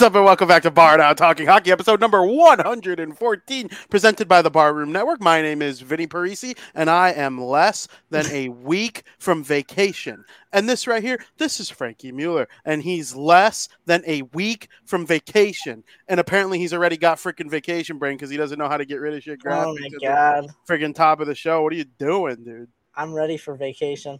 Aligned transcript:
What's 0.00 0.06
up, 0.06 0.14
and 0.14 0.24
welcome 0.24 0.48
back 0.48 0.62
to 0.62 0.70
Bardown 0.70 1.14
Talking 1.14 1.46
Hockey, 1.46 1.70
episode 1.70 2.00
number 2.00 2.24
114, 2.24 3.68
presented 3.90 4.28
by 4.28 4.40
the 4.40 4.48
Barroom 4.48 4.92
Network. 4.92 5.20
My 5.20 5.42
name 5.42 5.60
is 5.60 5.82
Vinny 5.82 6.06
Parisi, 6.06 6.56
and 6.74 6.88
I 6.88 7.10
am 7.10 7.38
less 7.38 7.86
than 8.08 8.24
a 8.28 8.48
week 8.48 9.02
from 9.18 9.44
vacation. 9.44 10.24
And 10.54 10.66
this 10.66 10.86
right 10.86 11.02
here, 11.02 11.22
this 11.36 11.60
is 11.60 11.68
Frankie 11.68 12.12
Mueller, 12.12 12.48
and 12.64 12.82
he's 12.82 13.14
less 13.14 13.68
than 13.84 14.02
a 14.06 14.22
week 14.22 14.68
from 14.86 15.04
vacation. 15.04 15.84
And 16.08 16.18
apparently, 16.18 16.58
he's 16.58 16.72
already 16.72 16.96
got 16.96 17.18
freaking 17.18 17.50
vacation 17.50 17.98
brain 17.98 18.16
because 18.16 18.30
he 18.30 18.38
doesn't 18.38 18.58
know 18.58 18.68
how 18.70 18.78
to 18.78 18.86
get 18.86 19.00
rid 19.00 19.12
of 19.12 19.22
shit. 19.22 19.40
Oh 19.46 19.76
my 19.78 19.88
god! 20.00 20.46
Freaking 20.66 20.94
top 20.94 21.20
of 21.20 21.26
the 21.26 21.34
show. 21.34 21.60
What 21.62 21.74
are 21.74 21.76
you 21.76 21.84
doing, 21.84 22.42
dude? 22.42 22.68
I'm 22.94 23.12
ready 23.12 23.36
for 23.36 23.54
vacation. 23.54 24.18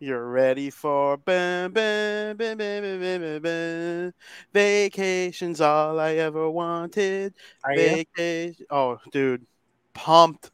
You're 0.00 0.28
ready 0.28 0.70
for 0.70 1.16
bam, 1.16 1.72
bam, 1.72 2.36
bam, 2.36 2.56
bam, 2.56 2.82
bam, 2.82 3.20
bam, 3.20 3.42
bam. 3.42 4.14
vacations. 4.52 5.60
All 5.60 5.98
I 5.98 6.14
ever 6.14 6.48
wanted. 6.48 7.34
Are 7.64 7.74
Vacation. 7.74 8.66
Oh, 8.70 8.98
dude, 9.10 9.44
pumped, 9.94 10.52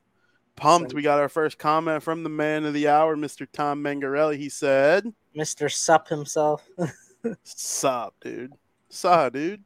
pumped. 0.56 0.94
We 0.94 1.02
got 1.02 1.20
our 1.20 1.28
first 1.28 1.58
comment 1.58 2.02
from 2.02 2.22
the 2.22 2.30
man 2.30 2.64
of 2.64 2.72
the 2.72 2.88
hour, 2.88 3.16
Mr. 3.16 3.46
Tom 3.52 3.84
Mangarelli. 3.84 4.38
He 4.38 4.48
said, 4.48 5.12
Mr. 5.36 5.70
Sup 5.70 6.08
himself? 6.08 6.66
"Sup, 7.42 8.14
dude? 8.22 8.52
Saw, 8.88 9.28
dude, 9.28 9.62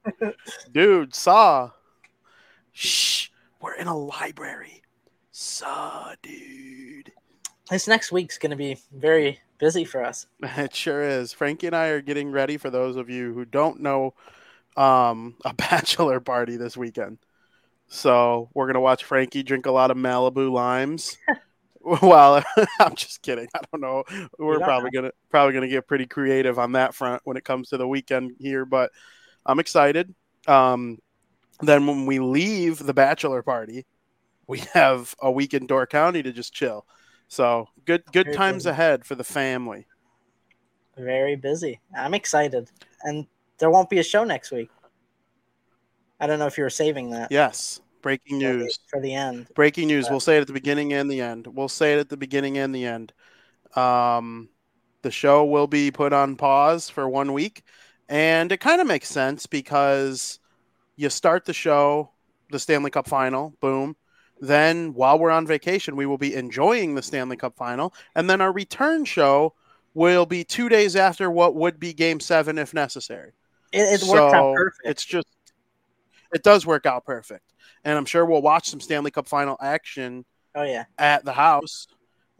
dude, 0.72 1.14
saw. 1.14 1.70
Shh, 2.72 3.28
we're 3.60 3.74
in 3.74 3.86
a 3.86 3.96
library. 3.96 4.82
Saw, 5.30 6.14
dude." 6.20 7.12
This 7.70 7.86
next 7.86 8.12
week's 8.12 8.38
gonna 8.38 8.56
be 8.56 8.78
very 8.92 9.41
busy 9.58 9.84
for 9.84 10.05
us. 10.05 10.27
It 10.42 10.74
sure 10.74 11.02
is. 11.02 11.33
Frankie 11.33 11.66
and 11.66 11.77
I 11.77 11.88
are 11.88 12.00
getting 12.00 12.30
ready 12.30 12.56
for 12.56 12.70
those 12.70 12.97
of 12.97 13.11
you 13.11 13.34
who 13.34 13.44
don't 13.44 13.80
know 13.80 14.14
um, 14.77 15.36
a 15.44 15.52
bachelor 15.52 16.20
party 16.20 16.56
this 16.56 16.77
weekend. 16.77 17.19
So 17.89 18.48
we're 18.55 18.66
gonna 18.66 18.80
watch 18.80 19.05
Frankie 19.05 19.42
drink 19.42 19.66
a 19.66 19.70
lot 19.70 19.91
of 19.91 19.96
Malibu 19.96 20.50
limes. 20.50 21.19
well, 22.02 22.42
I'm 22.80 22.94
just 22.94 23.22
kidding. 23.22 23.48
I 23.55 23.61
don't 23.70 23.83
know. 23.83 24.05
We're 24.39 24.61
probably 24.61 24.91
gonna 24.91 25.12
probably 25.30 25.55
gonna 25.55 25.69
get 25.69 25.86
pretty 25.86 26.06
creative 26.06 26.58
on 26.58 26.72
that 26.72 26.94
front 26.94 27.22
when 27.24 27.36
it 27.36 27.44
comes 27.44 27.69
to 27.70 27.77
the 27.77 27.89
weekend 27.89 28.36
here, 28.39 28.64
but 28.64 28.92
I'm 29.44 29.61
excited. 29.61 30.14
Um, 30.46 30.98
then 31.61 31.86
when 31.86 32.06
we 32.06 32.19
leave 32.19 32.79
the 32.79 32.95
bachelor 32.95 33.42
party, 33.42 33.85
we 34.46 34.61
have 34.73 35.14
a 35.20 35.30
week 35.30 35.52
in 35.52 35.67
Door 35.67 35.89
County 35.89 36.23
to 36.23 36.33
just 36.33 36.55
chill. 36.55 36.86
So 37.28 37.68
good 37.84 38.02
good 38.12 38.27
Very 38.27 38.36
times 38.36 38.64
busy. 38.64 38.70
ahead 38.70 39.05
for 39.05 39.14
the 39.14 39.24
family. 39.24 39.86
Very 40.96 41.36
busy. 41.36 41.80
I'm 41.96 42.14
excited. 42.14 42.70
And 43.05 43.27
there 43.58 43.70
won't 43.70 43.90
be 43.90 43.98
a 43.98 44.02
show 44.02 44.24
next 44.24 44.50
week. 44.50 44.70
I 46.20 46.27
don't 46.27 46.38
know 46.38 46.46
if 46.46 46.58
you 46.58 46.64
were 46.64 46.70
saving 46.70 47.11
that. 47.11 47.30
Yes. 47.30 47.80
Breaking 48.02 48.38
news. 48.38 48.78
For 48.88 49.00
the, 49.00 49.14
end. 49.14 49.48
Breaking 49.55 49.88
news. 49.88 50.06
But... 50.06 50.12
We'll 50.12 50.20
say 50.20 50.36
it 50.36 50.40
at 50.40 50.46
the 50.46 50.52
beginning 50.52 50.92
and 50.92 51.11
the 51.11 51.20
end. 51.20 51.46
We'll 51.46 51.68
say 51.68 51.94
it 51.94 52.00
at 52.00 52.08
the 52.08 52.17
beginning 52.17 52.58
and 52.58 52.74
the 52.74 52.84
end. 52.86 53.12
Um, 53.77 54.48
the 55.02 55.11
show 55.11 55.44
will 55.44 55.67
be 55.67 55.90
put 55.90 56.12
on 56.12 56.36
pause 56.36 56.90
for 56.90 57.08
one 57.08 57.33
week. 57.33 57.62
And 58.08 58.50
it 58.50 58.58
kind 58.58 58.80
of 58.80 58.86
makes 58.86 59.08
sense 59.08 59.46
because 59.46 60.38
you 60.96 61.11
start 61.11 61.44
the 61.44 61.52
show, 61.52 62.11
the 62.50 62.58
Stanley 62.58 62.90
Cup 62.90 63.06
final, 63.06 63.55
boom. 63.61 63.96
Then, 64.40 64.94
while 64.94 65.18
we're 65.18 65.30
on 65.30 65.46
vacation, 65.46 65.96
we 65.96 66.06
will 66.06 66.18
be 66.18 66.34
enjoying 66.34 66.94
the 66.94 67.02
Stanley 67.02 67.36
Cup 67.36 67.56
final. 67.56 67.92
And 68.14 68.30
then 68.30 68.40
our 68.40 68.52
return 68.52 69.04
show 69.04 69.54
will 69.94 70.26
be 70.26 70.44
two 70.44 70.68
days 70.68 70.94
after 70.94 71.30
what 71.30 71.56
would 71.56 71.80
be 71.80 71.92
game 71.92 72.20
seven 72.20 72.56
if 72.58 72.72
necessary. 72.72 73.32
It, 73.72 73.80
it 73.80 74.00
so 74.00 74.12
works 74.12 74.34
out 74.34 74.54
perfect. 74.54 74.80
It's 74.84 75.04
just, 75.04 75.26
it 76.32 76.42
does 76.44 76.64
work 76.64 76.86
out 76.86 77.04
perfect. 77.04 77.52
And 77.84 77.98
I'm 77.98 78.04
sure 78.04 78.24
we'll 78.24 78.42
watch 78.42 78.68
some 78.68 78.80
Stanley 78.80 79.10
Cup 79.10 79.26
final 79.26 79.56
action. 79.60 80.24
Oh, 80.55 80.62
yeah. 80.62 80.84
At 80.98 81.24
the 81.24 81.32
house. 81.32 81.88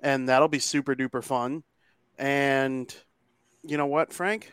And 0.01 0.29
that'll 0.29 0.49
be 0.49 0.61
super 0.61 0.95
duper 0.95 1.25
fun. 1.25 1.65
And 2.17 2.95
you 3.65 3.77
know 3.77 3.87
what, 3.87 4.13
Frank? 4.13 4.53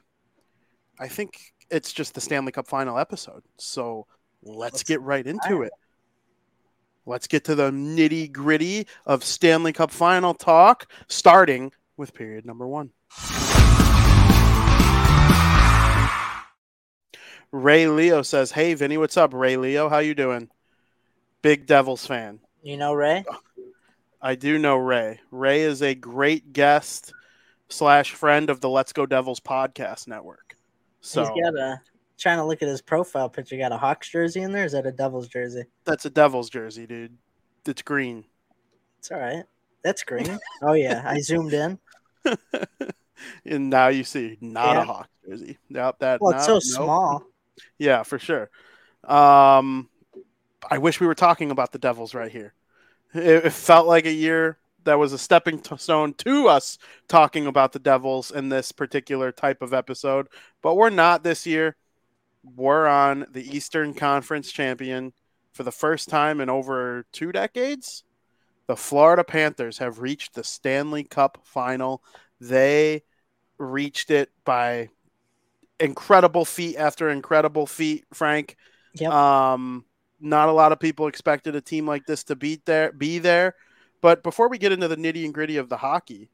I 1.00 1.08
think 1.08 1.38
it's 1.70 1.94
just 1.94 2.16
the 2.16 2.22
Stanley 2.22 2.52
Cup 2.52 2.68
final 2.68 2.98
episode. 2.98 3.44
So 3.58 4.08
let's, 4.42 4.74
let's 4.74 4.84
get 4.84 5.02
right 5.02 5.26
into 5.26 5.62
it. 5.62 5.72
Let's 7.06 7.28
get 7.28 7.46
to 7.46 7.56
the 7.56 7.70
nitty 7.70 8.32
gritty 8.32 8.88
of 9.06 9.24
Stanley 9.24 9.74
Cup 9.74 9.92
final 9.92 10.34
talk, 10.34 10.92
starting 11.08 11.72
with 11.98 12.14
period 12.14 12.46
number 12.46 12.68
one. 12.68 12.92
Ray 17.52 17.88
Leo 17.88 18.22
says, 18.22 18.52
"Hey 18.52 18.74
Vinny, 18.74 18.98
what's 18.98 19.18
up, 19.18 19.34
Ray 19.34 19.56
Leo? 19.56 19.88
How 19.88 20.00
you 20.00 20.16
doing? 20.16 20.50
Big 21.42 21.68
Devils 21.68 22.06
fan. 22.06 22.40
You 22.64 22.78
know 22.78 22.94
Ray? 22.94 23.24
I 24.22 24.34
do 24.34 24.58
know 24.58 24.76
Ray. 24.76 25.20
Ray 25.30 25.62
is 25.62 25.84
a 25.84 25.94
great 25.94 26.52
guest 26.54 27.14
slash 27.70 28.14
friend 28.14 28.50
of 28.50 28.62
the 28.62 28.70
Let's 28.70 28.94
Go 28.94 29.06
Devils 29.06 29.40
podcast 29.40 30.08
network. 30.08 30.56
So 31.02 31.22
he's 31.22 31.44
got 31.44 31.56
a 31.56 31.82
trying 32.18 32.38
to 32.38 32.46
look 32.46 32.62
at 32.62 32.68
his 32.68 32.82
profile 32.82 33.30
picture. 33.30 33.58
Got 33.58 33.72
a 33.72 33.78
Hawks 33.78 34.10
jersey 34.10 34.42
in 34.42 34.52
there? 34.52 34.66
Is 34.66 34.72
that 34.74 34.86
a 34.86 34.92
Devils 34.92 35.28
jersey? 35.28 35.66
That's 35.86 36.06
a 36.06 36.10
Devils 36.10 36.50
jersey, 36.50 36.86
dude. 36.86 37.18
It's 37.66 37.82
green. 37.82 38.26
It's 39.00 39.12
all 39.12 39.20
right. 39.20 39.44
That's 39.84 40.04
green. 40.04 40.40
oh 40.64 40.74
yeah, 40.74 41.04
I 41.06 41.20
zoomed 41.20 41.54
in. 41.54 41.80
and 43.46 43.70
now 43.70 43.90
you 43.90 44.04
see 44.04 44.38
not 44.42 44.76
yeah. 44.76 44.82
a 44.82 44.86
Hawks 44.86 45.10
jersey. 45.28 45.58
Yep, 45.70 46.00
that. 46.00 46.22
Well, 46.22 46.36
it's 46.36 46.46
so 46.46 46.54
nope. 46.54 46.64
small. 46.64 47.24
Yeah, 47.78 48.04
for 48.04 48.20
sure. 48.20 48.50
Um, 49.04 49.90
I 50.70 50.80
wish 50.80 51.00
we 51.00 51.08
were 51.08 51.16
talking 51.16 51.52
about 51.52 51.72
the 51.72 51.78
Devils 51.78 52.14
right 52.14 52.32
here. 52.32 52.54
It, 53.14 53.46
it 53.46 53.54
felt 53.54 53.88
like 53.88 54.06
a 54.06 54.12
year 54.12 54.58
that 54.84 55.00
was 55.00 55.14
a 55.14 55.18
stepping 55.18 55.62
stone 55.78 56.14
to 56.14 56.48
us 56.48 56.78
talking 57.08 57.48
about 57.48 57.74
the 57.74 57.80
Devils 57.80 58.32
in 58.32 58.50
this 58.50 58.72
particular 58.72 59.32
type 59.32 59.62
of 59.62 59.74
episode, 59.74 60.28
but 60.62 60.76
we're 60.76 60.90
not 60.90 61.24
this 61.24 61.46
year 61.46 61.76
we're 62.56 62.88
on 62.88 63.26
the 63.32 63.56
Eastern 63.56 63.94
Conference 63.94 64.52
champion 64.52 65.14
for 65.54 65.64
the 65.64 65.72
first 65.72 66.10
time 66.10 66.42
in 66.42 66.50
over 66.50 67.06
two 67.12 67.32
decades. 67.32 68.04
The 68.68 68.76
Florida 68.76 69.24
Panthers 69.24 69.78
have 69.78 70.00
reached 70.00 70.34
the 70.34 70.44
Stanley 70.44 71.04
Cup 71.04 71.40
final. 71.44 72.04
They 72.40 73.04
reached 73.58 74.12
it 74.12 74.32
by 74.44 74.90
incredible 75.80 76.46
feat 76.46 76.78
after 76.78 77.10
incredible 77.10 77.68
feat, 77.68 78.06
Frank. 78.14 78.58
Yep. 78.96 79.12
Um, 79.12 79.86
not 80.20 80.50
a 80.50 80.54
lot 80.54 80.72
of 80.72 80.80
people 80.80 81.08
expected 81.08 81.56
a 81.56 81.62
team 81.62 81.86
like 81.86 82.06
this 82.06 82.24
to 82.26 82.36
beat 82.36 82.66
there, 82.66 82.92
be 82.92 83.20
there. 83.20 83.56
But 84.02 84.24
before 84.24 84.50
we 84.50 84.58
get 84.58 84.72
into 84.72 84.88
the 84.88 84.98
nitty 84.98 85.26
and 85.26 85.34
gritty 85.34 85.58
of 85.58 85.70
the 85.70 85.78
hockey, 85.78 86.30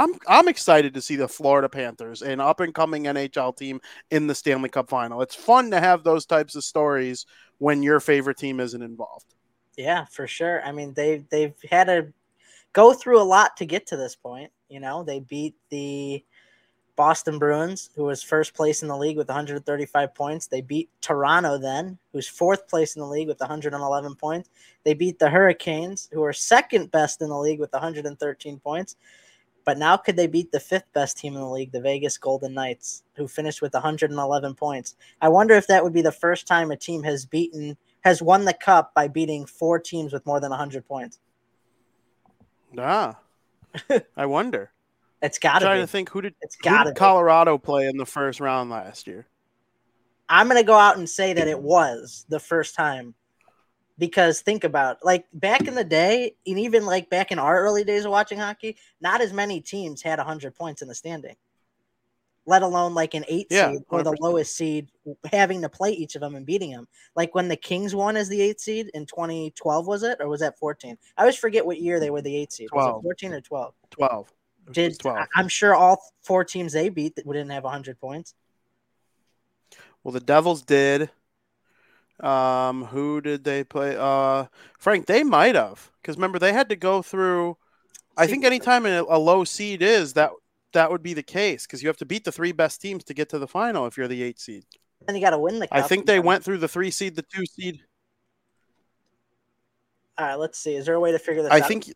I'm 0.00 0.14
I'm 0.26 0.48
excited 0.48 0.94
to 0.94 1.02
see 1.02 1.16
the 1.16 1.28
Florida 1.28 1.68
Panthers, 1.68 2.22
an 2.22 2.40
up 2.40 2.60
and 2.60 2.74
coming 2.74 3.04
NHL 3.04 3.54
team, 3.54 3.80
in 4.10 4.26
the 4.26 4.34
Stanley 4.34 4.70
Cup 4.70 4.88
final. 4.88 5.20
It's 5.20 5.34
fun 5.34 5.70
to 5.72 5.80
have 5.80 6.02
those 6.02 6.24
types 6.24 6.56
of 6.56 6.64
stories 6.64 7.26
when 7.58 7.82
your 7.82 8.00
favorite 8.00 8.38
team 8.38 8.60
isn't 8.60 8.82
involved. 8.82 9.34
Yeah, 9.76 10.06
for 10.06 10.26
sure. 10.26 10.62
I 10.64 10.72
mean, 10.72 10.94
they 10.94 11.26
they've 11.30 11.54
had 11.70 11.84
to 11.84 12.12
go 12.72 12.94
through 12.94 13.20
a 13.20 13.24
lot 13.24 13.58
to 13.58 13.66
get 13.66 13.86
to 13.88 13.96
this 13.98 14.16
point. 14.16 14.50
You 14.70 14.80
know, 14.80 15.04
they 15.04 15.20
beat 15.20 15.54
the 15.68 16.24
Boston 16.96 17.38
Bruins, 17.38 17.90
who 17.94 18.04
was 18.04 18.22
first 18.22 18.54
place 18.54 18.80
in 18.80 18.88
the 18.88 18.96
league 18.96 19.18
with 19.18 19.28
135 19.28 20.14
points. 20.14 20.46
They 20.46 20.62
beat 20.62 20.88
Toronto 21.02 21.58
then, 21.58 21.98
who's 22.12 22.28
fourth 22.28 22.68
place 22.68 22.96
in 22.96 23.00
the 23.00 23.08
league 23.08 23.28
with 23.28 23.40
111 23.40 24.14
points. 24.14 24.48
They 24.84 24.94
beat 24.94 25.18
the 25.18 25.28
Hurricanes, 25.28 26.08
who 26.10 26.22
are 26.24 26.32
second 26.32 26.90
best 26.90 27.20
in 27.20 27.28
the 27.28 27.38
league 27.38 27.60
with 27.60 27.72
113 27.72 28.60
points. 28.60 28.96
But 29.70 29.78
now 29.78 29.96
could 29.96 30.16
they 30.16 30.26
beat 30.26 30.50
the 30.50 30.58
fifth 30.58 30.92
best 30.94 31.16
team 31.16 31.34
in 31.36 31.40
the 31.40 31.48
league, 31.48 31.70
the 31.70 31.80
Vegas 31.80 32.18
Golden 32.18 32.54
Knights, 32.54 33.04
who 33.14 33.28
finished 33.28 33.62
with 33.62 33.72
111 33.72 34.54
points? 34.56 34.96
I 35.22 35.28
wonder 35.28 35.54
if 35.54 35.68
that 35.68 35.84
would 35.84 35.92
be 35.92 36.02
the 36.02 36.10
first 36.10 36.48
time 36.48 36.72
a 36.72 36.76
team 36.76 37.04
has 37.04 37.24
beaten 37.24 37.76
has 38.00 38.20
won 38.20 38.44
the 38.44 38.52
cup 38.52 38.92
by 38.94 39.06
beating 39.06 39.46
four 39.46 39.78
teams 39.78 40.12
with 40.12 40.26
more 40.26 40.40
than 40.40 40.50
100 40.50 40.84
points. 40.84 41.20
Ah. 42.76 43.16
I 44.16 44.26
wonder. 44.26 44.72
It's 45.22 45.38
got 45.38 45.60
to 45.60 45.66
trying 45.66 45.82
to 45.82 45.86
think 45.86 46.10
who 46.10 46.22
did, 46.22 46.34
it's 46.40 46.56
who 46.56 46.84
did 46.84 46.96
Colorado 46.96 47.56
play 47.56 47.86
in 47.86 47.96
the 47.96 48.06
first 48.06 48.40
round 48.40 48.70
last 48.70 49.06
year? 49.06 49.28
I'm 50.28 50.48
going 50.48 50.60
to 50.60 50.66
go 50.66 50.74
out 50.74 50.98
and 50.98 51.08
say 51.08 51.32
that 51.32 51.46
it 51.46 51.60
was 51.60 52.26
the 52.28 52.40
first 52.40 52.74
time 52.74 53.14
because 54.00 54.40
think 54.40 54.64
about 54.64 55.04
like 55.04 55.26
back 55.34 55.68
in 55.68 55.74
the 55.74 55.84
day 55.84 56.34
and 56.46 56.58
even 56.58 56.86
like 56.86 57.10
back 57.10 57.30
in 57.30 57.38
our 57.38 57.60
early 57.60 57.84
days 57.84 58.06
of 58.06 58.10
watching 58.10 58.38
hockey 58.38 58.76
not 59.00 59.20
as 59.20 59.32
many 59.32 59.60
teams 59.60 60.02
had 60.02 60.18
100 60.18 60.54
points 60.56 60.82
in 60.82 60.88
the 60.88 60.94
standing. 60.94 61.36
Let 62.46 62.62
alone 62.62 62.94
like 62.94 63.12
an 63.12 63.26
eight 63.28 63.48
yeah, 63.50 63.70
seed 63.70 63.82
or 63.90 64.02
the 64.02 64.16
lowest 64.18 64.56
seed 64.56 64.90
having 65.30 65.60
to 65.60 65.68
play 65.68 65.92
each 65.92 66.14
of 66.14 66.22
them 66.22 66.34
and 66.34 66.46
beating 66.46 66.70
them 66.70 66.88
like 67.14 67.34
when 67.34 67.46
the 67.46 67.56
kings 67.56 67.94
won 67.94 68.16
as 68.16 68.28
the 68.30 68.40
eight 68.40 68.58
seed 68.58 68.90
in 68.94 69.04
2012 69.04 69.86
was 69.86 70.02
it? 70.02 70.16
Or 70.18 70.28
was 70.28 70.40
that 70.40 70.58
14 70.58 70.96
i 71.16 71.20
always 71.20 71.36
forget 71.36 71.64
what 71.64 71.78
year 71.78 72.00
they 72.00 72.10
were 72.10 72.22
the 72.22 72.34
eight 72.34 72.52
seed. 72.52 72.68
12. 72.70 73.02
14 73.02 73.34
or 73.34 73.40
12 73.42 73.74
12 73.90 74.32
did 74.72 74.98
12. 74.98 75.26
i'm 75.36 75.48
sure 75.48 75.74
all 75.74 76.02
four 76.22 76.42
teams 76.44 76.72
they 76.72 76.88
beat 76.88 77.14
that 77.16 77.26
didn't 77.26 77.50
have 77.50 77.64
100 77.64 78.00
points. 78.00 78.34
Well, 80.02 80.12
the 80.12 80.20
Devils 80.20 80.62
did. 80.62 81.10
Um, 82.22 82.84
who 82.84 83.20
did 83.20 83.44
they 83.44 83.64
play? 83.64 83.96
Uh, 83.98 84.46
Frank, 84.78 85.06
they 85.06 85.22
might 85.22 85.54
have 85.54 85.90
because 86.00 86.16
remember 86.16 86.38
they 86.38 86.52
had 86.52 86.68
to 86.68 86.76
go 86.76 87.02
through. 87.02 87.56
I 88.16 88.26
think 88.26 88.44
anytime 88.44 88.84
a, 88.84 89.02
a 89.08 89.18
low 89.18 89.44
seed 89.44 89.80
is 89.80 90.12
that 90.14 90.30
that 90.72 90.90
would 90.90 91.02
be 91.02 91.14
the 91.14 91.22
case 91.22 91.66
because 91.66 91.82
you 91.82 91.88
have 91.88 91.96
to 91.98 92.06
beat 92.06 92.24
the 92.24 92.32
three 92.32 92.52
best 92.52 92.80
teams 92.80 93.04
to 93.04 93.14
get 93.14 93.28
to 93.30 93.38
the 93.38 93.48
final 93.48 93.86
if 93.86 93.96
you're 93.96 94.08
the 94.08 94.22
eight 94.22 94.38
seed. 94.38 94.64
And 95.08 95.16
you 95.16 95.22
got 95.22 95.30
to 95.30 95.38
win 95.38 95.58
the. 95.58 95.68
I 95.74 95.82
think 95.82 96.06
they 96.06 96.20
went 96.20 96.44
through 96.44 96.58
the 96.58 96.68
three 96.68 96.90
seed, 96.90 97.16
the 97.16 97.22
two 97.22 97.46
seed. 97.46 97.80
All 100.18 100.26
right, 100.26 100.34
let's 100.34 100.58
see. 100.58 100.74
Is 100.74 100.84
there 100.84 100.94
a 100.94 101.00
way 101.00 101.12
to 101.12 101.18
figure 101.18 101.42
this 101.42 101.50
I 101.50 101.56
out? 101.56 101.62
I 101.62 101.68
think. 101.68 101.92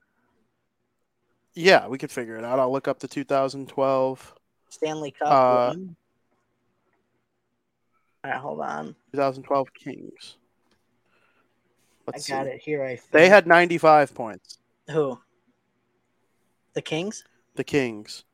Yeah, 1.55 1.87
we 1.87 1.99
could 1.99 2.11
figure 2.11 2.37
it 2.37 2.45
out. 2.45 2.59
I'll 2.59 2.73
look 2.73 2.89
up 2.89 2.99
the 2.99 3.07
2012, 3.07 4.35
Stanley 4.71 5.11
Cup. 5.13 5.29
Uh, 5.29 5.75
win. 5.77 5.97
All 8.25 8.31
right, 8.31 8.41
hold 8.41 8.61
on. 8.61 8.97
2012 9.13 9.75
Kings. 9.75 10.37
Let's 12.07 12.31
I 12.31 12.35
got 12.35 12.45
see. 12.47 12.51
it 12.53 12.61
here. 12.63 12.83
I 12.85 12.97
think. 12.97 13.11
They 13.13 13.29
had 13.29 13.47
95 13.47 14.15
points. 14.15 14.59
who? 14.91 15.19
The 16.75 16.83
Kings. 16.83 17.25
The 17.55 17.65
Kings. 17.65 18.25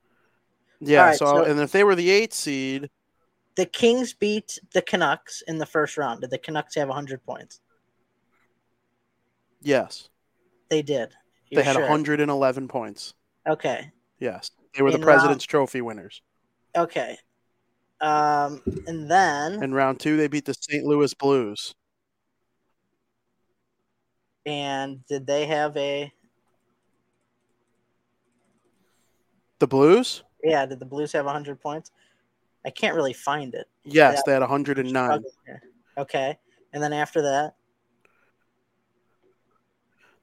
Yeah. 0.81 1.07
right, 1.07 1.17
so, 1.19 1.27
so- 1.27 1.45
and 1.45 1.61
if 1.61 1.73
they 1.73 1.85
were 1.85 1.95
the 1.95 2.11
eight 2.11 2.33
seed, 2.33 2.89
The 3.57 3.67
Kings 3.67 4.15
beat 4.15 4.59
the 4.73 4.81
Canucks 4.83 5.43
in 5.47 5.59
the 5.59 5.67
first 5.67 5.97
round. 5.99 6.21
Did 6.23 6.31
the 6.31 6.39
Canucks 6.39 6.75
have 6.77 6.89
100 6.89 7.23
points? 7.25 7.61
yes, 9.61 10.09
They 10.71 10.83
did. 10.83 11.11
they 11.51 11.57
You're 11.57 11.63
had 11.65 11.75
sure? 11.75 11.83
111 11.83 12.69
points. 12.69 13.15
Okay. 13.47 13.91
Yes, 14.19 14.51
they 14.75 14.83
were 14.83 14.91
the 14.91 14.97
In 14.99 15.03
round- 15.05 15.19
President's 15.19 15.45
Trophy 15.45 15.81
winners. 15.83 16.23
Okay. 16.77 17.19
Um, 18.01 18.63
and 18.87 19.11
then 19.11 19.63
In 19.63 19.75
round 19.75 20.01
two, 20.01 20.17
they 20.17 20.27
beat 20.29 20.47
the 20.47 20.55
St. 20.55 20.85
Louis 20.85 21.13
Blues. 21.15 21.75
and 24.47 25.05
did 25.07 25.27
they 25.27 25.47
have 25.47 25.77
a? 25.77 26.13
The 29.59 29.67
Blues? 29.67 30.23
Yeah, 30.43 30.65
did 30.65 30.79
the 30.79 30.87
Blues 30.87 31.13
have 31.13 31.27
100 31.27 31.61
points? 31.61 31.91
I 32.65 32.71
can't 32.71 32.95
really 32.95 33.13
find 33.13 33.55
it. 33.55 33.67
Yes, 33.85 34.23
they 34.25 34.33
had 34.33 34.41
109. 34.41 35.25
Okay. 35.99 36.39
And 36.73 36.83
then 36.83 36.93
after 36.93 37.23
that, 37.23 37.55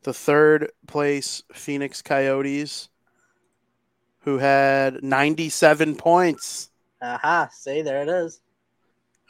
The 0.04 0.14
third 0.14 0.72
place 0.88 1.44
Phoenix 1.52 2.02
Coyotes, 2.02 2.90
who 4.22 4.38
had 4.38 5.04
97 5.04 5.96
points. 5.96 6.72
Aha, 7.02 7.50
see, 7.52 7.82
there 7.82 8.02
it 8.02 8.10
is. 8.10 8.42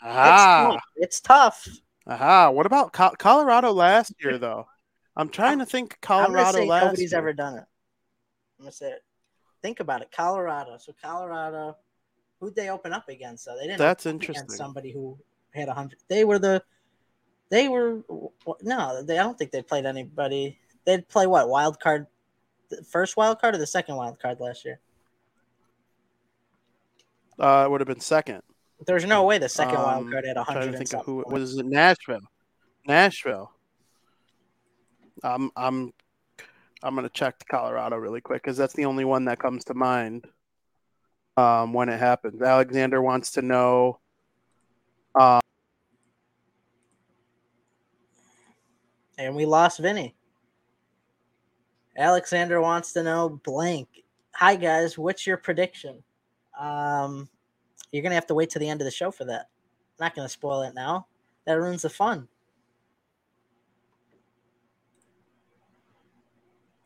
Ah, 0.02 0.74
It's 0.74 0.76
tough. 0.76 0.84
It's 0.96 1.20
tough. 1.22 1.68
aha. 2.08 2.50
What 2.52 2.66
about 2.66 2.94
Co- 2.94 3.16
Colorado 3.18 3.72
last 3.72 4.14
year, 4.24 4.38
though? 4.38 4.68
I'm 5.16 5.30
trying 5.30 5.60
to 5.60 5.66
think 5.66 5.98
Colorado 6.02 6.64
last 6.66 6.84
nobody's 6.86 7.12
year. 7.12 7.18
ever 7.20 7.34
done 7.34 7.56
it. 7.56 7.66
I'm 8.60 8.66
gonna 8.66 8.72
say 8.72 8.92
it. 8.92 9.04
Think 9.64 9.80
about 9.80 10.02
it. 10.04 10.12
Colorado. 10.12 10.78
So 10.78 10.94
Colorado, 11.02 11.76
who'd 12.40 12.56
they 12.56 12.70
open 12.70 12.94
up 12.94 13.10
against? 13.10 13.44
So 13.46 13.56
they 13.58 13.64
didn't. 13.66 13.80
That's 13.80 14.06
interesting. 14.06 14.50
Somebody 14.50 14.92
who 14.92 15.18
had 15.56 15.70
a 15.70 15.74
hundred. 15.74 16.00
They 16.08 16.24
were 16.24 16.38
the. 16.40 16.62
They 17.50 17.68
were 17.68 18.04
no. 18.62 19.02
They. 19.04 19.18
I 19.18 19.24
don't 19.24 19.38
think 19.38 19.50
they 19.52 19.64
played 19.64 19.86
anybody. 19.88 20.60
They'd 20.86 21.08
play 21.10 21.26
what 21.26 21.50
wild 21.50 21.80
card, 21.80 22.06
the 22.70 22.84
first 22.84 23.18
wild 23.18 23.42
card 23.42 23.56
or 23.56 23.58
the 23.58 23.66
second 23.68 23.96
wild 23.96 24.20
card 24.20 24.40
last 24.40 24.64
year. 24.64 24.80
Uh, 27.40 27.64
it 27.66 27.72
would 27.72 27.82
have 27.82 27.88
been 27.88 28.00
second. 28.00 28.42
There's 28.86 29.06
no 29.06 29.24
way 29.24 29.38
the 29.38 29.50
second 29.50 29.76
wild 29.76 30.06
Um, 30.06 30.12
card 30.12 30.26
had 30.26 30.38
a 30.38 30.40
I'm 30.42 30.46
trying 30.46 30.58
hundred 30.58 30.72
to 30.72 30.78
and 30.78 30.88
think 30.90 31.00
of 31.00 31.06
who 31.06 31.24
was 31.28 31.58
it. 31.58 31.66
Nashville. 31.66 32.22
Nashville. 32.88 33.52
I'm 35.24 35.50
I'm 35.56 35.94
I'm 36.84 36.96
gonna 36.96 37.10
check 37.10 37.36
Colorado 37.50 37.96
really 37.98 38.22
quick 38.22 38.44
because 38.44 38.56
that's 38.58 38.74
the 38.74 38.86
only 38.86 39.04
one 39.04 39.26
that 39.26 39.40
comes 39.40 39.64
to 39.66 39.74
mind. 39.74 40.26
Um, 41.38 41.74
when 41.74 41.90
it 41.90 42.00
happens, 42.00 42.42
Alexander 42.42 43.02
wants 43.02 43.32
to 43.32 43.42
know. 43.42 44.00
Uh, 45.14 45.40
and 49.18 49.36
we 49.36 49.46
lost 49.46 49.80
Vinny. 49.80 50.16
Alexander 51.98 52.62
wants 52.62 52.94
to 52.94 53.04
know 53.04 53.30
blank. 53.44 53.88
Hi 54.36 54.56
guys, 54.56 54.98
what's 54.98 55.26
your 55.26 55.38
prediction? 55.38 56.04
Um, 56.58 57.30
you're 57.92 58.04
gonna 58.04 58.16
have 58.16 58.28
to 58.28 58.34
wait 58.36 58.50
to 58.52 58.60
the 58.60 58.68
end 58.70 58.82
of 58.82 58.86
the 58.86 58.92
show 58.92 59.12
for 59.12 59.26
that. 59.26 59.50
not 60.00 60.16
gonna 60.16 60.30
spoil 60.30 60.62
it 60.64 60.74
now. 60.76 61.08
That 61.46 61.54
ruins 61.54 61.82
the 61.84 61.90
fun. 61.90 62.28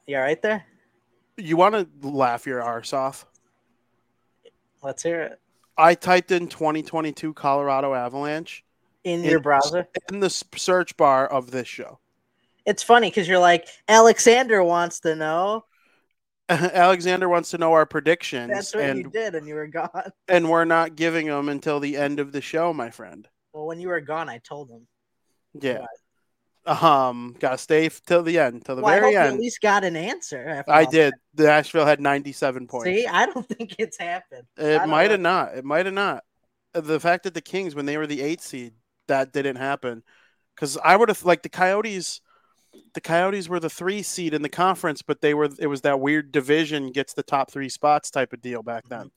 You 0.07 0.18
all 0.18 0.23
right 0.23 0.41
there? 0.41 0.65
you 1.38 1.57
want 1.57 1.73
to 1.73 2.07
laugh 2.07 2.45
your 2.45 2.62
arse 2.62 2.94
off? 2.94 3.25
Let's 4.83 5.01
hear 5.01 5.21
it 5.23 5.39
I 5.77 5.95
typed 5.95 6.31
in 6.31 6.47
2022 6.47 7.33
Colorado 7.33 7.94
Avalanche 7.94 8.63
in 9.04 9.23
In- 9.23 9.30
your 9.30 9.40
browser. 9.40 9.87
in 10.11 10.19
the 10.19 10.30
search 10.30 10.95
bar 10.97 11.28
of 11.28 11.49
this 11.51 11.68
show. 11.68 11.99
It's 12.66 12.83
funny 12.83 13.09
because 13.09 13.28
you're 13.28 13.40
like 13.40 13.68
Alexander 13.87 14.63
wants 14.63 14.99
to 15.01 15.16
know. 15.16 15.66
Alexander 16.73 17.29
wants 17.29 17.51
to 17.51 17.57
know 17.57 17.71
our 17.73 17.85
predictions, 17.85 18.51
That's 18.51 18.75
what 18.75 18.83
you 18.83 18.89
and 18.89 19.11
did, 19.11 19.35
and 19.35 19.47
you 19.47 19.55
were 19.55 19.67
gone. 19.67 20.11
and 20.27 20.49
we're 20.49 20.65
not 20.65 20.95
giving 20.95 21.27
them 21.27 21.47
until 21.47 21.79
the 21.79 21.95
end 21.95 22.19
of 22.19 22.31
the 22.31 22.41
show, 22.41 22.73
my 22.73 22.89
friend. 22.89 23.27
Well, 23.53 23.67
when 23.67 23.79
you 23.79 23.87
were 23.87 24.01
gone, 24.01 24.27
I 24.27 24.39
told 24.39 24.69
him. 24.69 24.87
Yeah. 25.53 25.85
Um, 26.65 27.35
gotta 27.39 27.57
stay 27.57 27.89
till 28.05 28.21
the 28.21 28.37
end, 28.37 28.65
till 28.65 28.75
the 28.75 28.81
Well, 28.81 28.99
very 28.99 29.13
you 29.13 29.17
at 29.17 29.39
least 29.39 29.61
got 29.61 29.83
an 29.83 29.95
answer. 29.95 30.63
I 30.67 30.85
did. 30.85 31.13
Nashville 31.37 31.85
had 31.85 32.01
97 32.01 32.67
points. 32.67 32.85
See, 32.85 33.07
I 33.07 33.25
don't 33.25 33.47
think 33.57 33.75
it's 33.79 33.97
happened. 33.97 34.43
It 34.57 34.85
might 34.87 35.11
have 35.11 35.21
not. 35.21 35.57
It 35.57 35.65
might 35.65 35.85
have 35.85 35.95
not. 35.95 36.23
The 36.73 36.99
fact 36.99 37.23
that 37.23 37.33
the 37.33 37.41
Kings, 37.41 37.75
when 37.75 37.85
they 37.85 37.97
were 37.97 38.07
the 38.07 38.21
eight 38.21 38.41
seed, 38.41 38.73
that 39.07 39.31
didn't 39.31 39.55
happen. 39.55 40.03
Because 40.55 40.77
I 40.83 40.95
would 40.95 41.09
have 41.09 41.23
like 41.23 41.43
the 41.43 41.49
Coyotes. 41.49 42.21
The 42.94 43.01
Coyotes 43.01 43.49
were 43.49 43.59
the 43.59 43.69
three 43.69 44.01
seed 44.01 44.33
in 44.33 44.42
the 44.42 44.49
conference, 44.49 45.01
but 45.01 45.21
they 45.21 45.33
were. 45.33 45.49
It 45.59 45.68
was 45.68 45.81
that 45.81 45.99
weird 45.99 46.31
division 46.31 46.92
gets 46.92 47.13
the 47.13 47.23
top 47.23 47.51
three 47.51 47.69
spots 47.69 48.11
type 48.11 48.33
of 48.33 48.42
deal 48.42 48.63
back 48.63 48.87
then. 48.90 49.11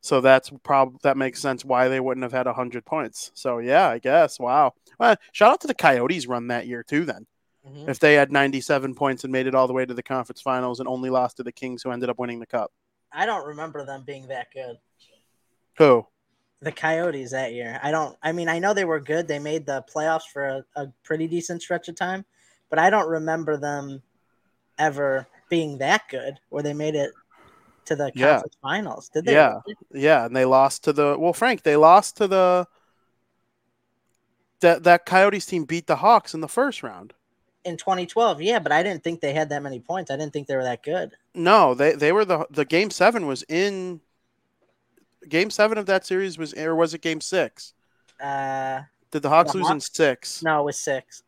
So 0.00 0.20
that's 0.20 0.50
prob 0.62 1.00
that 1.02 1.16
makes 1.16 1.40
sense 1.40 1.64
why 1.64 1.88
they 1.88 2.00
wouldn't 2.00 2.22
have 2.22 2.32
had 2.32 2.46
hundred 2.46 2.84
points. 2.84 3.30
So 3.34 3.58
yeah, 3.58 3.88
I 3.88 3.98
guess. 3.98 4.38
Wow. 4.38 4.74
Well, 4.98 5.16
shout 5.32 5.52
out 5.52 5.60
to 5.62 5.66
the 5.66 5.74
Coyotes 5.74 6.26
run 6.26 6.46
that 6.48 6.66
year 6.66 6.82
too. 6.82 7.04
Then 7.04 7.26
Mhm. 7.66 7.88
if 7.88 7.98
they 7.98 8.14
had 8.14 8.30
ninety 8.30 8.60
seven 8.60 8.94
points 8.94 9.24
and 9.24 9.32
made 9.32 9.46
it 9.46 9.54
all 9.54 9.66
the 9.66 9.72
way 9.72 9.84
to 9.84 9.94
the 9.94 10.02
conference 10.02 10.40
finals 10.40 10.78
and 10.78 10.88
only 10.88 11.10
lost 11.10 11.38
to 11.38 11.42
the 11.42 11.52
Kings, 11.52 11.82
who 11.82 11.90
ended 11.90 12.08
up 12.08 12.18
winning 12.18 12.38
the 12.40 12.46
cup. 12.46 12.72
I 13.12 13.26
don't 13.26 13.46
remember 13.46 13.84
them 13.84 14.04
being 14.06 14.28
that 14.28 14.52
good. 14.52 14.78
Who? 15.78 16.06
The 16.60 16.72
Coyotes 16.72 17.30
that 17.32 17.52
year. 17.52 17.78
I 17.82 17.90
don't. 17.90 18.16
I 18.22 18.32
mean, 18.32 18.48
I 18.48 18.58
know 18.58 18.74
they 18.74 18.84
were 18.84 19.00
good. 19.00 19.28
They 19.28 19.38
made 19.38 19.66
the 19.66 19.84
playoffs 19.94 20.28
for 20.32 20.44
a, 20.46 20.64
a 20.76 20.86
pretty 21.04 21.26
decent 21.28 21.62
stretch 21.62 21.88
of 21.88 21.96
time, 21.96 22.24
but 22.70 22.78
I 22.78 22.90
don't 22.90 23.08
remember 23.08 23.56
them 23.56 24.02
ever 24.78 25.26
being 25.48 25.78
that 25.78 26.08
good 26.08 26.38
where 26.50 26.62
they 26.62 26.74
made 26.74 26.94
it 26.94 27.10
to 27.86 27.96
the 27.96 28.12
Yeah. 28.14 28.32
conference 28.34 28.56
finals. 28.62 29.08
Did 29.08 29.24
they? 29.24 29.32
Yeah. 29.32 29.60
Yeah, 29.92 30.26
and 30.26 30.36
they 30.36 30.44
lost 30.44 30.84
to 30.84 30.92
the 30.92 31.16
well, 31.18 31.32
Frank. 31.32 31.62
They 31.62 31.76
lost 31.76 32.16
to 32.18 32.26
the 32.26 32.66
that 34.60 34.82
that 34.84 35.06
Coyotes 35.06 35.46
team 35.46 35.64
beat 35.64 35.86
the 35.86 35.96
Hawks 35.96 36.34
in 36.34 36.40
the 36.40 36.48
first 36.48 36.82
round. 36.82 37.14
In 37.64 37.76
2012, 37.76 38.40
yeah, 38.40 38.58
but 38.58 38.72
I 38.72 38.82
didn't 38.82 39.04
think 39.04 39.20
they 39.20 39.32
had 39.32 39.48
that 39.50 39.62
many 39.62 39.80
points. 39.80 40.10
I 40.10 40.16
didn't 40.16 40.32
think 40.32 40.46
they 40.46 40.56
were 40.56 40.64
that 40.64 40.82
good. 40.82 41.12
No, 41.34 41.74
they 41.74 41.92
they 41.92 42.12
were 42.12 42.24
the 42.24 42.46
the 42.50 42.64
game 42.64 42.90
seven 42.90 43.26
was 43.26 43.42
in 43.48 44.00
game 45.28 45.50
seven 45.50 45.76
of 45.78 45.86
that 45.86 46.06
series 46.06 46.38
was 46.38 46.54
or 46.54 46.74
was 46.74 46.94
it 46.94 47.02
game 47.02 47.20
six? 47.20 47.74
Uh, 48.20 48.82
Did 49.10 49.22
the 49.22 49.28
Hawks 49.28 49.52
The 49.52 49.58
lose 49.58 49.70
in 49.70 49.80
six? 49.80 50.42
no, 50.42 50.60
it 50.60 50.64
was 50.64 50.78
six. 50.78 51.22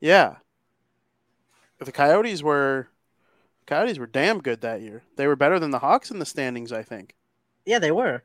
Yeah. 0.00 0.36
The 1.84 1.92
Coyotes 1.92 2.42
were 2.42 2.88
Coyotes 3.66 3.98
were 3.98 4.06
damn 4.06 4.40
good 4.40 4.60
that 4.62 4.80
year. 4.80 5.02
They 5.16 5.26
were 5.26 5.36
better 5.36 5.58
than 5.58 5.70
the 5.70 5.78
Hawks 5.78 6.10
in 6.10 6.18
the 6.18 6.26
standings, 6.26 6.72
I 6.72 6.82
think. 6.82 7.14
Yeah, 7.64 7.78
they 7.78 7.92
were, 7.92 8.22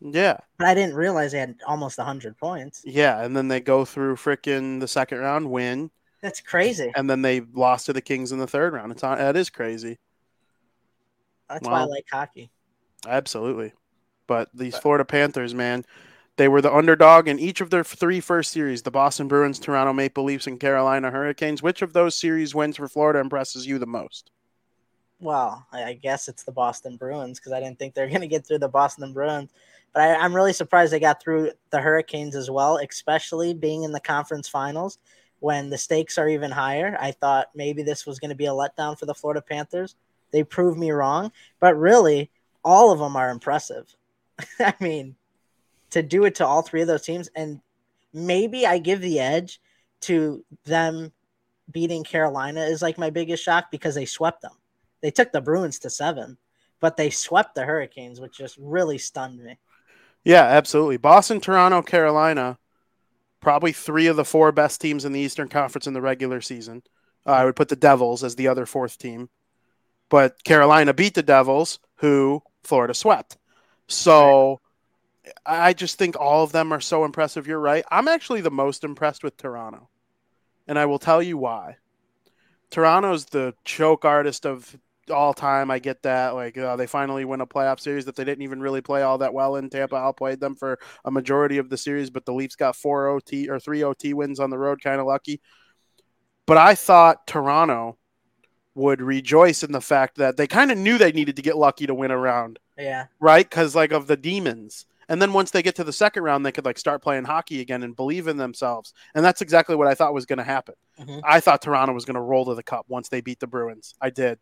Yeah. 0.00 0.38
but 0.58 0.66
I 0.66 0.74
didn't 0.74 0.96
realize 0.96 1.30
they 1.32 1.38
had 1.38 1.56
almost 1.66 1.96
100 1.98 2.36
points. 2.36 2.82
Yeah, 2.84 3.22
and 3.22 3.36
then 3.36 3.46
they 3.48 3.60
go 3.60 3.84
through 3.84 4.16
frickin' 4.16 4.80
the 4.80 4.88
second 4.88 5.18
round, 5.18 5.50
win, 5.50 5.90
That's 6.22 6.40
crazy. 6.40 6.92
and 6.96 7.08
then 7.08 7.22
they 7.22 7.40
lost 7.40 7.86
to 7.86 7.92
the 7.92 8.00
Kings 8.02 8.32
in 8.32 8.38
the 8.38 8.48
third 8.48 8.72
round. 8.72 8.90
It's 8.90 9.04
on 9.04 9.18
that 9.18 9.36
is 9.36 9.48
crazy. 9.48 9.98
That's 11.48 11.66
why 11.66 11.82
I 11.82 11.84
like 11.84 12.06
hockey. 12.10 12.50
Absolutely. 13.06 13.72
But 14.26 14.48
these 14.54 14.76
Florida 14.76 15.04
Panthers, 15.04 15.54
man, 15.54 15.84
they 16.36 16.48
were 16.48 16.60
the 16.60 16.74
underdog 16.74 17.28
in 17.28 17.38
each 17.38 17.60
of 17.60 17.70
their 17.70 17.84
three 17.84 18.20
first 18.20 18.50
series 18.50 18.82
the 18.82 18.90
Boston 18.90 19.28
Bruins, 19.28 19.58
Toronto 19.58 19.92
Maple 19.92 20.24
Leafs, 20.24 20.46
and 20.46 20.58
Carolina 20.58 21.10
Hurricanes. 21.10 21.62
Which 21.62 21.82
of 21.82 21.92
those 21.92 22.16
series 22.16 22.54
wins 22.54 22.76
for 22.76 22.88
Florida 22.88 23.20
impresses 23.20 23.66
you 23.66 23.78
the 23.78 23.86
most? 23.86 24.30
Well, 25.20 25.64
I 25.72 25.94
guess 25.94 26.28
it's 26.28 26.42
the 26.42 26.52
Boston 26.52 26.96
Bruins 26.96 27.38
because 27.38 27.52
I 27.52 27.60
didn't 27.60 27.78
think 27.78 27.94
they're 27.94 28.08
going 28.08 28.20
to 28.20 28.26
get 28.26 28.46
through 28.46 28.58
the 28.58 28.68
Boston 28.68 29.12
Bruins. 29.12 29.50
But 29.92 30.02
I, 30.02 30.14
I'm 30.16 30.34
really 30.34 30.52
surprised 30.52 30.92
they 30.92 31.00
got 31.00 31.22
through 31.22 31.52
the 31.70 31.80
Hurricanes 31.80 32.34
as 32.34 32.50
well, 32.50 32.78
especially 32.78 33.54
being 33.54 33.84
in 33.84 33.92
the 33.92 34.00
conference 34.00 34.48
finals 34.48 34.98
when 35.38 35.70
the 35.70 35.78
stakes 35.78 36.18
are 36.18 36.28
even 36.28 36.50
higher. 36.50 36.96
I 37.00 37.12
thought 37.12 37.50
maybe 37.54 37.82
this 37.82 38.06
was 38.06 38.18
going 38.18 38.30
to 38.30 38.34
be 38.34 38.46
a 38.46 38.50
letdown 38.50 38.98
for 38.98 39.06
the 39.06 39.14
Florida 39.14 39.40
Panthers. 39.40 39.94
They 40.32 40.42
proved 40.42 40.78
me 40.78 40.90
wrong, 40.90 41.30
but 41.60 41.78
really, 41.78 42.30
all 42.64 42.90
of 42.90 42.98
them 42.98 43.14
are 43.14 43.30
impressive. 43.30 43.94
I 44.58 44.74
mean, 44.80 45.14
to 45.94 46.02
do 46.02 46.24
it 46.24 46.34
to 46.34 46.46
all 46.46 46.60
three 46.60 46.80
of 46.80 46.88
those 46.88 47.02
teams, 47.02 47.28
and 47.36 47.60
maybe 48.12 48.66
I 48.66 48.78
give 48.78 49.00
the 49.00 49.20
edge 49.20 49.60
to 50.00 50.44
them 50.64 51.12
beating 51.70 52.02
Carolina 52.02 52.62
is 52.62 52.82
like 52.82 52.98
my 52.98 53.10
biggest 53.10 53.44
shock 53.44 53.70
because 53.70 53.94
they 53.94 54.04
swept 54.04 54.42
them. 54.42 54.56
They 55.02 55.12
took 55.12 55.30
the 55.30 55.40
Bruins 55.40 55.78
to 55.80 55.90
seven, 55.90 56.36
but 56.80 56.96
they 56.96 57.10
swept 57.10 57.54
the 57.54 57.64
Hurricanes, 57.64 58.20
which 58.20 58.36
just 58.36 58.56
really 58.58 58.98
stunned 58.98 59.38
me. 59.38 59.56
Yeah, 60.24 60.42
absolutely. 60.42 60.96
Boston, 60.96 61.40
Toronto, 61.40 61.80
Carolina, 61.80 62.58
probably 63.40 63.70
three 63.70 64.08
of 64.08 64.16
the 64.16 64.24
four 64.24 64.50
best 64.50 64.80
teams 64.80 65.04
in 65.04 65.12
the 65.12 65.20
Eastern 65.20 65.46
Conference 65.46 65.86
in 65.86 65.94
the 65.94 66.02
regular 66.02 66.40
season. 66.40 66.82
Uh, 67.24 67.30
I 67.30 67.44
would 67.44 67.54
put 67.54 67.68
the 67.68 67.76
Devils 67.76 68.24
as 68.24 68.34
the 68.34 68.48
other 68.48 68.66
fourth 68.66 68.98
team, 68.98 69.28
but 70.08 70.42
Carolina 70.42 70.92
beat 70.92 71.14
the 71.14 71.22
Devils, 71.22 71.78
who 71.98 72.42
Florida 72.64 72.94
swept. 72.94 73.38
So 73.86 74.60
I 75.46 75.72
just 75.72 75.98
think 75.98 76.16
all 76.18 76.42
of 76.42 76.52
them 76.52 76.72
are 76.72 76.80
so 76.80 77.04
impressive. 77.04 77.46
You're 77.46 77.60
right. 77.60 77.84
I'm 77.90 78.08
actually 78.08 78.40
the 78.40 78.50
most 78.50 78.84
impressed 78.84 79.24
with 79.24 79.36
Toronto, 79.36 79.88
and 80.66 80.78
I 80.78 80.86
will 80.86 80.98
tell 80.98 81.22
you 81.22 81.38
why. 81.38 81.76
Toronto's 82.70 83.26
the 83.26 83.54
choke 83.64 84.04
artist 84.04 84.46
of 84.46 84.76
all 85.10 85.34
time. 85.34 85.70
I 85.70 85.78
get 85.78 86.02
that. 86.02 86.34
Like 86.34 86.56
uh, 86.58 86.76
they 86.76 86.86
finally 86.86 87.24
win 87.24 87.40
a 87.40 87.46
playoff 87.46 87.80
series 87.80 88.04
that 88.06 88.16
they 88.16 88.24
didn't 88.24 88.42
even 88.42 88.60
really 88.60 88.80
play 88.80 89.02
all 89.02 89.18
that 89.18 89.34
well 89.34 89.56
in. 89.56 89.70
Tampa 89.70 89.96
outplayed 89.96 90.40
them 90.40 90.54
for 90.54 90.78
a 91.04 91.10
majority 91.10 91.58
of 91.58 91.68
the 91.68 91.76
series, 91.76 92.10
but 92.10 92.24
the 92.24 92.32
Leafs 92.32 92.56
got 92.56 92.76
four 92.76 93.08
OT 93.08 93.48
or 93.48 93.58
three 93.58 93.82
OT 93.82 94.14
wins 94.14 94.40
on 94.40 94.50
the 94.50 94.58
road, 94.58 94.82
kind 94.82 95.00
of 95.00 95.06
lucky. 95.06 95.40
But 96.46 96.58
I 96.58 96.74
thought 96.74 97.26
Toronto 97.26 97.96
would 98.74 99.00
rejoice 99.00 99.62
in 99.62 99.72
the 99.72 99.80
fact 99.80 100.16
that 100.16 100.36
they 100.36 100.46
kind 100.46 100.72
of 100.72 100.78
knew 100.78 100.98
they 100.98 101.12
needed 101.12 101.36
to 101.36 101.42
get 101.42 101.56
lucky 101.56 101.86
to 101.86 101.94
win 101.94 102.10
a 102.10 102.18
round. 102.18 102.58
Yeah. 102.76 103.06
Right? 103.20 103.48
Because 103.48 103.74
like 103.74 103.92
of 103.92 104.06
the 104.06 104.16
demons. 104.16 104.86
And 105.08 105.20
then 105.20 105.32
once 105.32 105.50
they 105.50 105.62
get 105.62 105.76
to 105.76 105.84
the 105.84 105.92
second 105.92 106.22
round, 106.22 106.44
they 106.44 106.52
could 106.52 106.64
like 106.64 106.78
start 106.78 107.02
playing 107.02 107.24
hockey 107.24 107.60
again 107.60 107.82
and 107.82 107.96
believe 107.96 108.28
in 108.28 108.36
themselves. 108.36 108.94
And 109.14 109.24
that's 109.24 109.42
exactly 109.42 109.76
what 109.76 109.88
I 109.88 109.94
thought 109.94 110.14
was 110.14 110.26
going 110.26 110.38
to 110.38 110.44
happen. 110.44 110.74
Mm-hmm. 111.00 111.20
I 111.24 111.40
thought 111.40 111.62
Toronto 111.62 111.92
was 111.92 112.04
going 112.04 112.14
to 112.14 112.20
roll 112.20 112.44
to 112.46 112.54
the 112.54 112.62
cup 112.62 112.86
once 112.88 113.08
they 113.08 113.20
beat 113.20 113.40
the 113.40 113.46
Bruins. 113.46 113.94
I 114.00 114.10
did 114.10 114.38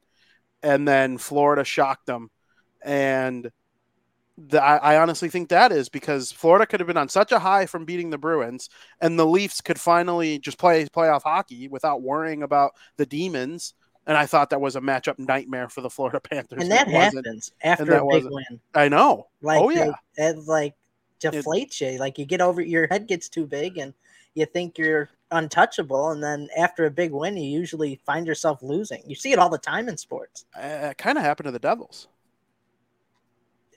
and 0.63 0.87
then 0.87 1.19
Florida 1.19 1.65
shocked 1.65 2.07
them. 2.07 2.31
And 2.83 3.51
the, 4.39 4.63
I, 4.63 4.77
I, 4.77 4.99
honestly 4.99 5.29
think 5.29 5.51
that 5.51 5.73
is 5.73 5.89
because 5.89 6.33
Florida 6.33 6.67
could 6.67 6.81
have 6.81 6.87
been 6.87 6.97
on 6.97 7.09
such 7.09 7.33
a 7.33 7.39
high 7.39 7.67
from 7.67 7.85
beating 7.85 8.11
the 8.11 8.19
Bruins, 8.19 8.71
and 9.01 9.19
the 9.19 9.27
Leafs 9.27 9.61
could 9.61 9.79
finally 9.79 10.39
just 10.39 10.59
play 10.59 10.85
playoff 10.87 11.23
hockey 11.23 11.69
without 11.69 12.03
worrying 12.03 12.43
about 12.43 12.73
the 12.97 13.07
demons. 13.07 13.75
And 14.07 14.17
I 14.17 14.27
thought 14.27 14.51
that 14.51 14.61
was 14.61 14.75
a 14.75 14.81
matchup 14.81 15.19
nightmare 15.19 15.69
for 15.69 15.81
the 15.81 15.91
Florida 15.91 16.21
Panthers. 16.21 16.63
And 16.63 16.71
that 16.73 16.89
happens 16.89 17.53
after 17.63 17.95
a 17.95 18.07
big 18.07 18.25
win. 18.25 18.61
I 18.75 18.89
know. 18.89 19.29
Like, 19.43 19.61
oh 19.61 19.71
yeah, 19.71 19.93
it, 20.17 20.37
it 20.37 20.39
like 20.47 20.75
deflates 21.21 21.81
it, 21.81 21.95
you. 21.95 21.99
Like 21.99 22.19
you 22.19 22.25
get 22.25 22.41
over, 22.41 22.61
your 22.61 22.89
head 22.89 23.07
gets 23.07 23.29
too 23.29 23.47
big, 23.47 23.79
and 23.79 23.95
you 24.35 24.45
think 24.47 24.77
you're 24.77 25.09
untouchable, 25.31 26.11
and 26.11 26.23
then 26.23 26.49
after 26.59 26.85
a 26.87 26.91
big 26.91 27.13
win, 27.13 27.37
you 27.37 27.49
usually 27.49 28.01
find 28.05 28.27
yourself 28.27 28.63
losing. 28.63 29.03
You 29.07 29.15
see 29.15 29.33
it 29.33 29.39
all 29.39 29.49
the 29.49 29.59
time 29.59 29.89
in 29.89 29.97
sports. 29.97 30.47
Uh, 30.57 30.89
it 30.91 30.99
kind 30.99 31.17
of 31.17 31.25
happened 31.25 31.47
to 31.47 31.53
the 31.53 31.59
Devils. 31.59 32.09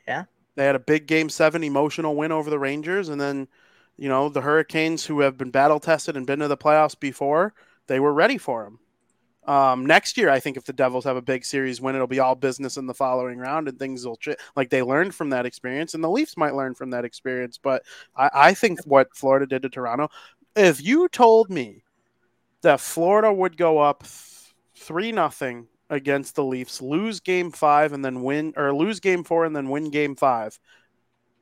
Yeah, 0.07 0.25
they 0.55 0.65
had 0.65 0.75
a 0.75 0.79
big 0.79 1.05
Game 1.05 1.29
Seven 1.29 1.63
emotional 1.63 2.15
win 2.15 2.31
over 2.31 2.49
the 2.49 2.59
Rangers, 2.59 3.09
and 3.09 3.21
then 3.21 3.47
you 3.95 4.09
know 4.09 4.29
the 4.29 4.41
Hurricanes, 4.41 5.05
who 5.05 5.19
have 5.19 5.37
been 5.37 5.51
battle 5.51 5.79
tested 5.79 6.17
and 6.17 6.25
been 6.25 6.39
to 6.39 6.47
the 6.47 6.57
playoffs 6.57 6.99
before, 6.99 7.53
they 7.85 7.99
were 7.99 8.13
ready 8.13 8.39
for 8.39 8.63
them. 8.63 8.79
Um, 9.45 9.85
next 9.85 10.17
year, 10.17 10.29
I 10.29 10.39
think 10.39 10.57
if 10.57 10.63
the 10.63 10.73
Devils 10.73 11.05
have 11.05 11.17
a 11.17 11.21
big 11.21 11.45
series 11.45 11.79
win, 11.79 11.95
it'll 11.95 12.07
be 12.07 12.19
all 12.19 12.35
business 12.35 12.77
in 12.77 12.87
the 12.87 12.93
following 12.93 13.37
round, 13.37 13.67
and 13.67 13.77
things 13.77 14.05
will 14.05 14.17
ch- 14.17 14.35
like 14.55 14.69
they 14.69 14.81
learned 14.81 15.13
from 15.13 15.29
that 15.29 15.45
experience, 15.45 15.93
and 15.93 16.03
the 16.03 16.09
Leafs 16.09 16.35
might 16.35 16.55
learn 16.55 16.73
from 16.73 16.89
that 16.89 17.05
experience. 17.05 17.59
But 17.61 17.83
I, 18.15 18.29
I 18.33 18.53
think 18.53 18.79
what 18.85 19.15
Florida 19.15 19.45
did 19.45 19.61
to 19.61 19.69
Toronto, 19.69 20.09
if 20.55 20.83
you 20.83 21.07
told 21.09 21.49
me 21.49 21.83
that 22.61 22.79
Florida 22.79 23.31
would 23.31 23.57
go 23.57 23.77
up 23.77 24.03
three 24.75 25.11
nothing 25.11 25.67
against 25.89 26.35
the 26.35 26.43
Leafs, 26.43 26.81
lose 26.81 27.19
game 27.19 27.51
five 27.51 27.93
and 27.93 28.03
then 28.03 28.23
win 28.23 28.53
or 28.57 28.73
lose 28.73 28.99
game 28.99 29.23
four 29.23 29.45
and 29.45 29.55
then 29.55 29.69
win 29.69 29.91
game 29.91 30.15
five, 30.15 30.59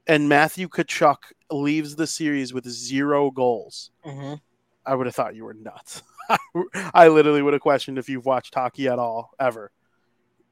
and 0.07 0.27
Matthew 0.27 0.67
Tkachuk 0.67 1.17
leaves 1.49 1.95
the 1.95 2.07
series 2.07 2.53
with 2.53 2.67
zero 2.67 3.31
goals, 3.31 3.91
mm-hmm. 4.05 4.35
I 4.85 4.95
would 4.95 5.07
have 5.07 5.15
thought 5.15 5.35
you 5.35 5.45
were 5.45 5.53
nuts. 5.53 6.03
I 6.93 7.07
literally 7.07 7.41
would 7.41 7.53
have 7.53 7.61
questioned 7.61 7.97
if 7.97 8.09
you've 8.09 8.25
watched 8.25 8.53
hockey 8.53 8.87
at 8.87 8.99
all 8.99 9.31
ever. 9.39 9.71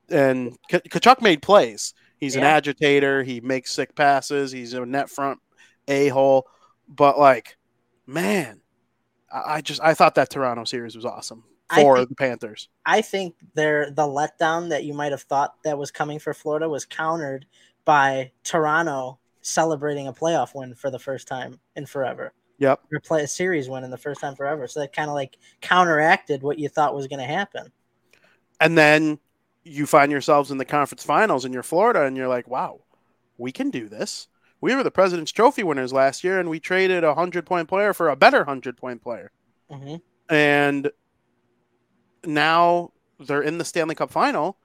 And 0.10 0.58
Tkachuk 0.70 1.22
made 1.22 1.42
plays. 1.42 1.94
He's 2.18 2.36
yeah. 2.36 2.42
an 2.42 2.48
agitator. 2.48 3.24
He 3.24 3.42
makes 3.42 3.72
sick 3.72 3.96
passes. 3.96 4.52
He's 4.52 4.74
a 4.74 4.86
net 4.86 5.10
front 5.10 5.40
a 5.88 6.10
hole. 6.10 6.48
But 6.88 7.18
like 7.18 7.58
man, 8.06 8.62
I 9.32 9.62
just 9.62 9.82
I 9.82 9.94
thought 9.94 10.16
that 10.16 10.30
Toronto 10.30 10.66
series 10.66 10.96
was 10.96 11.06
awesome 11.06 11.44
for 11.74 11.98
think, 11.98 12.10
the 12.10 12.16
Panthers. 12.16 12.68
I 12.86 13.02
think 13.02 13.36
their 13.54 13.92
the 13.92 14.04
letdown 14.04 14.70
that 14.70 14.84
you 14.84 14.94
might 14.94 15.12
have 15.12 15.24
thought 15.24 15.56
that 15.64 15.78
was 15.78 15.92
coming 15.92 16.20
for 16.20 16.34
Florida 16.34 16.68
was 16.68 16.86
countered 16.86 17.46
by 17.86 18.32
Toronto 18.44 19.20
celebrating 19.42 20.08
a 20.08 20.14
playoff 20.14 20.54
win 20.54 20.76
for 20.76 20.92
the 20.92 21.00
first 21.00 21.28
time 21.28 21.60
in 21.76 21.86
forever. 21.86 22.34
Yep. 22.62 22.80
Or 22.92 23.00
play 23.00 23.24
a 23.24 23.28
series 23.28 23.68
win 23.70 23.84
in 23.84 23.92
the 23.92 23.98
first 23.98 24.22
time 24.22 24.36
forever. 24.36 24.68
So 24.68 24.80
that 24.80 24.94
kind 24.94 25.10
of 25.10 25.16
like 25.16 25.38
counteracted 25.62 26.42
what 26.42 26.58
you 26.58 26.70
thought 26.70 26.96
was 26.96 27.08
going 27.08 27.20
to 27.20 27.26
happen. 27.26 27.72
And 28.60 28.78
then 28.78 29.20
you 29.64 29.86
find 29.86 30.12
yourselves 30.12 30.52
in 30.52 30.58
the 30.58 30.66
conference 30.66 31.04
finals 31.04 31.44
and 31.44 31.54
you're 31.54 31.64
Florida 31.64 32.06
and 32.06 32.16
you're 32.16 32.28
like, 32.28 32.48
wow, 32.48 32.82
we 33.38 33.52
can 33.52 33.70
do 33.70 33.90
this 33.90 34.28
we 34.62 34.76
were 34.76 34.84
the 34.84 34.92
President's 34.92 35.32
Trophy 35.32 35.64
winners 35.64 35.92
last 35.92 36.24
year, 36.24 36.40
and 36.40 36.50
we 36.50 36.60
traded 36.60 37.04
a 37.04 37.16
hundred 37.16 37.46
point 37.46 37.68
player 37.68 37.94
for 37.94 38.10
a 38.10 38.16
better 38.16 38.46
hundred 38.46 38.78
point 38.78 39.02
player. 39.02 39.32
Mm-hmm. 39.70 39.96
And 40.34 40.92
now 42.24 42.94
they're 43.20 43.42
in 43.42 43.58
the 43.58 43.66
Stanley 43.66 43.96
Cup 43.96 44.12
final. 44.12 44.58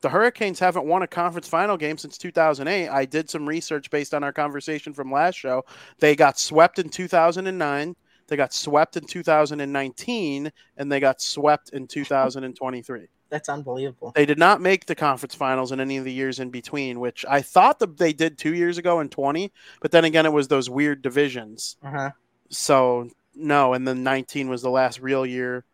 The 0.00 0.08
Hurricanes 0.08 0.60
haven't 0.60 0.86
won 0.86 1.02
a 1.02 1.08
conference 1.08 1.48
final 1.48 1.76
game 1.76 1.98
since 1.98 2.18
2008. 2.18 2.88
I 2.88 3.04
did 3.04 3.28
some 3.28 3.48
research 3.48 3.90
based 3.90 4.14
on 4.14 4.22
our 4.22 4.32
conversation 4.32 4.92
from 4.92 5.10
last 5.10 5.34
show. 5.34 5.64
They 5.98 6.14
got 6.14 6.38
swept 6.38 6.78
in 6.78 6.88
2009. 6.88 7.96
They 8.28 8.36
got 8.36 8.52
swept 8.52 8.96
in 8.96 9.06
2019, 9.06 10.52
and 10.76 10.92
they 10.92 11.00
got 11.00 11.20
swept 11.20 11.70
in 11.70 11.86
2023. 11.86 13.08
That's 13.30 13.48
unbelievable. 13.48 14.12
They 14.14 14.24
did 14.24 14.38
not 14.38 14.60
make 14.60 14.86
the 14.86 14.94
conference 14.94 15.34
finals 15.34 15.72
in 15.72 15.80
any 15.80 15.96
of 15.98 16.04
the 16.04 16.12
years 16.12 16.38
in 16.38 16.50
between, 16.50 17.00
which 17.00 17.26
I 17.28 17.42
thought 17.42 17.78
that 17.80 17.98
they 17.98 18.12
did 18.12 18.38
two 18.38 18.54
years 18.54 18.78
ago 18.78 19.00
in 19.00 19.08
20, 19.08 19.52
but 19.82 19.90
then 19.90 20.04
again, 20.04 20.24
it 20.24 20.32
was 20.32 20.48
those 20.48 20.70
weird 20.70 21.02
divisions. 21.02 21.76
Uh-huh. 21.82 22.10
So, 22.48 23.10
no, 23.34 23.74
and 23.74 23.86
then 23.86 24.02
19 24.02 24.48
was 24.48 24.62
the 24.62 24.70
last 24.70 25.00
real 25.00 25.26
year 25.26 25.64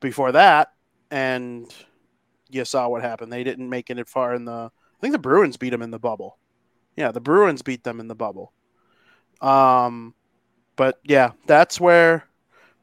before 0.00 0.32
that, 0.32 0.72
and 1.10 1.72
you 2.48 2.64
saw 2.64 2.88
what 2.88 3.02
happened. 3.02 3.32
They 3.32 3.44
didn't 3.44 3.68
make 3.68 3.90
it 3.90 4.08
far 4.08 4.34
in 4.34 4.44
the. 4.44 4.70
I 4.70 5.00
think 5.00 5.12
the 5.12 5.18
Bruins 5.18 5.56
beat 5.56 5.70
them 5.70 5.82
in 5.82 5.90
the 5.90 5.98
bubble. 5.98 6.38
Yeah, 6.96 7.12
the 7.12 7.20
Bruins 7.20 7.62
beat 7.62 7.84
them 7.84 8.00
in 8.00 8.08
the 8.08 8.14
bubble. 8.14 8.52
Um, 9.40 10.14
but 10.76 11.00
yeah, 11.04 11.32
that's 11.46 11.80
where 11.80 12.24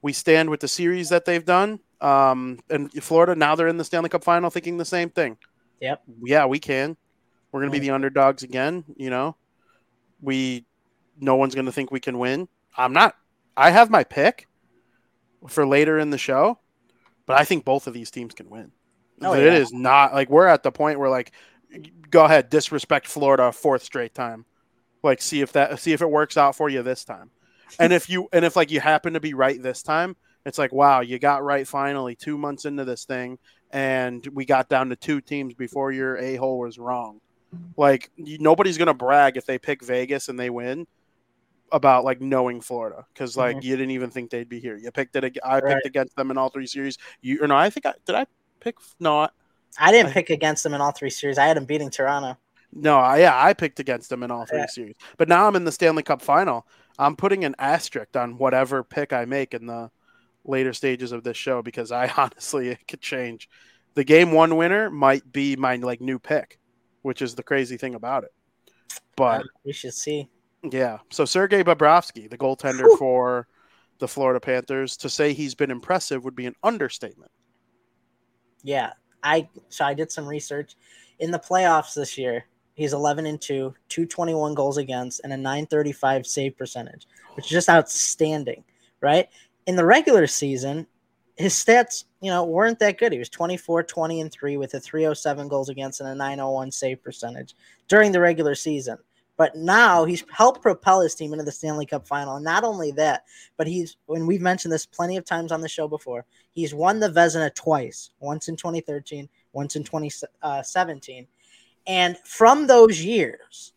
we 0.01 0.13
stand 0.13 0.49
with 0.49 0.59
the 0.59 0.67
series 0.67 1.09
that 1.09 1.25
they've 1.25 1.43
done. 1.43 1.79
Um, 2.01 2.59
and 2.69 2.91
Florida 3.01 3.35
now 3.35 3.55
they're 3.55 3.67
in 3.67 3.77
the 3.77 3.83
Stanley 3.83 4.09
Cup 4.09 4.23
final, 4.23 4.49
thinking 4.49 4.77
the 4.77 4.85
same 4.85 5.09
thing. 5.09 5.37
Yep. 5.79 6.03
Yeah, 6.23 6.45
we 6.45 6.59
can. 6.59 6.97
We're 7.51 7.61
going 7.61 7.71
to 7.71 7.79
be 7.79 7.85
the 7.85 7.91
underdogs 7.91 8.43
again. 8.43 8.83
You 8.97 9.09
know, 9.09 9.35
we 10.21 10.65
no 11.19 11.35
one's 11.35 11.55
going 11.55 11.65
to 11.65 11.71
think 11.71 11.91
we 11.91 11.99
can 11.99 12.17
win. 12.19 12.47
I'm 12.75 12.93
not. 12.93 13.15
I 13.55 13.69
have 13.69 13.89
my 13.89 14.03
pick 14.03 14.47
for 15.47 15.65
later 15.65 15.99
in 15.99 16.09
the 16.09 16.17
show, 16.17 16.59
but 17.25 17.39
I 17.39 17.45
think 17.45 17.63
both 17.63 17.87
of 17.87 17.93
these 17.93 18.11
teams 18.11 18.33
can 18.33 18.49
win. 18.49 18.71
Oh, 19.21 19.33
it 19.33 19.43
yeah. 19.43 19.53
is 19.53 19.71
not 19.71 20.13
like 20.13 20.29
we're 20.29 20.47
at 20.47 20.63
the 20.63 20.71
point 20.71 20.99
where 20.99 21.09
like, 21.09 21.31
go 22.09 22.25
ahead, 22.25 22.49
disrespect 22.49 23.07
Florida 23.07 23.51
fourth 23.51 23.83
straight 23.83 24.13
time. 24.13 24.45
Like, 25.01 25.21
see 25.21 25.41
if 25.41 25.53
that 25.53 25.79
see 25.79 25.93
if 25.93 26.01
it 26.01 26.09
works 26.09 26.37
out 26.37 26.55
for 26.55 26.69
you 26.69 26.81
this 26.83 27.03
time. 27.03 27.31
and 27.79 27.93
if 27.93 28.09
you 28.09 28.27
and 28.33 28.45
if 28.45 28.55
like 28.55 28.71
you 28.71 28.79
happen 28.79 29.13
to 29.13 29.19
be 29.19 29.33
right 29.33 29.61
this 29.61 29.83
time, 29.83 30.15
it's 30.45 30.57
like, 30.57 30.73
wow, 30.73 31.01
you 31.01 31.19
got 31.19 31.43
right 31.43 31.67
finally 31.67 32.15
two 32.15 32.37
months 32.37 32.65
into 32.65 32.85
this 32.85 33.05
thing, 33.05 33.37
and 33.71 34.25
we 34.33 34.45
got 34.45 34.69
down 34.69 34.89
to 34.89 34.95
two 34.95 35.21
teams 35.21 35.53
before 35.53 35.91
your 35.91 36.17
a 36.17 36.35
hole 36.35 36.59
was 36.59 36.77
wrong. 36.77 37.19
Like 37.77 38.09
you, 38.15 38.37
nobody's 38.39 38.77
gonna 38.77 38.93
brag 38.93 39.37
if 39.37 39.45
they 39.45 39.57
pick 39.57 39.83
Vegas 39.83 40.27
and 40.29 40.39
they 40.39 40.49
win 40.49 40.87
about 41.71 42.03
like 42.05 42.21
knowing 42.21 42.61
Florida 42.61 43.05
because 43.13 43.35
like 43.35 43.57
mm-hmm. 43.57 43.65
you 43.65 43.75
didn't 43.75 43.91
even 43.91 44.09
think 44.09 44.29
they'd 44.29 44.49
be 44.49 44.59
here. 44.59 44.77
You 44.77 44.91
picked 44.91 45.15
it. 45.15 45.23
I 45.23 45.29
picked 45.29 45.65
right. 45.65 45.85
against 45.85 46.15
them 46.15 46.31
in 46.31 46.37
all 46.37 46.49
three 46.49 46.67
series. 46.67 46.97
You 47.21 47.39
or 47.41 47.47
no? 47.47 47.55
I 47.55 47.69
think 47.69 47.85
I 47.85 47.93
did. 48.05 48.15
I 48.15 48.25
pick 48.63 48.77
no. 48.99 49.27
I, 49.79 49.91
didn't 49.91 50.11
I, 50.11 50.13
pick 50.13 50.29
against 50.29 50.63
them 50.63 50.73
in 50.73 50.81
all 50.81 50.91
three 50.91 51.09
series. 51.09 51.37
I 51.37 51.45
had 51.45 51.57
them 51.57 51.65
beating 51.65 51.89
Toronto. 51.89 52.37
No, 52.71 52.97
I, 52.97 53.19
yeah, 53.19 53.39
I 53.43 53.53
picked 53.53 53.79
against 53.79 54.09
them 54.09 54.23
in 54.23 54.31
all 54.31 54.45
three 54.45 54.59
Yeah. 54.59 54.65
series. 54.67 54.95
But 55.17 55.29
now 55.29 55.47
I'm 55.47 55.55
in 55.55 55.63
the 55.65 55.71
Stanley 55.71 56.03
Cup 56.03 56.21
final. 56.21 56.67
I'm 56.97 57.15
putting 57.15 57.43
an 57.45 57.55
asterisk 57.59 58.15
on 58.15 58.37
whatever 58.37 58.83
pick 58.83 59.13
I 59.13 59.25
make 59.25 59.53
in 59.53 59.65
the 59.67 59.91
later 60.45 60.73
stages 60.73 61.11
of 61.11 61.23
this 61.23 61.37
show 61.37 61.61
because 61.61 61.91
I 61.91 62.07
honestly 62.17 62.69
it 62.69 62.87
could 62.87 63.01
change. 63.01 63.49
The 63.95 64.03
game 64.03 64.31
one 64.31 64.57
winner 64.57 64.89
might 64.89 65.31
be 65.31 65.55
my 65.55 65.75
like 65.77 66.01
new 66.01 66.19
pick, 66.19 66.59
which 67.03 67.21
is 67.21 67.35
the 67.35 67.43
crazy 67.43 67.77
thing 67.77 67.95
about 67.95 68.23
it. 68.23 68.31
But 69.15 69.41
Uh, 69.41 69.43
we 69.65 69.73
should 69.73 69.93
see. 69.93 70.29
yeah, 70.63 70.99
so 71.11 71.25
Sergei 71.25 71.63
Bobrovsky, 71.63 72.29
the 72.29 72.37
goaltender 72.37 72.89
Whew. 72.89 72.97
for 72.97 73.47
the 73.99 74.07
Florida 74.07 74.39
Panthers, 74.39 74.97
to 74.97 75.09
say 75.09 75.33
he's 75.33 75.55
been 75.55 75.71
impressive 75.71 76.23
would 76.25 76.35
be 76.35 76.45
an 76.47 76.55
understatement. 76.63 77.31
Yeah, 78.63 78.93
I 79.21 79.47
so 79.69 79.85
I 79.85 79.93
did 79.93 80.11
some 80.11 80.25
research 80.25 80.75
in 81.19 81.31
the 81.31 81.39
playoffs 81.39 81.93
this 81.93 82.17
year. 82.17 82.45
He's 82.75 82.93
11 82.93 83.27
and 83.27 83.39
2, 83.39 83.73
221 83.89 84.55
goals 84.55 84.77
against, 84.77 85.21
and 85.23 85.31
a 85.31 85.37
935 85.37 86.25
save 86.25 86.57
percentage, 86.57 87.07
which 87.35 87.45
is 87.45 87.51
just 87.51 87.69
outstanding, 87.69 88.63
right? 88.99 89.29
In 89.67 89.75
the 89.75 89.85
regular 89.85 90.25
season, 90.25 90.87
his 91.35 91.53
stats, 91.53 92.05
you 92.19 92.31
know, 92.31 92.43
weren't 92.43 92.79
that 92.79 92.97
good. 92.97 93.11
He 93.11 93.19
was 93.19 93.29
24, 93.29 93.83
20, 93.83 94.21
and 94.21 94.31
3 94.31 94.57
with 94.57 94.73
a 94.73 94.79
307 94.79 95.47
goals 95.47 95.69
against 95.69 95.99
and 95.99 96.09
a 96.09 96.15
901 96.15 96.71
save 96.71 97.03
percentage 97.03 97.55
during 97.87 98.11
the 98.11 98.19
regular 98.19 98.55
season. 98.55 98.97
But 99.35 99.55
now 99.55 100.05
he's 100.05 100.23
helped 100.31 100.61
propel 100.61 101.01
his 101.01 101.15
team 101.15 101.33
into 101.33 101.43
the 101.43 101.51
Stanley 101.51 101.85
Cup 101.85 102.07
final. 102.07 102.35
And 102.35 102.45
not 102.45 102.63
only 102.63 102.91
that, 102.91 103.23
but 103.57 103.67
he's, 103.67 103.97
when 104.05 104.27
we've 104.27 104.41
mentioned 104.41 104.71
this 104.71 104.85
plenty 104.85 105.17
of 105.17 105.25
times 105.25 105.51
on 105.51 105.61
the 105.61 105.67
show 105.67 105.87
before, 105.87 106.25
he's 106.51 106.73
won 106.73 106.99
the 106.99 107.09
Vezina 107.09 107.53
twice, 107.53 108.11
once 108.19 108.47
in 108.47 108.55
2013, 108.55 109.27
once 109.53 109.75
in 109.75 109.83
2017. 109.83 111.23
Uh, 111.23 111.27
and 111.87 112.17
from 112.19 112.67
those 112.67 113.03
years, 113.03 113.73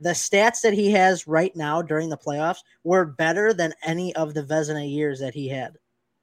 the 0.00 0.10
stats 0.10 0.60
that 0.62 0.74
he 0.74 0.90
has 0.92 1.26
right 1.26 1.54
now 1.56 1.82
during 1.82 2.08
the 2.08 2.16
playoffs 2.16 2.62
were 2.84 3.04
better 3.04 3.52
than 3.52 3.74
any 3.84 4.14
of 4.14 4.34
the 4.34 4.42
Vezina 4.42 4.88
years 4.88 5.18
that 5.20 5.34
he 5.34 5.48
had 5.48 5.76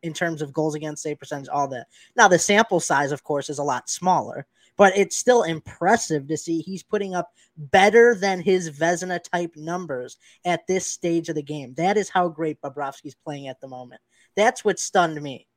in 0.03 0.13
terms 0.13 0.41
of 0.41 0.53
goals 0.53 0.75
against 0.75 1.03
save 1.03 1.19
percentage, 1.19 1.49
all 1.49 1.67
that. 1.67 1.87
Now, 2.15 2.27
the 2.27 2.39
sample 2.39 2.79
size, 2.79 3.11
of 3.11 3.23
course, 3.23 3.49
is 3.49 3.57
a 3.57 3.63
lot 3.63 3.89
smaller, 3.89 4.45
but 4.77 4.97
it's 4.97 5.15
still 5.17 5.43
impressive 5.43 6.27
to 6.27 6.37
see 6.37 6.59
he's 6.61 6.83
putting 6.83 7.15
up 7.15 7.31
better 7.57 8.15
than 8.15 8.41
his 8.41 8.69
Vezina 8.69 9.21
type 9.23 9.55
numbers 9.55 10.17
at 10.43 10.67
this 10.67 10.85
stage 10.87 11.29
of 11.29 11.35
the 11.35 11.43
game. 11.43 11.73
That 11.75 11.97
is 11.97 12.09
how 12.09 12.27
great 12.29 12.61
Bobrovsky's 12.61 13.15
playing 13.15 13.47
at 13.47 13.61
the 13.61 13.67
moment. 13.67 14.01
That's 14.35 14.65
what 14.65 14.79
stunned 14.79 15.21
me. 15.21 15.47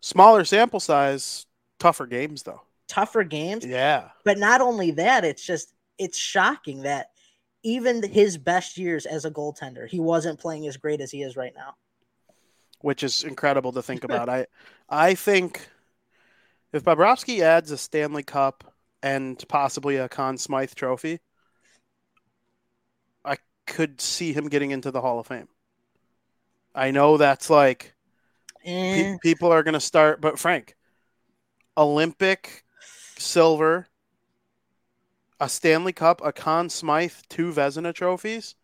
Smaller 0.00 0.44
sample 0.44 0.80
size, 0.80 1.46
tougher 1.78 2.06
games 2.06 2.42
though. 2.42 2.62
Tougher 2.86 3.24
games, 3.24 3.64
Yeah. 3.64 4.10
but 4.24 4.38
not 4.38 4.60
only 4.60 4.90
that, 4.92 5.24
it's 5.24 5.44
just 5.44 5.72
it's 5.98 6.18
shocking 6.18 6.82
that 6.82 7.08
even 7.62 8.02
his 8.02 8.36
best 8.36 8.76
years 8.76 9.06
as 9.06 9.24
a 9.24 9.30
goaltender, 9.30 9.88
he 9.88 9.98
wasn't 10.00 10.38
playing 10.38 10.66
as 10.66 10.76
great 10.76 11.00
as 11.00 11.10
he 11.10 11.22
is 11.22 11.36
right 11.36 11.54
now. 11.56 11.74
which 12.80 13.02
is 13.02 13.24
incredible 13.24 13.72
to 13.72 13.82
think 13.82 14.04
about. 14.08 14.28
I 14.28 14.46
I 14.90 15.14
think 15.14 15.68
if 16.74 16.82
Bobrovsky 16.82 17.40
adds 17.40 17.70
a 17.70 17.78
Stanley 17.78 18.24
Cup 18.24 18.74
and 19.02 19.42
possibly 19.48 19.96
a 19.96 20.08
Conn 20.08 20.36
Smythe 20.36 20.74
trophy, 20.74 21.20
I 23.24 23.36
could 23.66 24.00
see 24.00 24.32
him 24.32 24.48
getting 24.48 24.72
into 24.72 24.90
the 24.90 25.00
Hall 25.00 25.20
of 25.20 25.28
Fame. 25.28 25.48
I 26.74 26.90
know 26.90 27.16
that's 27.16 27.48
like 27.48 27.94
pe- 28.64 29.12
Eh, 29.12 29.16
people 29.22 29.52
are 29.52 29.62
going 29.62 29.74
to 29.74 29.80
start, 29.80 30.20
but 30.20 30.38
Frank, 30.38 30.74
Olympic 31.76 32.64
silver, 33.16 33.86
a 35.38 35.48
Stanley 35.48 35.92
Cup, 35.92 36.20
a 36.24 36.32
Conn 36.32 36.68
Smythe, 36.68 37.12
two 37.28 37.52
Vezina 37.52 37.94
trophies. 37.94 38.56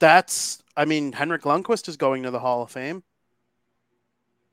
That's, 0.00 0.60
I 0.76 0.86
mean, 0.86 1.12
Henrik 1.12 1.42
Lundqvist 1.42 1.88
is 1.88 1.96
going 1.96 2.24
to 2.24 2.32
the 2.32 2.40
Hall 2.40 2.62
of 2.62 2.70
Fame. 2.72 3.04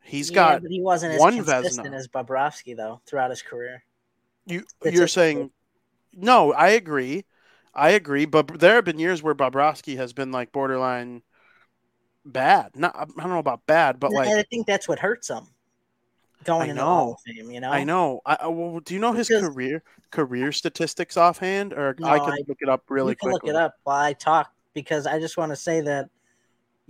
He's 0.03 0.29
yeah, 0.29 0.35
got 0.35 0.61
but 0.63 0.71
he 0.71 0.81
wasn't 0.81 1.13
as 1.13 1.19
one 1.19 1.35
consistent 1.35 1.87
Vezina. 1.87 1.95
as 1.95 2.07
Bobrovsky 2.07 2.75
though 2.75 3.01
throughout 3.05 3.29
his 3.29 3.41
career. 3.41 3.83
you. 4.45 4.63
It's 4.83 4.95
You're 4.97 5.07
saying, 5.07 5.51
no, 6.13 6.53
I 6.53 6.69
agree, 6.69 7.25
I 7.73 7.91
agree, 7.91 8.25
but 8.25 8.59
there 8.59 8.75
have 8.75 8.85
been 8.85 8.99
years 8.99 9.21
where 9.23 9.35
Bobrovsky 9.35 9.97
has 9.97 10.11
been 10.13 10.31
like 10.31 10.51
borderline 10.51 11.21
bad. 12.25 12.71
Not, 12.75 12.95
I 12.95 13.05
don't 13.05 13.29
know 13.29 13.37
about 13.39 13.65
bad, 13.65 13.99
but 13.99 14.07
And 14.07 14.15
like 14.15 14.27
I 14.29 14.43
think 14.43 14.67
that's 14.67 14.87
what 14.87 14.99
hurts 14.99 15.29
him 15.29 15.47
going 16.43 16.61
I 16.61 16.65
into 16.71 16.75
the 16.75 16.85
Hall 16.85 17.05
know. 17.07 17.13
of 17.13 17.19
Fame. 17.21 17.51
You 17.51 17.61
know, 17.61 17.69
I 17.71 17.83
know. 17.83 18.21
I, 18.25 18.47
well, 18.47 18.79
do 18.79 18.93
you 18.93 18.99
know 18.99 19.13
his 19.13 19.27
Because- 19.27 19.47
career 19.47 19.83
career 20.09 20.51
statistics 20.51 21.15
offhand, 21.15 21.71
or 21.73 21.95
No, 21.99 22.07
I 22.07 22.19
can 22.19 22.31
I- 22.31 22.43
look 22.47 22.57
it 22.61 22.67
up 22.69 22.83
really 22.89 23.15
quickly? 23.15 23.33
look 23.33 23.47
it 23.47 23.55
up 23.55 23.75
while 23.83 24.01
I 24.01 24.13
talk 24.13 24.51
because 24.73 25.05
I 25.07 25.19
just 25.19 25.37
want 25.37 25.51
to 25.51 25.55
say 25.55 25.79
that, 25.81 26.09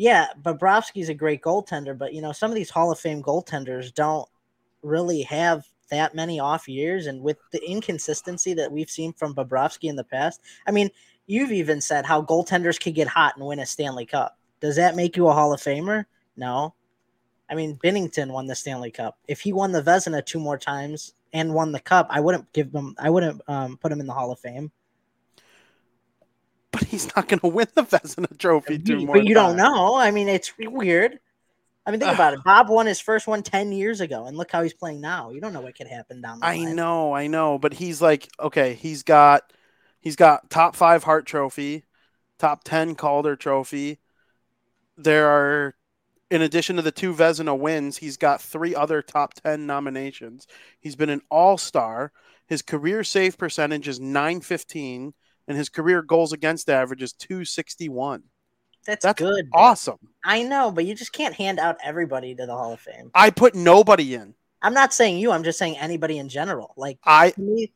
yeah, 0.02 0.30
Bobrovsky's 0.42 1.10
a 1.10 1.14
great 1.14 1.44
goaltender, 1.44 1.96
but 1.96 2.12
you 2.12 2.24
know 2.24 2.32
some 2.32 2.50
of 2.50 2.56
these 2.56 2.72
Hall 2.72 2.92
of 2.92 2.98
Fame 3.00 3.22
goaltenders 3.22 3.94
don't 3.94 4.28
really 4.82 5.22
have 5.22 5.64
that 5.92 6.16
many 6.16 6.40
off 6.40 6.68
years, 6.68 7.06
and 7.06 7.22
with 7.22 7.38
the 7.52 7.64
inconsistency 7.64 8.56
that 8.56 8.72
we've 8.72 8.90
seen 8.90 9.14
from 9.14 9.36
Bobrovsky 9.36 9.90
in 9.90 9.96
the 9.96 10.04
past, 10.04 10.42
I 10.66 10.72
mean, 10.72 10.90
you've 11.28 11.52
even 11.52 11.82
said 11.82 12.08
how 12.08 12.24
goaltenders 12.24 12.80
can 12.80 12.94
get 12.94 13.08
hot 13.08 13.38
and 13.38 13.46
win 13.46 13.60
a 13.60 13.66
Stanley 13.68 14.08
Cup. 14.08 14.40
Does 14.60 14.76
that 14.78 14.96
make 14.96 15.16
you 15.16 15.28
a 15.28 15.34
Hall 15.34 15.54
of 15.54 15.62
Famer? 15.62 16.06
No. 16.36 16.74
I 17.48 17.54
mean, 17.54 17.78
Binnington 17.84 18.32
won 18.32 18.48
the 18.48 18.56
Stanley 18.56 18.90
Cup. 18.90 19.20
If 19.28 19.42
he 19.42 19.54
won 19.54 19.72
the 19.72 19.84
Vezina 19.84 20.26
two 20.26 20.40
more 20.40 20.58
times 20.58 21.14
and 21.32 21.54
won 21.54 21.74
the 21.74 21.80
cup, 21.80 22.08
I 22.10 22.22
wouldn't 22.22 22.52
give 22.54 22.74
him. 22.74 22.96
I 22.98 23.12
wouldn't 23.12 23.40
um, 23.48 23.78
put 23.78 23.92
him 23.92 24.00
in 24.00 24.08
the 24.08 24.14
Hall 24.14 24.32
of 24.32 24.40
Fame. 24.40 24.72
But 26.72 26.84
he's 26.86 27.14
not 27.16 27.28
going 27.28 27.40
to 27.40 27.48
win 27.48 27.68
the 27.76 27.84
Vezina 27.84 28.38
Trophy 28.38 28.80
two 28.80 29.00
You- 29.00 29.06
more 29.06 29.16
but 29.16 29.26
you 29.26 29.34
don't 29.34 29.58
know. 29.58 29.96
I 29.96 30.12
mean, 30.12 30.30
it's 30.30 30.54
weird. 30.58 31.20
I 31.86 31.92
mean, 31.92 32.00
think 32.00 32.12
about 32.16 32.34
it. 32.34 32.40
Bob 32.46 32.70
won 32.70 32.86
his 32.86 33.00
first 33.02 33.28
one 33.28 33.44
10 33.44 33.72
years 33.74 34.00
ago, 34.02 34.26
and 34.26 34.38
look 34.38 34.52
how 34.52 34.62
he's 34.64 34.74
playing 34.74 35.02
now. 35.02 35.32
You 35.32 35.42
don't 35.42 35.52
know 35.54 35.62
what 35.62 35.76
could 35.76 35.88
happen 35.88 36.22
down 36.22 36.40
the 36.40 36.46
I 36.46 36.56
line. 36.58 36.76
know, 36.76 37.14
I 37.14 37.28
know, 37.28 37.58
but 37.58 37.74
he's 37.74 38.02
like, 38.02 38.30
okay, 38.40 38.74
he's 38.76 39.04
got 39.04 39.52
he's 40.00 40.16
got 40.16 40.50
top 40.50 40.76
five 40.76 41.04
Hart 41.04 41.26
Trophy, 41.26 41.84
top 42.40 42.64
ten 42.64 42.96
Calder 42.96 43.36
Trophy. 43.36 44.00
There 44.98 45.28
are, 45.28 45.76
in 46.30 46.42
addition 46.42 46.76
to 46.76 46.82
the 46.82 46.92
two 46.92 47.14
Vezina 47.14 47.58
wins, 47.58 47.98
he's 47.98 48.18
got 48.18 48.42
three 48.42 48.76
other 48.76 49.02
top 49.02 49.34
ten 49.34 49.66
nominations. 49.66 50.48
He's 50.80 50.96
been 50.96 51.10
an 51.10 51.22
All 51.30 51.58
Star. 51.58 52.12
His 52.46 52.62
career 52.62 53.04
save 53.04 53.38
percentage 53.38 53.88
is 53.88 54.00
nine 54.00 54.42
fifteen, 54.42 55.14
and 55.48 55.58
his 55.58 55.70
career 55.70 56.02
goals 56.02 56.34
against 56.34 56.70
average 56.70 57.02
is 57.02 57.14
two 57.14 57.46
sixty 57.46 57.90
one. 57.90 58.24
That's, 58.86 59.04
That's 59.04 59.20
good. 59.20 59.48
Awesome. 59.54 60.00
I 60.26 60.44
know, 60.44 60.72
but 60.72 60.86
you 60.86 60.96
just 60.96 61.14
can't 61.14 61.36
hand 61.36 61.60
out 61.60 61.78
everybody 61.84 62.34
to 62.34 62.46
the 62.46 62.54
Hall 62.54 62.74
of 62.74 62.80
Fame. 62.80 63.12
I 63.14 63.30
put 63.30 63.54
nobody 63.54 64.16
in. 64.16 64.34
I'm 64.62 64.74
not 64.74 64.94
saying 64.94 65.20
you. 65.20 65.32
I'm 65.32 65.44
just 65.44 65.60
saying 65.60 65.78
anybody 65.78 66.18
in 66.18 66.30
general. 66.30 66.74
Like 66.78 67.00
I 67.04 67.32
to 67.32 67.42
me, 67.42 67.74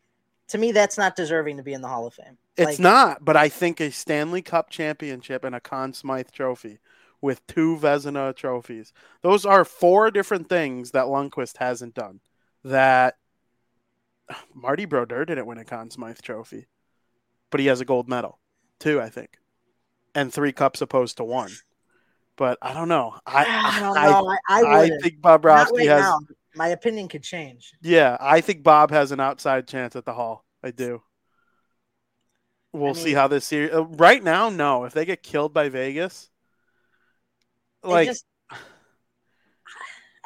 to 0.49 0.58
me, 0.58 0.71
that's 0.71 0.97
not 0.97 1.15
deserving 1.15 1.58
to 1.58 1.63
be 1.63 1.73
in 1.73 1.82
the 1.82 1.88
Hall 1.88 2.08
of 2.08 2.13
Fame. 2.13 2.38
It's 2.58 2.65
Like, 2.65 2.80
not, 2.80 3.25
but 3.25 3.36
I 3.36 3.49
think 3.49 3.80
a 3.80 3.91
Stanley 3.91 4.41
Cup 4.41 4.69
championship 4.69 5.43
and 5.43 5.56
a 5.56 5.60
Conn 5.60 5.93
Smythe 5.93 6.32
trophy 6.32 6.80
with 7.21 7.45
two 7.47 7.78
Vezina 7.78 8.36
trophies. 8.36 8.93
Those 9.21 9.45
are 9.45 9.65
four 9.65 10.12
different 10.12 10.47
things 10.47 10.91
that 10.91 11.06
Lundqvist 11.06 11.58
hasn't 11.58 11.95
done. 11.95 12.19
That 12.63 13.17
Marty 14.54 14.86
Brodeur 14.86 15.25
didn't 15.25 15.45
win 15.45 15.58
a 15.58 15.65
Conn 15.65 15.89
Smythe 15.89 16.21
trophy, 16.21 16.67
but 17.51 17.60
he 17.60 17.67
has 17.67 17.81
a 17.81 17.86
gold 17.86 18.08
medal, 18.10 18.39
two, 18.79 18.99
I 19.01 19.10
think, 19.10 19.38
and 20.13 20.34
three 20.34 20.51
cups 20.51 20.81
opposed 20.81 21.17
to 21.17 21.23
one. 21.23 21.51
But 22.38 22.58
I 22.62 22.73
don't 22.73 22.89
know. 22.89 23.15
I 23.25 23.45
I 23.75 23.79
don't 23.79 23.97
I, 23.97 24.05
know. 24.10 24.38
I, 24.49 24.62
I, 24.63 24.81
I 24.84 24.89
think 25.01 25.21
Bob 25.21 25.43
Not 25.45 25.69
right 25.73 25.88
has. 25.88 26.01
now. 26.01 26.19
My 26.55 26.69
opinion 26.69 27.08
could 27.10 27.23
change. 27.23 27.73
Yeah, 27.81 28.15
I 28.19 28.41
think 28.41 28.63
Bob 28.63 28.91
has 28.91 29.12
an 29.12 29.19
outside 29.19 29.67
chance 29.67 29.95
at 29.95 30.05
the 30.05 30.13
Hall. 30.13 30.45
I 30.63 30.71
do. 30.71 31.01
We'll 32.73 32.91
I 32.91 32.93
see 32.93 33.13
how 33.13 33.27
this 33.27 33.45
series. 33.45 33.73
Uh, 33.73 33.86
right 33.86 34.21
now, 34.23 34.49
no. 34.49 34.84
If 34.86 34.93
they 34.93 35.05
get 35.05 35.21
killed 35.23 35.53
by 35.53 35.69
Vegas, 35.69 36.29
like 37.84 38.08
just- 38.10 38.25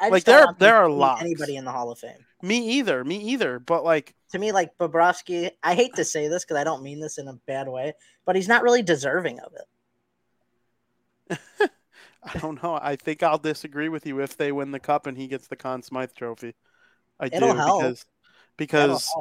like, 0.00 0.24
there- 0.24 0.46
there 0.58 0.76
are 0.76 0.88
locks. 0.88 1.20
anybody 1.20 1.56
in 1.56 1.64
the 1.64 1.72
Hall 1.72 1.90
of 1.90 1.98
Fame. 1.98 2.24
Me 2.42 2.78
either, 2.78 3.04
me 3.04 3.16
either. 3.16 3.58
But 3.58 3.84
like, 3.84 4.14
to 4.32 4.38
me, 4.38 4.52
like 4.52 4.76
Bobrovsky, 4.78 5.50
I 5.62 5.74
hate 5.74 5.94
to 5.96 6.04
say 6.04 6.28
this 6.28 6.44
because 6.44 6.56
I 6.56 6.64
don't 6.64 6.82
mean 6.82 7.00
this 7.00 7.18
in 7.18 7.28
a 7.28 7.34
bad 7.46 7.68
way, 7.68 7.94
but 8.24 8.36
he's 8.36 8.48
not 8.48 8.62
really 8.62 8.82
deserving 8.82 9.40
of 9.40 9.52
it. 11.30 11.40
I 12.22 12.38
don't 12.38 12.62
know. 12.62 12.78
I 12.80 12.96
think 12.96 13.22
I'll 13.22 13.38
disagree 13.38 13.88
with 13.88 14.06
you 14.06 14.20
if 14.20 14.36
they 14.36 14.52
win 14.52 14.72
the 14.72 14.80
cup 14.80 15.06
and 15.06 15.16
he 15.16 15.26
gets 15.26 15.46
the 15.46 15.56
Conn 15.56 15.82
Smythe 15.82 16.12
trophy. 16.14 16.54
I 17.18 17.26
It'll 17.26 17.52
do 17.52 17.56
help. 17.56 17.82
because 17.82 18.06
because. 18.56 19.14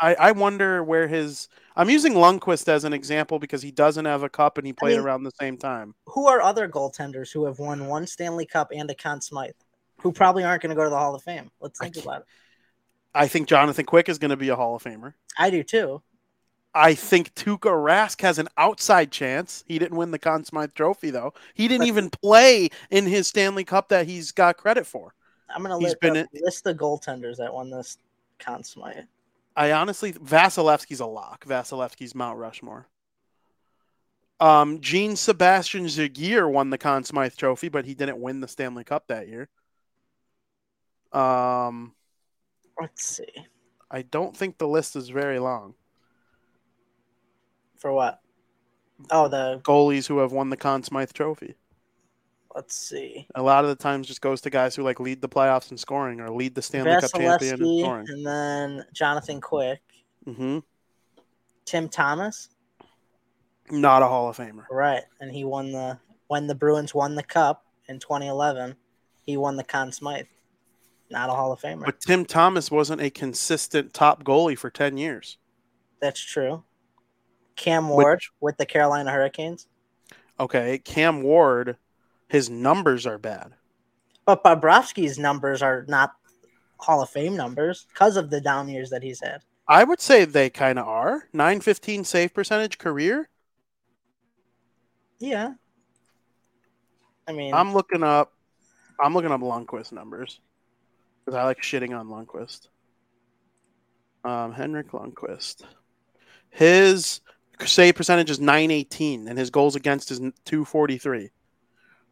I, 0.00 0.14
I 0.14 0.32
wonder 0.32 0.82
where 0.82 1.06
his. 1.06 1.48
I'm 1.76 1.88
using 1.88 2.14
Lundqvist 2.14 2.66
as 2.66 2.82
an 2.82 2.92
example 2.92 3.38
because 3.38 3.62
he 3.62 3.70
doesn't 3.70 4.04
have 4.04 4.24
a 4.24 4.28
cup 4.28 4.58
and 4.58 4.66
he 4.66 4.72
played 4.72 4.96
mean- 4.96 5.04
around 5.06 5.22
the 5.22 5.30
same 5.38 5.56
time. 5.56 5.94
Who 6.06 6.26
are 6.26 6.42
other 6.42 6.68
goaltenders 6.68 7.32
who 7.32 7.44
have 7.44 7.60
won 7.60 7.86
one 7.86 8.08
Stanley 8.08 8.44
Cup 8.44 8.72
and 8.74 8.90
a 8.90 8.96
Conn 8.96 9.20
Smythe, 9.20 9.52
who 10.00 10.10
probably 10.10 10.42
aren't 10.42 10.60
going 10.62 10.70
to 10.70 10.76
go 10.76 10.82
to 10.82 10.90
the 10.90 10.98
Hall 10.98 11.14
of 11.14 11.22
Fame? 11.22 11.52
Let's 11.60 11.78
think 11.78 11.96
about 11.98 12.22
it. 12.22 12.26
I 13.14 13.28
think 13.28 13.48
Jonathan 13.48 13.84
Quick 13.84 14.08
is 14.08 14.18
going 14.18 14.30
to 14.30 14.36
be 14.36 14.48
a 14.48 14.56
Hall 14.56 14.74
of 14.74 14.82
Famer. 14.82 15.14
I 15.38 15.50
do 15.50 15.62
too. 15.62 16.02
I 16.74 16.94
think 16.94 17.34
Tuukka 17.34 17.70
Rask 17.70 18.20
has 18.22 18.38
an 18.38 18.48
outside 18.56 19.12
chance. 19.12 19.62
He 19.66 19.78
didn't 19.78 19.96
win 19.96 20.10
the 20.10 20.18
Conn 20.18 20.44
Smythe 20.44 20.72
Trophy 20.74 21.10
though. 21.10 21.34
He 21.52 21.68
didn't 21.68 21.86
even 21.86 22.08
play 22.08 22.70
in 22.90 23.06
his 23.06 23.28
Stanley 23.28 23.64
Cup 23.64 23.88
that 23.88 24.06
he's 24.06 24.32
got 24.32 24.56
credit 24.56 24.86
for. 24.86 25.14
I'm 25.54 25.62
gonna 25.62 25.76
list, 25.76 26.00
been 26.00 26.26
list 26.32 26.64
the 26.64 26.74
goaltenders 26.74 27.36
that 27.36 27.52
won 27.52 27.70
this 27.70 27.98
Conn 28.38 28.64
Smythe. 28.64 29.04
I 29.54 29.72
honestly 29.72 30.14
Vasilevskiy's 30.14 31.00
a 31.00 31.06
lock. 31.06 31.44
Vasilevskiy's 31.44 32.14
Mount 32.14 32.38
Rushmore. 32.38 32.86
Um, 34.40 34.80
Jean-Sebastien 34.80 35.84
Giguere 35.84 36.50
won 36.50 36.70
the 36.70 36.78
Conn 36.78 37.04
Smythe 37.04 37.36
Trophy, 37.36 37.68
but 37.68 37.84
he 37.84 37.94
didn't 37.94 38.20
win 38.20 38.40
the 38.40 38.48
Stanley 38.48 38.82
Cup 38.82 39.06
that 39.06 39.28
year. 39.28 39.48
Um, 41.12 41.92
Let's 42.82 43.04
see 43.16 43.26
I 43.90 44.02
don't 44.02 44.36
think 44.36 44.58
the 44.58 44.66
list 44.68 44.96
is 44.96 45.08
very 45.10 45.38
long. 45.38 45.74
for 47.76 47.92
what. 47.92 48.20
Oh, 49.10 49.28
the 49.28 49.60
Goalies 49.64 50.06
who 50.06 50.18
have 50.18 50.32
won 50.32 50.48
the 50.50 50.56
Conn 50.56 50.82
Smythe 50.82 51.12
Trophy. 51.12 51.56
let's 52.54 52.76
see. 52.76 53.26
A 53.34 53.42
lot 53.42 53.64
of 53.64 53.70
the 53.70 53.76
times 53.76 54.06
just 54.06 54.20
goes 54.20 54.40
to 54.42 54.50
guys 54.50 54.74
who 54.76 54.82
like 54.82 55.00
lead 55.00 55.20
the 55.20 55.28
playoffs 55.28 55.70
in 55.70 55.76
scoring 55.76 56.20
or 56.20 56.30
lead 56.30 56.54
the 56.54 56.62
Stanley 56.62 56.92
Cup 57.00 57.10
champion 57.12 57.60
in 57.62 57.78
scoring. 57.80 58.06
and 58.08 58.24
then 58.26 58.84
Jonathan 58.92 59.40
Quick, 59.40 59.80
hmm 60.24 60.58
Tim 61.64 61.88
Thomas, 61.88 62.48
Not 63.70 64.02
a 64.02 64.06
Hall 64.06 64.28
of 64.28 64.36
Famer. 64.36 64.64
right? 64.70 65.02
And 65.20 65.30
he 65.32 65.44
won 65.44 65.72
the 65.72 65.98
when 66.28 66.46
the 66.46 66.54
Bruins 66.54 66.94
won 66.94 67.14
the 67.14 67.22
Cup 67.22 67.64
in 67.88 67.98
2011. 67.98 68.74
He 69.26 69.36
won 69.36 69.56
the 69.56 69.64
Conn 69.64 69.92
Smythe. 69.92 70.26
Not 71.12 71.28
a 71.28 71.32
Hall 71.32 71.52
of 71.52 71.60
Famer. 71.60 71.84
But 71.84 72.00
Tim 72.00 72.24
Thomas 72.24 72.70
wasn't 72.70 73.02
a 73.02 73.10
consistent 73.10 73.92
top 73.92 74.24
goalie 74.24 74.56
for 74.58 74.70
10 74.70 74.96
years. 74.96 75.36
That's 76.00 76.20
true. 76.20 76.64
Cam 77.54 77.88
Ward 77.90 78.20
with 78.40 78.56
the 78.56 78.66
Carolina 78.66 79.10
Hurricanes, 79.12 79.68
Okay, 80.40 80.78
Cam 80.78 81.22
Ward, 81.22 81.76
his 82.28 82.48
numbers 82.48 83.06
are 83.06 83.18
bad. 83.18 83.52
but 84.24 84.42
Bobrovsky's 84.42 85.18
numbers 85.18 85.60
are 85.62 85.84
not 85.86 86.14
Hall 86.78 87.02
of 87.02 87.10
Fame 87.10 87.36
numbers 87.36 87.86
because 87.92 88.16
of 88.16 88.30
the 88.30 88.40
down 88.40 88.68
years 88.68 88.88
that 88.90 89.02
he's 89.02 89.20
had. 89.20 89.42
I 89.68 89.84
would 89.84 90.00
say 90.00 90.24
they 90.24 90.48
kind 90.50 90.78
of 90.78 90.88
are. 90.88 91.28
915 91.34 92.04
save 92.04 92.32
percentage 92.34 92.78
career. 92.78 93.28
Yeah. 95.20 95.52
I 97.28 97.32
mean, 97.32 97.54
I'm 97.54 97.72
looking 97.74 98.02
up 98.02 98.32
I'm 99.00 99.14
looking 99.14 99.30
up 99.30 99.40
Lundqvist 99.42 99.92
numbers 99.92 100.40
cuz 101.24 101.34
I 101.34 101.44
like 101.44 101.60
shitting 101.62 101.98
on 101.98 102.08
Lundqvist. 102.08 102.68
Um 104.24 104.52
Henrik 104.52 104.90
Lundqvist. 104.92 105.62
His 106.50 107.20
save 107.64 107.94
percentage 107.94 108.30
is 108.30 108.40
918 108.40 109.28
and 109.28 109.38
his 109.38 109.50
goals 109.50 109.76
against 109.76 110.10
is 110.10 110.18
243. 110.18 111.30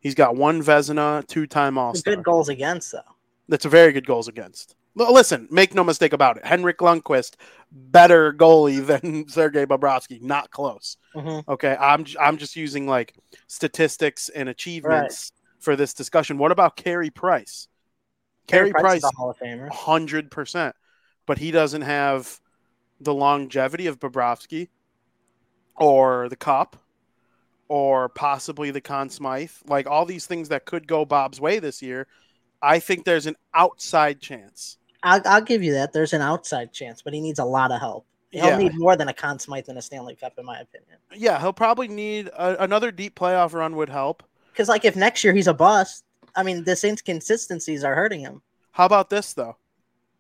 He's 0.01 0.15
got 0.15 0.35
one 0.37 0.63
Vezina, 0.63 1.27
two-time 1.27 1.77
All-Star. 1.77 2.15
good 2.17 2.25
goals 2.25 2.49
against 2.49 2.93
though. 2.93 3.01
That's 3.49 3.65
a 3.65 3.69
very 3.69 3.93
good 3.93 4.07
goals 4.07 4.29
against. 4.29 4.77
L- 4.99 5.13
Listen, 5.13 5.47
make 5.51 5.75
no 5.75 5.85
mistake 5.85 6.13
about 6.13 6.37
it. 6.39 6.47
Henrik 6.47 6.79
Lundqvist, 6.79 7.35
better 7.71 8.33
goalie 8.33 8.85
than 8.87 9.29
Sergei 9.29 9.67
Bobrovsky. 9.67 10.21
Not 10.23 10.51
close. 10.51 10.97
Mhm. 11.15 11.45
Okay, 11.49 11.77
I'm 11.79 12.05
j- 12.05 12.17
I'm 12.19 12.39
just 12.39 12.57
using 12.57 12.87
like 12.87 13.15
statistics 13.47 14.29
and 14.31 14.49
achievements 14.49 15.33
for 15.59 15.77
this 15.77 15.93
discussion. 15.95 16.39
What 16.39 16.53
about 16.53 16.77
Carey 16.77 17.11
Price? 17.11 17.69
Carey 18.51 18.71
Price 18.71 18.83
Price, 18.83 18.99
is 18.99 19.11
a 19.13 19.17
Hall 19.17 19.31
of 19.31 19.39
Famer. 19.39 19.71
hundred 19.71 20.31
percent, 20.31 20.75
but 21.27 21.39
he 21.39 21.51
doesn't 21.51 21.83
have 21.83 22.41
the 23.01 23.15
longevity 23.15 23.87
of 23.87 23.99
Bobrovsky, 23.99 24.69
or 25.77 26.29
the 26.29 26.37
Cup, 26.37 26.77
or 27.69 28.09
possibly 28.11 28.71
the 28.71 28.81
Conn 28.81 29.09
Smythe. 29.11 29.53
Like 29.67 29.87
all 29.87 30.05
these 30.05 30.27
things 30.27 30.49
that 30.51 30.65
could 30.65 30.87
go 30.87 31.05
Bob's 31.05 31.41
way 31.41 31.59
this 31.59 31.81
year. 31.83 32.07
I 32.63 32.79
think 32.79 33.05
there's 33.05 33.27
an 33.27 33.37
outside 33.55 34.21
chance. 34.21 34.77
I'll, 35.03 35.23
I'll 35.25 35.41
give 35.41 35.63
you 35.63 35.73
that. 35.73 35.95
There's 35.95 36.13
an 36.13 36.21
outside 36.21 36.75
chance, 36.75 37.01
but 37.01 37.15
he 37.15 37.21
needs 37.23 37.39
a 37.39 37.45
lot 37.45 37.73
of 37.73 37.81
help. 37.81 38.05
He'll 38.31 38.49
Yeah. 38.49 38.59
need 38.59 38.79
more 38.79 38.97
than 38.97 39.09
a 39.09 39.15
Conn 39.15 39.39
Smythe 39.39 39.69
and 39.71 39.79
a 39.79 39.83
Stanley 39.83 40.15
Cup, 40.15 40.35
in 40.39 40.45
my 40.45 40.61
opinion. 40.61 40.99
Yeah, 41.17 41.41
he'll 41.41 41.55
probably 41.55 41.89
need 41.89 42.29
a, 42.29 42.63
another 42.63 42.93
deep 42.93 43.19
playoff 43.19 43.55
run 43.55 43.77
would 43.77 43.89
help. 43.89 44.23
Because, 44.53 44.69
like, 44.69 44.85
if 44.85 44.95
next 44.95 45.25
year 45.25 45.33
he's 45.33 45.47
a 45.47 45.55
bust, 45.55 46.05
I 46.37 46.43
mean, 46.43 46.65
this 46.65 46.85
inconsistencies 46.85 47.85
are 47.85 47.95
hurting 47.95 48.21
him. 48.21 48.43
How 48.73 48.87
about 48.87 49.11
this 49.11 49.33
though? 49.33 49.57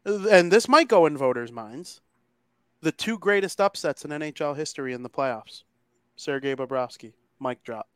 And 0.05 0.51
this 0.51 0.68
might 0.68 0.88
go 0.88 1.07
in 1.07 1.16
voters' 1.16 1.53
minds. 1.53 2.01
The 2.81 2.92
two 2.92 3.18
greatest 3.18 3.61
upsets 3.61 4.05
in 4.05 4.11
NHL 4.11 4.57
history 4.57 4.92
in 4.94 5.03
the 5.03 5.11
playoffs. 5.11 5.64
Sergei 6.16 6.55
Bobrovsky, 6.55 7.12
Mike 7.38 7.62
drop. 7.62 7.88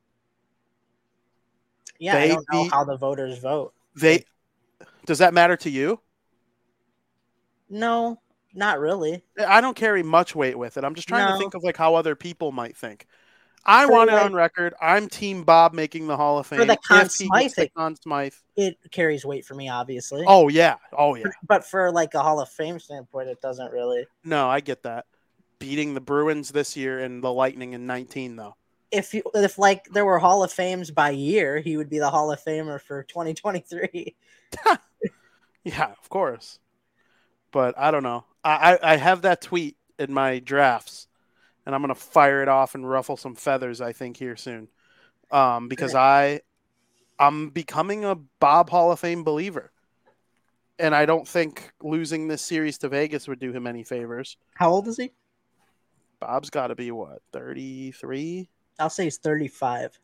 Yeah, 1.98 2.16
I 2.16 2.20
They 2.20 2.29
don't 2.35 2.46
know 2.53 2.62
beat- 2.64 2.72
how 2.72 2.85
the 2.85 2.96
voters 2.96 3.38
vote. 3.38 3.72
They 3.96 4.24
Does 5.07 5.18
that 5.18 5.33
matter 5.35 5.57
to 5.59 5.70
you? 5.70 6.00
No, 7.70 8.20
not 8.55 8.79
really. 8.79 9.24
I 9.46 9.61
don't 9.61 9.77
carry 9.77 10.03
much 10.03 10.35
weight 10.35 10.59
with 10.59 10.77
it. 10.77 10.85
I'm 10.85 10.94
just 10.94 11.09
trying 11.09 11.27
No. 11.29 11.33
to 11.33 11.38
think 11.38 11.55
of 11.55 11.62
like 11.62 11.77
how 11.77 11.94
other 11.94 12.14
people 12.14 12.53
might 12.53 12.77
think. 12.77 13.07
I 13.66 13.87
For, 13.87 13.92
want 13.92 14.11
it 14.11 14.14
on 14.14 14.35
record. 14.35 14.74
I'm 14.81 15.09
Team 15.09 15.44
Bob 15.44 15.72
making 15.72 16.07
the 16.07 16.16
Hall 16.16 16.38
of 16.38 16.46
Fame. 16.46 16.59
For 16.59 16.64
the 16.64 16.77
Conn 16.77 17.09
Smythe 17.09 17.53
the. 17.57 17.68
Conn 17.70 17.96
Smythe. 17.96 18.35
It 18.57 18.79
carries 18.90 19.24
weight 19.24 19.44
for 19.44 19.55
me, 19.55 19.68
obviously. 19.68 20.24
Oh 20.27 20.48
yeah. 20.48 20.77
Oh 20.96 21.14
yeah. 21.14 21.27
But 21.46 21.64
for 21.64 21.90
like 21.90 22.14
a 22.14 22.22
Hall 22.22 22.40
of 22.40 22.48
Fame 22.48 22.79
standpoint, 22.79 23.29
it 23.29 23.40
doesn't 23.40 23.72
really. 23.72 24.07
No, 24.24 24.48
I 24.48 24.61
get 24.61 24.83
that. 24.83 25.07
Beating 25.59 25.94
the 25.94 26.00
Bruins 26.00 26.50
this 26.50 26.77
year 26.77 27.00
and 27.00 27.22
the 27.22 27.33
Lightning 27.33 27.72
in 27.72 27.87
19 27.87 28.37
though. 28.37 28.57
If 28.90 29.14
you, 29.14 29.22
if 29.35 29.59
like 29.59 29.87
there 29.87 30.05
were 30.05 30.18
Hall 30.18 30.44
of 30.44 30.53
Fames 30.53 30.90
by 30.90 31.11
year, 31.11 31.59
he 31.59 31.77
would 31.77 31.88
be 31.88 31.98
the 31.98 32.11
Hall 32.11 32.31
of 32.31 32.42
Famer 32.44 32.81
for 32.81 33.03
2023. 33.05 34.14
Yeah, 35.64 35.92
of 35.98 36.09
course. 36.11 36.59
But 37.50 37.74
I 37.79 37.90
don't 37.90 38.03
know. 38.03 38.24
I, 38.44 38.74
I, 38.74 38.92
I 38.92 38.96
have 38.96 39.22
that 39.22 39.40
tweet 39.40 39.77
in 39.98 40.12
my 40.12 40.38
drafts, 40.38 41.09
and 41.66 41.74
I'm 41.74 41.81
gonna 41.81 41.94
fire 41.94 42.42
it 42.42 42.48
off 42.48 42.74
and 42.74 42.88
ruffle 42.88 43.16
some 43.16 43.35
feathers. 43.35 43.81
I 43.81 43.92
think 43.92 44.16
here 44.16 44.37
soon, 44.37 44.68
um, 45.31 45.68
because 45.68 45.94
I 45.94 46.40
I'm 47.18 47.50
becoming 47.50 48.05
a 48.05 48.14
Bob 48.14 48.70
Hall 48.70 48.92
of 48.92 49.00
Fame 49.00 49.24
believer, 49.24 49.72
and 50.79 50.94
I 50.94 51.07
don't 51.07 51.27
think 51.27 51.72
losing 51.83 52.29
this 52.29 52.42
series 52.42 52.79
to 52.79 52.88
Vegas 52.88 53.29
would 53.29 53.38
do 53.38 53.53
him 53.53 53.66
any 53.66 53.85
favors. 53.85 54.37
How 54.55 54.70
old 54.70 54.88
is 54.88 54.96
he? 54.96 55.12
Bob's 56.20 56.50
got 56.50 56.68
to 56.68 56.74
be 56.74 56.90
what 56.90 57.20
33. 57.33 58.48
I'll 58.79 58.90
say 58.90 59.05
he's 59.05 59.18
35. 59.18 59.98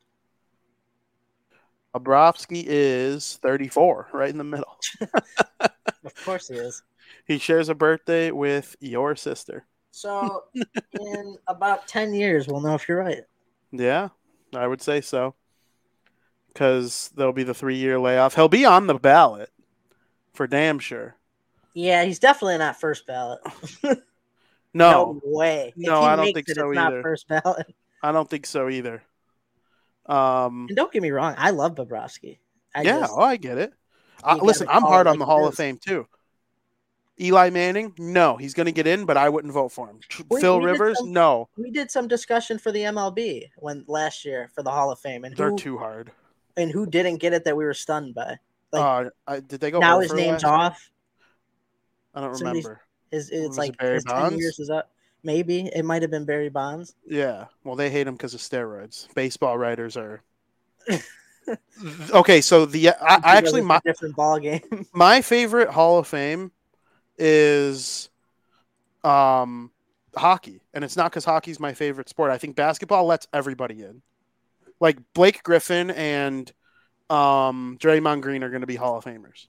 Bobrovsky 1.94 2.64
is 2.66 3.38
34, 3.42 4.09
right 4.12 4.31
in 4.31 4.38
the 4.38 4.44
middle. 4.44 4.77
Of 6.05 6.14
course 6.25 6.49
he 6.49 6.55
is. 6.55 6.83
He 7.27 7.38
shares 7.38 7.68
a 7.68 7.75
birthday 7.75 8.31
with 8.31 8.77
your 8.81 9.16
sister. 9.16 9.66
So 9.90 10.44
in 10.92 11.37
about 11.46 11.88
10 11.88 12.14
years, 12.14 12.46
we'll 12.46 12.61
know 12.61 12.74
if 12.74 12.88
you're 12.88 12.98
right. 12.98 13.22
Yeah, 13.72 14.09
I 14.55 14.66
would 14.66 14.83
say 14.83 15.00
so. 15.00 15.35
Because 16.48 17.11
there'll 17.14 17.33
be 17.33 17.44
the 17.44 17.55
three 17.55 17.76
year 17.76 17.98
layoff. 17.98 18.35
He'll 18.35 18.48
be 18.48 18.64
on 18.64 18.87
the 18.87 18.94
ballot 18.94 19.50
for 20.33 20.46
damn 20.46 20.79
sure. 20.79 21.16
Yeah, 21.74 22.05
he's 22.05 22.18
definitely 22.18 22.59
not 22.59 22.81
first 22.81 23.07
ballot. 23.07 23.40
No, 24.72 25.20
way. 25.24 25.72
No, 25.76 26.00
I 26.03 26.16
don't 26.16 26.33
think 26.33 26.48
it, 26.48 26.55
so 26.55 26.72
either. 26.72 27.03
first 27.03 27.26
ballot. 27.29 27.66
I 28.03 28.12
don't 28.12 28.29
think 28.29 28.46
so 28.46 28.68
either. 28.68 29.03
Um, 30.07 30.66
And 30.68 30.76
don't 30.76 30.92
get 30.92 31.03
me 31.03 31.11
wrong, 31.11 31.35
I 31.37 31.50
love 31.50 31.74
Bobrovsky. 31.74 32.38
I 32.74 32.83
yeah, 32.83 33.00
just- 33.00 33.12
oh, 33.14 33.20
I 33.20 33.37
get 33.37 33.59
it. 33.59 33.72
I, 34.22 34.35
listen, 34.37 34.68
I'm 34.70 34.83
hard 34.83 35.07
on 35.07 35.18
the 35.18 35.24
Hall 35.24 35.46
of. 35.46 35.55
Fame 35.55 35.79
too. 35.79 36.07
Eli 37.20 37.50
Manning, 37.50 37.92
no, 37.98 38.37
he's 38.37 38.54
going 38.54 38.66
to 38.66 38.72
get 38.72 38.87
in, 38.87 39.04
but 39.04 39.16
I 39.16 39.28
wouldn't 39.28 39.52
vote 39.52 39.70
for 39.72 39.87
him. 39.88 40.00
We- 40.30 40.40
Phil 40.40 40.59
we 40.61 40.66
Rivers, 40.66 40.98
some- 40.98 41.12
no, 41.12 41.48
we 41.56 41.70
did 41.70 41.90
some 41.90 42.09
discussion 42.09 42.59
for 42.59 42.72
the 42.72 42.80
MLB 42.85 43.50
when 43.56 43.85
last 43.87 44.24
year 44.24 44.50
for 44.54 44.62
the 44.62 44.70
Hall 44.70 44.90
of 44.90 44.98
Fame, 45.00 45.24
and 45.24 45.37
they're 45.37 45.50
who 45.50 45.59
too 45.59 45.78
hard. 45.78 46.12
and 46.56 46.70
who 46.70 46.87
didn't 46.87 47.16
get 47.18 47.33
it 47.33 47.44
that 47.44 47.56
we 47.56 47.64
were 47.64 47.74
stunned 47.74 48.14
by. 48.14 48.38
Like, 48.72 49.06
uh, 49.06 49.11
I, 49.26 49.40
did 49.40 49.61
they 49.61 49.70
go? 49.70 49.80
now 49.80 49.98
his 50.00 50.12
name's 50.12 50.44
off. 50.44 50.90
I 52.14 52.20
don't 52.22 52.35
somebody's- 52.37 52.64
remember. 52.64 52.80
His 53.11 53.30
Was 53.30 53.40
it's 53.46 53.56
it 53.56 53.61
like 53.61 53.76
Barry 53.78 53.94
his 53.94 54.04
10 54.04 54.14
Bonds? 54.16 54.37
years 54.38 54.59
is 54.61 54.70
up. 54.70 54.90
Maybe 55.24 55.66
it 55.74 55.85
might 55.85 56.00
have 56.02 56.11
been 56.12 56.24
Barry 56.24 56.48
Bonds. 56.48 56.94
Yeah, 57.06 57.46
well, 57.64 57.74
they 57.76 57.90
hate 57.90 58.06
him 58.06 58.14
because 58.14 58.35
of 58.35 58.40
steroids. 58.40 59.12
Baseball 59.14 59.59
writers 59.59 59.96
are. 59.96 60.22
okay, 62.14 62.40
so 62.40 62.64
the 62.66 62.90
I, 62.90 62.94
I 63.00 63.37
actually 63.37 63.61
my 63.62 63.80
different 63.85 64.16
ball 64.16 64.38
game. 64.38 64.87
my 64.92 65.20
favorite 65.22 65.68
Hall 65.68 65.98
of 65.98 66.06
Fame 66.06 66.52
is 67.20 68.09
um 69.04 69.70
hockey, 70.16 70.61
and 70.74 70.83
it's 70.85 70.96
not 70.96 71.11
because 71.12 71.24
hockey's 71.24 71.61
my 71.61 71.72
favorite 71.74 72.09
sport. 72.09 72.30
I 72.30 72.38
think 72.38 72.56
basketball 72.56 73.06
lets 73.06 73.28
everybody 73.33 73.83
in. 73.83 74.02
Like 74.80 74.98
Blake 75.14 75.42
Griffin 75.42 75.90
and 75.92 76.50
um 77.09 77.78
Draymond 77.80 78.22
Green 78.22 78.42
are 78.42 78.50
going 78.50 78.62
to 78.62 78.66
be 78.66 78.76
Hall 78.76 78.96
of 78.98 79.04
Famers. 79.04 79.46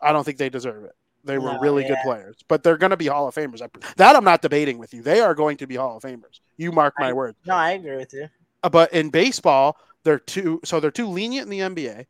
I 0.00 0.12
don't 0.12 0.24
think 0.24 0.38
they 0.38 0.48
deserve 0.50 0.84
it. 0.84 0.92
They 1.24 1.36
were 1.36 1.54
No, 1.54 1.58
really 1.58 1.82
good 1.84 1.98
players, 2.04 2.36
but 2.46 2.62
they're 2.62 2.76
going 2.76 2.90
to 2.90 2.96
be 2.96 3.06
Hall 3.06 3.26
of 3.28 3.34
Famers. 3.34 3.60
I- 3.60 3.68
That 3.96 4.14
I'm 4.16 4.24
not 4.24 4.40
debating 4.40 4.78
with 4.78 4.94
you. 4.94 5.02
They 5.02 5.20
are 5.20 5.34
going 5.34 5.56
to 5.58 5.66
be 5.66 5.74
Hall 5.74 5.96
of 5.96 6.02
Famers. 6.04 6.40
You 6.56 6.70
mark 6.70 6.94
my 6.98 7.08
I- 7.08 7.12
word. 7.12 7.34
No, 7.44 7.54
I 7.54 7.72
agree 7.72 7.96
with 7.96 8.12
you. 8.14 8.28
Uh, 8.62 8.68
But 8.68 8.92
in 8.92 9.10
baseball, 9.10 9.76
they're 10.04 10.20
too 10.20 10.60
so 10.64 10.80
they're 10.80 10.90
too 10.92 11.08
lenient 11.08 11.50
in 11.50 11.50
the 11.50 11.60
NBA. 11.60 12.06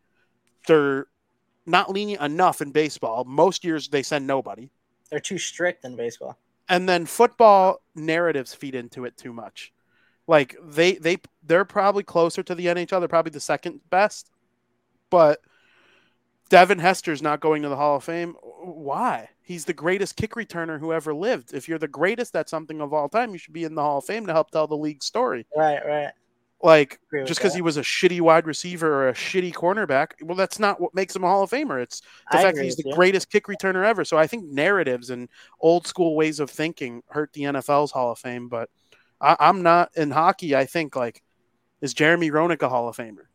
They're 0.66 1.06
not 1.66 1.90
lenient 1.90 2.22
enough 2.22 2.60
in 2.60 2.70
baseball. 2.70 3.24
Most 3.24 3.64
years 3.64 3.88
they 3.88 4.02
send 4.02 4.26
nobody. 4.26 4.68
They're 5.10 5.20
too 5.20 5.38
strict 5.38 5.84
in 5.84 5.96
baseball. 5.96 6.38
And 6.68 6.88
then 6.88 7.06
football 7.06 7.80
narratives 7.94 8.54
feed 8.54 8.74
into 8.74 9.04
it 9.04 9.16
too 9.16 9.32
much. 9.32 9.72
Like 10.26 10.56
they 10.62 10.94
they 10.94 11.18
they're 11.42 11.64
probably 11.64 12.02
closer 12.02 12.42
to 12.42 12.54
the 12.54 12.66
NHL. 12.66 13.00
They're 13.00 13.08
probably 13.08 13.30
the 13.30 13.40
second 13.40 13.80
best. 13.88 14.30
But 15.08 15.40
Devin 16.50 16.78
Hester's 16.78 17.22
not 17.22 17.40
going 17.40 17.62
to 17.62 17.68
the 17.68 17.76
Hall 17.76 17.96
of 17.96 18.04
Fame. 18.04 18.34
Why? 18.62 19.30
He's 19.42 19.64
the 19.64 19.72
greatest 19.72 20.16
kick 20.16 20.32
returner 20.32 20.78
who 20.78 20.92
ever 20.92 21.14
lived. 21.14 21.54
If 21.54 21.68
you're 21.68 21.78
the 21.78 21.88
greatest 21.88 22.36
at 22.36 22.50
something 22.50 22.80
of 22.80 22.92
all 22.92 23.08
time, 23.08 23.32
you 23.32 23.38
should 23.38 23.54
be 23.54 23.64
in 23.64 23.74
the 23.74 23.82
Hall 23.82 23.98
of 23.98 24.04
Fame 24.04 24.26
to 24.26 24.32
help 24.32 24.50
tell 24.50 24.66
the 24.66 24.76
league 24.76 25.02
story. 25.02 25.46
Right, 25.56 25.80
right. 25.86 26.12
Like 26.60 26.98
just 27.26 27.38
because 27.38 27.54
he 27.54 27.62
was 27.62 27.76
a 27.76 27.82
shitty 27.82 28.20
wide 28.20 28.46
receiver 28.46 28.92
or 28.92 29.08
a 29.10 29.14
shitty 29.14 29.52
cornerback, 29.52 30.12
well, 30.22 30.36
that's 30.36 30.58
not 30.58 30.80
what 30.80 30.92
makes 30.92 31.14
him 31.14 31.22
a 31.22 31.28
Hall 31.28 31.44
of 31.44 31.50
Famer. 31.50 31.80
It's 31.80 32.00
the 32.32 32.38
I 32.38 32.42
fact 32.42 32.56
that 32.56 32.64
he's 32.64 32.74
the 32.74 32.88
you. 32.88 32.94
greatest 32.94 33.30
kick 33.30 33.46
returner 33.46 33.84
ever. 33.84 34.04
So 34.04 34.18
I 34.18 34.26
think 34.26 34.44
narratives 34.44 35.10
and 35.10 35.28
old 35.60 35.86
school 35.86 36.16
ways 36.16 36.40
of 36.40 36.50
thinking 36.50 37.02
hurt 37.10 37.32
the 37.32 37.42
NFL's 37.42 37.92
Hall 37.92 38.10
of 38.10 38.18
Fame. 38.18 38.48
But 38.48 38.70
I, 39.20 39.36
I'm 39.38 39.62
not 39.62 39.90
in 39.96 40.10
hockey. 40.10 40.56
I 40.56 40.66
think 40.66 40.96
like 40.96 41.22
is 41.80 41.94
Jeremy 41.94 42.30
Roenick 42.30 42.62
a 42.62 42.68
Hall 42.68 42.88
of 42.88 42.96
Famer? 42.96 43.26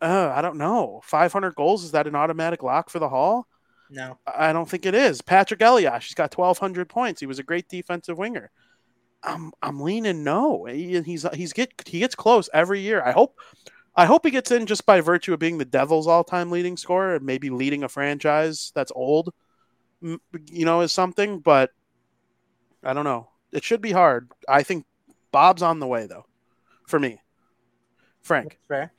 Uh, 0.00 0.32
I 0.34 0.42
don't 0.42 0.58
know. 0.58 1.00
500 1.04 1.54
goals 1.54 1.84
is 1.84 1.92
that 1.92 2.08
an 2.08 2.16
automatic 2.16 2.64
lock 2.64 2.90
for 2.90 2.98
the 2.98 3.08
Hall? 3.08 3.46
No. 3.90 4.18
I 4.26 4.52
don't 4.52 4.68
think 4.68 4.86
it 4.86 4.94
is. 4.94 5.22
Patrik 5.22 5.64
Elias, 5.64 6.04
he's 6.04 6.14
got 6.14 6.36
1,200 6.36 6.88
points. 6.88 7.20
He 7.20 7.26
was 7.26 7.38
a 7.38 7.44
great 7.44 7.68
defensive 7.68 8.18
winger. 8.18 8.50
I'm 9.24 9.52
I'm 9.62 9.80
leaning 9.80 10.22
no. 10.22 10.64
He, 10.66 11.00
he's 11.02 11.26
he's 11.34 11.52
get 11.52 11.72
he 11.86 11.98
gets 12.00 12.14
close 12.14 12.48
every 12.52 12.80
year. 12.80 13.02
I 13.02 13.12
hope 13.12 13.38
I 13.96 14.06
hope 14.06 14.24
he 14.24 14.30
gets 14.30 14.50
in 14.50 14.66
just 14.66 14.86
by 14.86 15.00
virtue 15.00 15.32
of 15.32 15.38
being 15.40 15.58
the 15.58 15.64
Devils' 15.64 16.06
all-time 16.06 16.50
leading 16.50 16.76
scorer 16.76 17.16
and 17.16 17.24
maybe 17.24 17.48
leading 17.48 17.84
a 17.84 17.88
franchise 17.88 18.72
that's 18.74 18.92
old, 18.94 19.32
you 20.00 20.18
know, 20.64 20.80
is 20.82 20.92
something. 20.92 21.38
But 21.38 21.70
I 22.82 22.92
don't 22.92 23.04
know. 23.04 23.28
It 23.52 23.64
should 23.64 23.80
be 23.80 23.92
hard. 23.92 24.30
I 24.48 24.62
think 24.62 24.84
Bob's 25.32 25.62
on 25.62 25.78
the 25.78 25.86
way 25.86 26.06
though. 26.06 26.26
For 26.86 27.00
me, 27.00 27.20
Frank, 28.22 28.58
Fair. 28.68 28.92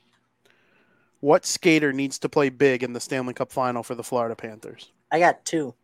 what 1.20 1.46
skater 1.46 1.94
needs 1.94 2.18
to 2.20 2.30
play 2.30 2.50
big 2.50 2.82
in 2.82 2.94
the 2.94 3.00
Stanley 3.00 3.36
Cup 3.36 3.52
Final 3.52 3.84
for 3.84 3.94
the 3.94 4.04
Florida 4.04 4.36
Panthers? 4.36 4.92
I 5.12 5.20
got 5.20 5.46
two. 5.46 5.76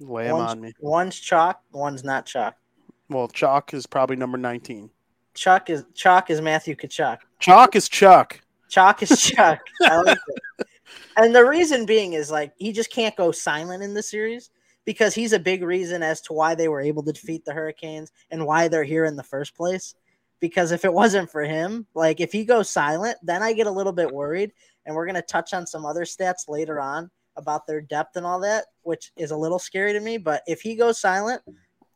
Lay 0.00 0.32
One's, 0.32 0.50
on 0.50 0.60
me. 0.60 0.72
one's 0.80 1.18
chalk, 1.18 1.62
one's 1.70 2.02
not 2.02 2.26
chalk. 2.26 2.56
Well, 3.08 3.28
Chalk 3.28 3.74
is 3.74 3.86
probably 3.86 4.16
number 4.16 4.38
19. 4.38 4.90
Chuck 5.34 5.68
is 5.68 5.84
chalk 5.94 6.30
is 6.30 6.40
Matthew 6.40 6.76
Tkachuk. 6.76 7.18
Chalk 7.40 7.74
is 7.76 7.88
Chuck. 7.88 8.40
Chalk 8.68 9.02
is 9.02 9.20
Chuck. 9.20 9.60
Like. 9.80 10.18
And 11.16 11.34
the 11.34 11.44
reason 11.44 11.86
being 11.86 12.12
is 12.14 12.30
like 12.30 12.52
he 12.56 12.72
just 12.72 12.90
can't 12.90 13.16
go 13.16 13.32
silent 13.32 13.82
in 13.82 13.94
the 13.94 14.02
series 14.02 14.50
because 14.84 15.14
he's 15.14 15.32
a 15.32 15.38
big 15.38 15.62
reason 15.62 16.02
as 16.02 16.20
to 16.22 16.32
why 16.32 16.54
they 16.54 16.68
were 16.68 16.80
able 16.80 17.02
to 17.02 17.12
defeat 17.12 17.44
the 17.44 17.52
Hurricanes 17.52 18.12
and 18.30 18.46
why 18.46 18.68
they're 18.68 18.84
here 18.84 19.04
in 19.04 19.16
the 19.16 19.22
first 19.22 19.56
place. 19.56 19.94
Because 20.40 20.72
if 20.72 20.84
it 20.84 20.92
wasn't 20.92 21.30
for 21.30 21.42
him, 21.42 21.86
like 21.94 22.20
if 22.20 22.32
he 22.32 22.44
goes 22.44 22.70
silent, 22.70 23.16
then 23.22 23.42
I 23.42 23.52
get 23.52 23.66
a 23.66 23.72
little 23.72 23.92
bit 23.92 24.12
worried. 24.12 24.52
And 24.86 24.94
we're 24.94 25.06
gonna 25.06 25.22
touch 25.22 25.54
on 25.54 25.66
some 25.66 25.84
other 25.84 26.04
stats 26.04 26.48
later 26.48 26.80
on 26.80 27.10
about 27.36 27.66
their 27.66 27.80
depth 27.80 28.16
and 28.16 28.26
all 28.26 28.38
that, 28.40 28.66
which 28.82 29.10
is 29.16 29.30
a 29.30 29.36
little 29.36 29.58
scary 29.58 29.92
to 29.92 30.00
me. 30.00 30.18
But 30.18 30.42
if 30.46 30.60
he 30.60 30.76
goes 30.76 31.00
silent, 31.00 31.42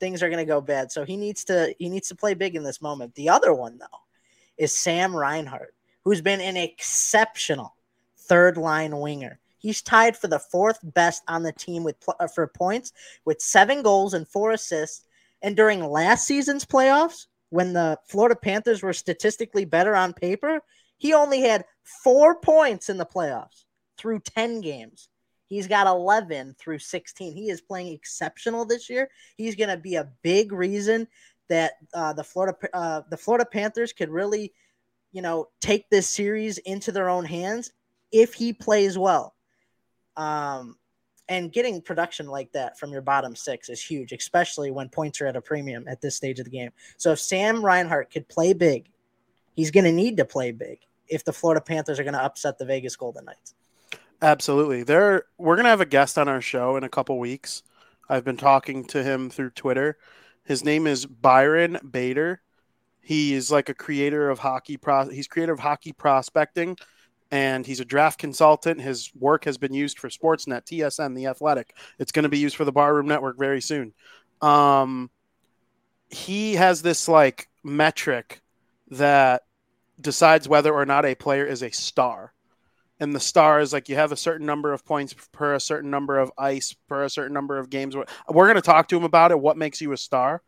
things 0.01 0.23
are 0.23 0.31
gonna 0.31 0.45
go 0.45 0.61
bad. 0.61 0.93
So 0.93 1.05
he 1.05 1.17
needs 1.17 1.45
to 1.45 1.75
he 1.79 1.89
needs 1.89 2.09
to 2.09 2.15
play 2.15 2.35
big 2.35 2.57
in 2.57 2.63
this 2.63 2.81
moment. 2.81 3.15
The 3.15 3.29
other 3.29 3.55
one 3.55 3.79
though 3.79 3.87
is 4.57 4.77
Sam 4.77 5.15
Reinhart, 5.15 5.75
who's 6.05 6.21
been 6.21 6.41
an 6.41 6.57
exceptional 6.57 7.75
third 8.17 8.57
line 8.57 8.99
winger. 8.99 9.39
He's 9.59 9.83
tied 9.83 10.17
for 10.17 10.29
the 10.29 10.39
fourth 10.39 10.79
best 10.83 11.23
on 11.29 11.43
the 11.43 11.53
team 11.53 11.83
with 11.83 11.97
uh, 12.21 12.29
for 12.29 12.47
points 12.47 12.93
with 13.25 13.41
seven 13.41 13.83
goals 13.83 14.15
and 14.15 14.27
four 14.27 14.53
assists. 14.53 15.05
And 15.43 15.57
during 15.57 15.85
last 15.85 16.27
season's 16.27 16.65
playoffs, 16.65 17.27
when 17.51 17.73
the 17.73 17.99
Florida 18.07 18.37
Panthers 18.37 18.83
were 18.83 18.93
statistically 18.93 19.65
better 19.65 19.95
on 19.95 20.13
paper, 20.13 20.61
he 20.97 21.15
only 21.15 21.41
had 21.41 21.65
four 21.83 22.41
points 22.41 22.89
in 22.89 22.99
the 22.99 23.07
playoffs 23.07 23.65
through 23.97 24.21
10 24.21 24.61
games. 24.61 25.09
He's 25.49 25.67
got 25.67 25.87
11 25.87 26.57
through 26.59 26.79
16. 26.79 27.33
He 27.33 27.49
is 27.49 27.61
playing 27.61 27.93
exceptional 27.93 28.65
this 28.65 28.91
year. 28.91 29.11
He's 29.37 29.57
going 29.57 29.71
to 29.71 29.79
be 29.79 29.97
a 29.97 30.09
big 30.23 30.53
reason 30.53 31.09
that 31.49 31.73
uh, 31.95 32.13
the 32.13 32.25
Florida 32.25 32.57
uh, 32.75 33.03
the 33.11 33.17
Florida 33.17 33.47
Panthers 33.47 33.95
could 33.95 34.11
really, 34.11 34.53
you 35.13 35.23
know, 35.23 35.49
take 35.61 35.89
this 35.89 36.07
series 36.07 36.59
into 36.59 36.93
their 36.93 37.09
own 37.09 37.25
hands 37.25 37.73
if 38.13 38.35
he 38.35 38.53
plays 38.53 38.99
well. 38.99 39.35
Um, 40.17 40.77
and 41.31 41.53
getting 41.53 41.81
production 41.83 42.27
like 42.27 42.53
that 42.53 42.79
from 42.79 42.91
your 42.91 43.03
bottom 43.03 43.37
six 43.37 43.69
is 43.69 43.83
huge, 43.83 44.13
especially 44.13 44.71
when 44.71 44.89
points 44.89 45.21
are 45.21 45.27
at 45.27 45.37
a 45.37 45.41
premium 45.41 45.87
at 45.89 46.01
this 46.01 46.17
stage 46.17 46.39
of 46.39 46.45
the 46.45 46.51
game. 46.51 46.71
So 46.97 47.13
if 47.13 47.21
Sam 47.21 47.65
Reinhart 47.65 48.11
could 48.11 48.29
play 48.29 48.53
big, 48.53 48.91
he's 49.55 49.71
going 49.71 49.85
to 49.85 49.93
need 49.93 50.17
to 50.19 50.25
play 50.25 50.53
big 50.53 50.79
if 51.07 51.25
the 51.25 51.33
Florida 51.33 51.61
Panthers 51.61 51.99
are 51.99 52.05
going 52.05 52.15
to 52.15 52.23
upset 52.23 52.59
the 52.59 52.65
Vegas 52.65 52.97
Golden 52.97 53.27
Knights. 53.27 53.55
Absolutely. 54.21 54.83
There 54.83 55.25
we're 55.39 55.55
going 55.55 55.65
to 55.65 55.71
have 55.71 55.81
a 55.81 55.87
guest 55.87 56.19
on 56.19 56.29
our 56.29 56.41
show 56.41 56.77
in 56.77 56.85
a 56.85 56.89
couple 56.89 57.19
weeks. 57.19 57.63
I've 58.09 58.25
been 58.25 58.37
talking 58.37 58.85
to 58.87 59.03
him 59.03 59.31
through 59.31 59.51
Twitter. 59.51 59.99
His 60.45 60.65
name 60.65 60.87
is 60.87 61.07
Byron 61.07 61.79
Bader. 61.89 62.41
He 63.01 63.35
is 63.35 63.51
like 63.51 63.69
a 63.69 63.75
creator 63.75 64.29
of 64.29 64.41
hockey 64.41 64.77
pro 64.77 65.09
he's 65.09 65.29
creator 65.29 65.53
of 65.53 65.61
hockey 65.61 65.93
prospecting 65.93 66.77
and 67.31 67.65
he's 67.65 67.81
a 67.81 67.85
draft 67.85 68.19
consultant. 68.19 68.81
His 68.81 69.13
work 69.15 69.45
has 69.45 69.57
been 69.57 69.73
used 69.75 69.99
for 69.99 70.09
Sportsnet, 70.09 70.65
TSN, 70.67 71.15
The 71.15 71.27
Athletic. 71.27 71.77
It's 71.99 72.13
going 72.13 72.25
to 72.25 72.29
be 72.29 72.39
used 72.39 72.57
for 72.57 72.65
the 72.65 72.73
Barroom 72.73 73.07
Network 73.07 73.39
very 73.39 73.61
soon. 73.61 73.93
Um 74.41 75.11
he 76.11 76.55
has 76.55 76.83
this 76.83 77.07
like 77.07 77.49
metric 77.63 78.41
that 78.91 79.43
decides 80.01 80.49
whether 80.49 80.73
or 80.73 80.87
not 80.87 81.05
a 81.05 81.15
player 81.15 81.45
is 81.45 81.63
a 81.63 81.71
star 81.71 82.33
and 83.01 83.15
the 83.15 83.21
stars 83.21 83.73
like 83.73 83.89
you 83.89 83.95
have 83.97 84.13
a 84.13 84.17
certain 84.17 84.47
number 84.47 84.73
of 84.73 84.85
points 84.85 85.15
per 85.33 85.55
a 85.55 85.61
certain 85.61 85.91
number 85.91 86.19
of 86.19 86.33
ice 86.37 86.75
per 86.89 87.05
a 87.05 87.11
certain 87.11 87.33
number 87.33 87.59
of 87.59 87.71
games. 87.71 87.95
We're 87.97 88.47
going 88.47 88.57
to 88.57 88.63
talk 88.63 88.89
to 88.89 88.97
him 88.97 89.05
about 89.05 89.31
it. 89.31 89.39
What 89.41 89.57
makes 89.57 89.81
you 89.81 89.93
a 89.93 89.97
star? 89.97 90.43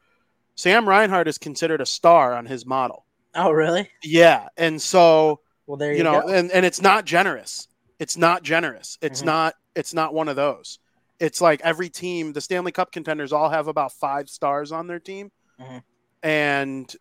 Sam 0.57 0.89
Reinhart 0.89 1.29
is 1.29 1.39
considered 1.39 1.81
a 1.81 1.87
star 1.87 2.35
on 2.35 2.47
his 2.47 2.67
model. 2.67 3.07
Oh, 3.35 3.51
really? 3.53 3.89
Yeah, 4.03 4.49
and 4.57 4.83
so 4.83 5.41
Well, 5.67 5.77
there 5.77 5.93
you, 5.93 5.99
you 5.99 6.05
know, 6.05 6.23
go. 6.23 6.29
and 6.29 6.51
and 6.51 6.67
it's 6.67 6.83
not 6.83 7.05
generous. 7.05 7.69
It's 7.99 8.17
not 8.17 8.43
generous. 8.43 8.99
It's 9.01 9.23
Mhm. 9.23 9.27
not. 9.27 9.55
It's 9.77 9.95
not 9.95 10.13
one 10.15 10.29
of 10.29 10.35
those. 10.37 10.79
It's 11.21 11.41
like 11.41 11.61
every 11.63 11.89
team, 11.91 12.33
the 12.33 12.41
Stanley 12.41 12.73
Cup 12.73 12.91
contenders, 12.93 13.33
all 13.33 13.51
have 13.51 13.69
about 13.69 13.93
five 13.93 14.29
stars 14.29 14.73
on 14.73 14.87
their 14.89 14.99
team, 14.99 15.31
Mhm. 15.61 15.83
and 16.23 16.97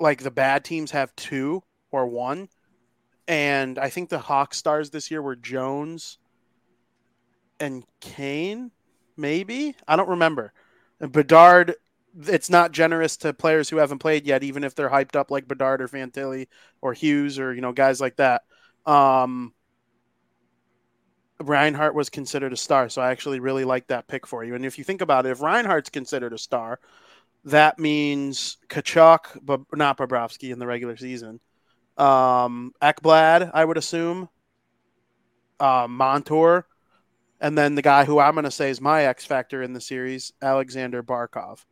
like 0.00 0.22
the 0.22 0.30
bad 0.30 0.64
teams 0.64 0.90
have 0.90 1.14
two 1.16 1.62
or 1.90 2.06
one. 2.06 2.48
And 3.28 3.78
I 3.78 3.90
think 3.90 4.08
the 4.08 4.18
Hawk 4.18 4.54
stars 4.54 4.90
this 4.90 5.10
year 5.10 5.20
were 5.20 5.36
Jones 5.36 6.18
and 7.60 7.84
Kane, 8.00 8.70
maybe 9.16 9.74
I 9.86 9.96
don't 9.96 10.08
remember. 10.08 10.52
Bedard, 11.00 11.74
it's 12.26 12.50
not 12.50 12.72
generous 12.72 13.18
to 13.18 13.34
players 13.34 13.68
who 13.68 13.76
haven't 13.76 13.98
played 13.98 14.26
yet, 14.26 14.42
even 14.42 14.64
if 14.64 14.74
they're 14.74 14.88
hyped 14.88 15.14
up 15.14 15.30
like 15.30 15.46
Bedard 15.46 15.82
or 15.82 15.88
Fantilli 15.88 16.48
or 16.80 16.94
Hughes 16.94 17.38
or 17.38 17.54
you 17.54 17.60
know 17.60 17.72
guys 17.72 18.00
like 18.00 18.16
that. 18.16 18.42
Um, 18.86 19.52
Reinhart 21.40 21.94
was 21.94 22.08
considered 22.08 22.52
a 22.52 22.56
star, 22.56 22.88
so 22.88 23.02
I 23.02 23.10
actually 23.10 23.40
really 23.40 23.64
like 23.64 23.88
that 23.88 24.08
pick 24.08 24.26
for 24.26 24.42
you. 24.42 24.54
And 24.54 24.64
if 24.64 24.78
you 24.78 24.84
think 24.84 25.02
about 25.02 25.26
it, 25.26 25.30
if 25.30 25.40
Reinhart's 25.40 25.90
considered 25.90 26.32
a 26.32 26.38
star, 26.38 26.80
that 27.44 27.78
means 27.78 28.56
Tkachuk, 28.68 29.38
but 29.42 29.60
not 29.72 29.98
Bobrovsky 29.98 30.50
in 30.50 30.58
the 30.58 30.66
regular 30.66 30.96
season. 30.96 31.40
Um, 31.98 32.72
Ekblad, 32.80 33.50
I 33.52 33.64
would 33.64 33.76
assume. 33.76 34.28
Uh, 35.60 35.88
Montour, 35.88 36.66
and 37.40 37.58
then 37.58 37.74
the 37.74 37.82
guy 37.82 38.04
who 38.04 38.20
I'm 38.20 38.34
going 38.34 38.44
to 38.44 38.50
say 38.50 38.70
is 38.70 38.80
my 38.80 39.04
X 39.04 39.24
factor 39.24 39.60
in 39.62 39.72
the 39.72 39.80
series, 39.80 40.32
Alexander 40.40 41.02
Barkov. 41.02 41.64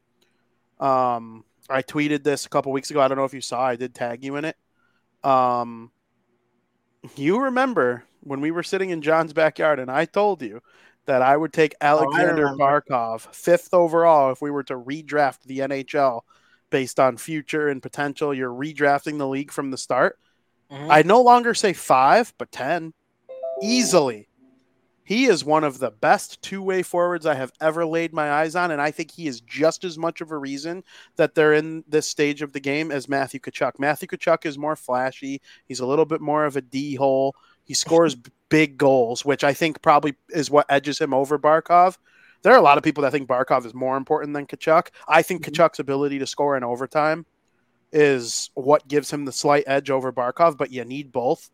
Um, 0.80 1.44
I 1.70 1.82
tweeted 1.82 2.24
this 2.24 2.46
a 2.46 2.48
couple 2.48 2.72
weeks 2.72 2.90
ago. 2.90 3.00
I 3.00 3.08
don't 3.08 3.16
know 3.16 3.24
if 3.24 3.34
you 3.34 3.40
saw. 3.40 3.62
I 3.62 3.76
did 3.76 3.94
tag 3.94 4.24
you 4.24 4.36
in 4.36 4.44
it. 4.44 4.56
Um, 5.22 5.90
you 7.16 7.40
remember 7.40 8.04
when 8.20 8.40
we 8.40 8.50
were 8.50 8.62
sitting 8.62 8.90
in 8.90 9.02
John's 9.02 9.32
backyard, 9.32 9.78
and 9.78 9.90
I 9.90 10.04
told 10.04 10.42
you 10.42 10.60
that 11.06 11.22
I 11.22 11.36
would 11.36 11.52
take 11.52 11.74
Alexander 11.80 12.46
remember. 12.46 12.82
Barkov 12.90 13.32
fifth 13.34 13.72
overall 13.72 14.32
if 14.32 14.42
we 14.42 14.50
were 14.50 14.64
to 14.64 14.74
redraft 14.74 15.42
the 15.44 15.60
NHL 15.60 16.22
based 16.70 16.98
on 17.00 17.16
future 17.16 17.68
and 17.68 17.82
potential. 17.82 18.34
You're 18.34 18.52
redrafting 18.52 19.18
the 19.18 19.28
league 19.28 19.52
from 19.52 19.70
the 19.70 19.78
start. 19.78 20.18
Mhm. 20.70 20.90
I 20.90 21.02
no 21.02 21.22
longer 21.22 21.54
say 21.54 21.72
five, 21.72 22.34
but 22.38 22.50
ten, 22.52 22.92
easily, 23.62 24.28
He 25.04 25.26
is 25.26 25.44
one 25.44 25.62
of 25.62 25.78
the 25.78 25.92
best 25.92 26.42
two 26.42 26.60
way 26.60 26.82
forwards 26.82 27.26
I 27.26 27.34
have 27.36 27.52
ever 27.60 27.86
laid 27.86 28.12
my 28.12 28.30
eyes 28.32 28.56
on. 28.56 28.72
And 28.72 28.82
I 28.82 28.90
think 28.90 29.12
he 29.12 29.28
is 29.28 29.40
just 29.40 29.84
as 29.84 29.96
much 29.96 30.20
of 30.20 30.32
a 30.32 30.36
reason 30.38 30.82
that 31.16 31.34
they're 31.36 31.52
in 31.54 31.84
this 31.86 32.08
stage 32.08 32.42
of 32.42 32.52
the 32.52 32.58
game 32.58 32.90
as 32.90 33.08
Matthew 33.08 33.38
Tkachuk. 33.38 33.78
Matthew 33.78 34.08
Tkachuk 34.08 34.44
is 34.44 34.58
more 34.58 34.74
flashy, 34.74 35.40
he's 35.66 35.78
a 35.80 35.86
little 35.86 36.06
bit 36.06 36.20
more 36.20 36.44
of 36.44 36.56
a 36.56 36.60
D 36.60 36.96
hole. 36.96 37.36
He 37.64 37.72
scores 37.74 38.16
big 38.48 38.78
goals, 38.78 39.24
which 39.24 39.44
I 39.44 39.54
think 39.54 39.80
probably 39.80 40.14
is 40.30 40.50
what 40.50 40.66
edges 40.68 40.98
him 40.98 41.14
over 41.14 41.38
Barkov. 41.38 41.98
There 42.42 42.52
are 42.52 42.58
a 42.58 42.62
lot 42.62 42.78
of 42.78 42.84
people 42.84 43.02
that 43.02 43.12
think 43.12 43.28
Barkov 43.28 43.66
is 43.66 43.74
more 43.74 43.96
important 43.96 44.34
than 44.34 44.46
Tkachuk. 44.46 44.88
I 45.08 45.22
think 45.22 45.42
mm-hmm. 45.42 45.52
Tkachuk's 45.52 45.78
ability 45.78 46.18
to 46.18 46.26
score 46.26 46.56
in 46.56 46.64
overtime 46.64 47.26
is 47.92 48.50
what 48.54 48.88
gives 48.88 49.10
him 49.10 49.24
the 49.24 49.32
slight 49.32 49.64
edge 49.66 49.90
over 49.90 50.12
Barkov, 50.12 50.56
but 50.56 50.72
you 50.72 50.84
need 50.84 51.12
both 51.12 51.50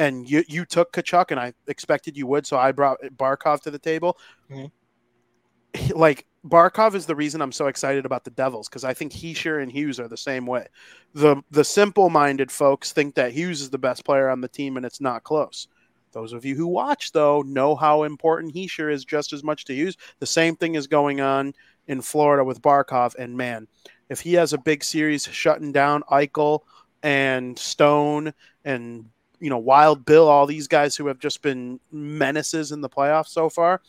and 0.00 0.28
you 0.28 0.42
you 0.48 0.64
took 0.64 0.92
Tkachuk, 0.92 1.30
and 1.30 1.38
I 1.38 1.52
expected 1.66 2.16
you 2.16 2.26
would, 2.26 2.46
so 2.46 2.56
I 2.56 2.72
brought 2.72 3.00
Barkov 3.16 3.60
to 3.62 3.70
the 3.70 3.78
table. 3.78 4.18
Mm-hmm. 4.50 5.96
Like 5.96 6.26
Barkov 6.44 6.94
is 6.94 7.06
the 7.06 7.14
reason 7.14 7.42
I'm 7.42 7.52
so 7.52 7.66
excited 7.66 8.06
about 8.06 8.24
the 8.24 8.30
Devils 8.30 8.68
because 8.68 8.82
I 8.82 8.94
think 8.94 9.12
Hischier 9.12 9.62
and 9.62 9.70
Hughes 9.70 10.00
are 10.00 10.08
the 10.08 10.16
same 10.16 10.46
way. 10.46 10.66
the 11.14 11.42
The 11.50 11.64
simple 11.64 12.08
minded 12.08 12.50
folks 12.50 12.92
think 12.92 13.14
that 13.16 13.32
Hughes 13.32 13.60
is 13.60 13.70
the 13.70 13.78
best 13.78 14.04
player 14.04 14.30
on 14.30 14.40
the 14.40 14.48
team, 14.48 14.76
and 14.76 14.86
it's 14.86 15.00
not 15.02 15.22
close. 15.22 15.68
Those 16.12 16.32
of 16.32 16.44
you 16.44 16.54
who 16.56 16.66
watch, 16.66 17.12
though, 17.12 17.42
know 17.42 17.76
how 17.76 18.02
important 18.02 18.54
Hischier 18.54 18.92
is 18.92 19.04
just 19.04 19.32
as 19.32 19.44
much 19.44 19.64
to 19.66 19.74
use. 19.74 19.96
The 20.18 20.26
same 20.26 20.56
thing 20.56 20.74
is 20.74 20.86
going 20.86 21.20
on 21.20 21.54
in 21.86 22.02
Florida 22.02 22.44
with 22.44 22.62
Barkov, 22.62 23.14
and 23.16 23.36
man, 23.36 23.68
if 24.08 24.20
he 24.20 24.34
has 24.34 24.52
a 24.52 24.58
big 24.58 24.84
series 24.84 25.24
shutting 25.24 25.72
down 25.72 26.02
Eichel 26.10 26.60
and 27.02 27.58
Stone 27.58 28.34
and 28.64 29.06
you 29.40 29.50
know 29.50 29.58
Wild 29.58 30.04
Bill, 30.04 30.28
all 30.28 30.46
these 30.46 30.68
guys 30.68 30.96
who 30.96 31.06
have 31.06 31.18
just 31.18 31.42
been 31.42 31.80
menaces 31.90 32.72
in 32.72 32.80
the 32.80 32.88
playoffs 32.88 33.28
so 33.28 33.48
far. 33.48 33.80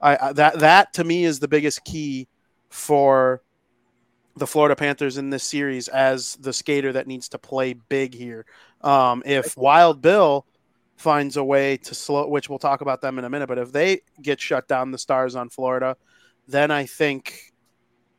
I, 0.00 0.16
I 0.16 0.32
that 0.34 0.60
that 0.60 0.94
to 0.94 1.04
me 1.04 1.24
is 1.24 1.40
the 1.40 1.48
biggest 1.48 1.84
key 1.84 2.28
for 2.70 3.42
the 4.36 4.46
Florida 4.46 4.76
Panthers 4.76 5.18
in 5.18 5.30
this 5.30 5.44
series 5.44 5.88
as 5.88 6.36
the 6.36 6.52
skater 6.52 6.92
that 6.92 7.06
needs 7.06 7.28
to 7.30 7.38
play 7.38 7.72
big 7.72 8.14
here. 8.14 8.46
Um, 8.80 9.22
if 9.26 9.56
Wild 9.56 10.00
Bill 10.00 10.46
finds 10.98 11.36
a 11.36 11.44
way 11.44 11.76
to 11.76 11.94
slow, 11.94 12.28
which 12.28 12.48
we'll 12.48 12.58
talk 12.58 12.80
about 12.80 13.00
them 13.00 13.18
in 13.18 13.24
a 13.24 13.30
minute, 13.30 13.46
but 13.46 13.58
if 13.58 13.72
they 13.72 14.00
get 14.20 14.40
shut 14.40 14.68
down, 14.68 14.90
the 14.90 14.98
Stars 14.98 15.36
on 15.36 15.48
Florida, 15.48 15.96
then 16.48 16.70
I 16.70 16.86
think 16.86 17.52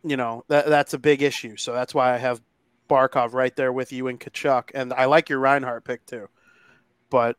you 0.03 0.15
know 0.15 0.45
that 0.47 0.67
that's 0.67 0.93
a 0.93 0.97
big 0.97 1.21
issue. 1.21 1.57
So 1.57 1.73
that's 1.73 1.93
why 1.93 2.13
I 2.13 2.17
have 2.17 2.41
Barkov 2.89 3.33
right 3.33 3.55
there 3.55 3.73
with 3.73 3.91
you 3.91 4.07
and 4.07 4.19
Tkachuk, 4.19 4.71
and 4.73 4.93
I 4.93 5.05
like 5.05 5.29
your 5.29 5.39
Reinhart 5.39 5.83
pick 5.83 6.05
too. 6.05 6.27
But 7.09 7.35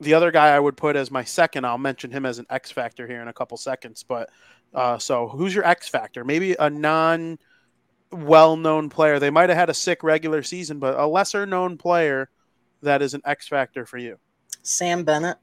the 0.00 0.14
other 0.14 0.30
guy 0.30 0.48
I 0.48 0.58
would 0.58 0.76
put 0.76 0.96
as 0.96 1.10
my 1.10 1.24
second, 1.24 1.64
I'll 1.64 1.78
mention 1.78 2.10
him 2.10 2.26
as 2.26 2.38
an 2.38 2.46
X 2.50 2.70
factor 2.70 3.06
here 3.06 3.22
in 3.22 3.28
a 3.28 3.32
couple 3.32 3.56
seconds. 3.56 4.04
But 4.06 4.30
uh, 4.74 4.98
so 4.98 5.28
who's 5.28 5.54
your 5.54 5.64
X 5.64 5.88
factor? 5.88 6.24
Maybe 6.24 6.56
a 6.58 6.68
non 6.68 7.38
well 8.10 8.56
known 8.56 8.90
player. 8.90 9.18
They 9.18 9.30
might 9.30 9.48
have 9.48 9.58
had 9.58 9.70
a 9.70 9.74
sick 9.74 10.02
regular 10.02 10.42
season, 10.42 10.80
but 10.80 10.98
a 10.98 11.06
lesser 11.06 11.46
known 11.46 11.78
player 11.78 12.28
that 12.82 13.00
is 13.00 13.14
an 13.14 13.22
X 13.24 13.48
factor 13.48 13.86
for 13.86 13.98
you. 13.98 14.18
Sam 14.66 15.04
Bennett. 15.04 15.38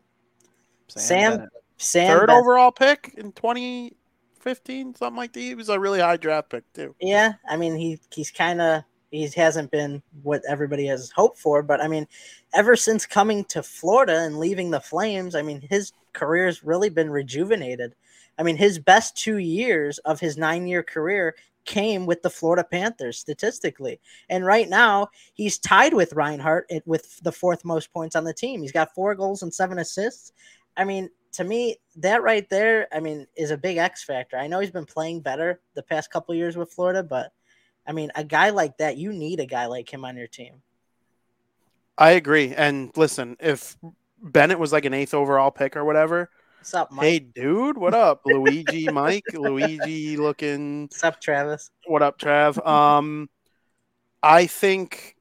Sam, 0.87 1.01
Sam, 1.01 1.31
Bennett. 1.31 1.49
Sam 1.77 2.19
third 2.19 2.29
overall 2.29 2.71
pick 2.71 3.13
in 3.17 3.31
2015, 3.33 4.95
something 4.95 5.17
like 5.17 5.33
that. 5.33 5.39
He 5.39 5.55
was 5.55 5.69
a 5.69 5.79
really 5.79 5.99
high 5.99 6.17
draft 6.17 6.49
pick 6.49 6.71
too. 6.73 6.95
Yeah, 6.99 7.33
I 7.49 7.57
mean 7.57 7.75
he 7.75 7.99
he's 8.11 8.31
kind 8.31 8.61
of 8.61 8.83
he 9.11 9.27
hasn't 9.27 9.69
been 9.69 10.01
what 10.23 10.41
everybody 10.49 10.87
has 10.87 11.11
hoped 11.11 11.37
for. 11.37 11.61
But 11.61 11.81
I 11.81 11.87
mean, 11.87 12.07
ever 12.53 12.75
since 12.75 13.05
coming 13.05 13.45
to 13.45 13.61
Florida 13.61 14.19
and 14.19 14.39
leaving 14.39 14.71
the 14.71 14.79
Flames, 14.79 15.35
I 15.35 15.41
mean, 15.41 15.61
his 15.69 15.93
career's 16.13 16.63
really 16.63 16.89
been 16.89 17.09
rejuvenated. 17.09 17.95
I 18.39 18.43
mean, 18.43 18.57
his 18.57 18.79
best 18.79 19.15
two 19.15 19.37
years 19.37 19.99
of 19.99 20.19
his 20.19 20.37
nine 20.37 20.67
year 20.67 20.81
career 20.81 21.35
came 21.65 22.05
with 22.05 22.21
the 22.21 22.29
Florida 22.29 22.63
Panthers 22.63 23.17
statistically. 23.17 23.99
And 24.29 24.45
right 24.45 24.69
now, 24.69 25.09
he's 25.33 25.57
tied 25.57 25.93
with 25.93 26.13
Reinhart 26.13 26.69
with 26.85 27.19
the 27.21 27.31
fourth 27.31 27.63
most 27.65 27.91
points 27.93 28.15
on 28.15 28.23
the 28.23 28.33
team. 28.33 28.61
He's 28.61 28.71
got 28.71 28.93
four 28.93 29.15
goals 29.15 29.43
and 29.43 29.53
seven 29.53 29.79
assists. 29.79 30.33
I 30.75 30.83
mean, 30.83 31.09
to 31.33 31.43
me, 31.43 31.77
that 31.97 32.23
right 32.23 32.47
there, 32.49 32.87
I 32.91 32.99
mean, 32.99 33.27
is 33.35 33.51
a 33.51 33.57
big 33.57 33.77
X 33.77 34.03
factor. 34.03 34.37
I 34.37 34.47
know 34.47 34.59
he's 34.59 34.71
been 34.71 34.85
playing 34.85 35.21
better 35.21 35.61
the 35.73 35.83
past 35.83 36.11
couple 36.11 36.35
years 36.35 36.55
with 36.55 36.71
Florida, 36.71 37.03
but 37.03 37.31
I 37.85 37.91
mean, 37.91 38.11
a 38.15 38.23
guy 38.23 38.51
like 38.51 38.77
that, 38.77 38.97
you 38.97 39.11
need 39.11 39.39
a 39.39 39.45
guy 39.45 39.65
like 39.65 39.91
him 39.91 40.05
on 40.05 40.15
your 40.15 40.27
team. 40.27 40.61
I 41.97 42.11
agree. 42.11 42.53
And 42.55 42.91
listen, 42.95 43.37
if 43.39 43.77
Bennett 44.21 44.59
was 44.59 44.71
like 44.71 44.85
an 44.85 44.93
eighth 44.93 45.13
overall 45.13 45.51
pick 45.51 45.75
or 45.75 45.83
whatever, 45.83 46.29
What's 46.63 46.73
up, 46.73 46.93
Mike? 46.93 47.03
Hey, 47.03 47.19
dude. 47.19 47.77
What 47.77 47.93
up, 47.93 48.21
Luigi? 48.25 48.87
Mike, 48.89 49.25
Luigi, 49.33 50.15
looking. 50.15 50.83
What's 50.89 51.03
up, 51.03 51.19
Travis? 51.19 51.71
What 51.87 52.01
up, 52.01 52.17
Trav? 52.17 52.65
Um, 52.65 53.29
I 54.23 54.45
think. 54.45 55.17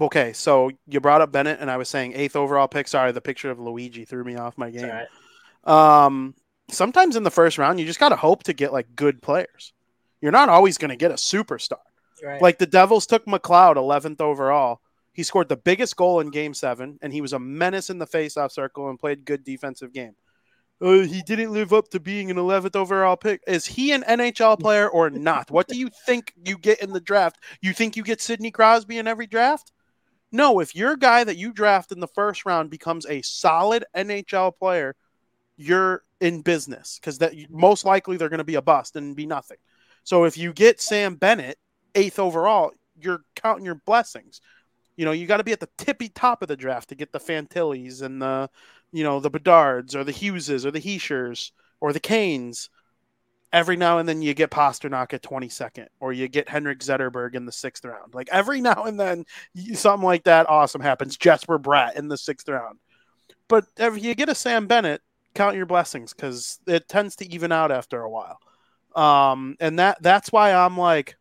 Okay, 0.00 0.32
so 0.32 0.72
you 0.88 0.98
brought 0.98 1.20
up 1.20 1.30
Bennett, 1.30 1.60
and 1.60 1.70
I 1.70 1.76
was 1.76 1.88
saying 1.88 2.14
eighth 2.16 2.34
overall 2.34 2.66
pick. 2.66 2.88
Sorry, 2.88 3.12
the 3.12 3.20
picture 3.20 3.52
of 3.52 3.60
Luigi 3.60 4.04
threw 4.04 4.24
me 4.24 4.34
off 4.34 4.58
my 4.58 4.70
game. 4.70 4.90
Um, 5.62 6.34
sometimes 6.68 7.14
in 7.14 7.22
the 7.22 7.30
first 7.30 7.56
round, 7.56 7.78
you 7.78 7.86
just 7.86 8.00
got 8.00 8.08
to 8.08 8.16
hope 8.16 8.42
to 8.44 8.52
get 8.52 8.72
like 8.72 8.96
good 8.96 9.22
players 9.22 9.72
you're 10.24 10.32
not 10.32 10.48
always 10.48 10.78
going 10.78 10.88
to 10.88 10.96
get 10.96 11.10
a 11.10 11.16
superstar. 11.16 11.76
Right. 12.22 12.40
Like 12.40 12.56
the 12.56 12.64
Devils 12.64 13.06
took 13.06 13.26
McLeod 13.26 13.76
11th 13.76 14.22
overall. 14.22 14.80
He 15.14 15.22
scored 15.22 15.48
the 15.48 15.56
biggest 15.56 15.96
goal 15.96 16.20
in 16.20 16.30
game 16.30 16.52
seven, 16.54 16.98
and 17.00 17.12
he 17.12 17.20
was 17.20 17.32
a 17.32 17.38
menace 17.38 17.88
in 17.88 17.98
the 17.98 18.06
faceoff 18.06 18.52
circle 18.52 18.90
and 18.90 18.98
played 18.98 19.24
good 19.24 19.44
defensive 19.44 19.92
game. 19.92 20.16
Uh, 20.82 21.02
he 21.02 21.22
didn't 21.22 21.52
live 21.52 21.72
up 21.72 21.88
to 21.88 22.00
being 22.00 22.30
an 22.30 22.36
11th 22.36 22.74
overall 22.74 23.16
pick. 23.16 23.40
Is 23.46 23.64
he 23.64 23.92
an 23.92 24.02
NHL 24.02 24.58
player 24.58 24.88
or 24.88 25.08
not? 25.08 25.50
what 25.50 25.68
do 25.68 25.78
you 25.78 25.88
think 26.04 26.32
you 26.44 26.58
get 26.58 26.82
in 26.82 26.92
the 26.92 27.00
draft? 27.00 27.38
You 27.62 27.72
think 27.72 27.96
you 27.96 28.02
get 28.02 28.20
Sidney 28.20 28.50
Crosby 28.50 28.98
in 28.98 29.06
every 29.06 29.26
draft? 29.26 29.72
No, 30.32 30.58
if 30.58 30.74
your 30.74 30.96
guy 30.96 31.22
that 31.22 31.36
you 31.36 31.52
draft 31.52 31.92
in 31.92 32.00
the 32.00 32.08
first 32.08 32.44
round 32.44 32.68
becomes 32.68 33.06
a 33.06 33.22
solid 33.22 33.84
NHL 33.96 34.58
player, 34.58 34.96
you're 35.56 36.02
in 36.20 36.42
business 36.42 36.98
because 36.98 37.18
that 37.18 37.34
most 37.50 37.84
likely 37.84 38.16
they're 38.16 38.28
going 38.28 38.38
to 38.38 38.44
be 38.44 38.56
a 38.56 38.62
bust 38.62 38.96
and 38.96 39.14
be 39.14 39.26
nothing. 39.26 39.58
So 40.02 40.24
if 40.24 40.36
you 40.36 40.52
get 40.52 40.80
Sam 40.80 41.14
Bennett 41.14 41.56
eighth 41.94 42.18
overall, 42.18 42.72
you're 43.00 43.22
counting 43.36 43.64
your 43.64 43.76
blessings. 43.76 44.40
You 44.96 45.04
know, 45.04 45.12
you 45.12 45.26
got 45.26 45.38
to 45.38 45.44
be 45.44 45.52
at 45.52 45.60
the 45.60 45.68
tippy 45.76 46.08
top 46.08 46.42
of 46.42 46.48
the 46.48 46.56
draft 46.56 46.88
to 46.90 46.94
get 46.94 47.12
the 47.12 47.18
Fantillis 47.18 48.02
and 48.02 48.20
the, 48.22 48.48
you 48.92 49.04
know, 49.04 49.20
the 49.20 49.30
Bedards 49.30 49.94
or 49.94 50.04
the 50.04 50.12
Hugheses 50.12 50.64
or 50.64 50.70
the 50.70 50.80
Hischiers 50.80 51.50
or 51.80 51.92
the 51.92 52.00
Kanes. 52.00 52.68
Every 53.52 53.76
now 53.76 53.98
and 53.98 54.08
then 54.08 54.20
you 54.20 54.34
get 54.34 54.50
Pastrnak 54.50 55.12
at 55.12 55.22
22nd 55.22 55.86
or 56.00 56.12
you 56.12 56.26
get 56.26 56.48
Henrik 56.48 56.80
Zetterberg 56.80 57.34
in 57.34 57.46
the 57.46 57.52
sixth 57.52 57.84
round. 57.84 58.14
Like 58.14 58.28
every 58.32 58.60
now 58.62 58.84
and 58.84 58.98
then 58.98 59.24
something 59.74 60.04
like 60.04 60.24
that 60.24 60.48
awesome 60.48 60.80
happens. 60.80 61.16
Jesper 61.16 61.58
Bratt 61.58 61.96
in 61.96 62.08
the 62.08 62.16
sixth 62.16 62.48
round. 62.48 62.78
But 63.48 63.66
if 63.76 64.02
you 64.02 64.14
get 64.14 64.28
a 64.28 64.34
Sam 64.34 64.66
Bennett, 64.66 65.02
count 65.34 65.56
your 65.56 65.66
blessings 65.66 66.14
because 66.14 66.58
it 66.66 66.88
tends 66.88 67.16
to 67.16 67.32
even 67.32 67.52
out 67.52 67.70
after 67.70 68.00
a 68.00 68.10
while. 68.10 68.38
Um, 68.94 69.56
and 69.60 69.78
that 69.78 70.00
that's 70.00 70.30
why 70.32 70.54
I'm 70.54 70.78
like 70.78 71.16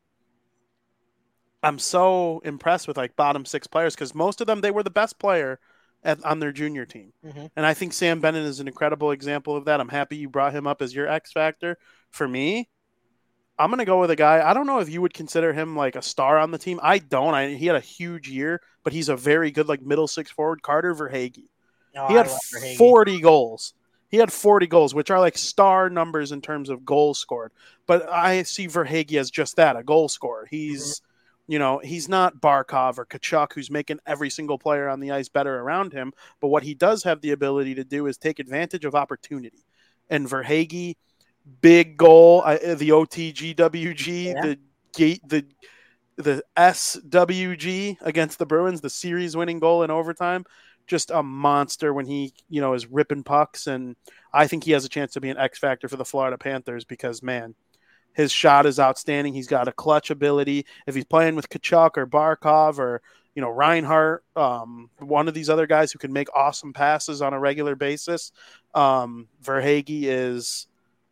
I'm 1.63 1.79
so 1.79 2.41
impressed 2.43 2.87
with 2.87 2.97
like 2.97 3.15
bottom 3.15 3.45
six 3.45 3.67
players 3.67 3.95
because 3.95 4.13
most 4.13 4.41
of 4.41 4.47
them 4.47 4.61
they 4.61 4.71
were 4.71 4.83
the 4.83 4.89
best 4.89 5.17
player 5.17 5.59
at, 6.03 6.23
on 6.25 6.39
their 6.39 6.51
junior 6.51 6.85
team, 6.85 7.13
mm-hmm. 7.25 7.45
and 7.55 7.65
I 7.65 7.73
think 7.73 7.93
Sam 7.93 8.19
Bennett 8.19 8.43
is 8.43 8.59
an 8.59 8.67
incredible 8.67 9.11
example 9.11 9.55
of 9.55 9.65
that. 9.65 9.79
I'm 9.79 9.89
happy 9.89 10.17
you 10.17 10.29
brought 10.29 10.53
him 10.53 10.67
up 10.67 10.81
as 10.81 10.93
your 10.93 11.07
X 11.07 11.31
factor. 11.31 11.77
For 12.11 12.27
me, 12.27 12.69
I'm 13.57 13.69
gonna 13.69 13.85
go 13.85 14.01
with 14.01 14.11
a 14.11 14.15
guy. 14.15 14.47
I 14.47 14.53
don't 14.53 14.67
know 14.67 14.79
if 14.79 14.89
you 14.89 15.01
would 15.01 15.13
consider 15.13 15.53
him 15.53 15.75
like 15.75 15.95
a 15.95 16.01
star 16.01 16.37
on 16.37 16.51
the 16.51 16.57
team. 16.57 16.79
I 16.83 16.99
don't. 16.99 17.33
I, 17.33 17.53
he 17.53 17.67
had 17.67 17.75
a 17.75 17.81
huge 17.81 18.29
year, 18.29 18.61
but 18.83 18.93
he's 18.93 19.09
a 19.09 19.15
very 19.15 19.51
good 19.51 19.67
like 19.67 19.81
middle 19.81 20.07
six 20.07 20.29
forward. 20.29 20.61
Carter 20.61 20.93
Verhaeghe. 20.93 21.45
Oh, 21.95 22.07
he 22.07 22.15
had 22.15 22.29
40 22.77 23.21
goals. 23.21 23.73
He 24.09 24.17
had 24.17 24.31
40 24.31 24.67
goals, 24.67 24.93
which 24.93 25.09
are 25.09 25.19
like 25.19 25.37
star 25.37 25.89
numbers 25.89 26.31
in 26.31 26.41
terms 26.41 26.69
of 26.69 26.85
goals 26.85 27.19
scored. 27.19 27.51
But 27.87 28.09
I 28.11 28.43
see 28.43 28.67
Verhaeghe 28.67 29.19
as 29.19 29.31
just 29.31 29.55
that, 29.55 29.75
a 29.75 29.83
goal 29.83 30.09
scorer. 30.09 30.47
He's, 30.49 30.99
mm-hmm. 30.99 31.12
You 31.47 31.59
know, 31.59 31.79
he's 31.79 32.07
not 32.07 32.39
Barkov 32.39 32.97
or 32.97 33.05
Tkachuk, 33.05 33.53
who's 33.53 33.69
making 33.69 33.99
every 34.05 34.29
single 34.29 34.57
player 34.57 34.87
on 34.87 34.99
the 34.99 35.11
ice 35.11 35.29
better 35.29 35.59
around 35.59 35.93
him. 35.93 36.13
But 36.39 36.47
what 36.47 36.63
he 36.63 36.73
does 36.73 37.03
have 37.03 37.21
the 37.21 37.31
ability 37.31 37.75
to 37.75 37.83
do 37.83 38.07
is 38.07 38.17
take 38.17 38.39
advantage 38.39 38.85
of 38.85 38.95
opportunity. 38.95 39.65
And 40.09 40.27
Verhaeghe, 40.27 40.95
big 41.61 41.97
goal, 41.97 42.43
uh, 42.45 42.57
the 42.75 42.89
OTGWG, 42.89 44.23
yeah. 44.25 44.41
the 44.41 44.59
gate, 44.93 45.21
the 45.27 45.45
the 46.15 46.43
SWG 46.55 47.97
against 48.01 48.37
the 48.37 48.45
Bruins, 48.45 48.81
the 48.81 48.89
series 48.89 49.35
winning 49.35 49.59
goal 49.59 49.81
in 49.81 49.89
overtime 49.89 50.45
just 50.87 51.11
a 51.11 51.23
monster 51.23 51.93
when 51.93 52.05
he, 52.05 52.33
you 52.49 52.61
know, 52.61 52.73
is 52.73 52.87
ripping 52.87 53.23
pucks. 53.23 53.67
And 53.67 53.95
I 54.33 54.47
think 54.47 54.63
he 54.63 54.71
has 54.71 54.85
a 54.85 54.89
chance 54.89 55.13
to 55.13 55.21
be 55.21 55.29
an 55.29 55.37
X 55.37 55.59
factor 55.59 55.87
for 55.87 55.95
the 55.95 56.05
Florida 56.05 56.37
Panthers 56.37 56.85
because, 56.85 57.23
man, 57.23 57.55
his 58.13 58.31
shot 58.31 58.65
is 58.65 58.79
outstanding. 58.79 59.33
He's 59.33 59.47
got 59.47 59.67
a 59.67 59.71
clutch 59.71 60.09
ability. 60.09 60.65
If 60.87 60.95
he's 60.95 61.05
playing 61.05 61.35
with 61.35 61.49
Tkachuk 61.49 61.97
or 61.97 62.07
Barkov 62.07 62.79
or 62.79 63.01
you 63.35 63.41
know 63.41 63.49
Reinhart, 63.49 64.23
um, 64.35 64.89
one 64.99 65.27
of 65.27 65.33
these 65.33 65.49
other 65.49 65.67
guys 65.67 65.91
who 65.91 65.99
can 65.99 66.13
make 66.13 66.27
awesome 66.35 66.73
passes 66.73 67.21
on 67.21 67.33
a 67.33 67.39
regular 67.39 67.75
basis. 67.75 68.31
Um, 68.73 69.27
Verhaeghe 69.43 70.03
is 70.03 70.67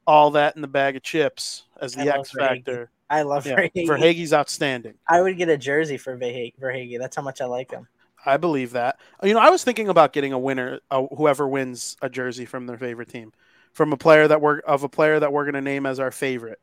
all 0.07 0.31
that 0.31 0.55
in 0.55 0.61
the 0.61 0.67
bag 0.67 0.95
of 0.95 1.03
chips 1.03 1.63
as 1.79 1.93
the 1.93 2.13
X 2.13 2.31
factor. 2.31 2.91
I 3.09 3.23
love 3.23 3.45
Yeah, 3.45 3.55
Verhaeghe. 3.55 3.87
Verhaeghe's 3.87 4.33
outstanding. 4.33 4.93
I 5.07 5.21
would 5.21 5.37
get 5.37 5.49
a 5.49 5.57
jersey 5.57 5.97
for 5.97 6.17
Verhaeghe. 6.17 6.53
Verhaeghe. 6.59 6.97
That's 6.97 7.15
how 7.15 7.21
much 7.21 7.41
I 7.41 7.45
like 7.45 7.71
him. 7.71 7.87
I 8.25 8.37
believe 8.37 8.71
that. 8.71 8.99
You 9.23 9.33
know, 9.33 9.39
I 9.39 9.49
was 9.49 9.63
thinking 9.63 9.89
about 9.89 10.13
getting 10.13 10.31
a 10.31 10.39
winner, 10.39 10.79
uh, 10.89 11.05
whoever 11.15 11.47
wins 11.47 11.97
a 12.01 12.09
jersey 12.09 12.45
from 12.45 12.67
their 12.67 12.77
favorite 12.77 13.09
team, 13.09 13.33
from 13.73 13.93
a 13.93 13.97
player 13.97 14.27
that 14.27 14.41
we're 14.41 14.59
of 14.59 14.83
a 14.83 14.89
player 14.89 15.19
that 15.19 15.33
we're 15.33 15.43
going 15.43 15.55
to 15.55 15.61
name 15.61 15.85
as 15.85 15.99
our 15.99 16.11
favorite. 16.11 16.59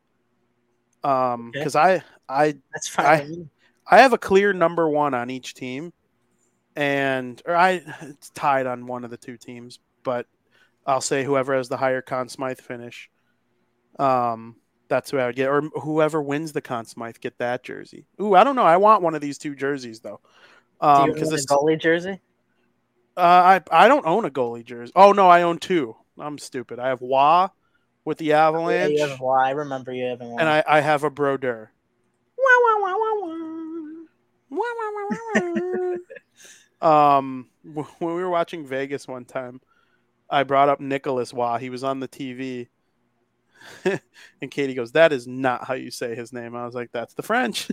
Um, 1.04 1.50
Okay. 1.50 1.60
because 1.60 1.76
I 1.76 2.02
I 2.28 2.56
That's 2.72 2.88
fine. 2.88 3.06
I- 3.06 3.44
I 3.90 4.02
have 4.02 4.12
a 4.12 4.18
clear 4.18 4.52
number 4.52 4.88
one 4.88 5.14
on 5.14 5.30
each 5.30 5.54
team, 5.54 5.92
and 6.76 7.40
or 7.46 7.56
I 7.56 7.82
it's 8.02 8.30
tied 8.30 8.66
on 8.66 8.86
one 8.86 9.04
of 9.04 9.10
the 9.10 9.16
two 9.16 9.38
teams, 9.38 9.78
but 10.04 10.26
I'll 10.86 11.00
say 11.00 11.24
whoever 11.24 11.56
has 11.56 11.68
the 11.68 11.76
higher 11.78 12.02
Conn 12.02 12.28
Smythe 12.28 12.60
finish. 12.60 13.08
Um, 13.98 14.56
that's 14.88 15.10
who 15.10 15.18
I 15.18 15.26
would 15.26 15.36
get, 15.36 15.48
or 15.48 15.62
whoever 15.62 16.22
wins 16.22 16.52
the 16.52 16.60
Conn 16.60 16.84
Smythe 16.84 17.16
get 17.20 17.38
that 17.38 17.62
jersey. 17.64 18.06
Ooh, 18.20 18.34
I 18.34 18.44
don't 18.44 18.56
know. 18.56 18.62
I 18.64 18.76
want 18.76 19.02
one 19.02 19.14
of 19.14 19.20
these 19.20 19.38
two 19.38 19.54
jerseys 19.54 20.00
though. 20.00 20.20
Um, 20.80 21.12
because 21.12 21.30
this 21.30 21.46
goalie 21.46 21.80
jersey? 21.80 22.20
uh, 23.16 23.20
I 23.20 23.62
I 23.70 23.88
don't 23.88 24.06
own 24.06 24.24
a 24.24 24.30
goalie 24.30 24.64
jersey. 24.64 24.92
Oh 24.94 25.12
no, 25.12 25.28
I 25.28 25.42
own 25.42 25.58
two. 25.58 25.96
I'm 26.18 26.38
stupid. 26.38 26.78
I 26.78 26.88
have 26.88 27.00
Wah 27.00 27.48
with 28.08 28.18
the 28.18 28.24
Yeah, 28.24 28.48
Avalanche, 28.48 28.94
you 28.94 29.06
have, 29.06 29.20
well, 29.20 29.34
I 29.38 29.50
remember 29.50 29.92
you 29.92 30.06
having 30.06 30.30
one. 30.30 30.40
and 30.40 30.48
I, 30.48 30.64
I 30.66 30.80
have 30.80 31.04
a 31.04 31.10
Brodeur. 31.10 31.70
um, 36.80 37.50
when 37.62 37.86
we 38.00 38.06
were 38.06 38.30
watching 38.30 38.66
Vegas 38.66 39.06
one 39.06 39.26
time, 39.26 39.60
I 40.30 40.44
brought 40.44 40.70
up 40.70 40.80
Nicholas 40.80 41.34
Wah. 41.34 41.58
He 41.58 41.68
was 41.68 41.84
on 41.84 42.00
the 42.00 42.08
TV, 42.08 42.68
and 43.84 44.50
Katie 44.50 44.74
goes, 44.74 44.92
"That 44.92 45.12
is 45.12 45.26
not 45.26 45.64
how 45.64 45.74
you 45.74 45.90
say 45.90 46.14
his 46.14 46.32
name." 46.32 46.56
I 46.56 46.64
was 46.64 46.74
like, 46.74 46.90
"That's 46.92 47.12
the 47.12 47.22
French." 47.22 47.68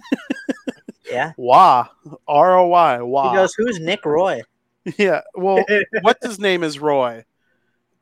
yeah. 1.10 1.32
Wah, 1.38 1.88
R 2.28 2.58
O 2.58 2.68
Y, 2.68 3.02
Wah. 3.04 3.32
He 3.32 3.38
goes, 3.38 3.54
"Who's 3.56 3.80
Nick 3.80 4.06
Roy?" 4.06 4.42
Yeah. 4.98 5.22
Well, 5.34 5.66
what's 6.02 6.24
his 6.24 6.40
name 6.40 6.62
is 6.62 6.78
Roy. 6.78 7.24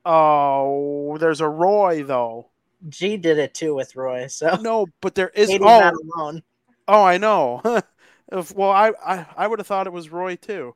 Oh, 0.06 1.18
there's 1.18 1.42
a 1.42 1.48
Roy 1.48 2.04
though. 2.04 2.48
G 2.90 3.18
did 3.18 3.38
it 3.38 3.54
too 3.54 3.74
with 3.76 3.96
Roy. 3.96 4.28
So 4.28 4.56
No, 4.62 4.88
but 5.02 5.16
there 5.16 5.30
is. 5.30 5.48
Katie's 5.50 5.62
Oh, 5.66 5.80
not 5.80 5.94
alone. 5.94 6.44
oh, 6.88 7.04
I 7.04 7.18
know. 7.18 7.62
if, 8.32 8.54
well, 8.56 8.72
I, 8.72 8.92
I, 9.06 9.26
I 9.38 9.48
would 9.48 9.60
have 9.60 9.68
thought 9.68 9.88
it 9.88 9.94
was 9.94 10.10
Roy 10.10 10.36
too, 10.36 10.76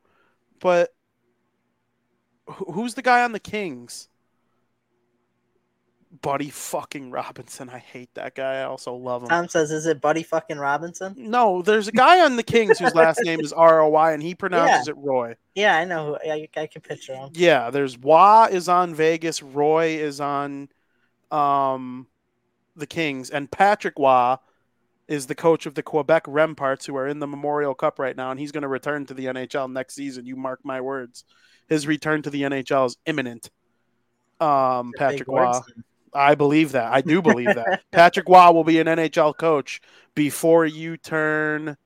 but 0.60 0.94
who's 2.46 2.94
the 2.94 3.02
guy 3.02 3.22
on 3.22 3.32
the 3.32 3.40
Kings? 3.40 4.08
Buddy 6.22 6.48
fucking 6.48 7.10
Robinson. 7.10 7.68
I 7.68 7.78
hate 7.78 8.08
that 8.14 8.34
guy. 8.34 8.60
I 8.60 8.64
also 8.64 8.94
love 8.94 9.22
him. 9.22 9.28
Tom 9.28 9.48
says, 9.48 9.70
"Is 9.70 9.84
it 9.86 10.00
Buddy 10.00 10.22
fucking 10.22 10.58
Robinson?" 10.58 11.14
No, 11.16 11.60
there's 11.60 11.88
a 11.88 11.92
guy 11.92 12.24
on 12.24 12.36
the 12.36 12.42
Kings 12.42 12.78
whose 12.78 12.94
last 12.94 13.20
name 13.24 13.40
is 13.40 13.52
R 13.52 13.80
O 13.82 13.88
Y, 13.88 14.12
and 14.12 14.22
he 14.22 14.34
pronounces 14.34 14.88
it 14.88 14.96
Roy. 14.96 15.36
Yeah, 15.54 15.76
I 15.76 15.84
know. 15.84 16.18
Who, 16.24 16.30
I, 16.30 16.48
I 16.56 16.66
can 16.66 16.80
picture 16.80 17.14
him. 17.14 17.30
Yeah, 17.34 17.70
there's 17.70 17.98
Wah 17.98 18.46
is 18.50 18.68
on 18.68 18.94
Vegas, 18.94 19.42
Roy 19.42 19.98
is 19.98 20.20
on 20.20 20.70
um 21.30 22.06
the 22.74 22.86
Kings, 22.86 23.28
and 23.28 23.50
Patrick 23.50 23.98
Wah 23.98 24.38
is 25.08 25.26
the 25.26 25.34
coach 25.34 25.66
of 25.66 25.74
the 25.74 25.82
Quebec 25.82 26.24
Remparts 26.24 26.86
who 26.86 26.96
are 26.96 27.08
in 27.08 27.18
the 27.18 27.26
Memorial 27.26 27.74
Cup 27.74 27.98
right 27.98 28.16
now, 28.16 28.30
and 28.30 28.38
he's 28.38 28.52
going 28.52 28.62
to 28.62 28.68
return 28.68 29.06
to 29.06 29.14
the 29.14 29.26
NHL 29.26 29.70
next 29.72 29.94
season. 29.94 30.26
You 30.26 30.36
mark 30.36 30.60
my 30.64 30.80
words. 30.80 31.24
His 31.66 31.86
return 31.86 32.22
to 32.22 32.30
the 32.30 32.42
NHL 32.42 32.86
is 32.86 32.96
imminent. 33.06 33.50
Um, 34.40 34.92
Patrick 34.96 35.28
words. 35.28 35.60
I 36.14 36.34
believe 36.34 36.72
that. 36.72 36.92
I 36.92 37.00
do 37.00 37.22
believe 37.22 37.54
that. 37.54 37.82
Patrick 37.90 38.28
Wah 38.28 38.50
will 38.50 38.64
be 38.64 38.80
an 38.80 38.86
NHL 38.86 39.36
coach 39.36 39.80
before 40.14 40.66
you 40.66 40.96
turn. 40.96 41.76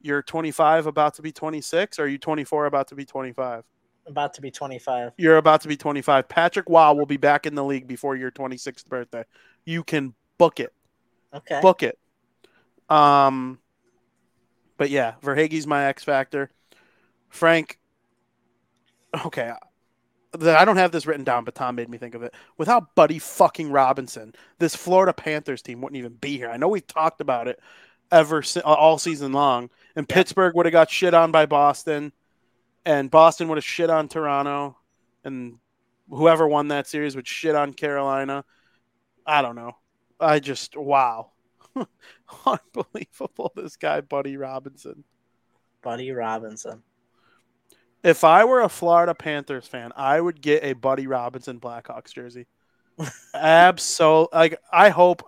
You're 0.00 0.22
25, 0.22 0.86
about 0.86 1.14
to 1.14 1.22
be 1.22 1.32
26, 1.32 1.98
or 1.98 2.04
are 2.04 2.06
you 2.06 2.18
24, 2.18 2.66
about 2.66 2.88
to 2.88 2.94
be 2.94 3.04
25? 3.04 3.64
About 4.06 4.34
to 4.34 4.40
be 4.40 4.50
25. 4.50 5.12
You're 5.18 5.36
about 5.36 5.60
to 5.62 5.68
be 5.68 5.76
25. 5.76 6.28
Patrick 6.28 6.68
Wow 6.70 6.94
will 6.94 7.06
be 7.06 7.16
back 7.16 7.46
in 7.46 7.54
the 7.54 7.64
league 7.64 7.86
before 7.86 8.16
your 8.16 8.30
26th 8.30 8.86
birthday. 8.86 9.24
You 9.64 9.84
can 9.84 10.14
book 10.38 10.60
it. 10.60 10.72
Okay. 11.34 11.60
Book 11.60 11.82
it. 11.82 11.98
Um, 12.88 13.58
but 14.78 14.88
yeah, 14.88 15.14
Verhaeghe's 15.22 15.66
my 15.66 15.86
X 15.86 16.04
factor. 16.04 16.50
Frank. 17.28 17.78
Okay, 19.26 19.52
the- 20.32 20.58
I 20.58 20.64
don't 20.64 20.76
have 20.76 20.92
this 20.92 21.06
written 21.06 21.24
down, 21.24 21.44
but 21.44 21.54
Tom 21.54 21.74
made 21.74 21.88
me 21.88 21.98
think 21.98 22.14
of 22.14 22.22
it. 22.22 22.34
Without 22.56 22.94
Buddy 22.94 23.18
fucking 23.18 23.70
Robinson, 23.70 24.34
this 24.58 24.74
Florida 24.76 25.12
Panthers 25.12 25.62
team 25.62 25.80
wouldn't 25.80 25.98
even 25.98 26.14
be 26.14 26.36
here. 26.36 26.50
I 26.50 26.56
know 26.56 26.68
we've 26.68 26.86
talked 26.86 27.20
about 27.20 27.48
it 27.48 27.58
ever 28.10 28.42
uh, 28.56 28.60
all 28.62 28.98
season 28.98 29.32
long, 29.32 29.70
and 29.96 30.06
Yeah. 30.08 30.14
Pittsburgh 30.14 30.54
would 30.54 30.66
have 30.66 30.72
got 30.72 30.90
shit 30.90 31.14
on 31.14 31.30
by 31.32 31.46
Boston, 31.46 32.12
and 32.84 33.10
Boston 33.10 33.48
would 33.48 33.58
have 33.58 33.64
shit 33.64 33.90
on 33.90 34.08
Toronto, 34.08 34.76
and 35.24 35.58
whoever 36.08 36.46
won 36.48 36.68
that 36.68 36.86
series 36.86 37.16
would 37.16 37.26
shit 37.28 37.54
on 37.54 37.72
Carolina. 37.74 38.44
I 39.26 39.42
don't 39.42 39.56
know. 39.56 39.76
I 40.20 40.40
just 40.40 40.76
wow, 40.76 41.32
unbelievable. 42.46 43.52
This 43.54 43.76
guy, 43.76 44.00
Buddy 44.00 44.36
Robinson. 44.36 45.04
Buddy 45.82 46.10
Robinson. 46.10 46.82
If 48.02 48.24
I 48.24 48.44
were 48.44 48.60
a 48.60 48.68
Florida 48.68 49.14
Panthers 49.14 49.66
fan, 49.66 49.92
I 49.96 50.20
would 50.20 50.40
get 50.40 50.62
a 50.62 50.72
Buddy 50.74 51.06
Robinson 51.06 51.58
Blackhawks 51.58 52.12
jersey. 52.12 52.46
Absolutely. 53.34 54.38
Like 54.38 54.60
I 54.72 54.88
hope 54.90 55.22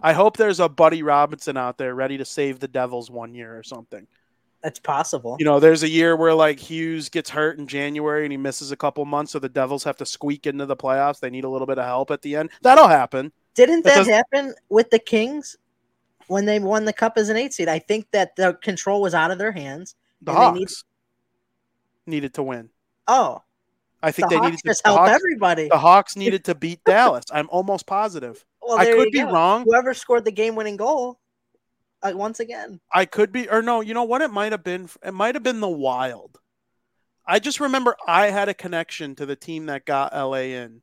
I 0.00 0.12
hope 0.12 0.36
there's 0.36 0.60
a 0.60 0.68
Buddy 0.68 1.02
Robinson 1.02 1.56
out 1.56 1.78
there 1.78 1.94
ready 1.94 2.18
to 2.18 2.24
save 2.24 2.60
the 2.60 2.68
Devils 2.68 3.10
one 3.10 3.34
year 3.34 3.56
or 3.56 3.62
something. 3.62 4.06
That's 4.62 4.78
possible. 4.78 5.36
You 5.38 5.44
know, 5.44 5.60
there's 5.60 5.82
a 5.82 5.88
year 5.88 6.16
where 6.16 6.34
like 6.34 6.58
Hughes 6.58 7.10
gets 7.10 7.28
hurt 7.30 7.58
in 7.58 7.66
January 7.66 8.24
and 8.24 8.32
he 8.32 8.38
misses 8.38 8.72
a 8.72 8.76
couple 8.76 9.04
months, 9.04 9.32
so 9.32 9.38
the 9.38 9.48
Devils 9.48 9.84
have 9.84 9.96
to 9.98 10.06
squeak 10.06 10.46
into 10.46 10.64
the 10.64 10.76
playoffs. 10.76 11.20
They 11.20 11.30
need 11.30 11.44
a 11.44 11.48
little 11.50 11.66
bit 11.66 11.78
of 11.78 11.84
help 11.84 12.10
at 12.10 12.22
the 12.22 12.36
end. 12.36 12.50
That'll 12.62 12.88
happen. 12.88 13.30
Didn't 13.54 13.84
That 13.84 14.06
that 14.06 14.26
happen 14.32 14.54
with 14.70 14.88
the 14.90 14.98
Kings 14.98 15.56
when 16.28 16.46
they 16.46 16.58
won 16.58 16.86
the 16.86 16.94
cup 16.94 17.18
as 17.18 17.28
an 17.28 17.36
eight 17.36 17.52
seed? 17.52 17.68
I 17.68 17.78
think 17.78 18.10
that 18.12 18.36
the 18.36 18.54
control 18.62 19.02
was 19.02 19.12
out 19.14 19.30
of 19.30 19.38
their 19.38 19.52
hands. 19.52 19.94
The 20.22 20.32
Hawks 20.32 20.58
need- 20.58 20.68
needed 22.06 22.34
to 22.34 22.42
win. 22.42 22.70
Oh, 23.06 23.42
I 24.02 24.12
think 24.12 24.28
the 24.28 24.34
they 24.34 24.36
Hawks 24.36 24.46
needed 24.50 24.58
to, 24.62 24.68
just 24.68 24.84
help 24.84 24.98
Hawks, 25.00 25.10
everybody. 25.12 25.68
the 25.68 25.78
Hawks 25.78 26.16
needed 26.16 26.44
to 26.44 26.54
beat 26.54 26.82
Dallas. 26.84 27.24
I'm 27.32 27.48
almost 27.50 27.86
positive. 27.86 28.44
Well, 28.62 28.78
I 28.78 28.86
could 28.86 29.10
be 29.10 29.20
go. 29.20 29.30
wrong. 29.30 29.64
Whoever 29.64 29.94
scored 29.94 30.24
the 30.24 30.32
game-winning 30.32 30.76
goal, 30.76 31.18
uh, 32.02 32.12
once 32.14 32.40
again, 32.40 32.80
I 32.92 33.04
could 33.06 33.32
be, 33.32 33.48
or 33.48 33.62
no, 33.62 33.80
you 33.80 33.94
know 33.94 34.04
what? 34.04 34.22
It 34.22 34.30
might 34.30 34.52
have 34.52 34.64
been. 34.64 34.88
It 35.02 35.12
might 35.12 35.34
have 35.34 35.42
been 35.42 35.60
the 35.60 35.68
Wild. 35.68 36.38
I 37.26 37.38
just 37.38 37.60
remember 37.60 37.96
I 38.06 38.26
had 38.26 38.48
a 38.50 38.54
connection 38.54 39.14
to 39.16 39.24
the 39.26 39.36
team 39.36 39.66
that 39.66 39.86
got 39.86 40.12
LA 40.14 40.52
in. 40.60 40.82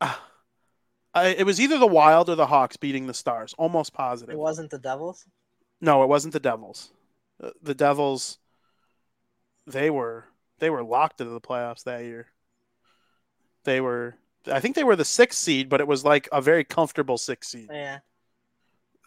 Ah, 0.00 0.24
I, 1.14 1.28
it 1.28 1.46
was 1.46 1.60
either 1.60 1.78
the 1.78 1.86
Wild 1.86 2.28
or 2.28 2.34
the 2.34 2.46
Hawks 2.46 2.76
beating 2.76 3.06
the 3.06 3.14
Stars. 3.14 3.54
Almost 3.58 3.92
positive. 3.92 4.34
it 4.34 4.38
wasn't 4.38 4.70
the 4.70 4.78
Devils. 4.78 5.24
No, 5.80 6.02
it 6.02 6.08
wasn't 6.08 6.32
the 6.32 6.40
Devils. 6.40 6.90
Uh, 7.42 7.50
The 7.62 7.74
Devils. 7.74 8.38
They 9.68 9.90
were 9.90 10.24
they 10.58 10.70
were 10.70 10.82
locked 10.82 11.20
into 11.20 11.32
the 11.32 11.40
playoffs 11.40 11.84
that 11.84 12.04
year. 12.04 12.28
They 13.64 13.80
were. 13.80 14.16
I 14.50 14.60
think 14.60 14.76
they 14.76 14.84
were 14.84 14.96
the 14.96 15.04
sixth 15.04 15.38
seed, 15.38 15.68
but 15.68 15.80
it 15.80 15.86
was 15.86 16.04
like 16.04 16.28
a 16.32 16.40
very 16.40 16.64
comfortable 16.64 17.18
sixth 17.18 17.50
seed 17.50 17.68
Yeah, 17.70 17.98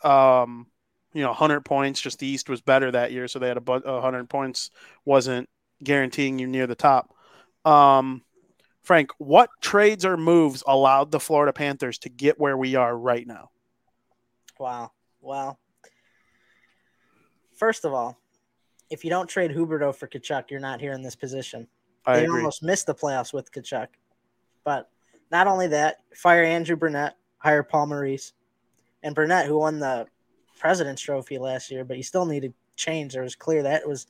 um, 0.03 0.67
you 1.13 1.21
know, 1.21 1.29
100 1.29 1.65
points. 1.65 2.01
Just 2.01 2.19
the 2.19 2.27
East 2.27 2.49
was 2.49 2.61
better 2.61 2.91
that 2.91 3.11
year, 3.11 3.27
so 3.27 3.39
they 3.39 3.47
had 3.47 3.57
a, 3.57 3.61
bu- 3.61 3.81
100 3.81 4.29
points 4.29 4.69
wasn't 5.05 5.49
guaranteeing 5.83 6.39
you 6.39 6.47
near 6.47 6.67
the 6.67 6.75
top. 6.75 7.13
Um, 7.65 8.23
Frank, 8.83 9.11
what 9.17 9.49
trades 9.61 10.05
or 10.05 10.17
moves 10.17 10.63
allowed 10.65 11.11
the 11.11 11.19
Florida 11.19 11.53
Panthers 11.53 11.97
to 11.99 12.09
get 12.09 12.39
where 12.39 12.57
we 12.57 12.75
are 12.75 12.95
right 12.95 13.25
now? 13.25 13.49
wow. 14.59 14.91
Well, 15.21 15.59
first 17.57 17.85
of 17.85 17.93
all, 17.93 18.20
if 18.91 19.03
you 19.03 19.09
don't 19.09 19.27
trade 19.27 19.51
Huberdeau 19.51 19.95
for 19.95 20.05
Tkachuk, 20.05 20.51
you're 20.51 20.59
not 20.59 20.81
here 20.81 20.91
in 20.91 21.01
this 21.01 21.15
position. 21.15 21.67
I 22.05 22.17
they 22.17 22.25
agree. 22.25 22.39
almost 22.39 22.61
missed 22.61 22.85
the 22.85 22.93
playoffs 22.93 23.33
with 23.33 23.51
Tkachuk. 23.51 23.87
But 24.63 24.89
not 25.31 25.47
only 25.47 25.67
that, 25.67 25.97
fire 26.13 26.43
Andrew 26.43 26.75
Brunette, 26.75 27.15
hire 27.37 27.63
Paul 27.63 27.87
Maurice. 27.87 28.33
And 29.01 29.15
Brunette, 29.15 29.47
who 29.47 29.57
won 29.57 29.79
the 29.79 30.05
President's 30.59 31.01
Trophy 31.01 31.39
last 31.39 31.71
year, 31.71 31.83
but 31.83 31.97
he 31.97 32.03
still 32.03 32.25
needed 32.25 32.53
change. 32.75 33.15
It 33.15 33.21
was 33.21 33.35
clear 33.35 33.63
that 33.63 33.81
it 33.81 33.87
was 33.87 34.07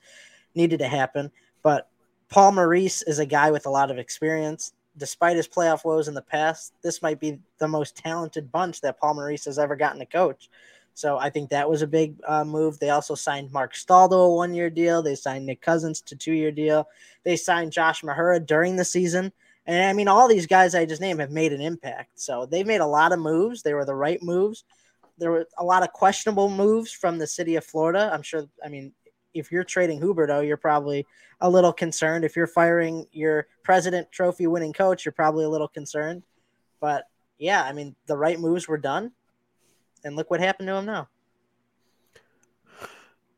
needed 0.55 0.79
to 0.79 0.87
happen. 0.87 1.31
But 1.63 1.87
Paul 2.29 2.53
Maurice 2.53 3.03
is 3.03 3.19
a 3.19 3.25
guy 3.25 3.51
with 3.51 3.67
a 3.67 3.69
lot 3.69 3.91
of 3.91 3.99
experience. 3.99 4.73
Despite 4.97 5.37
his 5.37 5.47
playoff 5.47 5.85
woes 5.85 6.07
in 6.07 6.13
the 6.13 6.21
past, 6.21 6.73
this 6.81 7.01
might 7.01 7.19
be 7.19 7.39
the 7.59 7.67
most 7.67 7.95
talented 7.95 8.51
bunch 8.51 8.81
that 8.81 8.99
Paul 8.99 9.13
Maurice 9.13 9.45
has 9.45 9.59
ever 9.59 9.75
gotten 9.75 9.99
to 9.99 10.05
coach. 10.05 10.49
So 11.01 11.17
I 11.17 11.31
think 11.31 11.49
that 11.49 11.67
was 11.67 11.81
a 11.81 11.87
big 11.87 12.13
uh, 12.27 12.43
move. 12.43 12.77
They 12.77 12.91
also 12.91 13.15
signed 13.15 13.51
Mark 13.51 13.73
Staal 13.73 14.07
to 14.09 14.15
a 14.15 14.35
one 14.35 14.53
year 14.53 14.69
deal. 14.69 15.01
They 15.01 15.15
signed 15.15 15.47
Nick 15.47 15.59
Cousins 15.59 15.99
to 16.01 16.15
two 16.15 16.33
year 16.33 16.51
deal. 16.51 16.87
They 17.23 17.35
signed 17.37 17.71
Josh 17.71 18.03
Mahura 18.03 18.45
during 18.45 18.75
the 18.75 18.85
season. 18.85 19.33
And 19.65 19.83
I 19.83 19.93
mean, 19.93 20.07
all 20.07 20.27
these 20.27 20.45
guys 20.45 20.75
I 20.75 20.85
just 20.85 21.01
named 21.01 21.19
have 21.19 21.31
made 21.31 21.53
an 21.53 21.61
impact. 21.61 22.19
So 22.19 22.45
they've 22.45 22.67
made 22.67 22.81
a 22.81 22.85
lot 22.85 23.13
of 23.13 23.19
moves. 23.19 23.63
They 23.63 23.73
were 23.73 23.83
the 23.83 23.95
right 23.95 24.21
moves. 24.21 24.63
There 25.17 25.31
were 25.31 25.47
a 25.57 25.63
lot 25.63 25.81
of 25.81 25.91
questionable 25.91 26.49
moves 26.49 26.91
from 26.91 27.17
the 27.17 27.25
city 27.25 27.55
of 27.55 27.65
Florida. 27.65 28.11
I'm 28.13 28.21
sure, 28.21 28.43
I 28.63 28.69
mean, 28.69 28.93
if 29.33 29.51
you're 29.51 29.63
trading 29.63 29.99
Huberdeau, 29.99 30.45
you're 30.45 30.55
probably 30.55 31.07
a 31.39 31.49
little 31.49 31.73
concerned. 31.73 32.25
If 32.25 32.35
you're 32.35 32.45
firing 32.45 33.07
your 33.11 33.47
president 33.63 34.11
trophy 34.11 34.45
winning 34.45 34.73
coach, 34.73 35.03
you're 35.03 35.13
probably 35.13 35.45
a 35.45 35.49
little 35.49 35.67
concerned. 35.67 36.21
But 36.79 37.07
yeah, 37.39 37.63
I 37.63 37.73
mean, 37.73 37.95
the 38.05 38.17
right 38.17 38.39
moves 38.39 38.67
were 38.67 38.77
done. 38.77 39.13
And 40.03 40.15
look 40.15 40.31
what 40.31 40.39
happened 40.39 40.67
to 40.67 40.75
him 40.75 40.85
now. 40.85 41.07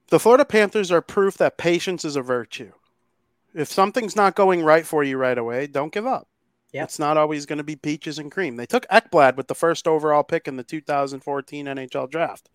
The 0.07 0.19
Florida 0.19 0.45
Panthers 0.45 0.91
are 0.91 1.01
proof 1.01 1.37
that 1.37 1.57
patience 1.57 2.05
is 2.05 2.15
a 2.15 2.21
virtue. 2.21 2.71
If 3.53 3.71
something's 3.71 4.15
not 4.15 4.35
going 4.35 4.63
right 4.63 4.85
for 4.85 5.03
you 5.03 5.17
right 5.17 5.37
away, 5.37 5.67
don't 5.67 5.93
give 5.93 6.05
up. 6.05 6.27
Yep. 6.73 6.83
It's 6.83 6.99
not 6.99 7.17
always 7.17 7.45
going 7.45 7.57
to 7.57 7.63
be 7.63 7.75
peaches 7.75 8.17
and 8.17 8.31
cream. 8.31 8.55
They 8.55 8.65
took 8.65 8.87
Ekblad 8.87 9.37
with 9.37 9.47
the 9.47 9.55
first 9.55 9.87
overall 9.87 10.23
pick 10.23 10.47
in 10.47 10.57
the 10.57 10.63
2014 10.63 11.65
NHL 11.67 12.09
draft. 12.09 12.49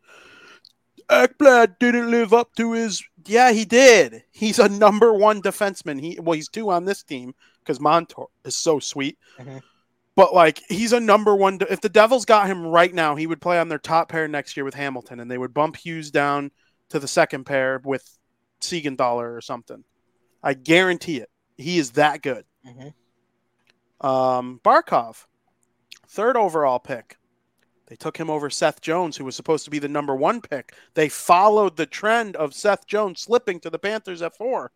Ekblad 1.09 1.79
didn't 1.79 2.11
live 2.11 2.35
up 2.35 2.55
to 2.57 2.73
his. 2.73 3.03
Yeah, 3.27 3.53
he 3.53 3.65
did. 3.65 4.25
He's 4.33 4.59
a 4.59 4.69
number 4.69 5.13
one 5.15 5.41
defenseman. 5.41 6.01
He 6.01 6.19
well, 6.21 6.35
he's 6.35 6.49
two 6.49 6.71
on 6.71 6.85
this 6.85 7.03
team 7.03 7.35
because 7.61 7.81
Montour 7.81 8.27
is 8.45 8.57
so 8.57 8.79
sweet. 8.79 9.19
Mm-hmm. 9.39 9.59
But 10.19 10.35
like, 10.35 10.61
he's 10.69 10.93
a 10.93 10.99
number 10.99 11.37
one. 11.37 11.61
If 11.71 11.81
the 11.81 11.89
Devils 11.89 12.25
got 12.25 12.49
him 12.49 12.67
right 12.67 12.93
now, 12.93 13.15
he 13.15 13.29
would 13.29 13.41
play 13.41 13.61
on 13.61 13.69
their 13.69 13.79
top 13.79 14.09
pair 14.09 14.27
next 14.27 14.57
year 14.57 14.65
with 14.65 14.75
Hamilton, 14.75 15.21
and 15.21 15.31
they 15.31 15.39
would 15.39 15.55
bump 15.55 15.77
Hughes 15.77 16.11
down 16.11 16.51
to 16.89 16.99
the 16.99 17.07
second 17.07 17.45
pair 17.45 17.81
with 17.85 18.19
Siegenthaler 18.61 19.37
or 19.37 19.41
something. 19.41 19.85
I 20.43 20.55
guarantee 20.55 21.19
it. 21.19 21.31
He 21.57 21.79
is 21.79 21.93
that 21.93 22.21
good. 22.21 22.45
Mm-hmm. 22.67 24.05
Um, 24.05 24.61
Barkov, 24.65 25.25
third 26.09 26.37
overall 26.37 26.81
pick. 26.81 27.17
They 27.87 27.95
took 27.95 28.17
him 28.17 28.29
over 28.29 28.51
Seth 28.51 28.81
Jones, 28.81 29.17
who 29.17 29.25
was 29.25 29.37
supposed 29.37 29.67
to 29.67 29.71
be 29.71 29.79
the 29.79 29.87
number 29.87 30.17
one 30.17 30.41
pick. 30.41 30.75
They 30.95 31.09
followed 31.09 31.77
the 31.77 31.87
trend 31.87 32.35
of 32.35 32.55
Seth 32.55 32.89
Jones 32.89 33.21
slipping 33.21 33.61
to 33.61 33.71
the 33.71 33.79
Panthers 33.79 34.23
at 34.23 34.37
four. 34.37 34.73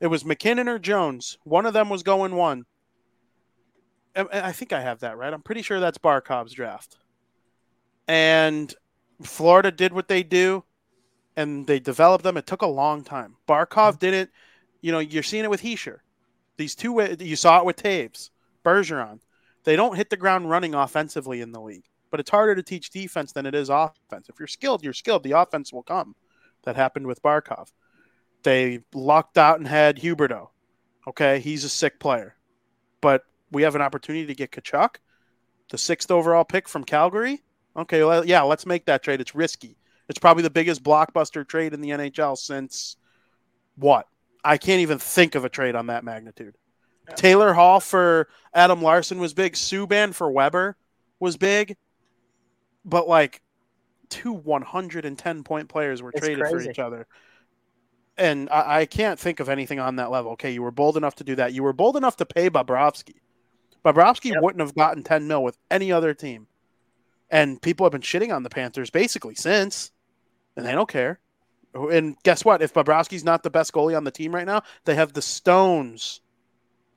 It 0.00 0.08
was 0.08 0.26
MacKinnon 0.26 0.68
or 0.68 0.78
Jones. 0.78 1.38
One 1.44 1.64
of 1.64 1.72
them 1.72 1.88
was 1.88 2.02
going 2.02 2.34
one. 2.34 2.66
I 4.14 4.52
think 4.52 4.72
I 4.72 4.80
have 4.82 5.00
that 5.00 5.16
right. 5.16 5.32
I'm 5.32 5.42
pretty 5.42 5.62
sure 5.62 5.80
that's 5.80 5.98
Barkov's 5.98 6.52
draft. 6.52 6.98
And 8.06 8.74
Florida 9.22 9.70
did 9.70 9.92
what 9.92 10.08
they 10.08 10.22
do, 10.22 10.64
and 11.36 11.66
they 11.66 11.80
developed 11.80 12.24
them. 12.24 12.36
It 12.36 12.46
took 12.46 12.62
a 12.62 12.66
long 12.66 13.04
time. 13.04 13.36
Barkov 13.48 13.98
didn't. 13.98 14.30
You 14.80 14.92
know, 14.92 14.98
you're 14.98 15.22
seeing 15.22 15.44
it 15.44 15.50
with 15.50 15.62
Hischier. 15.62 15.98
These 16.56 16.74
two, 16.74 17.00
uh, 17.00 17.16
you 17.18 17.36
saw 17.36 17.58
it 17.60 17.64
with 17.64 17.82
Toews, 17.82 18.30
Bergeron. 18.64 19.20
They 19.64 19.76
don't 19.76 19.96
hit 19.96 20.10
the 20.10 20.16
ground 20.16 20.50
running 20.50 20.74
offensively 20.74 21.40
in 21.40 21.52
the 21.52 21.60
league 21.60 21.84
but 22.12 22.20
it's 22.20 22.30
harder 22.30 22.54
to 22.54 22.62
teach 22.62 22.90
defense 22.90 23.32
than 23.32 23.46
it 23.46 23.54
is 23.54 23.70
offense. 23.70 24.28
If 24.28 24.38
you're 24.38 24.46
skilled, 24.46 24.84
you're 24.84 24.92
skilled. 24.92 25.24
The 25.24 25.32
offense 25.32 25.72
will 25.72 25.82
come. 25.82 26.14
That 26.64 26.76
happened 26.76 27.06
with 27.06 27.22
Barkov. 27.22 27.72
They 28.44 28.80
locked 28.94 29.38
out 29.38 29.58
and 29.58 29.66
had 29.66 29.96
Huberdeau. 29.96 30.48
Okay, 31.08 31.40
he's 31.40 31.64
a 31.64 31.68
sick 31.68 31.98
player, 31.98 32.36
but 33.00 33.22
we 33.52 33.62
have 33.62 33.74
an 33.74 33.82
opportunity 33.82 34.26
to 34.26 34.34
get 34.34 34.50
Tkachuk, 34.50 34.96
the 35.70 35.78
sixth 35.78 36.10
overall 36.10 36.44
pick 36.44 36.68
from 36.68 36.84
Calgary. 36.84 37.42
Okay, 37.76 38.02
well, 38.02 38.24
yeah, 38.24 38.42
let's 38.42 38.66
make 38.66 38.86
that 38.86 39.02
trade. 39.02 39.20
It's 39.20 39.34
risky. 39.34 39.76
It's 40.08 40.18
probably 40.18 40.42
the 40.42 40.50
biggest 40.50 40.82
blockbuster 40.82 41.46
trade 41.46 41.72
in 41.72 41.80
the 41.80 41.90
NHL 41.90 42.36
since 42.36 42.96
what? 43.76 44.08
I 44.44 44.58
can't 44.58 44.80
even 44.80 44.98
think 44.98 45.34
of 45.34 45.44
a 45.44 45.48
trade 45.48 45.76
on 45.76 45.86
that 45.86 46.04
magnitude. 46.04 46.56
Taylor 47.14 47.52
Hall 47.52 47.80
for 47.80 48.28
Adam 48.52 48.82
Larsson 48.82 49.18
was 49.18 49.34
big. 49.34 49.54
Subban 49.54 50.14
for 50.14 50.30
Weber 50.30 50.76
was 51.20 51.36
big 51.36 51.76
but 52.84 53.08
like 53.08 53.40
two 54.08 54.32
110 54.32 55.44
point 55.44 55.68
players 55.68 56.02
were 56.02 56.10
it's 56.10 56.20
traded 56.20 56.40
crazy. 56.40 56.64
for 56.64 56.70
each 56.70 56.78
other. 56.78 57.06
And 58.18 58.50
I, 58.50 58.80
I, 58.80 58.86
can't 58.86 59.18
think 59.18 59.40
of 59.40 59.48
anything 59.48 59.80
on 59.80 59.96
that 59.96 60.10
level. 60.10 60.32
Okay, 60.32 60.52
you 60.52 60.62
were 60.62 60.70
bold 60.70 60.98
enough 60.98 61.14
to 61.16 61.24
do 61.24 61.34
that. 61.36 61.54
You 61.54 61.62
were 61.62 61.72
bold 61.72 61.96
enough 61.96 62.16
to 62.16 62.26
pay 62.26 62.50
Bobrovsky. 62.50 63.16
Bobrovsky 63.84 64.32
yep. 64.32 64.42
wouldn't 64.42 64.60
have 64.60 64.74
gotten 64.74 65.02
10 65.02 65.26
mil 65.26 65.42
with 65.42 65.58
any 65.70 65.92
other 65.92 66.14
team. 66.14 66.46
And 67.30 67.60
people 67.60 67.84
have 67.84 67.92
been 67.92 68.02
shitting 68.02 68.34
on 68.34 68.42
the 68.42 68.50
Panthers 68.50 68.90
basically 68.90 69.34
since, 69.34 69.90
and 70.56 70.66
they 70.66 70.72
don't 70.72 70.88
care. 70.88 71.18
And 71.74 72.16
guess 72.22 72.44
what? 72.44 72.60
If 72.60 72.74
Bobrovsky's 72.74 73.24
not 73.24 73.42
the 73.42 73.50
best 73.50 73.72
goalie 73.72 73.96
on 73.96 74.04
the 74.04 74.10
team 74.10 74.34
right 74.34 74.46
now, 74.46 74.62
they 74.84 74.94
have 74.94 75.14
the 75.14 75.22
stones 75.22 76.20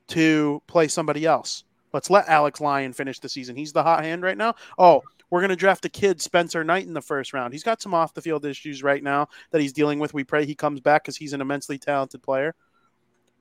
to 0.07 0.61
play 0.67 0.87
somebody 0.87 1.25
else. 1.25 1.63
Let's 1.93 2.09
let 2.09 2.27
Alex 2.27 2.59
Lyon 2.59 2.91
finish 2.91 3.19
the 3.19 3.29
season. 3.29 3.55
He's 3.55 3.71
the 3.71 3.83
hot 3.83 4.03
hand 4.03 4.21
right 4.21 4.37
now. 4.37 4.55
Oh, 4.77 5.01
we're 5.29 5.39
going 5.39 5.49
to 5.49 5.55
draft 5.55 5.85
a 5.85 5.89
kid, 5.89 6.21
Spencer 6.21 6.63
Knight, 6.63 6.85
in 6.85 6.93
the 6.93 7.01
first 7.01 7.33
round. 7.33 7.53
He's 7.53 7.63
got 7.63 7.81
some 7.81 7.93
off 7.93 8.13
the 8.13 8.21
field 8.21 8.45
issues 8.45 8.83
right 8.83 9.01
now 9.01 9.29
that 9.51 9.61
he's 9.61 9.73
dealing 9.73 9.99
with. 9.99 10.13
We 10.13 10.25
pray 10.25 10.45
he 10.45 10.55
comes 10.55 10.81
back 10.81 11.03
because 11.03 11.15
he's 11.15 11.33
an 11.33 11.41
immensely 11.41 11.77
talented 11.77 12.21
player. 12.21 12.53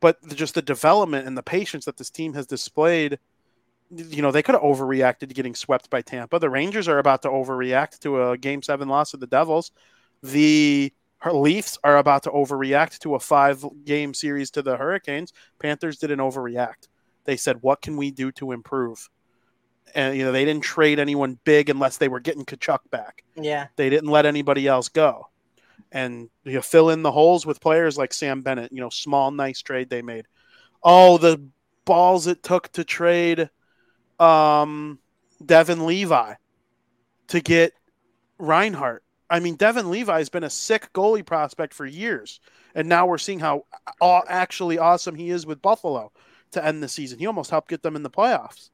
But 0.00 0.24
just 0.28 0.54
the 0.54 0.62
development 0.62 1.26
and 1.26 1.36
the 1.36 1.42
patience 1.42 1.84
that 1.86 1.96
this 1.96 2.10
team 2.10 2.34
has 2.34 2.46
displayed, 2.46 3.18
you 3.90 4.22
know, 4.22 4.30
they 4.30 4.42
could 4.42 4.54
have 4.54 4.62
overreacted 4.62 5.28
to 5.28 5.34
getting 5.34 5.54
swept 5.54 5.90
by 5.90 6.02
Tampa. 6.02 6.38
The 6.38 6.50
Rangers 6.50 6.88
are 6.88 6.98
about 6.98 7.22
to 7.22 7.28
overreact 7.28 8.00
to 8.00 8.30
a 8.30 8.38
game 8.38 8.62
seven 8.62 8.88
loss 8.88 9.14
of 9.14 9.20
the 9.20 9.26
Devils. 9.26 9.72
The 10.22 10.92
Leafs 11.30 11.78
are 11.84 11.98
about 11.98 12.22
to 12.24 12.30
overreact 12.30 12.98
to 13.00 13.14
a 13.14 13.20
five 13.20 13.64
game 13.84 14.14
series 14.14 14.50
to 14.52 14.62
the 14.62 14.76
Hurricanes. 14.76 15.32
Panthers 15.58 15.98
didn't 15.98 16.18
overreact. 16.18 16.88
They 17.24 17.36
said, 17.36 17.62
What 17.62 17.82
can 17.82 17.96
we 17.96 18.10
do 18.10 18.32
to 18.32 18.52
improve? 18.52 19.08
and 19.94 20.16
you 20.16 20.24
know 20.24 20.32
they 20.32 20.44
didn't 20.44 20.64
trade 20.64 20.98
anyone 20.98 21.38
big 21.44 21.70
unless 21.70 21.98
they 21.98 22.08
were 22.08 22.20
getting 22.20 22.44
Tkachuk 22.44 22.90
back. 22.90 23.24
Yeah, 23.36 23.66
they 23.76 23.90
didn't 23.90 24.10
let 24.10 24.26
anybody 24.26 24.66
else 24.66 24.88
go, 24.88 25.28
and 25.92 26.28
you 26.44 26.54
know, 26.54 26.62
fill 26.62 26.90
in 26.90 27.02
the 27.02 27.12
holes 27.12 27.46
with 27.46 27.60
players 27.60 27.96
like 27.96 28.12
Sam 28.12 28.42
Bennett. 28.42 28.72
You 28.72 28.80
know, 28.80 28.90
small 28.90 29.30
nice 29.30 29.62
trade 29.62 29.90
they 29.90 30.02
made. 30.02 30.26
Oh, 30.82 31.18
the 31.18 31.42
balls 31.84 32.26
it 32.26 32.42
took 32.42 32.70
to 32.72 32.84
trade 32.84 33.50
um, 34.24 34.98
Devon 35.44 35.86
Levi 35.86 36.34
to 37.28 37.40
get 37.40 37.72
Reinhart. 38.38 39.02
I 39.30 39.40
mean, 39.40 39.56
Devon 39.56 39.90
Levi 39.90 40.18
has 40.18 40.28
been 40.28 40.44
a 40.44 40.50
sick 40.50 40.92
goalie 40.92 41.24
prospect 41.24 41.74
for 41.74 41.86
years, 41.86 42.40
and 42.74 42.88
now 42.88 43.06
we're 43.06 43.18
seeing 43.18 43.40
how 43.40 43.64
actually 44.02 44.78
awesome 44.78 45.14
he 45.14 45.30
is 45.30 45.46
with 45.46 45.62
Buffalo 45.62 46.12
to 46.52 46.64
end 46.64 46.82
the 46.82 46.88
season. 46.88 47.18
He 47.18 47.26
almost 47.26 47.50
helped 47.50 47.68
get 47.68 47.82
them 47.82 47.96
in 47.96 48.02
the 48.02 48.10
playoffs 48.10 48.70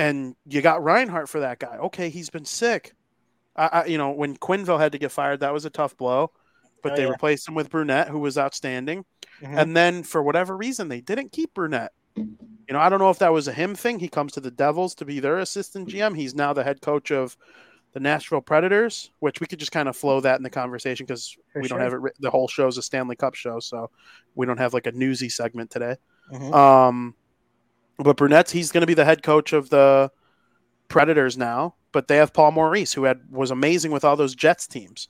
and 0.00 0.34
you 0.46 0.62
got 0.62 0.82
Reinhart 0.82 1.28
for 1.28 1.40
that 1.40 1.58
guy. 1.58 1.76
Okay, 1.76 2.08
he's 2.08 2.30
been 2.30 2.46
sick. 2.46 2.94
I, 3.54 3.66
I, 3.66 3.84
you 3.84 3.98
know, 3.98 4.10
when 4.12 4.34
Quenneville 4.34 4.80
had 4.80 4.92
to 4.92 4.98
get 4.98 5.12
fired, 5.12 5.40
that 5.40 5.52
was 5.52 5.66
a 5.66 5.70
tough 5.70 5.94
blow. 5.96 6.32
But 6.82 6.92
oh, 6.92 6.96
they 6.96 7.02
yeah. 7.02 7.10
replaced 7.10 7.46
him 7.46 7.54
with 7.54 7.68
Brunette, 7.68 8.08
who 8.08 8.18
was 8.18 8.38
outstanding. 8.38 9.04
Mm-hmm. 9.42 9.58
And 9.58 9.76
then 9.76 10.02
for 10.02 10.22
whatever 10.22 10.56
reason, 10.56 10.88
they 10.88 11.02
didn't 11.02 11.32
keep 11.32 11.52
Brunette. 11.52 11.92
You 12.20 12.74
know, 12.74 12.78
I 12.78 12.88
don't 12.88 13.00
know 13.00 13.10
if 13.10 13.18
that 13.18 13.32
was 13.32 13.48
a 13.48 13.52
him 13.52 13.74
thing. 13.74 13.98
He 13.98 14.08
comes 14.08 14.32
to 14.32 14.40
the 14.40 14.50
Devils 14.50 14.94
to 14.96 15.04
be 15.04 15.18
their 15.18 15.38
assistant 15.38 15.88
GM. 15.88 16.16
He's 16.16 16.34
now 16.34 16.52
the 16.52 16.62
head 16.62 16.80
coach 16.80 17.10
of 17.10 17.36
the 17.92 18.00
Nashville 18.00 18.40
Predators, 18.40 19.10
which 19.18 19.40
we 19.40 19.46
could 19.46 19.58
just 19.58 19.72
kind 19.72 19.88
of 19.88 19.96
flow 19.96 20.20
that 20.20 20.36
in 20.36 20.42
the 20.42 20.50
conversation 20.50 21.06
because 21.06 21.36
we 21.54 21.66
sure. 21.66 21.78
don't 21.78 21.80
have 21.80 22.04
it. 22.04 22.12
The 22.20 22.30
whole 22.30 22.46
show 22.46 22.68
is 22.68 22.78
a 22.78 22.82
Stanley 22.82 23.16
Cup 23.16 23.34
show, 23.34 23.58
so 23.58 23.90
we 24.36 24.46
don't 24.46 24.58
have 24.58 24.72
like 24.72 24.86
a 24.86 24.92
newsy 24.92 25.28
segment 25.28 25.70
today. 25.70 25.96
Mm-hmm. 26.32 26.54
Um, 26.54 27.14
but 27.98 28.16
Brunette's 28.16 28.52
he's 28.52 28.70
going 28.70 28.82
to 28.82 28.86
be 28.86 28.94
the 28.94 29.04
head 29.04 29.22
coach 29.22 29.52
of 29.52 29.70
the 29.70 30.10
Predators 30.88 31.36
now, 31.36 31.74
but 31.92 32.08
they 32.08 32.16
have 32.16 32.32
Paul 32.32 32.52
Maurice, 32.52 32.92
who 32.92 33.04
had 33.04 33.20
was 33.30 33.50
amazing 33.50 33.90
with 33.90 34.04
all 34.04 34.16
those 34.16 34.34
Jets 34.34 34.66
teams. 34.66 35.08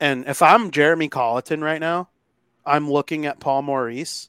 And 0.00 0.26
if 0.26 0.42
I'm 0.42 0.70
Jeremy 0.70 1.08
Colliton 1.08 1.62
right 1.62 1.80
now, 1.80 2.08
I'm 2.64 2.90
looking 2.90 3.26
at 3.26 3.40
Paul 3.40 3.62
Maurice 3.62 4.28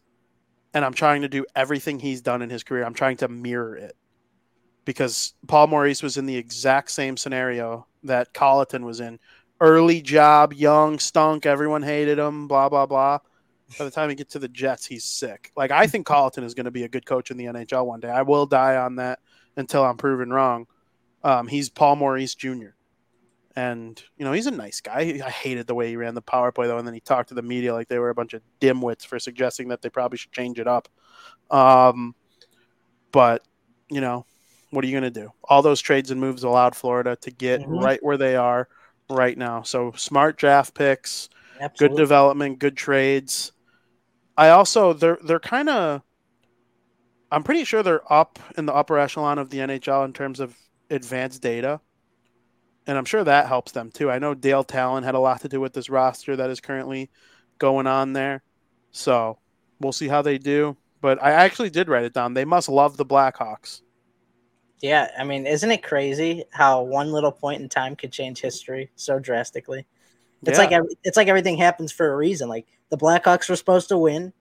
and 0.77 0.85
I'm 0.85 0.93
trying 0.93 1.23
to 1.23 1.27
do 1.27 1.45
everything 1.55 1.99
he's 1.99 2.21
done 2.21 2.41
in 2.41 2.49
his 2.49 2.63
career. 2.63 2.85
I'm 2.85 2.93
trying 2.93 3.17
to 3.17 3.27
mirror 3.27 3.75
it. 3.75 3.95
Because 4.85 5.33
Paul 5.47 5.67
Maurice 5.67 6.01
was 6.01 6.15
in 6.15 6.25
the 6.25 6.37
exact 6.37 6.91
same 6.91 7.17
scenario 7.17 7.87
that 8.03 8.33
Colliton 8.33 8.85
was 8.85 9.01
in. 9.01 9.19
Early 9.59 10.01
job, 10.01 10.53
young, 10.53 10.99
stunk, 10.99 11.45
everyone 11.45 11.83
hated 11.83 12.19
him, 12.19 12.47
blah, 12.47 12.69
blah, 12.69 12.85
blah 12.85 13.19
by 13.77 13.85
the 13.85 13.91
time 13.91 14.09
he 14.09 14.15
gets 14.15 14.33
to 14.33 14.39
the 14.39 14.47
Jets, 14.47 14.85
he's 14.85 15.03
sick. 15.03 15.51
Like 15.55 15.71
I 15.71 15.87
think 15.87 16.05
Colliton 16.05 16.43
is 16.43 16.53
going 16.53 16.65
to 16.65 16.71
be 16.71 16.83
a 16.83 16.89
good 16.89 17.05
coach 17.05 17.31
in 17.31 17.37
the 17.37 17.45
NHL 17.45 17.85
one 17.85 17.99
day. 17.99 18.09
I 18.09 18.21
will 18.21 18.45
die 18.45 18.77
on 18.77 18.95
that 18.95 19.19
until 19.55 19.83
I'm 19.83 19.97
proven 19.97 20.31
wrong. 20.31 20.67
Um, 21.23 21.47
he's 21.47 21.69
Paul 21.69 21.97
Maurice 21.97 22.35
Jr. 22.35 22.69
And 23.57 23.99
you 24.17 24.23
know 24.23 24.33
he's 24.33 24.45
a 24.45 24.51
nice 24.51 24.81
guy. 24.81 25.19
I 25.25 25.31
hated 25.31 25.65
the 25.65 25.73
way 25.73 25.89
he 25.89 25.95
ran 25.95 26.13
the 26.13 26.21
power 26.21 26.51
play 26.51 26.67
though, 26.67 26.77
and 26.77 26.85
then 26.85 26.93
he 26.93 26.99
talked 26.99 27.29
to 27.29 27.35
the 27.35 27.41
media 27.41 27.73
like 27.73 27.87
they 27.87 27.97
were 27.97 28.11
a 28.11 28.15
bunch 28.15 28.35
of 28.35 28.43
dimwits 28.61 29.03
for 29.03 29.17
suggesting 29.17 29.69
that 29.69 29.81
they 29.81 29.89
probably 29.89 30.19
should 30.19 30.31
change 30.31 30.59
it 30.59 30.67
up. 30.67 30.87
Um, 31.49 32.13
but 33.11 33.43
you 33.89 33.99
know, 33.99 34.27
what 34.69 34.83
are 34.83 34.87
you 34.87 34.93
going 34.93 35.11
to 35.11 35.19
do? 35.21 35.31
All 35.43 35.63
those 35.63 35.81
trades 35.81 36.11
and 36.11 36.21
moves 36.21 36.43
allowed 36.43 36.75
Florida 36.75 37.15
to 37.21 37.31
get 37.31 37.61
mm-hmm. 37.61 37.79
right 37.79 38.03
where 38.03 38.17
they 38.17 38.35
are, 38.35 38.69
right 39.09 39.35
now. 39.35 39.63
So 39.63 39.91
smart 39.93 40.37
draft 40.37 40.75
picks, 40.75 41.29
Absolutely. 41.59 41.95
good 41.95 42.01
development, 42.01 42.59
good 42.59 42.77
trades. 42.77 43.53
I 44.37 44.49
also 44.49 44.93
they're 44.93 45.17
they're 45.23 45.39
kind 45.39 45.67
of 45.67 46.03
I'm 47.31 47.43
pretty 47.43 47.63
sure 47.63 47.81
they're 47.81 48.13
up 48.13 48.39
in 48.55 48.67
the 48.67 48.73
upper 48.73 48.99
echelon 48.99 49.39
of 49.39 49.49
the 49.49 49.57
NHL 49.57 50.05
in 50.05 50.13
terms 50.13 50.39
of 50.39 50.55
advanced 50.89 51.41
data. 51.41 51.81
And 52.87 52.97
I'm 52.97 53.05
sure 53.05 53.23
that 53.23 53.47
helps 53.47 53.73
them 53.73 53.91
too. 53.91 54.09
I 54.09 54.17
know 54.17 54.33
Dale 54.33 54.63
Tallon 54.63 55.03
had 55.03 55.13
a 55.13 55.19
lot 55.19 55.41
to 55.41 55.49
do 55.49 55.59
with 55.59 55.73
this 55.73 55.89
roster 55.89 56.35
that 56.37 56.49
is 56.49 56.61
currently 56.61 57.09
going 57.59 57.85
on 57.85 58.13
there. 58.13 58.43
So 58.91 59.37
we'll 59.79 59.91
see 59.91 60.07
how 60.07 60.21
they 60.21 60.37
do. 60.37 60.77
But 61.01 61.21
I 61.21 61.31
actually 61.31 61.69
did 61.69 61.89
write 61.89 62.05
it 62.05 62.13
down. 62.13 62.33
They 62.33 62.45
must 62.45 62.69
love 62.69 62.97
the 62.97 63.05
Blackhawks. 63.05 63.81
Yeah, 64.81 65.09
I 65.17 65.23
mean, 65.23 65.45
isn't 65.45 65.71
it 65.71 65.83
crazy 65.83 66.45
how 66.51 66.83
one 66.83 67.11
little 67.11 67.31
point 67.31 67.61
in 67.61 67.69
time 67.69 67.95
could 67.95 68.11
change 68.11 68.39
history 68.41 68.91
so 68.95 69.19
drastically? 69.19 69.85
It's 70.45 70.57
Yeah. 70.57 70.65
like 70.65 70.97
it's 71.03 71.17
like 71.17 71.27
everything 71.27 71.57
happens 71.57 71.91
for 71.91 72.11
a 72.11 72.15
reason. 72.15 72.47
Like 72.47 72.67
the 72.89 72.97
Blackhawks 72.97 73.49
were 73.49 73.55
supposed 73.55 73.89
to 73.89 73.97
win 73.97 74.33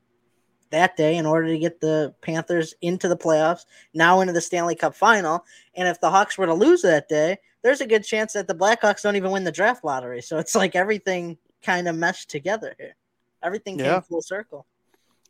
that 0.70 0.96
day 0.96 1.16
in 1.16 1.26
order 1.26 1.48
to 1.48 1.58
get 1.58 1.80
the 1.80 2.14
Panthers 2.20 2.74
into 2.82 3.08
the 3.08 3.16
playoffs, 3.16 3.64
now 3.94 4.20
into 4.20 4.32
the 4.32 4.40
Stanley 4.40 4.74
Cup 4.74 4.94
final. 4.94 5.44
And 5.74 5.88
if 5.88 6.00
the 6.00 6.10
Hawks 6.10 6.36
were 6.36 6.46
to 6.46 6.54
lose 6.54 6.82
that 6.82 7.08
day, 7.08 7.38
there's 7.66 7.80
a 7.80 7.86
good 7.86 8.04
chance 8.04 8.34
that 8.34 8.46
the 8.46 8.54
Blackhawks 8.54 9.02
don't 9.02 9.16
even 9.16 9.32
win 9.32 9.42
the 9.42 9.50
draft 9.50 9.82
lottery. 9.84 10.22
So 10.22 10.38
it's 10.38 10.54
like 10.54 10.76
everything 10.76 11.36
kind 11.64 11.88
of 11.88 11.96
meshed 11.96 12.30
together 12.30 12.76
here. 12.78 12.94
Everything 13.42 13.76
came 13.76 13.86
Yeah. 13.86 14.00
full 14.00 14.22
circle. 14.22 14.66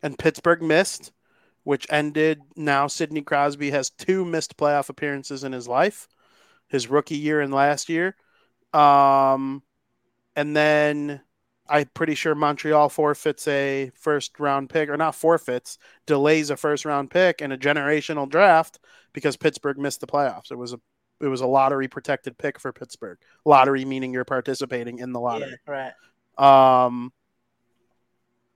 and 0.03 0.19
Pittsburgh 0.19 0.61
missed, 0.61 1.11
which 1.63 1.87
ended 1.89 2.39
now 2.55 2.85
Sidney 2.85 3.23
Crosby 3.23 3.71
has 3.71 3.89
two 3.89 4.23
missed 4.23 4.55
playoff 4.55 4.89
appearances 4.89 5.43
in 5.43 5.51
his 5.51 5.67
life, 5.67 6.07
his 6.67 6.87
rookie 6.87 7.17
year 7.17 7.41
and 7.41 7.51
last 7.51 7.89
year. 7.89 8.15
Um, 8.71 9.63
and 10.35 10.55
then 10.55 11.21
I'm 11.67 11.89
pretty 11.95 12.13
sure 12.13 12.35
Montreal 12.35 12.89
forfeits 12.89 13.47
a 13.47 13.91
first 13.95 14.39
round 14.39 14.69
pick, 14.69 14.89
or 14.89 14.97
not 14.97 15.15
forfeits, 15.15 15.79
delays 16.05 16.51
a 16.51 16.55
first 16.57 16.85
round 16.85 17.09
pick 17.09 17.41
and 17.41 17.51
a 17.51 17.57
generational 17.57 18.29
draft 18.29 18.77
because 19.11 19.35
Pittsburgh 19.37 19.79
missed 19.79 20.01
the 20.01 20.07
playoffs. 20.07 20.51
It 20.51 20.57
was 20.59 20.73
a 20.73 20.79
it 21.21 21.27
was 21.27 21.41
a 21.41 21.47
lottery 21.47 21.87
protected 21.87 22.37
pick 22.37 22.59
for 22.59 22.71
Pittsburgh. 22.71 23.17
Lottery 23.45 23.85
meaning 23.85 24.13
you're 24.13 24.25
participating 24.25 24.99
in 24.99 25.11
the 25.11 25.19
lottery. 25.19 25.57
Yeah, 25.67 25.91
right. 26.37 26.85
Um, 26.85 27.11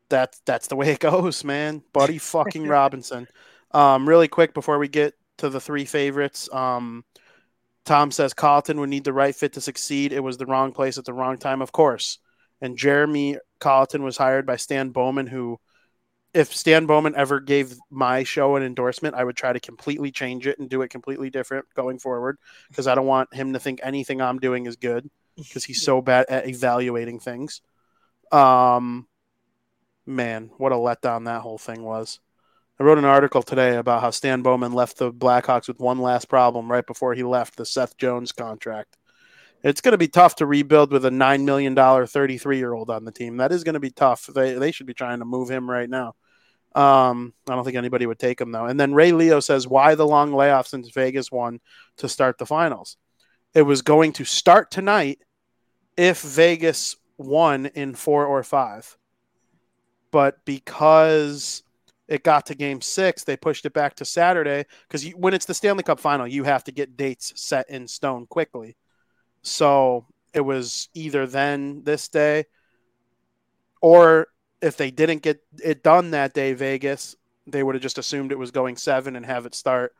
that's 0.10 0.42
that's 0.46 0.68
the 0.68 0.76
way 0.76 0.92
it 0.92 1.00
goes, 1.02 1.44
man. 1.44 1.82
Buddy 1.94 2.18
fucking 2.20 2.68
Robinson. 2.68 3.28
Um, 3.72 4.08
really 4.08 4.28
quick 4.28 4.54
before 4.54 4.78
we 4.78 4.88
get 4.88 5.16
to 5.38 5.50
the 5.50 5.62
three 5.62 5.86
favorites. 5.86 6.50
Um, 6.54 7.04
Tom 7.86 8.12
says 8.12 8.34
Colliton 8.34 8.80
would 8.80 8.90
need 8.90 9.06
the 9.06 9.14
right 9.14 9.36
fit 9.36 9.54
to 9.54 9.62
succeed. 9.62 10.14
It 10.14 10.20
was 10.20 10.38
the 10.38 10.46
wrong 10.46 10.72
place 10.72 10.98
at 10.98 11.06
the 11.06 11.14
wrong 11.14 11.38
time, 11.38 11.62
of 11.62 11.72
course. 11.72 12.20
And 12.62 12.78
Jeremy 12.78 13.38
Colliton 13.60 14.04
was 14.04 14.18
hired 14.18 14.46
by 14.46 14.58
Stan 14.58 14.90
Bowman, 14.90 15.26
who, 15.26 15.60
if 16.34 16.56
Stan 16.56 16.86
Bowman 16.86 17.16
ever 17.16 17.40
gave 17.40 17.76
my 17.90 18.24
show 18.24 18.56
an 18.56 18.64
endorsement, 18.64 19.16
I 19.16 19.24
would 19.24 19.36
try 19.36 19.52
to 19.52 19.60
completely 19.60 20.12
change 20.12 20.48
it 20.48 20.60
and 20.60 20.70
do 20.70 20.82
it 20.82 20.90
completely 20.90 21.30
different 21.30 21.66
going 21.76 22.00
forward 22.00 22.38
because 22.70 22.88
I 22.88 22.96
don't 22.96 23.06
want 23.06 23.34
him 23.34 23.54
to 23.54 23.60
think 23.60 23.80
anything 23.84 24.22
I'm 24.22 24.40
doing 24.40 24.66
is 24.66 24.78
good 24.78 25.10
because 25.38 25.66
he's 25.66 25.82
so 25.82 26.02
bad 26.02 26.26
at 26.30 26.48
evaluating 26.48 27.20
things. 27.20 27.62
Um, 28.32 29.08
man, 30.06 30.52
what 30.58 30.72
a 30.72 30.76
letdown 30.76 31.26
that 31.26 31.42
whole 31.42 31.58
thing 31.58 31.84
was. 31.84 32.20
I 32.80 32.84
wrote 32.84 32.98
an 32.98 33.06
article 33.06 33.44
today 33.44 33.76
about 33.76 34.02
how 34.02 34.10
Stan 34.10 34.42
Bowman 34.42 34.74
left 34.74 34.98
the 34.98 35.12
Blackhawks 35.12 35.68
with 35.68 35.80
one 35.80 36.00
last 36.00 36.30
problem 36.30 36.72
right 36.72 36.86
before 36.86 37.14
he 37.14 37.24
left 37.24 37.58
the 37.58 37.66
Seth 37.66 37.98
Jones 37.98 38.32
contract. 38.32 38.98
It's 39.64 39.82
going 39.82 39.92
to 39.92 39.98
be 39.98 40.08
tough 40.08 40.36
to 40.36 40.46
rebuild 40.46 40.92
with 40.92 41.06
a 41.06 41.10
$9 41.10 41.44
million 41.44 41.76
33 41.76 42.58
year 42.58 42.74
old 42.74 42.90
on 42.90 43.06
the 43.06 43.12
team. 43.12 43.38
That 43.38 43.52
is 43.52 43.64
going 43.64 43.74
to 43.74 43.80
be 43.80 43.92
tough. 43.92 44.26
They, 44.26 44.54
they 44.54 44.72
should 44.72 44.88
be 44.88 44.94
trying 44.94 45.20
to 45.20 45.26
move 45.26 45.50
him 45.50 45.70
right 45.70 45.90
now. 45.90 46.16
Um, 46.74 47.34
I 47.50 47.56
don't 47.56 47.64
think 47.64 47.78
anybody 47.78 48.06
would 48.06 48.20
take 48.20 48.40
him, 48.40 48.52
though. 48.52 48.66
And 48.66 48.80
then 48.80 48.94
Ray 48.94 49.12
Leo 49.12 49.40
says, 49.40 49.68
Why 49.68 49.96
the 49.96 50.08
long 50.08 50.34
layoff 50.34 50.68
since 50.68 50.90
Vegas 50.90 51.32
won 51.32 51.60
to 51.98 52.08
start 52.08 52.38
the 52.38 52.46
finals? 52.46 52.98
It 53.54 53.64
was 53.64 53.82
going 53.82 54.14
to 54.14 54.26
start 54.26 54.72
tonight 54.72 55.20
if 55.98 56.22
Vegas 56.22 56.96
won 57.18 57.68
in 57.68 57.94
four 57.94 58.26
or 58.26 58.44
five. 58.44 58.98
But 60.12 60.44
because 60.46 61.64
it 62.08 62.24
got 62.24 62.48
to 62.48 62.56
game 62.56 62.82
six, 62.82 63.24
they 63.24 63.38
pushed 63.38 63.66
it 63.66 63.74
back 63.74 63.96
to 63.96 64.06
Saturday 64.06 64.66
because 64.88 65.10
when 65.12 65.34
it's 65.34 65.46
the 65.46 65.54
Stanley 65.54 65.84
Cup 65.84 66.00
final, 66.00 66.28
you 66.28 66.44
have 66.44 66.64
to 66.66 66.72
get 66.72 66.98
dates 66.98 67.34
set 67.36 67.70
in 67.70 67.88
stone 67.88 68.26
quickly. 68.28 68.76
So 69.42 70.06
it 70.34 70.42
was 70.42 70.90
either 70.94 71.28
then 71.28 71.84
this 71.84 72.08
day, 72.08 72.46
or 73.82 74.28
if 74.62 74.78
they 74.78 74.92
didn't 74.92 75.24
get 75.24 75.44
it 75.64 75.84
done 75.84 76.12
that 76.12 76.34
day, 76.34 76.54
Vegas, 76.54 77.16
they 77.48 77.64
would 77.64 77.76
have 77.76 77.82
just 77.82 77.98
assumed 77.98 78.32
it 78.32 78.38
was 78.38 78.52
going 78.52 78.78
seven 78.78 79.16
and 79.16 79.26
have 79.26 79.46
it 79.46 79.56
start 79.56 79.96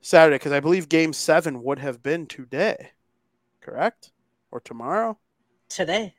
Saturday 0.00 0.36
because 0.36 0.52
I 0.52 0.60
believe 0.60 0.88
game 0.88 1.12
seven 1.12 1.62
would 1.62 1.78
have 1.78 2.02
been 2.02 2.26
today, 2.26 2.90
correct? 3.60 4.12
Or 4.50 4.60
tomorrow? 4.60 5.18
Today. 5.68 6.14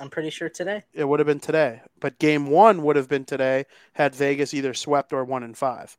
I'm 0.00 0.08
pretty 0.08 0.30
sure 0.30 0.48
today. 0.48 0.84
It 0.94 1.04
would 1.04 1.20
have 1.20 1.26
been 1.26 1.40
today. 1.40 1.82
But 1.98 2.18
game 2.18 2.46
one 2.46 2.82
would 2.84 2.96
have 2.96 3.08
been 3.08 3.24
today 3.24 3.66
had 3.92 4.14
Vegas 4.14 4.54
either 4.54 4.72
swept 4.72 5.12
or 5.12 5.24
one 5.24 5.42
in 5.42 5.54
five. 5.54 5.96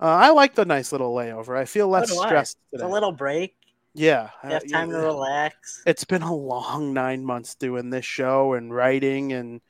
Uh, 0.00 0.06
I 0.06 0.30
like 0.30 0.54
the 0.54 0.64
nice 0.64 0.90
little 0.90 1.14
layover. 1.14 1.56
I 1.56 1.64
feel 1.64 1.88
less 1.88 2.10
stressed 2.10 2.58
It's 2.72 2.82
a 2.82 2.88
little 2.88 3.12
break. 3.12 3.56
Yeah. 3.94 4.30
You 4.44 4.50
have 4.50 4.62
uh, 4.64 4.66
time 4.68 4.90
to 4.90 4.96
relax. 4.98 5.82
It's 5.86 6.04
been 6.04 6.22
a 6.22 6.34
long 6.34 6.92
nine 6.92 7.24
months 7.24 7.54
doing 7.54 7.90
this 7.90 8.04
show 8.04 8.54
and 8.54 8.74
writing. 8.74 9.32
And, 9.32 9.60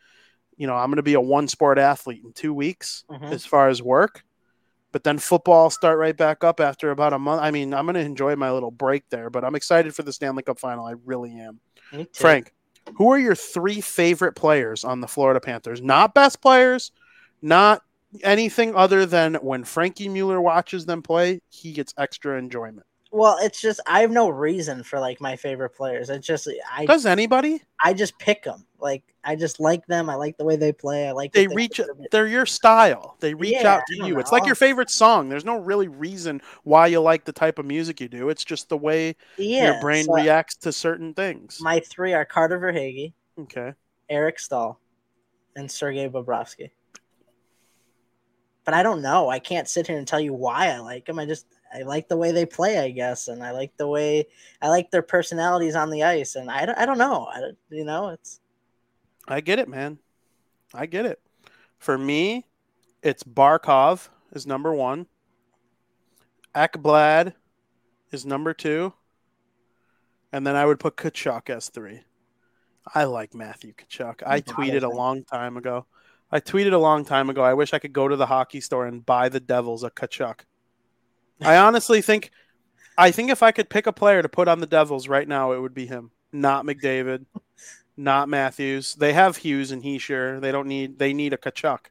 you 0.56 0.66
know, 0.66 0.74
I'm 0.74 0.88
going 0.88 0.96
to 0.96 1.02
be 1.02 1.14
a 1.14 1.20
one 1.20 1.48
sport 1.48 1.78
athlete 1.78 2.22
in 2.24 2.32
two 2.32 2.54
weeks 2.54 3.04
Mhm. 3.10 3.32
as 3.32 3.44
far 3.44 3.68
as 3.68 3.82
work. 3.82 4.24
But 4.92 5.04
then 5.04 5.18
football 5.18 5.70
start 5.70 5.98
right 5.98 6.16
back 6.16 6.44
up 6.44 6.60
after 6.60 6.90
about 6.90 7.14
a 7.14 7.18
month. 7.18 7.40
I 7.40 7.50
mean, 7.50 7.72
I'm 7.72 7.86
going 7.86 7.94
to 7.94 8.00
enjoy 8.00 8.36
my 8.36 8.52
little 8.52 8.70
break 8.70 9.08
there, 9.08 9.30
but 9.30 9.42
I'm 9.44 9.54
excited 9.54 9.94
for 9.94 10.02
the 10.02 10.12
Stanley 10.12 10.42
Cup 10.42 10.58
final. 10.58 10.84
I 10.84 10.94
really 11.06 11.32
am. 11.38 11.60
Me 11.92 12.04
too. 12.04 12.10
Frank, 12.12 12.52
who 12.96 13.10
are 13.10 13.18
your 13.18 13.34
three 13.34 13.80
favorite 13.80 14.34
players 14.34 14.84
on 14.84 15.00
the 15.00 15.08
Florida 15.08 15.40
Panthers? 15.40 15.80
Not 15.80 16.12
best 16.14 16.42
players, 16.42 16.92
not 17.40 17.82
anything 18.22 18.74
other 18.74 19.06
than 19.06 19.36
when 19.36 19.64
Frankie 19.64 20.08
Mueller 20.10 20.40
watches 20.40 20.84
them 20.84 21.02
play, 21.02 21.40
he 21.48 21.72
gets 21.72 21.94
extra 21.96 22.38
enjoyment. 22.38 22.86
Well, 23.12 23.38
it's 23.42 23.60
just 23.60 23.80
I 23.86 24.00
have 24.00 24.10
no 24.10 24.30
reason 24.30 24.82
for 24.82 24.98
like 24.98 25.20
my 25.20 25.36
favorite 25.36 25.70
players. 25.70 26.08
It's 26.08 26.26
just 26.26 26.48
I 26.72 26.86
Does 26.86 27.04
anybody? 27.04 27.62
I 27.84 27.92
just 27.92 28.18
pick 28.18 28.42
them. 28.42 28.64
Like 28.80 29.02
I 29.22 29.36
just 29.36 29.60
like 29.60 29.86
them. 29.86 30.08
I 30.08 30.14
like 30.14 30.38
the 30.38 30.44
way 30.44 30.56
they 30.56 30.72
play. 30.72 31.08
I 31.08 31.12
like 31.12 31.32
They 31.32 31.46
reach 31.46 31.78
they're 32.10 32.26
your 32.26 32.46
style. 32.46 33.16
They 33.20 33.34
reach 33.34 33.52
Yeah, 33.52 33.76
out 33.76 33.82
to 33.86 34.06
you. 34.06 34.18
It's 34.18 34.32
like 34.32 34.46
your 34.46 34.54
favorite 34.54 34.88
song. 34.88 35.28
There's 35.28 35.44
no 35.44 35.58
really 35.58 35.88
reason 35.88 36.40
why 36.64 36.86
you 36.86 37.00
like 37.00 37.24
the 37.24 37.32
type 37.32 37.58
of 37.58 37.66
music 37.66 38.00
you 38.00 38.08
do. 38.08 38.30
It's 38.30 38.44
just 38.44 38.70
the 38.70 38.78
way 38.78 39.16
Yeah, 39.36 39.66
your 39.66 39.80
brain 39.82 40.06
so 40.06 40.14
reacts 40.14 40.56
to 40.56 40.72
certain 40.72 41.12
things. 41.12 41.60
My 41.60 41.80
three 41.80 42.14
are 42.14 42.24
Carter 42.24 42.58
Verhaeghe, 42.58 43.12
okay. 43.40 43.74
Eric 44.08 44.38
Staal, 44.38 44.80
and 45.54 45.70
Sergei 45.70 46.08
Bobrovsky. 46.08 46.70
But 48.64 48.74
I 48.74 48.82
don't 48.82 49.02
know. 49.02 49.28
I 49.28 49.38
can't 49.38 49.68
sit 49.68 49.86
here 49.88 49.98
and 49.98 50.06
tell 50.06 50.20
you 50.20 50.32
why 50.32 50.68
I 50.70 50.78
like 50.78 51.06
them. 51.06 51.18
I 51.18 51.26
just 51.26 51.46
I 51.74 51.82
like 51.82 52.08
the 52.08 52.16
way 52.16 52.32
they 52.32 52.46
play, 52.46 52.78
I 52.78 52.90
guess, 52.90 53.28
and 53.28 53.42
I 53.42 53.52
like 53.52 53.76
the 53.76 53.88
way 53.88 54.26
I 54.60 54.68
like 54.68 54.90
their 54.90 55.02
personalities 55.02 55.74
on 55.74 55.90
the 55.90 56.02
ice. 56.02 56.34
And 56.34 56.50
I 56.50 56.66
don't, 56.66 56.78
I 56.78 56.86
don't 56.86 56.98
know. 56.98 57.26
I 57.32 57.52
you 57.70 57.84
know, 57.84 58.08
it's 58.08 58.40
I 59.26 59.40
get 59.40 59.58
it, 59.58 59.68
man. 59.68 59.98
I 60.74 60.86
get 60.86 61.06
it. 61.06 61.20
For 61.78 61.96
me, 61.96 62.46
it's 63.02 63.22
Barkov 63.22 64.08
is 64.32 64.46
number 64.46 64.72
one. 64.72 65.06
Ekblad 66.54 67.34
is 68.10 68.26
number 68.26 68.54
two. 68.54 68.92
And 70.32 70.46
then 70.46 70.56
I 70.56 70.64
would 70.64 70.80
put 70.80 70.96
Tkachuk 70.96 71.50
as 71.50 71.68
three. 71.68 72.00
I 72.94 73.04
like 73.04 73.34
Matthew 73.34 73.74
Tkachuk. 73.74 74.22
I 74.26 74.40
tweeted 74.40 74.82
a 74.82 74.88
long 74.88 75.24
time 75.24 75.56
ago. 75.56 75.86
I 76.30 76.40
tweeted 76.40 76.72
a 76.72 76.78
long 76.78 77.04
time 77.04 77.28
ago. 77.28 77.42
I 77.42 77.54
wish 77.54 77.74
I 77.74 77.78
could 77.78 77.92
go 77.92 78.08
to 78.08 78.16
the 78.16 78.26
hockey 78.26 78.60
store 78.60 78.86
and 78.86 79.04
buy 79.04 79.28
the 79.28 79.40
Devils 79.40 79.84
a 79.84 79.90
Tkachuk. 79.90 80.40
I 81.44 81.56
honestly 81.58 82.02
think, 82.02 82.30
I 82.96 83.10
think 83.10 83.30
if 83.30 83.42
I 83.42 83.52
could 83.52 83.70
pick 83.70 83.86
a 83.86 83.92
player 83.92 84.22
to 84.22 84.28
put 84.28 84.48
on 84.48 84.60
the 84.60 84.66
Devils 84.66 85.08
right 85.08 85.26
now, 85.26 85.52
it 85.52 85.60
would 85.60 85.74
be 85.74 85.86
him, 85.86 86.10
not 86.32 86.64
McDavid, 86.64 87.26
not 87.96 88.28
Matthews. 88.28 88.94
They 88.94 89.12
have 89.12 89.36
Hughes 89.36 89.70
and 89.70 89.82
Hischier. 89.82 90.40
They 90.40 90.52
don't 90.52 90.68
need. 90.68 90.98
They 90.98 91.12
need 91.12 91.32
a 91.32 91.36
Tkachuk. 91.36 91.86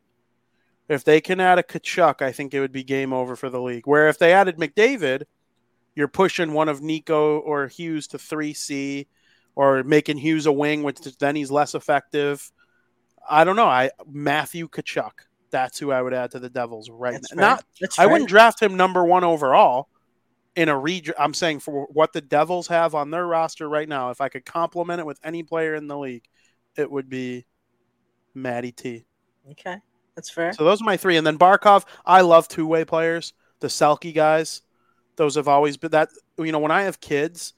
If 0.87 1.03
they 1.03 1.21
can 1.21 1.39
add 1.39 1.59
a 1.59 1.63
Tkachuk, 1.63 2.21
I 2.21 2.31
think 2.31 2.53
it 2.53 2.59
would 2.59 2.71
be 2.71 2.83
game 2.83 3.13
over 3.13 3.35
for 3.35 3.49
the 3.49 3.61
league. 3.61 3.87
Where 3.87 4.09
if 4.09 4.17
they 4.17 4.33
added 4.33 4.57
McDavid, 4.57 5.23
you're 5.95 6.07
pushing 6.07 6.53
one 6.53 6.69
of 6.69 6.81
Nico 6.81 7.39
or 7.39 7.67
Hughes 7.67 8.07
to 8.07 8.17
three 8.17 8.53
C, 8.53 9.07
or 9.55 9.83
making 9.83 10.17
Hughes 10.17 10.45
a 10.45 10.51
wing, 10.51 10.83
which 10.83 10.99
then 11.19 11.35
he's 11.35 11.51
less 11.51 11.75
effective. 11.75 12.51
I 13.29 13.43
don't 13.43 13.55
know. 13.55 13.67
I 13.67 13.91
Matthew 14.07 14.67
Tkachuk. 14.67 15.11
That's 15.51 15.77
who 15.77 15.91
I 15.91 16.01
would 16.01 16.13
add 16.13 16.31
to 16.31 16.39
the 16.39 16.49
Devils 16.49 16.89
right 16.89 17.13
that's 17.13 17.33
now. 17.33 17.41
fair. 17.41 17.49
Not 17.49 17.65
That's 17.79 17.99
I 17.99 18.03
fair. 18.03 18.11
wouldn't 18.11 18.29
draft 18.29 18.61
him 18.61 18.75
number 18.77 19.03
one 19.03 19.23
overall, 19.23 19.89
in 20.55 20.69
a 20.69 20.77
region. 20.77 21.13
I'm 21.19 21.33
saying 21.33 21.59
for 21.59 21.87
what 21.91 22.13
the 22.13 22.21
Devils 22.21 22.67
have 22.67 22.95
on 22.95 23.11
their 23.11 23.25
roster 23.27 23.67
right 23.69 23.87
now, 23.87 24.09
if 24.09 24.21
I 24.21 24.29
could 24.29 24.45
complement 24.45 24.99
it 24.99 25.05
with 25.05 25.19
any 25.23 25.43
player 25.43 25.75
in 25.75 25.87
the 25.87 25.97
league, 25.97 26.25
it 26.77 26.89
would 26.89 27.09
be 27.09 27.45
Matty 28.33 28.71
T. 28.71 29.05
Okay, 29.51 29.77
that's 30.15 30.29
fair. 30.29 30.53
So 30.53 30.63
those 30.63 30.81
are 30.81 30.85
my 30.85 30.97
three, 30.97 31.17
and 31.17 31.27
then 31.27 31.37
Barkov. 31.37 31.85
I 32.05 32.21
love 32.21 32.47
two 32.47 32.65
way 32.65 32.85
players, 32.85 33.33
the 33.59 33.67
Selke 33.67 34.13
guys. 34.13 34.61
Those 35.17 35.35
have 35.35 35.47
always 35.47 35.77
been 35.77 35.91
that. 35.91 36.09
You 36.37 36.51
know, 36.51 36.59
when 36.59 36.71
I 36.71 36.83
have 36.83 37.01
kids, 37.01 37.53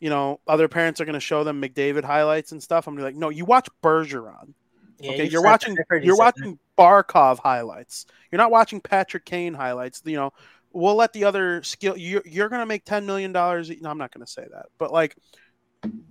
you 0.00 0.08
know, 0.08 0.40
other 0.48 0.68
parents 0.68 1.00
are 1.00 1.04
going 1.04 1.14
to 1.14 1.20
show 1.20 1.44
them 1.44 1.60
McDavid 1.60 2.04
highlights 2.04 2.52
and 2.52 2.62
stuff. 2.62 2.86
I'm 2.86 2.94
gonna 2.94 3.06
be 3.06 3.12
like, 3.12 3.20
no, 3.20 3.28
you 3.28 3.44
watch 3.44 3.68
Bergeron. 3.82 4.54
Yeah, 4.98 5.12
Okay, 5.12 5.24
you 5.24 5.30
you're 5.30 5.42
watching 5.42 5.74
that. 5.74 5.82
I 5.82 5.84
heard 5.94 6.02
you 6.04 6.08
you're 6.08 6.16
watching 6.16 6.58
Barkov 6.78 7.38
highlights. 7.38 8.06
You're 8.30 8.38
not 8.38 8.50
watching 8.50 8.80
Patrick 8.80 9.24
Kane 9.24 9.54
highlights. 9.54 10.02
You 10.04 10.16
know, 10.16 10.32
we'll 10.72 10.94
let 10.96 11.12
the 11.12 11.24
other 11.24 11.62
skill. 11.62 11.96
You're 11.96 12.22
you're 12.24 12.48
gonna 12.48 12.66
make 12.66 12.84
ten 12.84 13.06
million 13.06 13.32
dollars. 13.32 13.70
No, 13.80 13.90
I'm 13.90 13.98
not 13.98 14.12
gonna 14.12 14.26
say 14.26 14.46
that, 14.50 14.66
but 14.78 14.92
like 14.92 15.16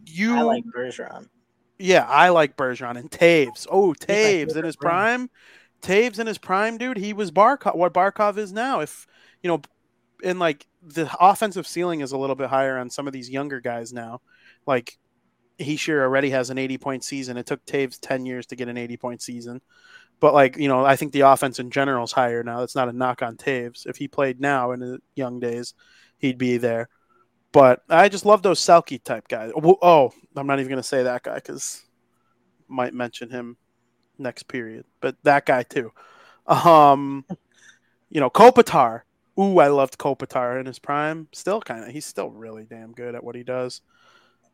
you, 0.05 0.35
I 0.37 0.41
like 0.41 0.63
Bergeron. 0.65 1.27
yeah, 1.79 2.05
I 2.07 2.29
like 2.29 2.55
Bergeron 2.57 2.97
and 2.97 3.09
Toews. 3.09 3.67
Oh, 3.69 3.93
Toews 3.93 4.55
in 4.55 4.65
his 4.65 4.75
prime. 4.75 5.29
Toews 5.81 6.19
in 6.19 6.27
his 6.27 6.37
prime, 6.37 6.77
dude. 6.77 6.97
He 6.97 7.13
was 7.13 7.31
Barkov. 7.31 7.75
What 7.75 7.93
Barkov 7.93 8.37
is 8.37 8.53
now. 8.53 8.79
If 8.79 9.07
you 9.43 9.49
know, 9.49 9.61
and 10.23 10.39
like 10.39 10.65
the 10.81 11.09
offensive 11.19 11.67
ceiling 11.67 12.01
is 12.01 12.11
a 12.11 12.17
little 12.17 12.35
bit 12.35 12.49
higher 12.49 12.77
on 12.77 12.89
some 12.89 13.07
of 13.07 13.13
these 13.13 13.29
younger 13.29 13.59
guys 13.59 13.91
now. 13.91 14.21
Like 14.65 14.97
he 15.57 15.75
sure 15.75 16.03
already 16.03 16.29
has 16.31 16.49
an 16.49 16.57
80 16.57 16.77
point 16.77 17.03
season. 17.03 17.37
It 17.37 17.45
took 17.45 17.65
Toews 17.65 17.99
10 17.99 18.25
years 18.25 18.45
to 18.47 18.55
get 18.55 18.67
an 18.67 18.77
80 18.77 18.97
point 18.97 19.21
season. 19.21 19.61
But 20.19 20.33
like, 20.33 20.57
you 20.57 20.67
know, 20.67 20.85
I 20.85 20.95
think 20.95 21.11
the 21.11 21.21
offense 21.21 21.59
in 21.59 21.71
general 21.71 22.05
is 22.05 22.11
higher 22.11 22.43
now. 22.43 22.59
That's 22.59 22.75
not 22.75 22.89
a 22.89 22.93
knock 22.93 23.21
on 23.21 23.35
Toews. 23.37 23.85
If 23.85 23.97
he 23.97 24.07
played 24.07 24.39
now 24.39 24.71
in 24.71 24.81
his 24.81 24.99
young 25.15 25.39
days, 25.39 25.73
he'd 26.17 26.37
be 26.37 26.57
there. 26.57 26.89
But 27.51 27.83
I 27.89 28.09
just 28.09 28.25
love 28.25 28.41
those 28.41 28.59
Selke 28.59 29.01
type 29.01 29.27
guys. 29.27 29.51
Oh, 29.55 30.11
I'm 30.35 30.47
not 30.47 30.59
even 30.59 30.69
going 30.69 30.81
to 30.81 30.83
say 30.83 31.03
that 31.03 31.23
guy 31.23 31.35
because 31.35 31.83
might 32.67 32.93
mention 32.93 33.29
him 33.29 33.57
next 34.17 34.43
period. 34.47 34.85
But 34.99 35.15
that 35.23 35.45
guy 35.45 35.63
too. 35.63 35.91
Um, 36.47 37.25
you 38.09 38.19
know, 38.19 38.29
Kopitar. 38.29 39.01
Ooh, 39.39 39.59
I 39.59 39.67
loved 39.67 39.97
Kopitar 39.97 40.59
in 40.59 40.65
his 40.65 40.79
prime. 40.79 41.27
Still 41.33 41.61
kind 41.61 41.83
of, 41.83 41.89
he's 41.89 42.05
still 42.05 42.29
really 42.29 42.63
damn 42.63 42.93
good 42.93 43.15
at 43.15 43.23
what 43.23 43.35
he 43.35 43.43
does. 43.43 43.81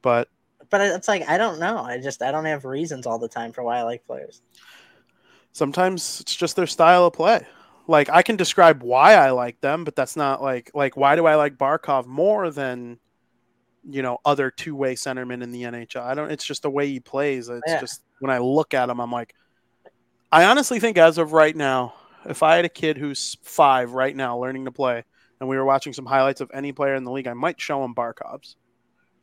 But 0.02 0.28
But 0.70 0.82
it's 0.82 1.08
like 1.08 1.28
I 1.28 1.38
don't 1.38 1.60
know. 1.60 1.78
I 1.80 2.00
just 2.00 2.22
I 2.22 2.32
don't 2.32 2.46
have 2.46 2.66
reasons 2.66 3.06
all 3.06 3.20
the 3.20 3.28
time 3.28 3.52
for 3.52 3.64
why 3.64 3.80
I 3.80 3.84
like 3.84 4.06
players. 4.06 4.42
sometimes 5.54 6.22
it's 6.22 6.36
just 6.36 6.56
their 6.56 6.68
style 6.68 7.06
of 7.06 7.14
play. 7.14 7.46
Like 7.88 8.10
I 8.10 8.22
can 8.22 8.36
describe 8.38 8.84
why 8.84 9.16
I 9.16 9.32
like 9.32 9.60
them, 9.62 9.84
but 9.84 9.96
that's 9.96 10.16
not 10.16 10.42
like 10.42 10.72
like 10.74 10.96
why 10.96 11.16
do 11.16 11.26
I 11.26 11.36
like 11.36 11.58
Barkov 11.58 12.06
more 12.06 12.50
than 12.50 13.00
you 13.90 14.02
know 14.02 14.20
other 14.24 14.52
two 14.52 14.76
way 14.76 14.96
centermen 14.96 15.42
in 15.44 15.52
the 15.52 15.64
NHL? 15.64 16.04
I 16.04 16.14
don't. 16.14 16.32
It's 16.32 16.46
just 16.46 16.62
the 16.62 16.70
way 16.70 16.88
he 16.88 17.00
plays. 17.00 17.50
It's 17.50 17.62
Yeah. 17.68 17.80
just 17.80 18.04
when 18.20 18.32
I 18.32 18.38
look 18.38 18.74
at 18.74 18.90
him, 18.90 19.00
I'm 19.02 19.12
like, 19.12 19.34
I 20.32 20.46
honestly 20.46 20.80
think 20.80 20.98
as 20.98 21.18
of 21.18 21.34
right 21.34 21.56
now, 21.56 21.96
if 22.26 22.44
I 22.44 22.56
had 22.56 22.66
a 22.66 22.70
kid 22.70 22.98
who's 22.98 23.36
five 23.42 23.94
right 23.94 24.16
now 24.16 24.38
learning 24.38 24.66
to 24.66 24.72
play, 24.72 25.04
and 25.40 25.50
we 25.50 25.58
were 25.58 25.66
watching 25.66 25.92
some 25.92 26.06
highlights 26.06 26.40
of 26.40 26.52
any 26.54 26.72
player 26.72 26.96
in 26.96 27.04
the 27.04 27.12
league, 27.12 27.28
I 27.28 27.34
might 27.34 27.60
show 27.60 27.84
him 27.84 27.96
Barkov's. 27.96 28.56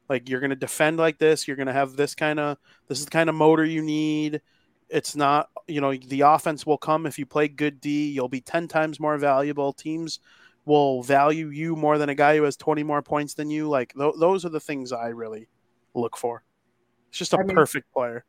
Like 0.08 0.28
you're 0.28 0.40
going 0.40 0.50
to 0.50 0.56
defend 0.56 0.96
like 0.98 1.18
this. 1.18 1.46
You're 1.46 1.56
going 1.56 1.66
to 1.66 1.72
have 1.72 1.96
this 1.96 2.14
kind 2.14 2.38
of 2.40 2.58
this 2.88 2.98
is 2.98 3.04
the 3.04 3.10
kind 3.10 3.28
of 3.28 3.34
motor 3.36 3.64
you 3.64 3.82
need. 3.82 4.40
It's 4.88 5.14
not, 5.14 5.50
you 5.66 5.80
know, 5.82 5.94
the 5.94 6.22
offense 6.22 6.64
will 6.64 6.78
come 6.78 7.04
if 7.04 7.18
you 7.18 7.26
play 7.26 7.46
good 7.48 7.80
D. 7.80 8.08
You'll 8.10 8.28
be 8.28 8.40
10 8.40 8.68
times 8.68 8.98
more 8.98 9.18
valuable. 9.18 9.72
Teams 9.74 10.18
will 10.64 11.02
value 11.02 11.48
you 11.48 11.76
more 11.76 11.98
than 11.98 12.08
a 12.08 12.14
guy 12.14 12.36
who 12.36 12.42
has 12.44 12.56
20 12.56 12.82
more 12.84 13.02
points 13.02 13.34
than 13.34 13.50
you. 13.50 13.68
Like, 13.68 13.92
th- 13.94 14.14
those 14.18 14.44
are 14.46 14.48
the 14.50 14.60
things 14.60 14.92
I 14.92 15.08
really 15.08 15.48
look 15.94 16.16
for. 16.16 16.42
It's 17.10 17.18
just 17.18 17.34
a 17.34 17.38
I 17.38 17.42
mean- 17.42 17.54
perfect 17.54 17.92
player. 17.92 18.24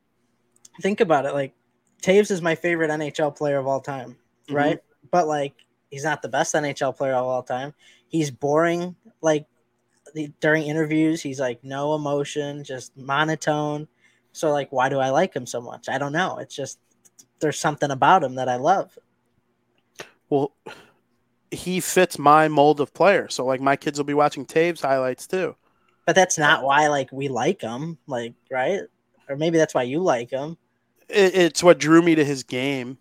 Think 0.82 1.00
about 1.02 1.26
it. 1.26 1.34
Like 1.34 1.54
Toews 2.02 2.30
is 2.32 2.42
my 2.42 2.56
favorite 2.56 2.90
NHL 2.92 3.36
player 3.36 3.58
of 3.58 3.68
all 3.68 3.82
time, 3.82 4.18
Mhm. 4.50 4.56
right? 4.56 4.80
But 5.12 5.28
like 5.28 5.54
he's 5.90 6.04
not 6.04 6.22
the 6.22 6.30
best 6.30 6.54
NHL 6.56 6.96
player 6.96 7.14
of 7.14 7.26
all 7.26 7.44
time. 7.44 7.74
He's 8.08 8.32
boring. 8.32 8.96
Like 9.22 9.46
during 10.40 10.64
interviews, 10.64 11.22
he's 11.22 11.40
like 11.40 11.64
no 11.64 11.96
emotion, 11.96 12.64
just 12.64 12.96
monotone. 12.98 13.88
So 14.32 14.52
like, 14.52 14.72
why 14.72 14.90
do 14.90 15.00
I 15.00 15.10
like 15.10 15.34
him 15.36 15.46
so 15.46 15.60
much? 15.62 15.90
I 15.90 15.98
don't 15.98 16.12
know. 16.14 16.38
It's 16.38 16.56
just 16.56 16.80
there's 17.40 17.60
something 17.60 17.92
about 17.92 18.24
him 18.24 18.36
that 18.36 18.50
I 18.50 18.58
love. 18.58 18.98
Well, 20.30 20.52
he 21.52 21.80
fits 21.80 22.20
my 22.20 22.48
mold 22.48 22.80
of 22.80 22.94
player. 22.94 23.28
So, 23.30 23.44
like, 23.46 23.62
my 23.62 23.76
kids 23.76 23.98
will 23.98 24.06
be 24.06 24.14
watching 24.14 24.46
Toews 24.46 24.82
highlights 24.82 25.26
too. 25.26 25.56
But 26.06 26.16
that's 26.16 26.38
not 26.38 26.64
why 26.64 26.88
like 26.88 27.12
we 27.12 27.28
like 27.28 27.62
him, 27.62 27.98
like 28.08 28.34
right? 28.52 28.82
Or 29.28 29.36
maybe 29.36 29.58
that's 29.58 29.74
why 29.74 29.84
you 29.84 30.00
like 30.00 30.30
him. 30.32 30.58
It, 31.08 31.36
it's 31.36 31.64
what 31.64 31.80
drew 31.80 32.02
me 32.02 32.16
to 32.16 32.24
his 32.26 32.44
game. 32.44 32.98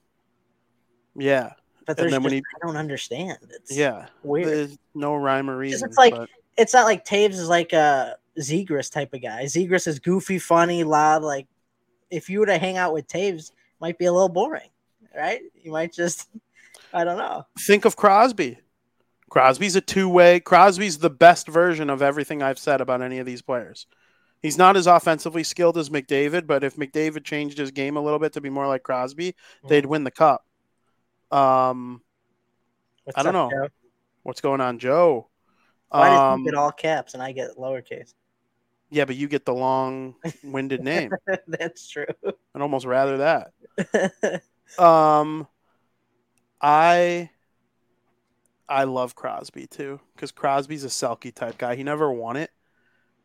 Yeah. 1.17 1.53
But 1.87 1.99
And 1.99 2.05
there's 2.05 2.13
then 2.13 2.23
when 2.23 2.31
just, 2.33 2.45
he- 2.51 2.57
I 2.63 2.67
don't 2.67 2.77
understand. 2.77 3.39
It's 3.51 3.75
Yeah. 3.77 4.07
weird. 4.23 4.49
There's 4.49 4.79
no 4.95 5.15
rhyme 5.17 5.49
or 5.51 5.57
reason. 5.57 5.89
it's 5.89 5.97
like- 5.99 6.15
but- 6.15 6.29
it's 6.59 6.75
not 6.75 6.85
like 6.85 7.05
Toews 7.07 7.31
is 7.31 7.49
like 7.49 7.73
a 7.73 8.17
Zegras 8.39 8.93
type 8.93 9.15
of 9.15 9.23
guy. 9.23 9.45
Zegras 9.45 9.87
is 9.87 9.99
goofy, 10.01 10.39
funny, 10.39 10.85
loud. 10.85 11.23
Like 11.23 11.47
if 12.11 12.29
you 12.29 12.41
were 12.41 12.47
to 12.47 12.59
hang 12.59 12.77
out 12.77 12.93
with 12.93 13.07
Toews, 13.07 13.51
it 13.51 13.57
might 13.81 13.97
be 13.97 14.05
a 14.07 14.13
little 14.13 14.29
boring, 14.29 14.69
right? 15.17 15.41
You 15.63 15.73
might 15.73 15.93
just, 15.93 16.29
I 16.93 17.05
don't 17.05 17.17
know. 17.19 17.47
think 17.59 17.85
of 17.85 17.97
Crosby. 17.97 18.59
Crosby's 19.31 19.77
a 19.77 19.81
two 19.81 20.09
way. 20.09 20.41
Crosby's 20.41 20.99
the 20.99 21.11
best 21.11 21.49
version 21.49 21.91
of 21.91 22.03
everything 22.03 22.43
I've 22.43 22.59
said 22.59 22.81
about 22.81 23.03
any 23.03 23.19
of 23.19 23.27
these 23.27 23.43
players. 23.43 23.87
He's 24.41 24.57
not 24.57 24.77
as 24.77 24.87
offensively 24.87 25.43
skilled 25.45 25.77
as 25.77 25.91
McDavid, 25.91 26.47
but 26.47 26.65
if 26.65 26.77
McDavid 26.77 27.25
changed 27.25 27.59
his 27.59 27.71
game 27.73 27.97
a 27.97 28.01
little 28.01 28.21
bit 28.21 28.33
to 28.35 28.41
be 28.41 28.51
more 28.51 28.67
like 28.67 28.83
Crosby, 28.85 29.35
they'd 29.69 29.85
win 29.85 30.05
the 30.05 30.11
cup. 30.11 30.45
Um, 31.31 32.03
What's 33.05 33.19
I 33.19 33.23
don't 33.23 33.37
up, 33.37 33.51
know. 33.51 33.65
Joe? 33.67 33.69
what's 34.23 34.41
going 34.41 34.61
on, 34.61 34.79
Joe? 34.79 35.29
Why 35.91 36.11
Um, 36.17 36.41
he 36.41 36.45
get 36.45 36.55
all 36.55 36.73
caps 36.73 37.15
and 37.15 37.23
I 37.23 37.33
get 37.33 37.57
lowercase? 37.57 38.15
yeah, 38.91 39.05
but 39.05 39.17
you 39.17 39.29
get 39.29 39.45
the 39.45 39.55
long-winded 39.55 40.83
name. 40.83 41.13
That's 41.47 41.89
true. 41.89 42.07
I'd 42.55 42.63
almost 42.63 42.87
rather 42.87 43.19
that. 43.19 43.53
Um, 44.79 45.49
I 46.61 47.31
I 48.69 48.85
love 48.85 49.15
Crosby 49.15 49.67
too 49.67 50.01
because 50.15 50.33
Crosby's 50.33 50.85
a 50.85 50.89
Selke 50.89 51.35
type 51.35 51.59
guy. 51.59 51.75
He 51.75 51.83
never 51.83 52.13
won 52.13 52.37
it, 52.37 52.51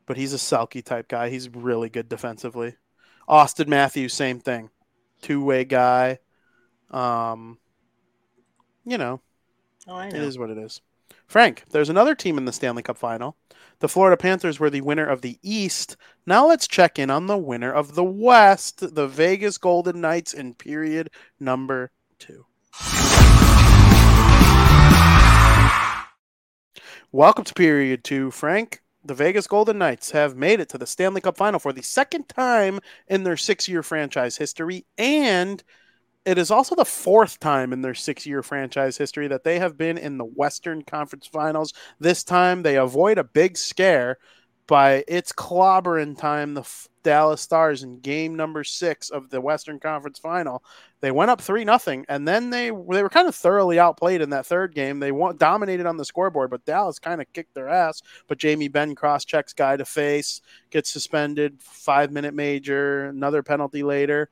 but 0.05 0.18
he's 0.18 0.34
a 0.34 0.38
Selke 0.38 0.84
type 0.84 1.07
guy. 1.07 1.30
He's 1.30 1.49
really 1.49 1.89
good 1.89 2.09
defensively. 2.09 2.76
Auston 3.30 3.68
Matthews, 3.68 4.14
same 4.14 4.39
thing, 4.39 4.70
two 5.22 5.43
way 5.43 5.66
guy. 5.66 6.20
Um, 6.91 7.59
you 8.86 8.97
know, 8.97 9.22
oh, 9.88 9.95
I 9.95 10.09
know. 10.09 10.28
is 10.28 10.38
what 10.38 10.49
it 10.49 10.57
is. 10.57 10.82
Frank, 11.34 11.63
there's 11.71 11.89
another 11.89 12.13
team 12.13 12.38
in 12.38 12.45
the 12.45 12.53
Stanley 12.53 12.84
Cup 12.84 12.95
final. 12.95 13.36
The 13.79 13.89
Florida 13.89 14.15
Panthers 14.15 14.59
were 14.59 14.69
the 14.69 14.81
winner 14.81 15.07
of 15.07 15.21
the 15.21 15.39
East. 15.41 15.97
Now 16.27 16.47
let's 16.47 16.67
check 16.67 16.99
in 16.99 17.09
on 17.09 17.25
the 17.25 17.39
winner 17.39 17.73
of 17.73 17.95
the 17.95 18.03
West, 18.03 18.93
the 18.93 19.07
Vegas 19.07 19.57
Golden 19.57 19.99
Knights 19.99 20.36
in 20.36 20.53
period 20.53 21.09
number 21.39 21.89
two. 22.19 22.45
Welcome 27.11 27.45
to 27.45 27.53
period 27.55 28.03
two, 28.03 28.29
Frank. 28.29 28.84
The 29.03 29.15
Vegas 29.15 29.47
Golden 29.47 29.79
Knights 29.79 30.11
have 30.11 30.38
made 30.38 30.59
it 30.59 30.69
to 30.69 30.77
the 30.77 30.86
Stanley 30.86 31.21
Cup 31.21 31.36
final 31.36 31.59
for 31.59 31.73
the 31.73 31.81
second 31.81 32.29
time 32.29 32.79
in 33.07 33.23
their 33.23 33.38
six 33.38 33.67
year 33.67 33.81
franchise 33.81 34.38
history, 34.38 34.86
and 34.99 35.63
it 36.26 36.38
is 36.38 36.51
also 36.51 36.76
the 36.76 36.86
fourth 36.86 37.39
time 37.39 37.74
in 37.74 37.82
their 37.82 37.93
six 37.93 38.26
year 38.26 38.41
franchise 38.41 38.97
history 38.97 39.28
that 39.28 39.43
they 39.43 39.59
have 39.59 39.78
been 39.78 39.97
in 39.97 40.17
the 40.17 40.26
Western 40.26 40.82
Conference 40.82 41.28
Finals. 41.28 41.74
This 41.99 42.24
time 42.24 42.63
they 42.63 42.78
avoid 42.78 43.17
a 43.17 43.24
big 43.24 43.57
scare 43.57 44.17
by 44.65 45.03
its 45.07 45.34
clobbering 45.34 46.17
time, 46.17 46.53
the 46.53 46.63
Dallas 47.03 47.41
Stars 47.41 47.84
in 47.84 47.99
game 47.99 48.34
number 48.36 48.63
six 48.63 49.09
of 49.09 49.30
the 49.30 49.41
Western 49.41 49.78
Conference 49.78 50.17
Final. 50.17 50.63
They 51.01 51.11
went 51.11 51.30
up 51.30 51.41
three 51.41 51.65
nothing, 51.65 52.05
and 52.07 52.26
then 52.26 52.49
they 52.49 52.67
they 52.67 53.03
were 53.03 53.09
kind 53.09 53.28
of 53.28 53.36
thoroughly 53.36 53.78
outplayed 53.78 54.21
in 54.21 54.30
that 54.30 54.45
third 54.45 54.74
game. 54.74 54.99
They 54.99 55.11
won, 55.11 55.36
dominated 55.36 55.86
on 55.86 55.97
the 55.97 56.05
scoreboard, 56.05 56.49
but 56.49 56.63
Dallas 56.63 56.99
kind 56.99 57.19
of 57.19 57.32
kicked 57.34 57.53
their 57.53 57.67
ass. 57.67 58.01
But 58.28 58.38
Jamie 58.38 58.69
Benn 58.69 58.95
cross 58.95 59.26
checks 59.26 59.51
guy 59.51 59.76
to 59.76 59.84
face, 59.84 60.39
gets 60.71 60.89
suspended, 60.89 61.61
five 61.61 62.11
minute 62.11 62.34
major, 62.34 63.09
another 63.09 63.43
penalty 63.43 63.84
later 63.84 64.30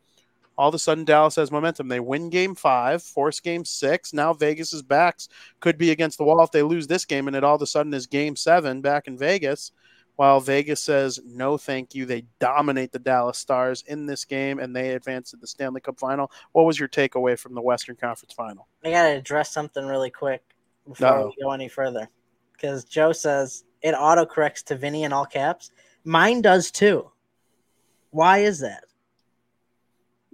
all 0.62 0.70
of 0.70 0.76
a 0.76 0.80
sudden 0.80 1.06
Dallas 1.06 1.36
has 1.38 1.52
momentum. 1.52 1.88
They 1.88 2.00
win 2.00 2.30
game 2.30 2.54
five, 2.54 3.02
force 3.02 3.40
game 3.40 3.66
six. 3.66 4.14
Now 4.14 4.32
Vegas's 4.34 4.84
backs 4.84 5.28
could 5.60 5.76
be 5.76 5.90
against 5.90 6.20
the 6.20 6.24
wall 6.24 6.44
if 6.44 6.52
they 6.52 6.62
lose 6.62 6.86
this 6.86 7.04
game, 7.04 7.26
and 7.28 7.36
it 7.36 7.44
all 7.44 7.56
of 7.56 7.62
a 7.64 7.66
sudden 7.66 7.92
is 7.96 8.06
game 8.06 8.36
seven 8.36 8.80
back 8.82 9.08
in 9.08 9.18
Vegas. 9.18 9.72
While 10.18 10.40
Vegas 10.40 10.80
says 10.84 11.20
no, 11.26 11.58
thank 11.58 11.96
you. 11.96 12.06
They 12.06 12.26
dominate 12.40 12.92
the 12.92 13.00
Dallas 13.00 13.40
Stars 13.40 13.84
in 13.88 14.06
this 14.06 14.24
game, 14.24 14.60
and 14.60 14.76
they 14.76 14.92
advance 14.92 15.32
to 15.32 15.38
the 15.38 15.48
Stanley 15.48 15.82
Cup 15.82 16.00
final. 16.00 16.32
What 16.52 16.66
was 16.68 16.78
your 16.80 16.90
takeaway 16.90 17.40
from 17.40 17.56
the 17.56 17.62
Western 17.62 17.96
Conference 17.96 18.34
final? 18.34 18.68
I 18.86 18.92
gotta 18.92 19.18
address 19.18 19.52
something 19.52 19.84
really 19.84 20.12
quick 20.12 20.44
before 20.88 21.08
Uh-oh. 21.08 21.34
we 21.36 21.44
go 21.44 21.52
any 21.54 21.70
further. 21.70 22.08
because 22.54 22.84
Joe 22.86 23.14
says 23.14 23.64
it 23.82 23.96
autocorrects 23.96 24.64
to 24.66 24.76
Vinny 24.76 25.06
in 25.06 25.12
all 25.14 25.26
caps. 25.26 25.72
Mine 26.04 26.44
does 26.44 26.70
too. 26.70 27.10
Why 28.12 28.40
is 28.40 28.60
that? 28.60 28.84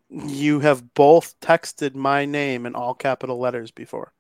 You 0.10 0.60
have 0.62 0.94
both 0.94 1.40
texted 1.42 1.96
my 1.96 2.26
name 2.26 2.66
in 2.66 2.76
all 2.76 2.94
capital 2.94 3.40
letters 3.40 3.72
before, 3.72 4.14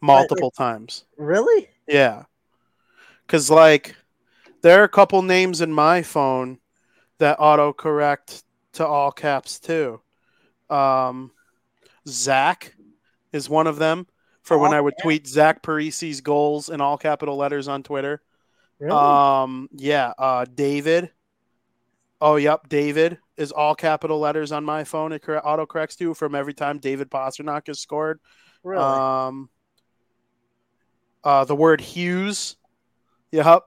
multiple 0.00 0.50
times. 0.50 1.04
Really? 1.16 1.68
Yeah. 1.86 2.24
Because, 3.26 3.50
like, 3.50 3.94
there 4.62 4.80
are 4.80 4.84
a 4.84 4.88
couple 4.88 5.22
names 5.22 5.60
in 5.60 5.72
my 5.72 6.02
phone 6.02 6.58
that 7.18 7.38
autocorrect 7.38 8.42
to 8.74 8.86
all 8.86 9.12
caps 9.12 9.58
too. 9.60 10.00
Um, 10.70 11.30
Zach 12.06 12.74
is 13.32 13.48
one 13.48 13.66
of 13.66 13.76
them 13.76 14.06
for 14.42 14.58
when 14.58 14.72
I 14.72 14.80
would 14.80 14.94
yeah. 14.98 15.02
tweet 15.02 15.26
Zach 15.26 15.62
Parise's 15.62 16.20
goals 16.20 16.70
in 16.70 16.80
all 16.80 16.96
capital 16.96 17.36
letters 17.36 17.68
on 17.68 17.82
Twitter. 17.82 18.22
Really? 18.78 18.92
Um, 18.92 19.68
yeah, 19.72 20.12
uh, 20.16 20.46
David. 20.52 21.10
Oh, 22.20 22.36
yep, 22.36 22.68
David 22.68 23.18
is 23.36 23.52
all 23.52 23.74
capital 23.74 24.18
letters 24.18 24.50
on 24.50 24.64
my 24.64 24.84
phone. 24.84 25.12
It 25.12 25.22
correct, 25.22 25.46
autocorrects 25.46 25.96
to 25.98 26.14
from 26.14 26.34
every 26.34 26.54
time 26.54 26.78
David 26.78 27.10
Pastrnak 27.10 27.68
has 27.68 27.80
scored. 27.80 28.20
really? 28.64 28.82
Um, 28.84 29.48
uh, 31.22 31.44
the 31.44 31.54
word 31.54 31.80
Hughes. 31.80 32.56
Yep, 33.30 33.62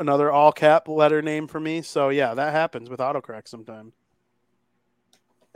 another 0.00 0.30
all 0.30 0.52
cap 0.52 0.88
letter 0.88 1.22
name 1.22 1.46
for 1.46 1.60
me. 1.60 1.82
So 1.82 2.08
yeah, 2.10 2.34
that 2.34 2.52
happens 2.52 2.90
with 2.90 3.00
autocorrect 3.00 3.48
sometimes. 3.48 3.94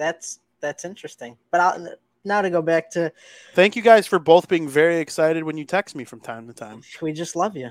that's 0.03 0.41
that's 0.61 0.85
interesting. 0.85 1.37
But 1.51 1.61
I'll, 1.61 1.89
now 2.25 2.43
to 2.43 2.51
go 2.51 2.63
back 2.63 2.91
to 2.93 3.13
Thank 3.55 3.77
you 3.77 3.83
guys 3.83 4.07
for 4.07 4.19
both 4.19 4.49
being 4.49 4.69
very 4.69 4.99
excited 4.99 5.45
when 5.45 5.57
you 5.57 5.65
text 5.65 5.95
me 5.95 6.05
from 6.05 6.21
time 6.21 6.47
to 6.49 6.55
time. 6.55 6.83
we 7.01 7.13
just 7.13 7.37
love 7.37 7.57
you. 7.57 7.71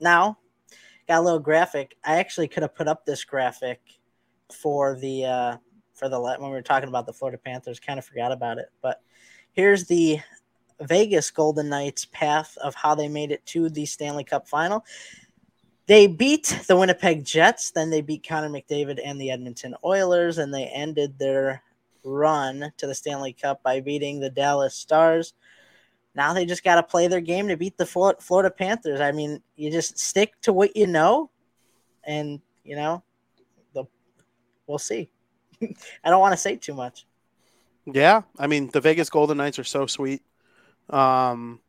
Now, 0.00 0.38
got 1.08 1.20
a 1.20 1.22
little 1.22 1.38
graphic. 1.38 1.96
I 2.04 2.16
actually 2.16 2.48
could 2.48 2.62
have 2.62 2.74
put 2.74 2.88
up 2.88 3.04
this 3.04 3.24
graphic 3.24 3.80
for 4.52 4.96
the 4.96 5.24
uh 5.24 5.56
for 5.94 6.08
the 6.08 6.18
let 6.18 6.40
when 6.40 6.50
we 6.50 6.56
were 6.56 6.62
talking 6.62 6.88
about 6.88 7.06
the 7.06 7.12
Florida 7.12 7.38
Panthers. 7.38 7.80
Kind 7.80 7.98
of 7.98 8.04
forgot 8.04 8.32
about 8.32 8.58
it, 8.58 8.70
but 8.82 9.00
here's 9.52 9.86
the 9.86 10.18
Vegas 10.80 11.30
Golden 11.30 11.68
Knights 11.68 12.06
path 12.06 12.56
of 12.58 12.74
how 12.74 12.94
they 12.94 13.08
made 13.08 13.32
it 13.32 13.44
to 13.46 13.68
the 13.70 13.86
Stanley 13.86 14.24
Cup 14.24 14.48
final. 14.48 14.84
They 15.86 16.06
beat 16.06 16.64
the 16.66 16.76
Winnipeg 16.76 17.24
Jets, 17.24 17.70
then 17.70 17.90
they 17.90 18.00
beat 18.00 18.26
Connor 18.26 18.50
McDavid 18.50 19.00
and 19.02 19.20
the 19.20 19.30
Edmonton 19.30 19.74
Oilers, 19.84 20.38
and 20.38 20.52
they 20.52 20.66
ended 20.66 21.18
their 21.18 21.62
run 22.04 22.72
to 22.76 22.86
the 22.86 22.94
Stanley 22.94 23.32
Cup 23.32 23.62
by 23.62 23.80
beating 23.80 24.20
the 24.20 24.30
Dallas 24.30 24.74
Stars. 24.74 25.34
Now 26.16 26.32
they 26.32 26.46
just 26.46 26.64
got 26.64 26.76
to 26.76 26.82
play 26.82 27.08
their 27.08 27.20
game 27.20 27.46
to 27.48 27.56
beat 27.58 27.76
the 27.76 27.84
Florida 27.84 28.50
Panthers. 28.50 29.00
I 29.00 29.12
mean, 29.12 29.42
you 29.54 29.70
just 29.70 29.98
stick 29.98 30.32
to 30.42 30.52
what 30.52 30.74
you 30.74 30.86
know, 30.86 31.30
and 32.04 32.40
you 32.64 32.74
know, 32.74 33.02
the 33.74 33.84
we'll 34.66 34.78
see. 34.78 35.10
I 35.62 36.10
don't 36.10 36.20
want 36.20 36.32
to 36.32 36.38
say 36.38 36.56
too 36.56 36.72
much. 36.72 37.06
Yeah, 37.84 38.22
I 38.38 38.46
mean 38.46 38.70
the 38.72 38.80
Vegas 38.80 39.10
Golden 39.10 39.36
Knights 39.36 39.58
are 39.58 39.64
so 39.64 39.86
sweet. 39.86 40.22
Um, 40.88 41.60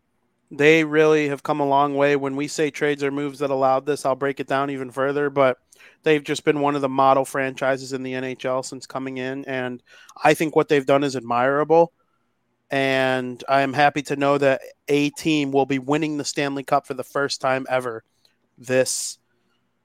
they 0.50 0.86
really 0.86 1.28
have 1.28 1.43
come 1.43 1.60
a 1.60 1.68
long 1.68 1.95
way. 1.95 2.16
When 2.16 2.38
we 2.38 2.48
say 2.48 2.72
trades 2.72 3.04
or 3.04 3.12
moves 3.12 3.39
that 3.39 3.50
allowed 3.50 3.86
this, 3.86 4.06
I'll 4.06 4.16
break 4.16 4.39
it 4.39 4.48
down 4.48 4.70
even 4.70 4.91
further. 4.91 5.30
But 5.30 5.58
they've 6.04 6.24
just 6.24 6.45
been 6.45 6.62
one 6.62 6.76
of 6.76 6.82
the 6.82 6.88
model 6.88 7.26
franchises 7.26 7.91
in 7.91 8.02
the 8.02 8.14
NHL 8.14 8.64
since 8.64 8.88
coming 8.88 9.18
in, 9.18 9.43
and 9.43 9.84
I 10.24 10.34
think 10.34 10.56
what 10.56 10.70
they've 10.70 10.86
done 10.86 11.04
is 11.04 11.18
admirable. 11.18 11.91
And 12.70 13.41
I 13.47 13.61
am 13.61 13.74
happy 13.74 14.01
to 14.03 14.15
know 14.15 14.38
that 14.38 14.61
a 14.88 15.09
team 15.11 15.51
will 15.51 15.65
be 15.65 15.80
winning 15.80 16.18
the 16.18 16.26
Stanley 16.26 16.63
Cup 16.63 16.86
for 16.86 16.93
the 16.93 17.03
first 17.03 17.39
time 17.39 17.65
ever 17.70 18.03
this 18.57 19.20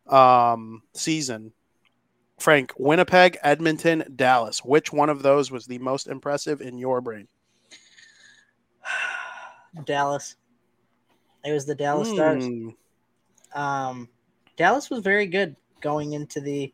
um, 0.09 0.83
season. 0.95 1.53
Frank, 2.41 2.73
Winnipeg, 2.77 3.39
Edmonton, 3.43 4.03
Dallas. 4.17 4.65
Which 4.65 4.93
one 4.93 5.11
of 5.11 5.23
those 5.23 5.51
was 5.53 5.67
the 5.67 5.79
most 5.79 6.09
impressive 6.09 6.61
in 6.61 6.77
your 6.77 7.01
brain? 7.01 7.29
Dallas. 9.85 10.35
It 11.45 11.53
was 11.53 11.67
the 11.67 11.75
Dallas 11.75 12.09
Stars. 12.09 12.45
Hmm. 12.45 12.69
Um, 13.55 14.09
Dallas 14.57 14.91
was 14.91 15.01
very 15.01 15.27
good 15.27 15.57
going 15.81 16.15
into 16.15 16.41
the 16.41 16.73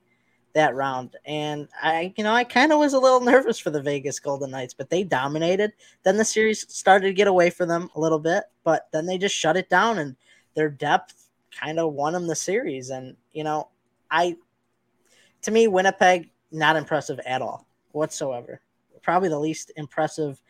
that 0.58 0.74
round, 0.74 1.16
and 1.24 1.68
I, 1.80 2.12
you 2.16 2.24
know, 2.24 2.34
I 2.34 2.44
kind 2.44 2.72
of 2.72 2.78
was 2.78 2.92
a 2.92 2.98
little 2.98 3.20
nervous 3.32 3.58
for 3.58 3.70
the 3.70 3.80
Vegas 3.80 4.18
Golden 4.18 4.50
Knights, 4.50 4.74
but 4.74 4.90
they 4.90 5.04
dominated. 5.04 5.72
Then 6.02 6.16
the 6.16 6.24
series 6.24 6.66
started 6.72 7.06
to 7.06 7.14
get 7.14 7.28
away 7.28 7.50
from 7.50 7.68
them 7.68 7.88
a 7.94 8.00
little 8.00 8.18
bit, 8.18 8.44
but 8.64 8.88
then 8.92 9.06
they 9.06 9.18
just 9.18 9.34
shut 9.34 9.56
it 9.56 9.70
down, 9.70 9.98
and 9.98 10.16
their 10.54 10.68
depth 10.68 11.28
kind 11.50 11.78
of 11.78 11.94
won 11.94 12.12
them 12.12 12.26
the 12.26 12.34
series. 12.34 12.90
And 12.90 13.16
you 13.32 13.44
know, 13.44 13.68
I, 14.10 14.36
to 15.42 15.50
me, 15.50 15.68
Winnipeg 15.68 16.30
not 16.50 16.76
impressive 16.76 17.20
at 17.20 17.42
all 17.42 17.66
whatsoever. 17.92 18.60
Probably 19.02 19.28
the 19.28 19.38
least 19.38 19.70
impressive 19.76 20.42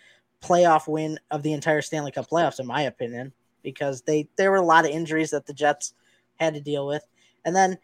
playoff 0.42 0.88
win 0.88 1.18
of 1.30 1.42
the 1.42 1.52
entire 1.52 1.82
Stanley 1.82 2.12
Cup 2.12 2.28
playoffs, 2.30 2.60
in 2.60 2.66
my 2.66 2.82
opinion, 2.82 3.32
because 3.62 4.02
they 4.02 4.28
there 4.36 4.50
were 4.50 4.56
a 4.56 4.62
lot 4.62 4.84
of 4.84 4.90
injuries 4.90 5.30
that 5.30 5.46
the 5.46 5.52
Jets 5.52 5.92
had 6.36 6.54
to 6.54 6.60
deal 6.60 6.86
with, 6.86 7.06
and 7.44 7.54
then 7.54 7.78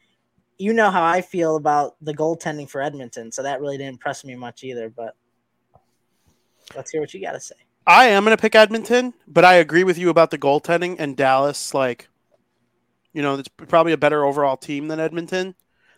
you 0.59 0.73
know 0.73 0.91
how 0.91 1.03
I 1.03 1.21
feel 1.21 1.57
about 1.57 1.97
the 2.01 2.15
goaltending 2.15 2.69
for 2.69 2.81
Edmonton, 2.81 3.33
so 3.33 3.43
that 3.43 3.61
really 3.61 3.77
didn't 3.77 3.95
impress 3.95 4.25
me 4.25 4.35
much 4.35 4.63
either. 4.65 4.89
But 4.89 5.17
let's 6.77 6.91
hear 6.91 7.01
what 7.01 7.13
you 7.13 7.21
got 7.21 7.33
to 7.33 7.41
say. 7.41 7.57
I 7.87 8.07
am 8.07 8.25
going 8.25 8.37
to 8.37 8.41
pick 8.41 8.55
Edmonton, 8.55 9.13
but 9.27 9.45
I 9.45 9.55
agree 9.55 9.85
with 9.85 9.99
you 9.99 10.09
about 10.09 10.31
the 10.31 10.39
goaltending 10.39 10.97
and 10.99 11.17
Dallas. 11.17 11.75
Like, 11.75 12.09
you 13.13 13.21
know, 13.23 13.35
it's 13.35 13.49
probably 13.49 13.93
a 13.93 13.99
better 13.99 14.25
overall 14.25 14.57
team 14.57 14.89
than 14.89 15.01
Edmonton. 15.01 15.55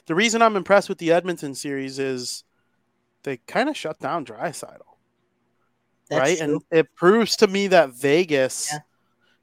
The 0.06 0.14
reason 0.14 0.42
I'm 0.42 0.56
impressed 0.56 0.88
with 0.88 0.98
the 0.98 1.12
Edmonton 1.12 1.54
series 1.54 1.98
is 1.98 2.44
they 3.22 3.38
kind 3.38 3.68
of 3.68 3.76
shut 3.76 3.98
down 4.00 4.24
Draisaitl, 4.24 4.80
right? 6.10 6.38
true. 6.38 6.46
And 6.46 6.62
it 6.70 6.94
proves 6.94 7.36
to 7.36 7.46
me 7.46 7.68
that 7.68 7.90
Vegas, 7.90 8.68
Yeah. 8.72 8.78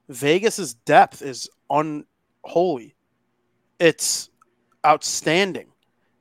Vegas's 0.08 0.74
depth 0.74 1.22
is 1.22 1.48
unholy. 1.70 2.94
It's 3.78 4.28
outstanding. 4.84 5.68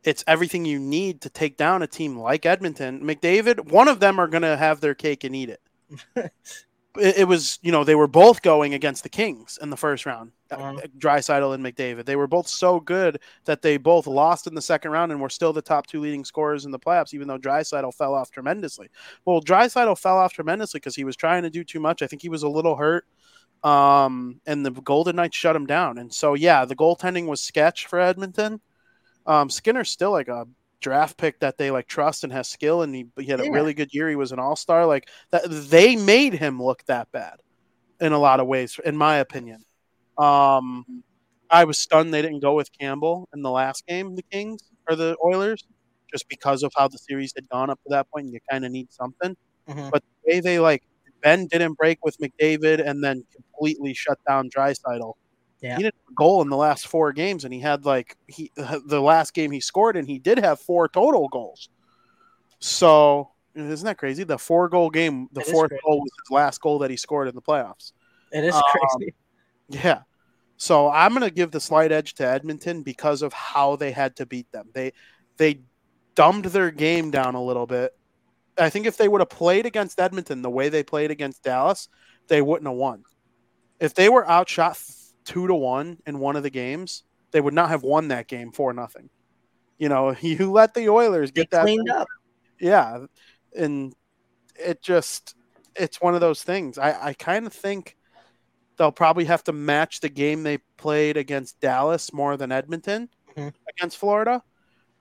It's 0.04 0.24
everything 0.28 0.66
you 0.66 0.80
need 0.80 1.22
to 1.22 1.30
take 1.30 1.56
down 1.56 1.82
a 1.82 1.88
team 1.88 2.18
like 2.18 2.46
Edmonton. 2.46 3.02
McDavid, 3.02 3.72
one 3.72 3.88
of 3.88 4.00
them 4.00 4.20
are 4.20 4.28
going 4.28 4.42
to 4.44 4.58
have 4.58 4.82
their 4.82 4.96
cake 4.96 5.24
and 5.24 5.36
eat 5.36 5.50
it. 5.50 5.62
it, 6.98 7.18
it 7.20 7.28
was, 7.28 7.58
you 7.62 7.72
know, 7.72 7.84
they 7.84 7.96
were 7.96 8.08
both 8.08 8.42
going 8.42 8.74
against 8.74 9.04
the 9.04 9.10
Kings 9.10 9.58
in 9.62 9.70
the 9.70 9.78
first 9.78 10.06
round, 10.06 10.32
Mhm. 10.52 10.86
Draisaitl 11.00 11.56
and 11.56 11.66
McDavid. 11.66 12.06
They 12.06 12.16
were 12.16 12.28
both 12.28 12.48
so 12.48 12.80
good 12.80 13.20
that 13.46 13.62
they 13.62 13.78
both 13.78 14.06
lost 14.06 14.46
in 14.46 14.54
the 14.56 14.62
second 14.62 14.92
round 14.92 15.12
and 15.12 15.22
were 15.22 15.30
still 15.30 15.54
the 15.54 15.62
top 15.62 15.88
two 15.88 16.02
leading 16.02 16.26
scorers 16.26 16.66
in 16.66 16.72
the 16.72 16.80
playoffs, 16.80 17.14
even 17.14 17.28
though 17.28 17.40
Draisaitl 17.40 17.94
fell 17.96 18.14
off 18.14 18.30
tremendously. 18.30 18.90
Well, 19.26 19.42
Draisaitl 19.42 19.98
fell 19.98 20.18
off 20.18 20.34
tremendously 20.34 20.80
because 20.80 20.96
he 20.96 21.04
was 21.06 21.16
trying 21.16 21.44
to 21.44 21.50
do 21.50 21.64
too 21.64 21.80
much. 21.80 22.02
I 22.02 22.08
think 22.08 22.22
he 22.22 22.30
was 22.30 22.44
a 22.44 22.50
little 22.50 22.76
hurt. 22.76 23.06
Um, 23.64 24.42
and 24.46 24.66
the 24.66 24.72
Golden 24.72 25.16
Knights 25.16 25.38
shut 25.38 25.56
him 25.56 25.66
down. 25.66 25.98
And 25.98 26.14
so, 26.14 26.34
yeah, 26.34 26.66
the 26.66 26.76
goaltending 26.76 27.28
was 27.28 27.42
sketch 27.42 27.88
for 27.88 28.00
Edmonton. 28.00 28.60
Um, 29.26 29.50
Skinner's 29.50 29.90
still 29.90 30.12
like 30.12 30.28
a 30.28 30.46
draft 30.82 31.18
pick 31.18 31.40
that 31.40 31.58
they 31.58 31.72
like 31.72 31.88
trust 31.88 32.26
and 32.26 32.34
has 32.34 32.50
skill, 32.50 32.82
and 32.82 32.94
he, 32.94 33.06
he 33.18 33.26
had 33.28 33.40
a 33.40 33.46
Yeah. 33.46 33.52
really 33.52 33.74
good 33.74 33.94
year. 33.94 34.10
He 34.10 34.18
was 34.18 34.34
an 34.34 34.40
all 34.40 34.58
star. 34.58 34.86
Like 34.86 35.08
that, 35.32 35.44
they 35.46 35.96
made 35.96 36.34
him 36.34 36.62
look 36.62 36.84
that 36.86 37.10
bad 37.12 37.38
in 38.02 38.12
a 38.12 38.20
lot 38.20 38.42
of 38.42 38.48
ways, 38.48 38.78
in 38.84 38.98
my 38.98 39.18
opinion. 39.18 39.64
Um, 40.18 41.04
I 41.50 41.64
was 41.64 41.80
stunned 41.80 42.14
they 42.14 42.22
didn't 42.22 42.42
go 42.42 42.54
with 42.56 42.70
Campbell 42.78 43.30
in 43.34 43.42
the 43.44 43.50
last 43.52 43.88
game, 43.88 44.16
the 44.16 44.24
Kings 44.24 44.62
or 44.90 44.96
the 44.98 45.16
Oilers, 45.24 45.64
just 46.12 46.28
because 46.28 46.64
of 46.64 46.74
how 46.76 46.88
the 46.90 46.98
series 46.98 47.32
had 47.36 47.48
gone 47.48 47.70
up 47.70 47.82
to 47.84 47.90
that 47.90 48.10
point. 48.12 48.26
And 48.26 48.34
you 48.34 48.40
kind 48.50 48.66
of 48.66 48.72
need 48.72 48.92
something. 48.92 49.38
Mhm. 49.70 49.90
But 49.90 50.04
the 50.04 50.34
way 50.34 50.40
they 50.42 50.60
like 50.60 50.84
Ben 51.24 51.48
didn't 51.48 51.74
break 51.74 52.04
with 52.06 52.18
McDavid 52.20 52.86
and 52.88 53.04
then 53.04 53.24
completely 53.34 53.94
shut 53.94 54.20
down 54.28 54.50
Draisaitl. 54.50 55.14
Yeah. 55.62 55.78
He 55.78 55.84
didn't 55.84 55.96
have 55.96 56.12
a 56.12 56.16
goal 56.16 56.42
in 56.42 56.50
the 56.50 56.58
last 56.58 56.88
four 56.88 57.14
games, 57.14 57.46
and 57.46 57.54
he 57.54 57.60
had 57.62 57.86
like 57.86 58.18
he 58.28 58.52
the 58.86 59.02
last 59.02 59.34
game 59.34 59.50
he 59.52 59.62
scored, 59.62 59.96
and 59.96 60.08
he 60.08 60.20
did 60.20 60.38
have 60.40 60.60
four 60.60 60.88
total 60.90 61.30
goals. 61.30 61.70
So 62.60 63.30
isn't 63.56 63.86
that 63.86 63.98
crazy? 63.98 64.24
The 64.24 64.38
four 64.38 64.68
goal 64.70 64.90
game, 64.90 65.30
the 65.32 65.42
fourth 65.42 65.70
crazy. 65.70 65.82
goal 65.86 66.02
was 66.02 66.12
his 66.26 66.32
last 66.32 66.60
goal 66.62 66.80
that 66.80 66.90
he 66.90 66.98
scored 66.98 67.28
in 67.28 67.36
the 67.36 67.42
playoffs. 67.42 67.94
It 68.32 68.44
is 68.44 68.54
Um, 68.56 68.64
crazy. 68.72 69.14
Yeah. 69.70 70.02
So 70.58 70.90
I'm 70.90 71.14
gonna 71.14 71.30
give 71.32 71.52
the 71.52 71.60
slight 71.62 71.92
edge 71.92 72.14
to 72.16 72.28
Edmonton 72.28 72.84
because 72.84 73.22
of 73.22 73.32
how 73.32 73.76
they 73.78 73.92
had 73.92 74.18
to 74.18 74.26
beat 74.26 74.52
them. 74.52 74.68
They 74.74 74.92
they 75.38 75.62
dumbed 76.16 76.46
their 76.46 76.70
game 76.70 77.10
down 77.10 77.36
a 77.36 77.42
little 77.44 77.66
bit. 77.66 77.96
I 78.58 78.70
think 78.70 78.86
if 78.86 78.98
they 78.98 79.08
would 79.08 79.22
have 79.22 79.30
played 79.30 79.66
against 79.66 80.00
Edmonton 80.00 80.42
the 80.42 80.50
way 80.50 80.70
they 80.70 80.84
played 80.84 81.12
against 81.12 81.44
Dallas, 81.44 81.88
they 82.28 82.42
wouldn't 82.42 82.68
have 82.68 82.78
won. 82.78 83.04
If 83.80 83.94
they 83.96 84.10
were 84.10 84.28
outshot 84.30 84.80
two 85.26 85.48
to 85.48 85.56
one 85.56 85.98
in 86.06 86.20
one 86.20 86.36
of 86.36 86.44
the 86.44 86.50
games, 86.50 87.04
they 87.32 87.42
would 87.42 87.54
not 87.54 87.70
have 87.70 87.84
won 87.84 88.10
that 88.10 88.28
game 88.28 88.52
for 88.52 88.72
nothing. 88.74 89.10
You 89.78 89.90
know, 89.90 90.16
you 90.22 90.52
let 90.52 90.74
the 90.74 90.90
Oilers 90.90 91.32
They 91.32 91.42
get 91.42 91.52
that 91.52 91.64
cleaned 91.64 91.90
up. 91.90 92.08
yeah 92.60 93.06
and 93.56 93.94
it 94.56 94.82
just 94.82 95.36
it's 95.76 96.00
one 96.02 96.14
of 96.16 96.22
those 96.22 96.44
things 96.44 96.78
i 96.78 97.08
i 97.10 97.14
kind 97.14 97.46
of 97.48 97.54
think 97.54 97.98
they'll 98.78 98.92
probably 98.92 99.26
have 99.26 99.44
to 99.44 99.52
match 99.54 100.00
the 100.00 100.10
game 100.10 100.42
they 100.44 100.58
played 100.78 101.18
against 101.18 101.60
Dallas 101.60 102.12
more 102.14 102.38
than 102.38 102.52
Edmonton 102.52 103.10
Mhm. 103.36 103.54
against 103.70 103.98
Florida. 103.98 104.44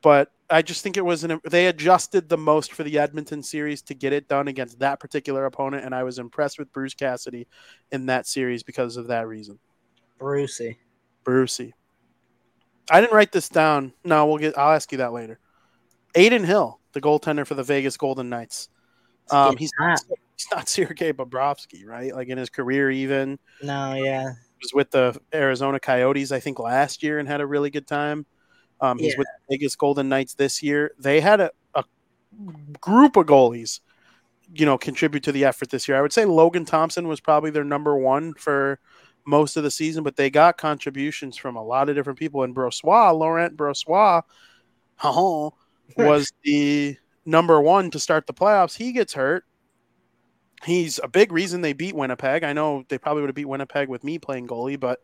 But 0.02 0.32
I 0.50 0.60
just 0.60 0.82
think 0.82 0.96
it 0.96 1.04
was 1.04 1.24
an 1.24 1.40
they 1.48 1.66
adjusted 1.66 2.28
the 2.28 2.36
most 2.36 2.72
for 2.72 2.82
the 2.82 2.98
Edmonton 2.98 3.42
series 3.42 3.80
to 3.82 3.94
get 3.94 4.12
it 4.12 4.28
done 4.28 4.48
against 4.48 4.78
that 4.80 5.00
particular 5.00 5.46
opponent, 5.46 5.84
and 5.84 5.94
I 5.94 6.02
was 6.02 6.18
impressed 6.18 6.58
with 6.58 6.72
Bruce 6.72 6.94
Cassidy 6.94 7.46
in 7.90 8.06
that 8.06 8.26
series 8.26 8.62
because 8.62 8.96
of 8.96 9.06
that 9.06 9.26
reason. 9.26 9.58
Brucey. 10.18 10.78
Brucey. 11.24 11.74
I 12.90 13.00
didn't 13.00 13.14
write 13.14 13.32
this 13.32 13.48
down. 13.48 13.92
No, 14.04 14.26
we'll 14.26 14.38
get. 14.38 14.58
I'll 14.58 14.74
ask 14.74 14.92
you 14.92 14.98
that 14.98 15.12
later. 15.12 15.38
Adin 16.14 16.44
Hill, 16.44 16.80
the 16.92 17.00
goaltender 17.00 17.46
for 17.46 17.54
the 17.54 17.62
Vegas 17.62 17.96
Golden 17.96 18.28
Knights. 18.28 18.68
Um, 19.30 19.56
he's 19.56 19.72
not, 19.78 20.00
he's 20.36 20.48
not 20.52 20.68
Sergei 20.68 21.12
Bobrovsky, 21.12 21.86
right? 21.86 22.14
Like 22.14 22.28
in 22.28 22.36
his 22.36 22.50
career, 22.50 22.90
even 22.90 23.38
No, 23.62 23.94
yeah. 23.94 24.32
He 24.32 24.64
was 24.64 24.72
with 24.74 24.90
the 24.90 25.18
Arizona 25.32 25.80
Coyotes, 25.80 26.32
I 26.32 26.40
think, 26.40 26.58
last 26.58 27.02
year 27.02 27.18
and 27.18 27.28
had 27.28 27.40
a 27.40 27.46
really 27.46 27.70
good 27.70 27.86
time. 27.86 28.26
Um, 28.82 28.98
he's 28.98 29.12
Yeah. 29.12 29.18
with 29.18 29.28
the 29.48 29.54
Vegas 29.54 29.76
Golden 29.76 30.08
Knights 30.08 30.34
this 30.34 30.62
year. 30.62 30.92
They 30.98 31.20
had 31.20 31.40
a, 31.40 31.50
a 31.74 31.84
group 32.80 33.16
of 33.16 33.26
goalies, 33.26 33.80
you 34.54 34.66
know, 34.66 34.76
contribute 34.76 35.22
to 35.22 35.32
the 35.32 35.44
effort 35.44 35.70
this 35.70 35.88
year. 35.88 35.96
I 35.96 36.02
would 36.02 36.12
say 36.12 36.24
Logan 36.24 36.64
Thompson 36.64 37.08
was 37.08 37.20
probably 37.20 37.50
their 37.50 37.64
number 37.64 37.96
one 37.96 38.34
for 38.34 38.80
most 39.24 39.56
of 39.56 39.62
the 39.62 39.70
season, 39.70 40.02
but 40.02 40.16
they 40.16 40.28
got 40.28 40.58
contributions 40.58 41.36
from 41.36 41.56
a 41.56 41.62
lot 41.62 41.88
of 41.88 41.94
different 41.94 42.18
people. 42.18 42.42
And 42.42 42.54
Brossoit, 42.54 43.16
Laurent 43.16 43.56
Brossoit, 43.56 44.24
oh, 45.04 45.54
was 45.96 46.32
the 46.44 46.96
number 47.24 47.60
one 47.60 47.90
to 47.92 48.00
start 48.00 48.26
the 48.26 48.34
playoffs. 48.34 48.76
He 48.76 48.92
gets 48.92 49.14
hurt. 49.14 49.44
He's 50.64 51.00
a 51.02 51.08
big 51.08 51.32
reason 51.32 51.60
they 51.60 51.72
beat 51.72 51.94
Winnipeg. 51.94 52.44
I 52.44 52.52
know 52.52 52.84
they 52.88 52.98
probably 52.98 53.22
would 53.22 53.28
have 53.30 53.34
beat 53.36 53.48
Winnipeg 53.48 53.88
with 53.88 54.04
me 54.04 54.18
playing 54.18 54.46
goalie, 54.48 54.78
but 54.78 55.00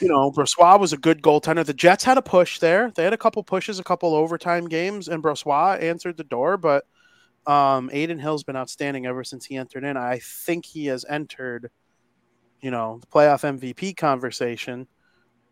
you 0.00 0.08
know, 0.08 0.30
Brossoit 0.30 0.80
was 0.80 0.92
a 0.92 0.96
good 0.96 1.22
goaltender. 1.22 1.64
The 1.64 1.74
Jets 1.74 2.04
had 2.04 2.18
a 2.18 2.22
push 2.22 2.58
there. 2.58 2.92
They 2.94 3.04
had 3.04 3.12
a 3.12 3.18
couple 3.18 3.42
pushes, 3.42 3.78
a 3.78 3.84
couple 3.84 4.14
overtime 4.14 4.68
games, 4.68 5.08
and 5.08 5.22
Brossoit 5.22 5.82
answered 5.82 6.16
the 6.16 6.24
door. 6.24 6.56
But 6.56 6.84
um, 7.46 7.90
Adin 7.92 8.18
Hill's 8.18 8.44
been 8.44 8.56
outstanding 8.56 9.06
ever 9.06 9.24
since 9.24 9.44
he 9.44 9.56
entered 9.56 9.84
in. 9.84 9.96
I 9.96 10.18
think 10.18 10.64
he 10.64 10.86
has 10.86 11.04
entered, 11.08 11.70
you 12.60 12.70
know, 12.70 12.98
the 13.00 13.06
playoff 13.06 13.58
MVP 13.58 13.96
conversation. 13.96 14.86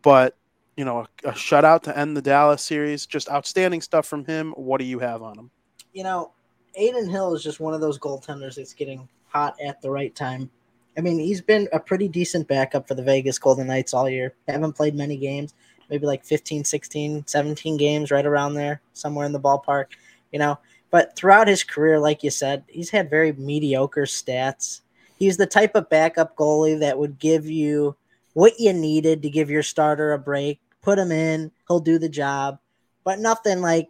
But 0.02 0.36
you 0.76 0.84
know, 0.84 1.00
a, 1.00 1.28
a 1.28 1.32
shutout 1.32 1.82
to 1.82 1.98
end 1.98 2.16
the 2.16 2.22
Dallas 2.22 2.62
series, 2.62 3.06
just 3.06 3.28
outstanding 3.28 3.80
stuff 3.80 4.06
from 4.06 4.24
him. 4.24 4.52
What 4.56 4.78
do 4.78 4.84
you 4.84 4.98
have 5.00 5.22
on 5.22 5.38
him? 5.38 5.50
You 5.92 6.04
know, 6.04 6.32
Adin 6.76 7.08
Hill 7.08 7.34
is 7.34 7.42
just 7.42 7.60
one 7.60 7.74
of 7.74 7.80
those 7.80 7.98
goaltenders 7.98 8.56
that's 8.56 8.72
getting 8.72 9.08
hot 9.28 9.56
at 9.64 9.82
the 9.82 9.90
right 9.90 10.14
time. 10.14 10.50
I 10.96 11.00
mean, 11.00 11.18
he's 11.18 11.40
been 11.40 11.68
a 11.72 11.80
pretty 11.80 12.08
decent 12.08 12.48
backup 12.48 12.86
for 12.86 12.94
the 12.94 13.02
Vegas 13.02 13.38
Golden 13.38 13.66
Knights 13.66 13.94
all 13.94 14.08
year. 14.08 14.34
Haven't 14.46 14.74
played 14.74 14.94
many 14.94 15.16
games, 15.16 15.54
maybe 15.88 16.06
like 16.06 16.24
15, 16.24 16.64
16, 16.64 17.26
17 17.26 17.76
games, 17.76 18.10
right 18.10 18.26
around 18.26 18.54
there, 18.54 18.82
somewhere 18.92 19.24
in 19.24 19.32
the 19.32 19.40
ballpark, 19.40 19.86
you 20.32 20.38
know. 20.38 20.58
But 20.90 21.16
throughout 21.16 21.48
his 21.48 21.64
career, 21.64 21.98
like 21.98 22.22
you 22.22 22.30
said, 22.30 22.64
he's 22.68 22.90
had 22.90 23.08
very 23.08 23.32
mediocre 23.32 24.02
stats. 24.02 24.82
He's 25.18 25.38
the 25.38 25.46
type 25.46 25.74
of 25.74 25.88
backup 25.88 26.36
goalie 26.36 26.80
that 26.80 26.98
would 26.98 27.18
give 27.18 27.46
you 27.46 27.96
what 28.34 28.58
you 28.58 28.72
needed 28.72 29.22
to 29.22 29.30
give 29.30 29.50
your 29.50 29.62
starter 29.62 30.12
a 30.12 30.18
break, 30.18 30.60
put 30.82 30.98
him 30.98 31.12
in, 31.12 31.50
he'll 31.68 31.80
do 31.80 31.98
the 31.98 32.08
job, 32.08 32.58
but 33.04 33.18
nothing 33.18 33.60
like 33.60 33.88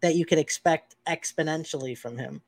that 0.00 0.14
you 0.14 0.24
could 0.24 0.38
expect 0.38 0.96
exponentially 1.06 1.96
from 1.96 2.16
him, 2.16 2.40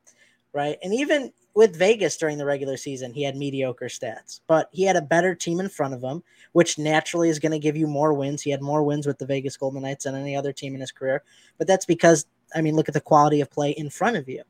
right? 0.53 0.79
And 0.83 0.95
even 0.95 1.33
with 1.55 1.77
Vegas 1.77 2.17
during 2.17 2.39
the 2.39 2.47
regular 2.47 2.77
season, 2.77 3.13
he 3.13 3.23
had 3.23 3.37
mediocre 3.37 3.87
stats, 3.87 4.41
but 4.47 4.69
he 4.73 4.85
had 4.85 4.97
a 4.97 5.03
better 5.03 5.35
team 5.35 5.61
in 5.61 5.69
front 5.69 5.95
of 5.95 6.03
him, 6.03 6.23
which 6.53 6.79
naturally 6.79 7.29
is 7.29 7.39
going 7.39 7.53
to 7.53 7.59
give 7.59 7.77
you 7.77 7.87
more 7.87 8.15
wins. 8.15 8.43
He 8.43 8.51
had 8.51 8.63
more 8.63 8.83
wins 8.83 9.07
with 9.07 9.19
the 9.19 9.27
Vegas 9.27 9.57
Golden 9.57 9.83
Knights 9.83 10.05
than 10.05 10.15
any 10.15 10.35
other 10.35 10.53
team 10.53 10.75
in 10.75 10.81
his 10.81 10.93
career, 10.93 11.23
but 11.59 11.67
that's 11.67 11.87
because, 11.87 12.27
I 12.55 12.63
mean, 12.63 12.75
look 12.75 12.89
at 12.89 12.95
the 12.95 13.01
quality 13.01 13.41
of 13.41 13.51
play 13.51 13.73
in 13.73 13.91
front 13.91 14.17
of 14.17 14.29
you, 14.29 14.43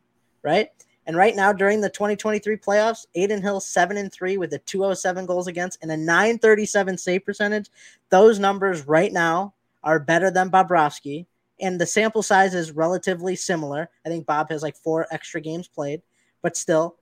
right? 0.42 0.68
And 1.06 1.16
right 1.16 1.34
now, 1.34 1.52
during 1.52 1.80
the 1.80 1.90
2023 1.90 2.56
playoffs, 2.58 3.06
Adin 3.16 3.42
Hill 3.42 3.60
seven 3.60 3.96
and 3.96 4.12
three 4.12 4.36
with 4.36 4.52
a 4.52 4.58
207 4.58 5.26
goals 5.26 5.48
against 5.48 5.78
and 5.82 5.90
a 5.90 5.96
937 5.96 6.96
save 6.96 7.24
percentage. 7.24 7.70
Those 8.10 8.38
numbers 8.38 8.86
right 8.86 9.12
now 9.12 9.54
are 9.82 9.98
better 9.98 10.30
than 10.30 10.50
Bobrovsky, 10.50 11.26
and 11.60 11.80
the 11.80 11.86
sample 11.86 12.22
size 12.22 12.54
is 12.54 12.70
relatively 12.70 13.34
similar. 13.34 13.90
I 14.06 14.08
think 14.08 14.26
Bob 14.26 14.50
has 14.50 14.62
like 14.62 14.76
four 14.76 15.06
extra 15.10 15.40
games 15.40 15.66
played, 15.66 16.02
but 16.42 16.56
still, 16.56 16.96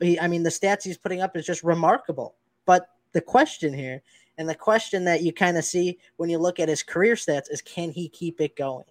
he, 0.00 0.18
I 0.18 0.28
mean, 0.28 0.42
the 0.42 0.50
stats 0.50 0.82
he's 0.82 0.98
putting 0.98 1.20
up 1.20 1.36
is 1.36 1.44
just 1.44 1.62
remarkable. 1.62 2.36
But 2.64 2.88
the 3.12 3.20
question 3.20 3.74
here, 3.74 4.02
and 4.38 4.48
the 4.48 4.54
question 4.54 5.04
that 5.04 5.22
you 5.22 5.32
kind 5.32 5.58
of 5.58 5.64
see 5.64 5.98
when 6.16 6.30
you 6.30 6.38
look 6.38 6.58
at 6.58 6.68
his 6.68 6.82
career 6.82 7.14
stats, 7.14 7.50
is 7.50 7.60
can 7.60 7.90
he 7.90 8.08
keep 8.08 8.40
it 8.40 8.56
going? 8.56 8.84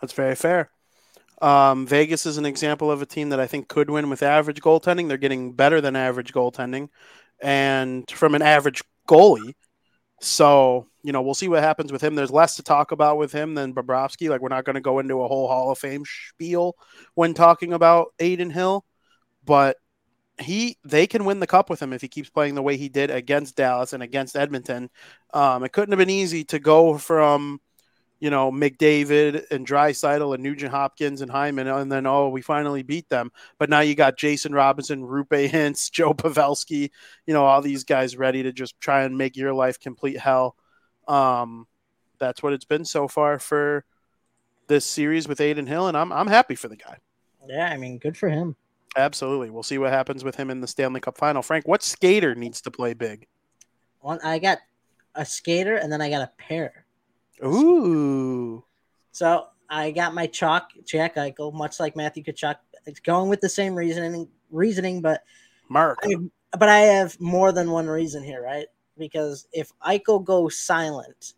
That's 0.00 0.14
very 0.14 0.34
fair. 0.34 0.70
Um, 1.42 1.86
Vegas 1.86 2.24
is 2.24 2.38
an 2.38 2.46
example 2.46 2.90
of 2.90 3.02
a 3.02 3.06
team 3.06 3.30
that 3.30 3.40
I 3.40 3.46
think 3.46 3.68
could 3.68 3.90
win 3.90 4.08
with 4.08 4.22
average 4.22 4.60
goaltending. 4.60 5.08
They're 5.08 5.16
getting 5.16 5.52
better 5.52 5.80
than 5.80 5.96
average 5.96 6.32
goaltending, 6.32 6.88
and 7.40 8.08
from 8.10 8.34
an 8.34 8.42
average 8.42 8.82
goalie. 9.08 9.54
So 10.22 10.86
you 11.02 11.12
know, 11.12 11.22
we'll 11.22 11.34
see 11.34 11.48
what 11.48 11.62
happens 11.62 11.90
with 11.90 12.02
him. 12.02 12.14
There's 12.14 12.30
less 12.30 12.56
to 12.56 12.62
talk 12.62 12.92
about 12.92 13.18
with 13.18 13.32
him 13.32 13.54
than 13.54 13.74
Bobrovsky. 13.74 14.28
Like 14.28 14.40
we're 14.40 14.48
not 14.48 14.64
going 14.64 14.74
to 14.74 14.80
go 14.80 14.98
into 15.00 15.22
a 15.22 15.28
whole 15.28 15.48
Hall 15.48 15.70
of 15.72 15.78
Fame 15.78 16.04
spiel 16.06 16.76
when 17.14 17.34
talking 17.34 17.72
about 17.72 18.14
Adin 18.20 18.50
Hill, 18.50 18.84
but 19.44 19.76
he 20.38 20.78
they 20.84 21.06
can 21.06 21.24
win 21.24 21.40
the 21.40 21.46
cup 21.46 21.68
with 21.68 21.82
him 21.82 21.92
if 21.92 22.00
he 22.00 22.08
keeps 22.08 22.30
playing 22.30 22.54
the 22.54 22.62
way 22.62 22.76
he 22.76 22.88
did 22.88 23.10
against 23.10 23.56
Dallas 23.56 23.92
and 23.92 24.02
against 24.02 24.36
Edmonton. 24.36 24.90
Um, 25.34 25.64
it 25.64 25.72
couldn't 25.72 25.92
have 25.92 25.98
been 25.98 26.10
easy 26.10 26.44
to 26.44 26.58
go 26.58 26.98
from 26.98 27.60
you 28.22 28.30
know, 28.30 28.52
McDavid 28.52 29.50
and 29.50 29.66
Draisaitl 29.66 30.32
and 30.32 30.44
Nugent 30.44 30.70
Hopkins 30.70 31.22
and 31.22 31.30
Hyman, 31.30 31.66
and 31.66 31.90
then 31.90 32.06
oh, 32.06 32.28
we 32.28 32.40
finally 32.40 32.84
beat 32.84 33.08
them. 33.08 33.32
But 33.58 33.68
now 33.68 33.80
you 33.80 33.96
got 33.96 34.16
Jason 34.16 34.54
Robinson, 34.54 35.02
Roope 35.02 35.50
Hintz, 35.50 35.90
Joe 35.90 36.14
Pavelski, 36.14 36.92
you 37.26 37.34
know, 37.34 37.44
all 37.44 37.60
these 37.60 37.82
guys 37.82 38.16
ready 38.16 38.44
to 38.44 38.52
just 38.52 38.78
try 38.78 39.02
and 39.02 39.18
make 39.18 39.36
your 39.36 39.52
life 39.52 39.80
complete 39.80 40.20
hell. 40.20 40.54
Um, 41.08 41.66
that's 42.20 42.44
what 42.44 42.52
it's 42.52 42.64
been 42.64 42.84
so 42.84 43.08
far 43.08 43.40
for 43.40 43.84
this 44.68 44.84
series 44.84 45.26
with 45.26 45.40
Adin 45.40 45.66
Hill, 45.66 45.88
and 45.88 45.96
I'm 45.96 46.12
I'm 46.12 46.28
happy 46.28 46.54
for 46.54 46.68
the 46.68 46.76
guy. 46.76 46.98
Yeah, 47.48 47.70
I 47.72 47.76
mean, 47.76 47.98
good 47.98 48.16
for 48.16 48.28
him. 48.28 48.54
Absolutely, 48.96 49.50
we'll 49.50 49.64
see 49.64 49.78
what 49.78 49.90
happens 49.90 50.22
with 50.22 50.36
him 50.36 50.48
in 50.48 50.60
the 50.60 50.68
Stanley 50.68 51.00
Cup 51.00 51.18
final. 51.18 51.42
Frank, 51.42 51.66
what 51.66 51.82
skater 51.82 52.36
needs 52.36 52.60
to 52.60 52.70
play 52.70 52.94
big? 52.94 53.26
One, 53.98 54.20
I 54.22 54.38
got 54.38 54.58
a 55.16 55.26
skater, 55.26 55.74
and 55.74 55.92
then 55.92 56.00
I 56.00 56.08
got 56.08 56.22
a 56.22 56.30
pair. 56.38 56.84
Ooh. 57.44 58.64
So 59.12 59.46
I 59.68 59.90
got 59.90 60.14
my 60.14 60.26
chalk, 60.26 60.70
Jack 60.84 61.16
Eichel, 61.16 61.52
much 61.52 61.80
like 61.80 61.96
Matthew 61.96 62.22
Tkachuk. 62.22 62.56
It's 62.86 63.00
going 63.00 63.28
with 63.28 63.40
the 63.40 63.48
same 63.48 63.74
reasoning, 63.74 64.28
reasoning, 64.50 65.00
but 65.00 65.22
Mark. 65.68 65.98
I, 66.02 66.14
but 66.58 66.68
I 66.68 66.80
have 66.80 67.18
more 67.20 67.52
than 67.52 67.70
one 67.70 67.86
reason 67.86 68.22
here, 68.22 68.42
right? 68.42 68.66
Because 68.98 69.46
if 69.52 69.72
Eichel 69.80 70.22
goes 70.22 70.58
silent, 70.58 71.34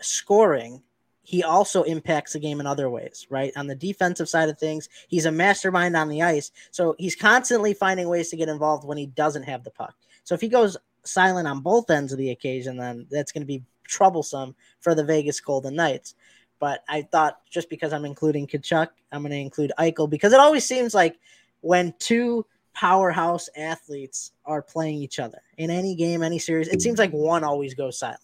scoring, 0.00 0.82
he 1.22 1.42
also 1.42 1.82
impacts 1.82 2.32
the 2.32 2.40
game 2.40 2.60
in 2.60 2.66
other 2.66 2.90
ways, 2.90 3.26
right? 3.30 3.52
On 3.56 3.66
the 3.66 3.74
defensive 3.74 4.28
side 4.28 4.48
of 4.48 4.58
things, 4.58 4.88
he's 5.08 5.26
a 5.26 5.32
mastermind 5.32 5.96
on 5.96 6.08
the 6.08 6.22
ice, 6.22 6.50
so 6.70 6.94
he's 6.98 7.14
constantly 7.14 7.74
finding 7.74 8.08
ways 8.08 8.30
to 8.30 8.36
get 8.36 8.48
involved 8.48 8.86
when 8.86 8.98
he 8.98 9.06
doesn't 9.06 9.44
have 9.44 9.64
the 9.64 9.70
puck. 9.70 9.94
So 10.24 10.34
if 10.34 10.40
he 10.40 10.48
goes 10.48 10.76
silent 11.04 11.48
on 11.48 11.60
both 11.60 11.90
ends 11.90 12.12
of 12.12 12.18
the 12.18 12.30
occasion, 12.30 12.76
then 12.76 13.06
that's 13.10 13.32
going 13.32 13.42
to 13.42 13.46
be 13.46 13.62
troublesome 13.90 14.54
for 14.80 14.94
the 14.94 15.04
Vegas 15.04 15.40
Golden 15.40 15.74
Knights. 15.74 16.14
But 16.58 16.84
I 16.88 17.02
thought 17.02 17.40
just 17.50 17.68
because 17.68 17.92
I'm 17.92 18.04
including 18.04 18.46
Tkachuk, 18.46 18.88
I'm 19.12 19.22
going 19.22 19.32
to 19.32 19.38
include 19.38 19.72
Eichel 19.78 20.08
because 20.08 20.32
it 20.32 20.40
always 20.40 20.64
seems 20.64 20.94
like 20.94 21.18
when 21.62 21.94
two 21.98 22.46
powerhouse 22.74 23.48
athletes 23.56 24.32
are 24.44 24.62
playing 24.62 24.98
each 24.98 25.18
other 25.18 25.40
in 25.58 25.70
any 25.70 25.94
game, 25.94 26.22
any 26.22 26.38
series, 26.38 26.68
it 26.68 26.80
seems 26.80 26.98
like 26.98 27.10
one 27.12 27.44
always 27.44 27.74
goes 27.74 27.98
silent. 27.98 28.20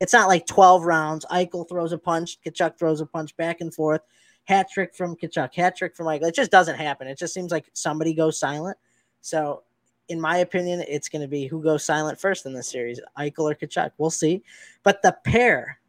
It's 0.00 0.12
not 0.12 0.28
like 0.28 0.46
12 0.46 0.84
rounds. 0.84 1.24
Eichel 1.30 1.68
throws 1.68 1.92
a 1.92 1.98
punch, 1.98 2.38
Tkachuk 2.42 2.78
throws 2.78 3.00
a 3.00 3.06
punch 3.06 3.36
back 3.36 3.60
and 3.60 3.72
forth. 3.72 4.02
Hat 4.44 4.68
trick 4.70 4.94
from 4.94 5.16
Tkachuk, 5.16 5.54
hat 5.54 5.76
trick 5.76 5.96
from 5.96 6.06
Eichel. 6.06 6.28
It 6.28 6.34
just 6.34 6.50
doesn't 6.50 6.76
happen. 6.76 7.08
It 7.08 7.18
just 7.18 7.34
seems 7.34 7.50
like 7.50 7.70
somebody 7.72 8.14
goes 8.14 8.38
silent. 8.38 8.76
So 9.20 9.62
in 10.08 10.20
my 10.20 10.38
opinion, 10.38 10.84
it's 10.86 11.08
going 11.08 11.22
to 11.22 11.28
be 11.28 11.46
who 11.46 11.62
goes 11.62 11.84
silent 11.84 12.20
first 12.20 12.46
in 12.46 12.52
this 12.52 12.68
series, 12.68 13.00
Eichel 13.18 13.50
or 13.50 13.54
Tkachuk. 13.54 13.92
We'll 13.98 14.10
see. 14.10 14.42
But 14.82 15.02
the 15.02 15.16
pair, 15.24 15.80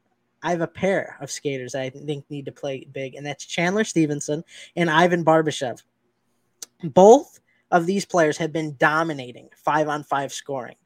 I 0.42 0.52
have 0.52 0.62
a 0.62 0.68
pair 0.68 1.18
of 1.22 1.32
skaters 1.32 1.76
I 1.76 1.90
think 1.90 2.26
need 2.30 2.46
to 2.46 2.52
play 2.52 2.88
big, 2.92 3.16
and 3.16 3.26
that's 3.26 3.46
Chandler 3.46 3.84
Stephenson 3.84 4.44
and 4.76 4.90
Ivan 4.90 5.24
Barbashev. 5.24 5.82
Both 6.84 7.40
of 7.72 7.86
these 7.86 8.06
players 8.06 8.38
have 8.38 8.54
been 8.54 8.76
dominating 8.78 9.50
five 9.56 9.88
on 9.88 10.04
five 10.04 10.32
scoring, 10.32 10.78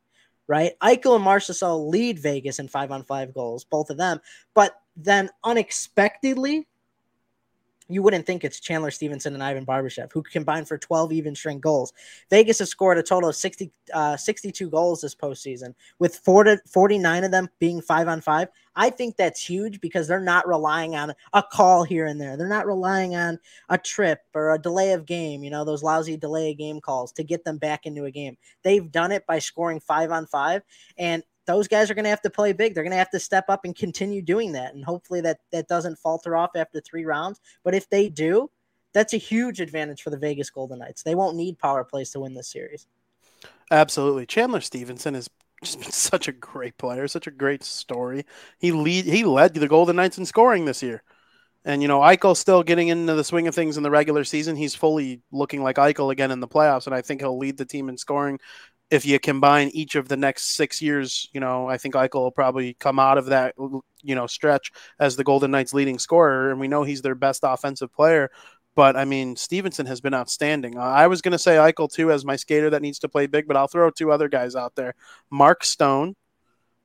right? 0.47 0.73
Eichel 0.82 1.15
and 1.15 1.25
Marchessault 1.25 1.89
lead 1.89 2.19
Vegas 2.19 2.59
in 2.59 2.67
five 2.67 2.91
on 2.91 3.03
five 3.03 3.34
goals, 3.34 3.63
both 3.63 3.89
of 3.89 3.97
them. 3.97 4.19
But 4.53 4.73
then 4.95 5.29
unexpectedly, 5.43 6.67
you 7.94 8.02
wouldn't 8.02 8.26
think 8.26 8.44
it's 8.44 8.60
Chandler 8.60 8.92
Stephenson 8.92 9.34
and 9.34 9.44
Ivan 9.44 9.66
Barbashev, 9.66 10.12
who 10.12 10.24
combined 10.24 10.68
for 10.68 10.78
12 10.78 11.12
even 11.14 11.36
strength 11.36 11.62
goals. 11.62 11.94
Vegas 12.30 12.60
has 12.60 12.70
scored 12.70 12.98
a 12.98 13.04
total 13.04 13.30
of 13.30 13.36
60, 13.36 13.72
uh, 13.94 14.18
62 14.18 14.70
goals 14.70 15.02
this 15.02 15.16
postseason, 15.16 15.74
with 16.00 16.16
40, 16.18 16.58
49 16.68 17.24
of 17.24 17.32
them 17.32 17.50
being 17.60 17.82
five 17.82 18.08
on 18.08 18.22
five. 18.22 18.50
I 18.76 18.89
think 18.89 19.18
that's 19.18 19.44
huge 19.44 19.82
because 19.82 20.08
they're 20.08 20.20
not 20.20 20.48
relying 20.48 20.96
on 20.96 21.14
a 21.34 21.44
call 21.44 21.84
here 21.84 22.06
and 22.06 22.20
there. 22.20 22.38
They're 22.38 22.48
not 22.48 22.66
relying 22.66 23.16
on 23.16 23.38
a 23.70 23.78
trip 23.78 24.22
or 24.34 24.54
a 24.54 24.60
delay 24.60 24.94
of 24.94 25.06
game, 25.06 25.44
you 25.44 25.50
know, 25.50 25.66
those 25.66 25.84
lousy 25.84 26.16
delay 26.16 26.52
of 26.52 26.58
game 26.58 26.80
calls 26.80 27.12
to 27.14 27.24
get 27.24 27.44
them 27.44 27.58
back 27.58 27.86
into 27.86 28.06
a 28.06 28.12
game. 28.12 28.38
They've 28.64 28.89
done 28.89 29.12
it 29.12 29.26
by 29.26 29.39
scoring 29.39 29.82
five 29.82 30.12
on 30.12 30.26
five. 30.26 30.62
And 30.98 31.24
those 31.48 31.68
guys 31.68 31.89
are 31.89 31.94
going 31.94 32.06
to 32.06 32.10
have 32.10 32.22
to 32.22 32.30
play 32.30 32.54
big. 32.54 32.74
They're 32.74 32.84
going 32.84 32.92
to 32.92 32.98
have 32.98 33.12
to 33.12 33.20
step 33.20 33.46
up 33.50 33.66
and 33.66 33.76
continue 33.76 34.22
doing 34.22 34.52
that. 34.54 34.74
And 34.74 34.84
hopefully 34.84 35.22
that 35.22 35.39
that 35.52 35.68
doesn't 35.68 36.00
falter 36.00 36.36
off 36.36 36.52
after 36.56 36.82
three 36.82 37.06
rounds. 37.06 37.39
But 37.64 37.76
if 37.76 37.89
they 37.89 38.10
do, 38.10 38.50
that's 38.94 39.14
a 39.14 39.18
huge 39.18 39.60
advantage 39.60 40.02
for 40.02 40.10
the 40.10 40.18
Vegas 40.18 40.50
Golden 40.50 40.80
Knights. 40.80 41.04
They 41.04 41.16
won't 41.16 41.38
need 41.38 41.58
power 41.58 41.84
plays 41.84 42.12
to 42.12 42.20
win 42.20 42.34
this 42.34 42.52
series. 42.52 42.88
Absolutely. 43.70 44.26
Chandler 44.26 44.62
Stephenson 44.62 45.14
has 45.14 45.30
just 45.64 45.80
been 45.80 45.92
such 45.92 46.28
a 46.28 46.34
great 46.34 46.78
player, 46.78 47.08
such 47.08 47.28
a 47.28 47.32
great 47.32 47.64
story. 47.64 48.26
He 48.60 48.72
lead 48.72 49.06
he 49.06 49.24
led 49.24 49.54
the 49.54 49.68
Golden 49.68 49.96
Knights 49.96 50.18
in 50.18 50.26
scoring 50.26 50.66
this 50.66 50.84
year. 50.84 51.04
And 51.64 51.82
you 51.82 51.88
know, 51.88 52.00
Eichel's 52.00 52.39
still 52.39 52.64
getting 52.64 52.88
into 52.88 53.14
the 53.14 53.24
swing 53.24 53.48
of 53.48 53.54
things 53.54 53.78
in 53.78 53.84
the 53.84 53.92
regular 53.92 54.24
season. 54.24 54.56
He's 54.56 54.74
fully 54.74 55.22
looking 55.32 55.62
like 55.62 55.76
Eichel 55.76 56.12
again 56.12 56.32
in 56.32 56.39
the 56.39 56.48
playoffs, 56.48 56.88
and 56.88 56.96
I 56.96 57.02
think 57.02 57.22
he'll 57.22 57.38
lead 57.38 57.58
the 57.58 57.66
team 57.66 57.88
in 57.88 57.98
scoring 57.98 58.39
if 58.92 59.06
you 59.06 59.18
combine 59.20 59.70
each 59.70 59.96
of 59.96 60.10
the 60.10 60.18
next 60.18 60.58
six 60.58 60.82
years, 60.82 61.30
you 61.32 61.39
know, 61.39 61.68
I 61.68 61.78
think 61.78 61.96
Eichel 61.96 62.16
will 62.16 62.32
probably 62.32 62.74
come 62.74 63.00
out 63.00 63.18
of 63.18 63.28
that, 63.28 63.56
you 63.58 64.16
know, 64.16 64.28
stretch 64.28 64.72
as 65.00 65.16
the 65.16 65.24
Golden 65.24 65.50
Knights' 65.50 65.74
leading 65.74 65.98
scorer, 65.98 66.52
and 66.52 66.60
we 66.60 66.68
know 66.68 66.84
he's 66.84 67.02
their 67.02 67.16
best 67.16 67.42
offensive 67.44 67.92
player. 67.94 68.30
But 68.76 68.98
I 68.98 69.06
mean, 69.06 69.38
Stephenson 69.38 69.86
has 69.86 70.02
been 70.02 70.14
outstanding. 70.14 70.78
I 70.78 71.08
was 71.08 71.22
going 71.22 71.32
to 71.32 71.39
say 71.39 71.56
Eichel 71.56 71.92
too 71.92 72.12
as 72.12 72.26
my 72.26 72.36
skater 72.36 72.70
that 72.70 72.82
needs 72.82 73.00
to 73.00 73.10
play 73.10 73.28
big, 73.28 73.48
but 73.48 73.56
I'll 73.56 73.68
throw 73.68 73.89
two 73.89 74.12
other 74.12 74.28
guys 74.28 74.56
out 74.56 74.76
there. 74.76 74.94
Mark 75.30 75.64
Stone. 75.64 76.16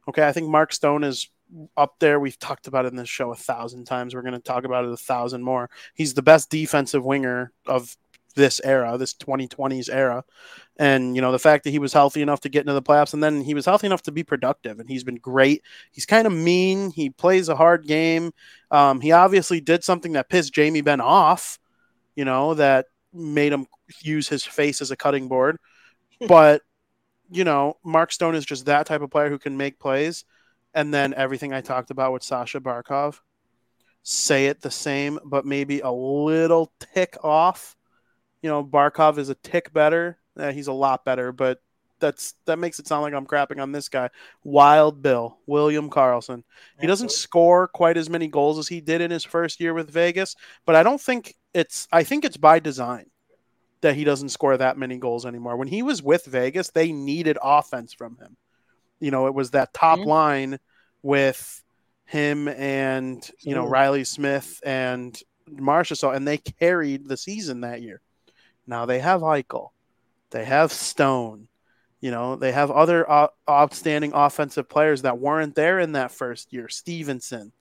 Okay, 0.09 0.27
I 0.27 0.31
think 0.31 0.49
Mark 0.49 0.73
Stone 0.73 1.03
is 1.03 1.29
up 1.77 1.97
there. 1.99 2.21
We've 2.21 2.39
talked 2.39 2.69
about 2.69 2.85
it 2.87 2.89
in 2.89 2.97
this 2.97 3.09
show 3.09 3.33
a 3.33 3.37
thousand 3.37 3.85
times. 3.85 4.15
We're 4.15 4.23
going 4.23 4.35
to 4.35 4.41
talk 4.41 4.65
about 4.65 4.85
it 4.85 4.93
a 4.93 4.97
thousand 4.97 5.43
more. 5.43 5.71
He's 5.95 6.15
the 6.15 6.23
best 6.23 6.51
defensive 6.51 7.05
winger 7.05 7.53
of 7.67 7.97
this 8.37 8.61
era, 8.63 8.97
this 8.97 9.15
2020s 9.15 9.89
era. 9.91 10.25
And, 10.79 11.17
you 11.17 11.23
know, 11.23 11.33
the 11.33 11.39
fact 11.39 11.65
that 11.65 11.71
he 11.71 11.81
was 11.81 11.93
healthy 11.93 12.23
enough 12.23 12.41
to 12.43 12.49
get 12.49 12.61
into 12.61 12.75
the 12.75 12.83
playoffs 12.83 13.15
and 13.15 13.25
then 13.25 13.41
he 13.41 13.55
was 13.55 13.65
healthy 13.65 13.87
enough 13.87 14.03
to 14.03 14.13
be 14.13 14.23
productive 14.23 14.79
and 14.79 14.89
he's 14.89 15.03
been 15.03 15.17
great. 15.17 15.63
He's 15.91 16.07
kind 16.07 16.27
of 16.27 16.33
mean. 16.33 16.91
He 16.91 17.11
plays 17.11 17.49
a 17.49 17.57
hard 17.57 17.87
game. 17.87 18.33
Um, 18.71 19.01
he 19.01 19.11
obviously 19.11 19.61
did 19.61 19.83
something 19.83 20.13
that 20.13 20.29
pissed 20.29 20.53
Jamie 20.53 20.83
Benn 20.83 21.01
off, 21.01 21.59
you 22.15 22.25
know, 22.25 22.55
that 22.55 22.87
made 23.13 23.53
him 23.53 23.67
use 24.01 24.29
his 24.29 24.45
face 24.45 24.81
as 24.81 24.91
a 24.91 24.97
cutting 24.97 25.29
board. 25.29 25.59
but, 26.29 26.63
you 27.31 27.45
know, 27.45 27.79
Mark 27.83 28.13
Stone 28.13 28.37
is 28.37 28.47
just 28.47 28.67
that 28.67 28.87
type 28.87 29.03
of 29.03 29.11
player 29.11 29.31
who 29.31 29.39
can 29.39 29.57
make 29.57 29.81
plays. 29.81 30.25
And 30.75 30.93
then 30.93 31.15
everything 31.15 31.55
I 31.55 31.63
talked 31.63 31.91
about 31.91 32.13
with 32.13 32.23
Sasha 32.23 32.61
Barkov, 32.61 33.21
say 34.03 34.47
it 34.47 34.61
the 34.61 34.71
same, 34.71 35.19
but 35.25 35.47
maybe 35.47 35.81
a 35.81 35.91
little 35.91 36.71
tick 36.95 37.17
off 37.25 37.75
you 38.47 38.53
know, 38.53 38.63
Barkov 38.63 39.19
is 39.19 39.29
a 39.29 39.35
tick 39.35 39.73
better. 39.73 40.19
Uh, 40.39 40.53
he's 40.53 40.69
a 40.69 40.73
lot 40.73 41.05
better, 41.05 41.33
but 41.33 41.61
that's 41.99 42.35
that 42.45 42.61
makes 42.61 42.79
it 42.79 42.87
sound 42.87 43.03
like 43.03 43.13
I'm 43.13 43.27
crapping 43.27 43.61
on 43.61 43.73
this 43.73 43.89
guy. 43.89 44.09
Wild 44.45 45.03
Bill, 45.03 45.37
William 45.47 45.91
Karlsson. 45.91 46.45
He 46.81 46.87
doesn't 46.87 47.11
score 47.11 47.67
quite 47.67 47.97
as 47.97 48.09
many 48.09 48.29
goals 48.29 48.57
as 48.61 48.69
he 48.69 48.81
did 48.81 49.01
in 49.01 49.11
his 49.11 49.25
first 49.25 49.59
year 49.59 49.75
with 49.75 49.91
Vegas, 49.91 50.37
but 50.65 50.77
I 50.77 50.85
don't 50.85 51.01
think 51.01 51.35
it's 51.55 51.89
I 51.91 52.05
think 52.05 52.25
it's 52.25 52.37
by 52.37 52.61
design 52.61 53.07
that 53.81 53.97
he 53.97 54.05
doesn't 54.05 54.29
score 54.29 54.57
that 54.57 54.79
many 54.79 54.97
goals 54.97 55.27
anymore. 55.27 55.57
When 55.57 55.67
he 55.67 55.83
was 55.83 56.01
with 56.01 56.25
Vegas, 56.27 56.71
they 56.71 56.93
needed 56.93 57.39
offense 57.43 57.95
from 57.95 58.17
him. 58.17 58.37
You 59.01 59.11
know, 59.11 59.27
it 59.27 59.35
was 59.35 59.51
that 59.51 59.75
top 59.75 59.99
mm-hmm. 59.99 60.09
line 60.09 60.59
with 61.03 61.65
him 62.05 62.47
and, 62.47 63.29
you 63.41 63.57
know, 63.57 63.67
Riley 63.67 64.05
Smith 64.05 64.61
and 64.65 65.21
Marchessault, 65.51 66.15
and 66.15 66.29
they 66.29 66.39
carried 66.39 67.09
the 67.09 67.17
season 67.17 67.63
that 67.63 67.83
year. 67.83 68.03
Now 68.67 68.87
they 68.87 68.99
have 69.01 69.21
Eichel, 69.21 69.71
they 70.31 70.45
have 70.45 70.73
Stone, 70.73 71.49
you 72.01 72.11
know, 72.11 72.37
they 72.37 72.53
have 72.53 72.71
other 72.71 73.09
uh, 73.11 73.29
outstanding 73.49 74.13
offensive 74.15 74.69
players 74.69 75.03
that 75.03 75.19
weren't 75.19 75.55
there 75.55 75.81
in 75.81 75.93
that 75.93 76.13
first 76.13 76.53
year. 76.53 76.69
Stephenson, 76.69 77.53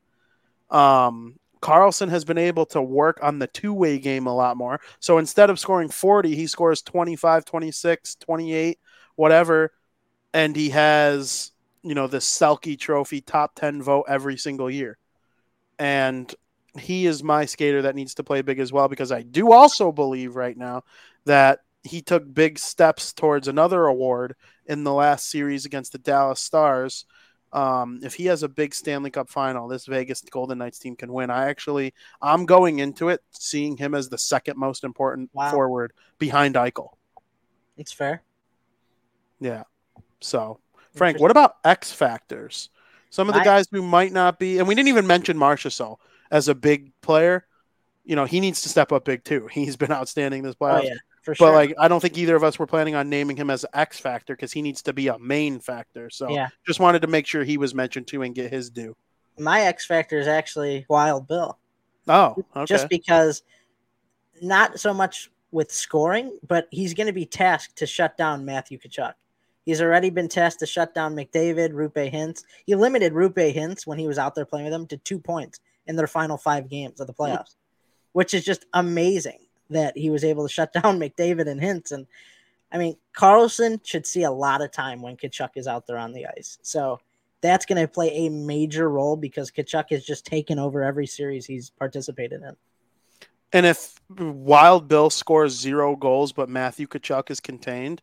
um, 0.70 1.40
Karlsson 1.62 2.10
has 2.10 2.26
been 2.26 2.38
able 2.38 2.66
to 2.68 2.82
work 2.82 3.20
on 3.24 3.40
the 3.40 3.48
two 3.48 3.74
way 3.74 3.98
game 3.98 4.28
a 4.28 4.36
lot 4.36 4.58
more. 4.58 4.80
So 5.00 5.18
instead 5.18 5.50
of 5.50 5.60
scoring 5.60 5.90
40, 5.90 6.36
he 6.36 6.48
scores 6.48 6.82
25, 6.82 7.46
26, 7.46 8.16
28, 8.16 8.80
whatever. 9.16 9.72
And 10.34 10.56
he 10.56 10.70
has, 10.70 11.52
you 11.82 11.96
know, 11.96 12.08
the 12.08 12.18
Selke 12.18 12.78
trophy 12.78 13.22
top 13.22 13.56
10 13.56 13.82
vote 13.82 14.06
every 14.08 14.38
single 14.38 14.70
year. 14.70 14.98
And 15.80 16.34
he 16.80 17.06
is 17.06 17.24
my 17.24 17.46
skater 17.46 17.82
that 17.84 17.96
needs 17.96 18.16
to 18.16 18.24
play 18.24 18.42
big 18.42 18.60
as 18.60 18.72
well 18.72 18.88
because 18.88 19.12
I 19.12 19.22
do 19.22 19.52
also 19.52 19.92
believe 19.92 20.36
right 20.36 20.58
now 20.58 20.84
that 21.26 21.60
he 21.84 22.02
took 22.02 22.32
big 22.34 22.58
steps 22.60 23.14
towards 23.14 23.48
another 23.48 23.86
award 23.86 24.36
in 24.66 24.84
the 24.84 24.94
last 24.94 25.30
series 25.30 25.66
against 25.66 25.92
the 25.92 26.00
Dallas 26.00 26.40
Stars. 26.40 27.06
Um, 27.54 28.00
if 28.04 28.16
he 28.16 28.26
has 28.26 28.44
a 28.44 28.50
big 28.50 28.74
Stanley 28.74 29.12
Cup 29.12 29.30
final, 29.30 29.68
this 29.68 29.86
Vegas 29.86 30.22
Golden 30.22 30.58
Knights 30.58 30.80
team 30.80 30.96
can 30.96 31.14
win. 31.14 31.30
I 31.30 31.48
actually, 31.50 31.94
I'm 32.22 32.46
going 32.46 32.80
into 32.80 33.10
it 33.10 33.22
seeing 33.32 33.78
him 33.78 33.96
as 33.96 34.10
the 34.10 34.18
second 34.18 34.58
most 34.58 34.84
important 34.84 35.30
wow. 35.34 35.52
forward 35.52 35.94
behind 36.18 36.56
Eichel. 36.56 36.90
It's 37.78 37.94
fair. 37.94 38.24
Yeah. 39.40 39.64
So, 40.20 40.60
Frank, 40.96 41.20
what 41.20 41.32
about 41.32 41.58
X 41.64 41.92
factors? 41.92 42.70
Some 43.10 43.30
of 43.30 43.36
the 43.36 43.42
guys 43.42 43.68
who 43.72 43.82
might 43.82 44.12
not 44.12 44.40
be, 44.40 44.58
and 44.58 44.68
we 44.68 44.76
didn't 44.76 44.90
even 44.90 45.08
mention 45.08 45.38
Marchessault 45.38 45.98
as 46.32 46.48
a 46.48 46.56
big 46.56 46.92
player, 47.02 47.46
you 48.04 48.16
know, 48.16 48.26
he 48.26 48.40
needs 48.40 48.62
to 48.62 48.70
step 48.70 48.92
up 48.92 49.06
big 49.06 49.24
too. 49.24 49.48
He's 49.52 49.76
been 49.76 49.92
outstanding 49.92 50.44
this 50.44 50.56
playoffs. 50.56 50.82
Oh, 50.82 50.84
yeah, 50.84 50.94
for 51.24 51.36
sure. 51.36 51.48
But 51.48 51.56
like, 51.56 51.74
I 51.80 51.88
don't 51.88 52.00
think 52.00 52.18
either 52.18 52.36
of 52.36 52.44
us 52.44 52.58
were 52.60 52.68
planning 52.68 52.96
on 52.96 53.10
naming 53.10 53.36
him 53.36 53.50
as 53.50 53.66
X 53.74 54.00
factor 54.00 54.36
because 54.36 54.52
he 54.52 54.62
needs 54.62 54.82
to 54.84 54.94
be 54.94 55.08
a 55.08 55.18
main 55.20 55.60
factor. 55.60 56.10
So 56.10 56.30
yeah. 56.30 56.50
just 56.66 56.80
wanted 56.80 57.02
to 57.02 57.08
make 57.08 57.26
sure 57.26 57.44
he 57.44 57.58
was 57.58 57.74
mentioned 57.74 58.08
too 58.08 58.22
and 58.22 58.34
get 58.34 58.52
his 58.52 58.70
due. 58.70 58.96
My 59.38 59.62
X 59.62 59.86
factor 59.86 60.20
is 60.20 60.28
actually 60.28 60.86
Wild 60.88 61.28
Bill. 61.28 61.58
Oh, 62.08 62.36
okay. 62.56 62.66
Just 62.66 62.88
because 62.90 63.44
not 64.42 64.80
so 64.80 64.94
much 64.94 65.32
with 65.52 65.72
scoring, 65.72 66.38
but 66.48 66.68
he's 66.72 66.94
going 66.94 67.08
to 67.08 67.14
be 67.14 67.26
tasked 67.26 67.78
to 67.78 67.86
shut 67.86 68.18
down 68.18 68.46
Matthew 68.46 68.78
Tkachuk. 68.78 69.14
He's 69.66 69.82
already 69.82 70.12
been 70.12 70.28
tasked 70.28 70.60
to 70.60 70.68
shut 70.68 70.94
down 70.94 71.16
McDavid, 71.16 71.72
Roope 71.72 72.14
Hintz. 72.14 72.44
He 72.68 72.76
limited 72.76 73.14
Roope 73.14 73.56
Hintz 73.56 73.88
when 73.88 73.98
he 73.98 74.06
was 74.06 74.20
out 74.20 74.36
there 74.36 74.46
playing 74.46 74.66
with 74.66 74.74
him 74.74 74.86
to 74.88 74.98
two 74.98 75.18
points 75.18 75.60
in 75.88 75.96
their 75.96 76.08
final 76.08 76.38
five 76.38 76.70
games 76.70 77.00
of 77.00 77.08
the 77.08 77.14
playoffs, 77.14 77.56
which 78.14 78.34
is 78.34 78.44
just 78.44 78.66
amazing 78.74 79.40
that 79.70 79.98
he 79.98 80.10
was 80.10 80.24
able 80.24 80.48
to 80.48 80.54
shut 80.54 80.74
down 80.82 81.00
McDavid 81.00 81.48
and 81.48 81.62
Hintz. 81.62 81.92
And 81.92 82.08
I 82.72 82.78
mean, 82.78 82.98
Karlsson 83.18 83.86
should 83.86 84.06
see 84.06 84.24
a 84.24 84.32
lot 84.32 84.62
of 84.62 84.72
time 84.72 85.02
when 85.02 85.18
Tkachuk 85.18 85.52
is 85.56 85.68
out 85.68 85.88
there 85.88 85.98
on 85.98 86.14
the 86.14 86.26
ice. 86.28 86.58
So 86.62 87.00
that's 87.42 87.66
going 87.66 87.82
to 87.82 87.88
play 87.88 88.26
a 88.26 88.30
major 88.30 88.90
role 88.90 89.16
because 89.16 89.52
Tkachuk 89.52 89.92
has 89.92 90.04
just 90.04 90.26
taken 90.26 90.60
over 90.60 90.84
every 90.84 91.08
series 91.08 91.46
he's 91.46 91.70
participated 91.70 92.42
in. 92.42 92.56
And 93.54 93.66
if 93.66 93.96
Wild 94.10 94.88
Bill 94.88 95.10
scores 95.10 95.54
zero 95.54 95.96
goals, 95.96 96.34
but 96.34 96.50
Matthew 96.50 96.88
Tkachuk 96.88 97.30
is 97.30 97.40
contained, 97.40 98.02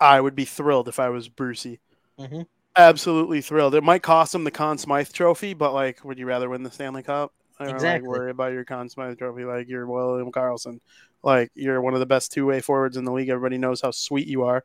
I 0.00 0.20
would 0.20 0.34
be 0.34 0.44
thrilled 0.44 0.88
if 0.88 0.98
I 0.98 1.08
was 1.08 1.28
Brucey. 1.28 1.80
Mm-hmm 2.18 2.42
absolutely 2.76 3.40
thrilled. 3.40 3.74
It 3.74 3.84
might 3.84 4.02
cost 4.02 4.34
him 4.34 4.44
the 4.44 4.50
Conn 4.50 4.78
Smythe 4.78 5.12
Trophy, 5.12 5.54
but 5.54 5.72
like, 5.72 6.04
would 6.04 6.18
you 6.18 6.26
rather 6.26 6.48
win 6.48 6.62
the 6.62 6.70
Stanley 6.70 7.02
Cup? 7.02 7.32
I 7.58 7.66
don't 7.66 7.74
exactly. 7.74 8.08
like 8.08 8.18
worry 8.18 8.30
about 8.30 8.52
your 8.52 8.64
Conn 8.64 8.88
Smythe 8.88 9.18
Trophy. 9.18 9.44
Like 9.44 9.68
you're 9.68 9.86
William 9.86 10.32
Karlsson. 10.32 10.80
like 11.22 11.50
you're 11.54 11.80
one 11.80 11.94
of 11.94 12.00
the 12.00 12.06
best 12.06 12.32
two 12.32 12.46
way 12.46 12.60
forwards 12.60 12.96
in 12.96 13.04
the 13.04 13.12
league. 13.12 13.28
Everybody 13.28 13.58
knows 13.58 13.80
how 13.80 13.90
sweet 13.90 14.26
you 14.26 14.44
are. 14.44 14.64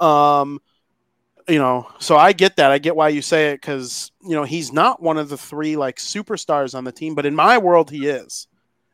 Um, 0.00 0.60
you 1.48 1.58
know, 1.58 1.88
so 1.98 2.16
I 2.16 2.32
get 2.32 2.56
that. 2.56 2.70
I 2.70 2.78
get 2.78 2.96
why 2.96 3.08
you 3.08 3.22
say 3.22 3.50
it 3.50 3.60
because 3.60 4.10
you 4.22 4.34
know 4.34 4.44
he's 4.44 4.72
not 4.72 5.02
one 5.02 5.18
of 5.18 5.28
the 5.28 5.36
three 5.36 5.76
like 5.76 5.96
superstars 5.96 6.74
on 6.74 6.84
the 6.84 6.92
team, 6.92 7.14
but 7.14 7.26
in 7.26 7.34
my 7.34 7.58
world 7.58 7.90
he 7.90 8.06
is. 8.06 8.48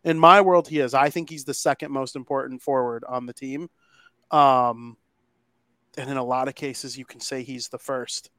In 0.05 0.19
my 0.19 0.41
world 0.41 0.69
he 0.69 0.81
is. 0.81 0.95
I 0.95 1.11
think 1.11 1.29
he's 1.31 1.45
the 1.45 1.55
second 1.55 1.93
most 1.93 2.17
important 2.17 2.63
forward 2.63 3.05
on 3.09 3.27
the 3.27 3.33
team. 3.33 3.69
Um, 4.31 4.97
and 5.97 6.11
in 6.11 6.17
a 6.17 6.25
lot 6.25 6.49
of 6.49 6.55
cases, 6.55 6.97
you 6.97 7.05
can 7.05 7.21
say 7.21 7.43
he's 7.43 7.69
the 7.69 7.79
first 7.79 8.31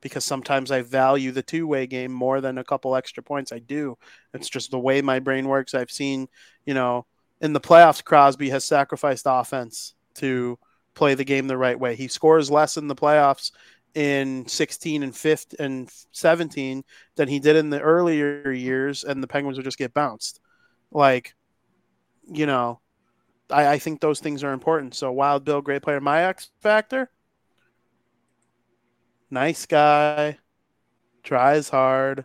because 0.00 0.24
sometimes 0.24 0.70
I 0.70 0.82
value 0.82 1.32
the 1.32 1.42
two 1.42 1.66
way 1.66 1.86
game 1.86 2.12
more 2.12 2.40
than 2.40 2.58
a 2.58 2.64
couple 2.64 2.94
extra 2.94 3.22
points. 3.22 3.52
I 3.52 3.58
do. 3.58 3.98
It's 4.34 4.48
just 4.48 4.70
the 4.70 4.78
way 4.78 5.02
my 5.02 5.18
brain 5.18 5.48
works. 5.48 5.74
I've 5.74 5.90
seen, 5.90 6.28
you 6.66 6.74
know, 6.74 7.06
in 7.40 7.52
the 7.52 7.60
playoffs, 7.60 8.04
Crosby 8.04 8.50
has 8.50 8.64
sacrificed 8.64 9.26
offense 9.26 9.94
to 10.14 10.58
play 10.94 11.14
the 11.14 11.24
game 11.24 11.46
the 11.46 11.56
right 11.56 11.78
way. 11.78 11.94
He 11.94 12.08
scores 12.08 12.50
less 12.50 12.76
in 12.76 12.88
the 12.88 12.96
playoffs 12.96 13.52
in 13.94 14.46
16 14.46 15.02
and 15.02 15.16
15 15.16 15.64
and 15.64 15.90
17 16.12 16.84
than 17.16 17.28
he 17.28 17.38
did 17.38 17.56
in 17.56 17.70
the 17.70 17.80
earlier 17.80 18.50
years, 18.50 19.04
and 19.04 19.22
the 19.22 19.28
Penguins 19.28 19.56
would 19.56 19.64
just 19.64 19.78
get 19.78 19.94
bounced. 19.94 20.40
Like, 20.90 21.34
you 22.30 22.46
know, 22.46 22.80
I, 23.50 23.66
I 23.66 23.78
think 23.78 24.00
those 24.00 24.20
things 24.20 24.44
are 24.44 24.52
important. 24.52 24.94
So 24.94 25.12
Wild 25.12 25.44
Bill, 25.44 25.62
great 25.62 25.82
player. 25.82 26.00
My 26.00 26.24
X 26.24 26.50
factor, 26.60 27.10
nice 29.30 29.66
guy, 29.66 30.38
tries 31.22 31.68
hard, 31.68 32.24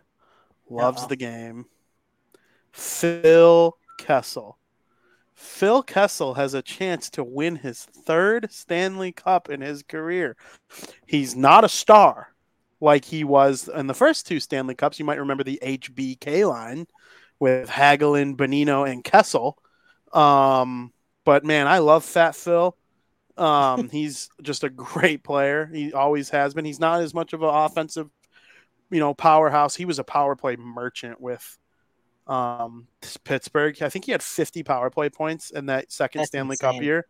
loves 0.68 1.02
Uh-oh. 1.02 1.08
the 1.08 1.16
game. 1.16 1.66
Phil 2.72 3.76
Kessel. 3.98 4.58
Phil 5.34 5.82
Kessel 5.82 6.34
has 6.34 6.54
a 6.54 6.62
chance 6.62 7.10
to 7.10 7.24
win 7.24 7.56
his 7.56 7.82
third 7.82 8.52
Stanley 8.52 9.12
Cup 9.12 9.50
in 9.50 9.60
his 9.60 9.82
career. 9.82 10.36
He's 11.06 11.34
not 11.36 11.64
a 11.64 11.68
star 11.68 12.34
like 12.80 13.04
he 13.04 13.24
was 13.24 13.68
in 13.68 13.86
the 13.86 13.94
first 13.94 14.26
two 14.26 14.40
Stanley 14.40 14.74
Cups. 14.74 14.98
You 14.98 15.04
might 15.04 15.18
remember 15.18 15.44
the 15.44 15.58
HBK 15.62 16.48
line 16.48 16.86
with 17.38 17.68
Hagelin, 17.68 18.36
Bonino, 18.36 18.88
and 18.90 19.02
Kessel. 19.02 19.58
Um, 20.12 20.92
but 21.24 21.44
man, 21.44 21.66
I 21.66 21.78
love 21.78 22.04
Fat 22.04 22.36
Phil. 22.36 22.76
Um, 23.36 23.88
he's 23.88 24.28
just 24.42 24.64
a 24.64 24.70
great 24.70 25.24
player. 25.24 25.68
He 25.72 25.92
always 25.92 26.30
has 26.30 26.54
been. 26.54 26.64
He's 26.64 26.80
not 26.80 27.00
as 27.00 27.14
much 27.14 27.32
of 27.32 27.42
an 27.42 27.48
offensive, 27.48 28.08
you 28.90 29.00
know, 29.00 29.14
powerhouse. 29.14 29.74
He 29.74 29.84
was 29.84 29.98
a 29.98 30.04
power 30.04 30.36
play 30.36 30.56
merchant 30.56 31.20
with 31.20 31.58
um 32.26 32.86
Pittsburgh. 33.24 33.82
I 33.82 33.88
think 33.88 34.06
he 34.06 34.12
had 34.12 34.22
50 34.22 34.62
power 34.62 34.88
play 34.90 35.10
points 35.10 35.50
in 35.50 35.66
that 35.66 35.92
second 35.92 36.20
That's 36.20 36.28
Stanley 36.28 36.56
Cup 36.56 36.80
year. 36.80 37.06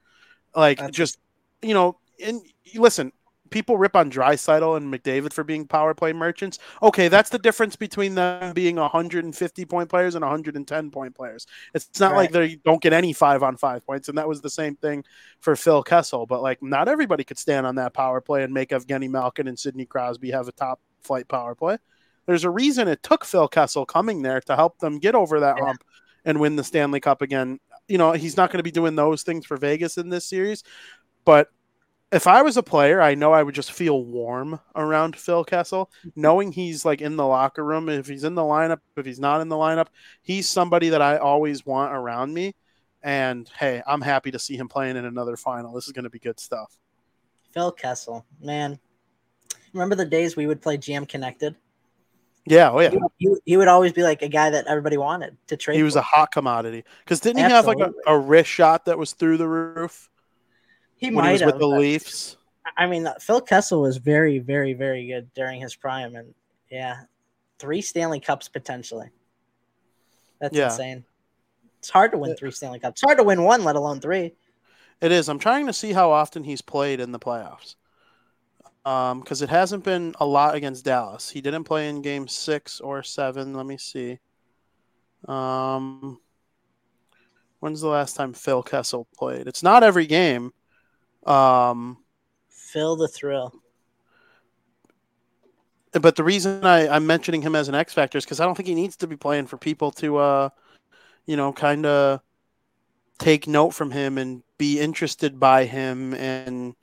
Like 0.57 0.79
That's 0.79 0.97
just 0.97 1.19
you 1.63 1.75
know, 1.75 1.99
and 2.23 2.41
listen, 2.75 3.13
people 3.55 3.79
rip 3.79 3.95
on 3.95 4.11
Draisaitl 4.11 4.77
and 4.77 4.93
McDavid 4.93 5.33
for 5.33 5.45
being 5.45 5.65
power 5.65 5.95
play 5.95 6.13
merchants. 6.13 6.59
Okay, 6.83 7.07
that's 7.07 7.31
the 7.31 7.39
difference 7.39 7.77
between 7.77 8.17
them 8.17 8.53
being 8.53 8.75
150 8.77 9.65
point 9.67 9.89
players 9.89 10.17
and 10.17 10.23
110 10.23 10.91
point 10.91 11.15
players. 11.15 11.47
It's 11.73 12.01
not 12.01 12.17
like 12.17 12.33
they 12.33 12.57
don't 12.57 12.83
get 12.83 12.93
any 12.93 13.13
five 13.13 13.45
on 13.45 13.57
five 13.57 13.87
points, 13.87 14.09
and 14.09 14.19
that 14.19 14.27
was 14.27 14.41
the 14.41 14.51
same 14.51 14.75
thing 14.75 15.05
for 15.39 15.55
Phil 15.55 15.85
Kessel. 15.85 16.27
But 16.27 16.43
like, 16.43 16.65
not 16.65 16.89
everybody 16.89 17.23
could 17.23 17.39
stand 17.39 17.65
on 17.65 17.77
that 17.77 17.95
power 17.95 18.21
play 18.21 18.43
and 18.43 18.53
make 18.53 18.71
Evgeny 18.71 19.09
Malkin 19.09 19.47
and 19.47 19.57
Sidney 19.57 19.87
Crosby 19.87 20.33
have 20.33 20.49
a 20.49 20.53
top 20.53 20.81
flight 21.01 21.29
power 21.29 21.55
play. 21.55 21.79
There's 22.27 22.43
a 22.43 22.51
reason 22.51 22.89
it 22.89 23.05
took 23.05 23.25
Phil 23.25 23.47
Kessel 23.47 23.87
coming 23.87 24.23
there 24.23 24.41
to 24.41 24.57
help 24.57 24.81
them 24.81 24.99
get 24.99 25.15
over 25.15 25.39
that 25.39 25.59
Yeah. 25.59 25.67
hump 25.67 25.85
and 26.25 26.41
win 26.41 26.57
the 26.57 26.65
Stanley 26.65 26.99
Cup 26.99 27.23
again. 27.23 27.61
You 27.87 27.99
know, 27.99 28.13
he's 28.13 28.37
not 28.37 28.51
going 28.51 28.59
to 28.59 28.65
be 28.65 28.73
doing 28.73 28.97
those 28.97 29.23
things 29.23 29.47
for 29.47 29.57
Vegas 29.57 29.97
in 29.97 30.09
this 30.09 30.27
series, 30.27 30.65
but 31.25 31.51
if 32.13 32.27
I 32.27 32.43
was 32.43 32.57
a 32.57 32.63
player, 32.63 33.01
I 33.01 33.15
know 33.15 33.33
I 33.33 33.43
would 33.43 33.55
just 33.55 33.73
feel 33.73 34.05
warm 34.05 34.61
around 34.77 35.17
Phil 35.17 35.45
Kessel, 35.45 35.91
mm-hmm. 36.01 36.21
knowing 36.21 36.53
he's 36.53 36.85
like 36.85 37.01
in 37.01 37.17
the 37.17 37.27
locker 37.27 37.65
room. 37.65 37.89
If 37.89 38.07
he's 38.07 38.25
in 38.25 38.35
the 38.35 38.43
lineup, 38.43 38.81
if 38.97 39.05
he's 39.05 39.21
not 39.21 39.41
in 39.41 39.49
the 39.49 39.57
lineup, 39.57 39.89
he's 40.23 40.49
somebody 40.49 40.91
that 40.91 41.03
I 41.03 41.17
always 41.17 41.67
want 41.67 41.93
around 41.93 42.33
me. 42.33 42.55
And 43.03 43.51
hey, 43.59 43.83
I'm 43.87 44.01
happy 44.01 44.31
to 44.31 44.39
see 44.39 44.57
him 44.57 44.69
playing 44.69 44.97
in 44.97 45.05
another 45.05 45.37
final. 45.37 45.73
This 45.73 45.87
is 45.87 45.93
going 45.93 46.05
to 46.05 46.11
be 46.11 46.19
good 46.19 46.41
stuff. 46.41 46.79
Phil 47.53 47.73
Kessel, 47.73 48.25
man. 48.41 48.79
Remember 49.73 49.97
the 49.97 50.05
days 50.05 50.37
we 50.37 50.47
would 50.47 50.63
play 50.63 50.79
GM 50.79 51.09
Connected? 51.09 51.57
Yeah, 52.47 52.71
oh 52.71 52.81
yeah. 52.81 52.91
He, 52.91 52.99
he, 53.19 53.37
he 53.45 53.57
would 53.57 53.69
always 53.69 53.93
be 53.93 54.03
like 54.03 54.23
a 54.23 54.29
guy 54.29 54.51
that 54.51 54.67
everybody 54.67 54.97
wanted 54.97 55.37
to 55.49 55.57
trade. 55.57 55.77
He 55.77 55.83
was 55.83 55.95
for. 55.95 56.01
a 56.01 56.03
hot 56.03 56.31
commodity 56.31 56.85
because 57.03 57.21
didn't 57.21 57.39
he 57.39 57.51
have 57.51 57.67
like 57.67 57.81
a, 57.81 57.93
a 58.07 58.19
wrist 58.19 58.51
shot 58.51 58.85
that 58.85 58.99
was 58.99 59.13
through 59.13 59.39
the 59.39 59.49
roof 59.49 60.11
he 60.97 61.11
when 61.11 61.25
he 61.25 61.33
was 61.33 61.41
might 61.41 61.47
with 61.47 61.55
have. 61.55 61.61
the 61.61 61.67
Leafs? 61.69 62.37
I 62.77 62.87
mean, 62.87 63.09
Phil 63.21 63.41
Kessel 63.41 63.83
was 63.83 63.99
very, 63.99 64.39
very, 64.39 64.73
very 64.73 65.07
good 65.07 65.33
during 65.35 65.61
his 65.61 65.77
prime, 65.77 66.17
and 66.17 66.35
yeah, 66.71 67.03
three 67.59 67.81
Stanley 67.81 68.21
Cups 68.21 68.49
potentially. 68.49 69.11
That's 70.41 70.57
Yeah. 70.57 70.67
insane. 70.67 71.05
It's 71.79 71.91
hard 71.91 72.13
to 72.13 72.19
win 72.19 72.35
three 72.37 72.51
Stanley 72.51 72.81
Cups. 72.81 72.95
It's 72.95 73.03
hard 73.07 73.19
to 73.19 73.25
win 73.25 73.43
one, 73.43 73.63
let 73.65 73.77
alone 73.77 74.01
three. 74.01 74.35
It 75.01 75.13
is. 75.13 75.29
I'm 75.29 75.39
trying 75.39 75.67
to 75.67 75.73
see 75.73 75.93
how 75.93 76.11
often 76.11 76.45
he's 76.45 76.63
played 76.63 77.01
in 77.01 77.13
the 77.13 77.19
playoffs. 77.19 77.77
Um, 78.87 79.21
because 79.21 79.41
it 79.41 79.49
hasn't 79.49 79.83
been 79.85 80.15
a 80.21 80.27
lot 80.27 80.55
against 80.55 80.85
Dallas. 80.85 81.31
He 81.31 81.41
didn't 81.41 81.65
play 81.65 81.89
in 81.89 82.03
game 82.03 82.29
six 82.29 82.81
or 82.81 83.03
seven. 83.03 83.55
Let 83.55 83.65
me 83.67 83.79
see. 83.79 84.19
Um, 85.27 86.21
when's 87.61 87.81
the 87.81 87.89
last 87.89 88.15
time 88.17 88.35
Phil 88.35 88.63
Kessel 88.63 89.07
played? 89.17 89.47
It's 89.47 89.63
not 89.63 89.83
every 89.83 90.07
game. 90.07 90.53
Um, 91.27 91.99
Phil 92.49 92.97
the 92.97 93.09
thrill. 93.09 93.55
but 95.93 96.17
the 96.17 96.25
reason 96.25 96.65
I, 96.65 96.89
I'm 96.89 97.07
mentioning 97.07 97.43
him 97.43 97.55
as 97.55 97.69
an 97.69 97.75
X 97.75 97.93
factor 97.93 98.19
is 98.19 98.25
because 98.25 98.41
I 98.41 98.45
don't 98.45 98.55
think 98.55 98.69
he 98.69 98.75
needs 98.75 98.97
to 98.97 99.07
be 99.07 99.17
playing 99.17 99.47
for 99.47 99.57
people 99.57 99.91
to, 99.93 100.17
uh, 100.17 100.49
you 101.27 101.37
know, 101.37 101.53
kind 101.53 101.87
of 101.87 102.21
take 103.19 103.47
note 103.47 103.71
from 103.71 103.91
him 103.91 104.19
and 104.19 104.43
be 104.59 104.81
interested 104.81 105.39
by 105.39 105.65
him 105.65 106.15
and 106.15 106.75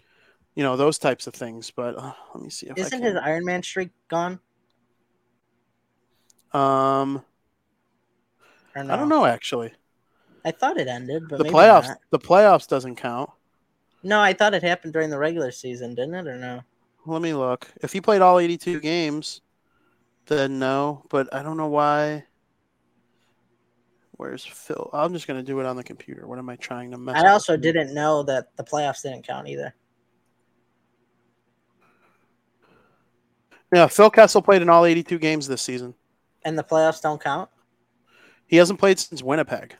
you 0.56 0.64
know 0.64 0.78
those 0.78 0.98
types 0.98 1.28
of 1.28 1.34
things. 1.34 1.72
But 1.72 1.98
uh, 1.98 2.14
let 2.34 2.44
me 2.44 2.50
see 2.50 2.68
if 2.68 2.78
Isn't 2.78 3.04
his. 3.04 3.16
Iron 3.16 3.46
Man 3.46 3.64
streak 3.64 3.90
gone? 4.08 4.40
Um, 6.54 7.24
no? 8.76 8.94
I 8.94 8.96
don't 8.96 9.10
know 9.10 9.26
actually. 9.26 9.74
I 10.44 10.52
thought 10.52 10.78
it 10.78 10.88
ended, 10.88 11.30
but 11.30 11.38
The 11.38 11.46
playoffs, 11.46 11.88
not. 11.88 11.98
the 12.10 12.20
playoffs 12.20 12.68
doesn't 12.68 12.96
count. 12.96 13.30
No, 14.04 14.20
I 14.20 14.34
thought 14.34 14.54
it 14.54 14.64
happened 14.64 14.94
during 14.94 15.10
the 15.10 15.20
regular 15.20 15.52
season, 15.52 15.94
didn't 15.96 16.16
it? 16.16 16.28
Or 16.28 16.38
no? 16.38 16.62
Let 17.06 17.22
me 17.22 17.34
look. 17.34 17.68
If 17.82 17.94
he 17.94 18.02
played 18.02 18.22
all 18.22 18.40
82 18.40 18.80
games, 18.80 19.42
then 20.28 20.60
no. 20.60 21.06
But 21.10 21.34
I 21.34 21.44
don't 21.44 21.58
know 21.58 21.68
why. 21.68 22.26
Where's 24.18 24.46
Phil? 24.46 24.90
I'm 24.94 25.14
just 25.14 25.28
gonna 25.28 25.42
do 25.42 25.60
it 25.60 25.66
on 25.66 25.76
the 25.76 25.84
computer. 25.84 26.28
What 26.28 26.38
am 26.38 26.48
I 26.50 26.56
trying 26.56 26.92
to 26.92 26.98
mess? 26.98 27.16
I 27.16 27.28
also 27.30 27.58
didn't 27.58 27.94
know 27.94 28.22
that 28.24 28.56
the 28.56 28.64
playoffs 28.64 29.02
didn't 29.02 29.26
count 29.26 29.48
either. 29.48 29.74
Yeah, 33.74 33.88
Phil 33.88 34.10
Kessel 34.10 34.42
played 34.42 34.62
in 34.62 34.70
all 34.70 34.86
82 34.86 35.18
games 35.18 35.48
this 35.48 35.62
season. 35.62 35.96
And 36.44 36.58
the 36.58 36.64
playoffs 36.64 37.02
don't 37.02 37.22
count. 37.22 37.50
He 38.46 38.58
hasn't 38.58 38.80
played 38.80 39.00
since 39.00 39.24
Winnipeg, 39.24 39.76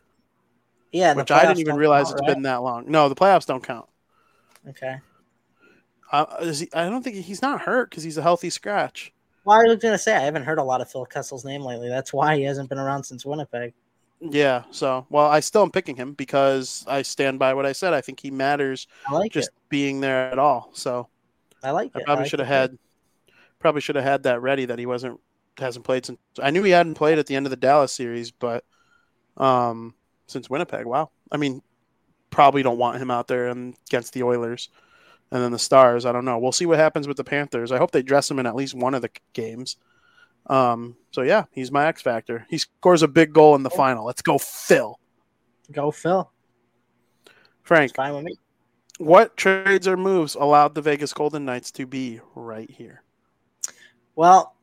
Yeah, 0.94 1.14
which 1.14 1.30
I 1.30 1.42
didn't 1.46 1.60
even 1.60 1.76
realize 1.76 2.06
count, 2.08 2.20
it's 2.20 2.28
right? 2.28 2.34
been 2.36 2.44
that 2.44 2.64
long. 2.64 2.86
No, 2.90 3.10
the 3.10 3.16
playoffs 3.16 3.46
don't 3.46 3.64
count. 3.64 3.86
Okay. 4.70 4.98
Uh, 6.12 6.26
is 6.42 6.60
he, 6.60 6.70
I 6.74 6.90
don't 6.90 7.04
think 7.04 7.16
he's 7.18 7.42
not 7.42 7.62
hurt 7.62 7.90
because 7.90 8.04
he's 8.04 8.18
a 8.18 8.22
healthy 8.22 8.50
scratch. 8.50 9.14
Well, 9.46 9.60
I 9.60 9.64
was 9.64 9.82
gonna 9.82 9.98
say 9.98 10.16
I 10.16 10.20
haven't 10.20 10.44
heard 10.44 10.60
a 10.60 10.64
lot 10.64 10.82
of 10.82 10.92
Phil 10.92 11.06
Kessel's 11.06 11.46
name 11.46 11.62
lately. 11.62 11.90
That's 11.90 12.14
why 12.14 12.38
he 12.38 12.44
hasn't 12.44 12.70
been 12.70 12.78
around 12.78 13.04
since 13.04 13.26
Winnipeg. 13.26 13.74
Yeah. 14.20 14.64
So, 14.70 15.08
well, 15.10 15.26
I 15.26 15.40
still 15.40 15.64
am 15.64 15.72
picking 15.72 15.96
him 15.96 16.14
because 16.14 16.86
I 16.88 17.02
stand 17.02 17.40
by 17.40 17.54
what 17.54 17.66
I 17.66 17.72
said. 17.72 17.94
I 17.94 18.02
think 18.02 18.20
he 18.20 18.30
matters 18.30 18.88
I 19.08 19.16
like 19.16 19.32
just 19.32 19.50
it. 19.50 19.56
being 19.70 20.00
there 20.00 20.32
at 20.32 20.38
all. 20.38 20.70
So 20.74 21.08
I 21.64 21.72
like 21.72 21.92
I 21.96 22.00
it. 22.00 22.06
probably 22.06 22.24
like 22.24 22.30
should 22.30 22.40
have 22.40 22.48
had, 22.48 22.78
probably 23.58 23.82
should 23.82 23.96
have 23.96 24.06
had 24.06 24.24
that 24.24 24.42
ready 24.42 24.66
that 24.66 24.78
he 24.78 24.86
wasn't 24.86 25.20
hasn't 25.58 25.86
played 25.86 26.06
since. 26.06 26.20
I 26.42 26.52
knew 26.52 26.64
he 26.64 26.72
hadn't 26.72 26.96
played 26.96 27.18
at 27.18 27.26
the 27.26 27.36
end 27.36 27.46
of 27.48 27.50
the 27.50 27.56
Dallas 27.56 27.94
series, 27.94 28.30
but 28.32 28.64
um, 29.38 29.96
since 30.28 30.50
Winnipeg, 30.50 30.86
wow. 30.86 31.10
I 31.32 31.38
mean, 31.38 31.64
probably 32.32 32.64
don't 32.64 32.80
want 32.80 33.02
him 33.02 33.12
out 33.12 33.28
there 33.28 33.50
and 33.50 33.76
against 33.88 34.14
the 34.14 34.24
Oilers. 34.24 34.70
And 35.32 35.42
then 35.42 35.52
the 35.52 35.60
Stars, 35.60 36.06
I 36.06 36.12
don't 36.12 36.26
know. 36.26 36.40
We'll 36.40 36.52
see 36.52 36.66
what 36.66 36.80
happens 36.80 37.08
with 37.08 37.18
the 37.18 37.24
Panthers. 37.24 37.72
I 37.72 37.78
hope 37.78 37.92
they 37.92 38.02
dress 38.02 38.30
him 38.30 38.40
in 38.40 38.46
at 38.46 38.56
least 38.56 38.74
one 38.74 38.94
of 38.94 39.02
the 39.02 39.12
games. 39.34 39.78
Um, 40.48 40.98
so 41.12 41.22
yeah, 41.22 41.46
he's 41.52 41.72
my 41.72 41.86
X 41.86 42.02
factor. 42.02 42.46
He 42.50 42.58
scores 42.58 43.04
a 43.04 43.08
big 43.08 43.32
goal 43.32 43.56
in 43.56 43.64
the 43.64 43.70
final. 43.70 44.06
Let's 44.06 44.22
go, 44.22 44.38
Phil. 44.38 45.00
Go 45.72 45.92
Phil. 45.92 46.30
Frank, 47.64 47.96
fine 47.96 48.14
with 48.14 48.26
me. 48.26 48.36
what 48.98 49.38
trades 49.38 49.88
or 49.88 49.96
moves 49.96 50.36
allowed 50.36 50.76
the 50.76 50.82
Vegas 50.82 51.14
Golden 51.14 51.46
Knights 51.46 51.72
to 51.74 51.86
be 51.86 52.20
right 52.36 52.70
here? 52.70 53.04
Well, 54.16 54.56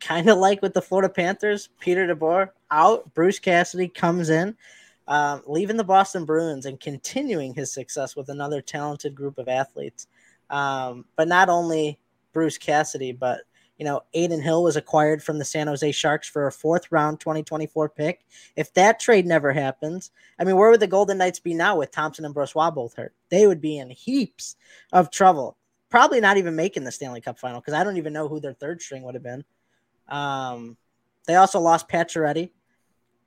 kind 0.00 0.28
of 0.28 0.38
like 0.38 0.60
with 0.60 0.74
the 0.74 0.82
Florida 0.82 1.08
Panthers, 1.08 1.68
Peter 1.78 2.06
DeBoer 2.12 2.50
out, 2.70 3.14
Bruce 3.14 3.38
Cassidy 3.38 3.88
comes 3.88 4.28
in, 4.28 4.56
um, 5.10 5.42
leaving 5.46 5.76
the 5.76 5.84
Boston 5.84 6.24
Bruins 6.24 6.66
and 6.66 6.80
continuing 6.80 7.52
his 7.52 7.72
success 7.72 8.14
with 8.14 8.28
another 8.28 8.62
talented 8.62 9.14
group 9.14 9.38
of 9.38 9.48
athletes. 9.48 10.06
Um, 10.48 11.04
but 11.16 11.28
not 11.28 11.48
only 11.48 11.98
Bruce 12.32 12.56
Cassidy, 12.56 13.12
but 13.12 13.40
you 13.76 13.84
know, 13.84 14.02
Adin 14.14 14.40
Hill 14.42 14.62
was 14.62 14.76
acquired 14.76 15.22
from 15.22 15.38
the 15.38 15.44
San 15.44 15.66
Jose 15.66 15.90
Sharks 15.92 16.28
for 16.28 16.46
a 16.46 16.52
fourth 16.52 16.92
round 16.92 17.18
2024 17.18 17.88
pick. 17.88 18.26
If 18.54 18.72
that 18.74 19.00
trade 19.00 19.26
never 19.26 19.52
happens, 19.52 20.12
I 20.38 20.44
mean, 20.44 20.56
where 20.56 20.70
would 20.70 20.80
the 20.80 20.86
Golden 20.86 21.18
Knights 21.18 21.40
be 21.40 21.54
now 21.54 21.76
with 21.78 21.90
Thompson 21.90 22.24
and 22.24 22.34
Brossoit 22.34 22.74
both 22.74 22.94
hurt? 22.94 23.14
They 23.30 23.46
would 23.46 23.60
be 23.60 23.78
in 23.78 23.90
heaps 23.90 24.56
of 24.92 25.10
trouble. 25.10 25.56
Probably 25.88 26.20
not 26.20 26.36
even 26.36 26.54
making 26.54 26.84
the 26.84 26.92
Stanley 26.92 27.20
Cup 27.20 27.38
final 27.38 27.60
because 27.60 27.74
I 27.74 27.82
don't 27.82 27.96
even 27.96 28.12
know 28.12 28.28
who 28.28 28.38
their 28.38 28.52
third 28.52 28.80
string 28.80 29.02
would 29.02 29.14
have 29.14 29.24
been. 29.24 29.44
Um, 30.08 30.76
they 31.26 31.36
also 31.36 31.58
lost 31.58 31.88
Pacioretty, 31.88 32.50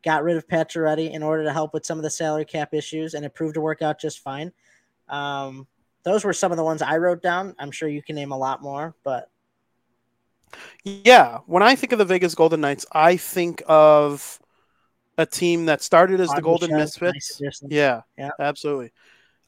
got 0.04 0.24
rid 0.24 0.38
of 0.38 0.48
Pacioretty 0.48 1.12
in 1.12 1.24
order 1.24 1.44
to 1.44 1.54
help 1.54 1.74
with 1.74 1.86
some 1.86 1.98
of 2.00 2.04
the 2.04 2.10
salary 2.10 2.46
cap 2.46 2.74
issues, 2.74 3.14
and 3.14 3.26
it 3.26 3.34
proved 3.34 3.56
to 3.56 3.62
work 3.62 3.82
out 3.82 4.00
just 4.00 4.20
fine. 4.20 4.52
Um, 5.10 5.68
those 6.04 6.26
were 6.26 6.34
some 6.34 6.52
of 6.52 6.58
the 6.58 6.64
ones 6.64 6.82
I 6.82 6.98
wrote 6.98 7.22
down. 7.22 7.56
I'm 7.60 7.72
sure 7.72 7.90
you 7.90 8.04
can 8.04 8.16
name 8.16 8.32
a 8.32 8.38
lot 8.38 8.62
more, 8.62 8.96
but 9.04 9.30
Yeah, 10.84 11.40
when 11.46 11.64
I 11.64 11.76
think 11.76 11.92
of 11.92 12.00
the 12.00 12.06
Vegas 12.06 12.36
Golden 12.36 12.62
Knights, 12.62 12.86
I 12.92 13.18
think 13.18 13.64
of 13.68 14.40
a 15.18 15.26
team 15.26 15.66
that 15.68 15.82
started 15.84 16.22
as 16.22 16.34
the 16.34 16.42
Golden 16.42 16.76
Misfits. 16.76 17.42
nice. 17.42 17.70
Yeah, 17.70 18.02
Yeah. 18.18 18.32
absolutely. 18.40 18.92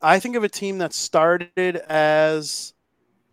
I 0.02 0.20
think 0.20 0.36
of 0.36 0.44
a 0.44 0.50
team 0.50 0.80
that 0.80 0.94
started 0.94 1.78
as 1.78 2.74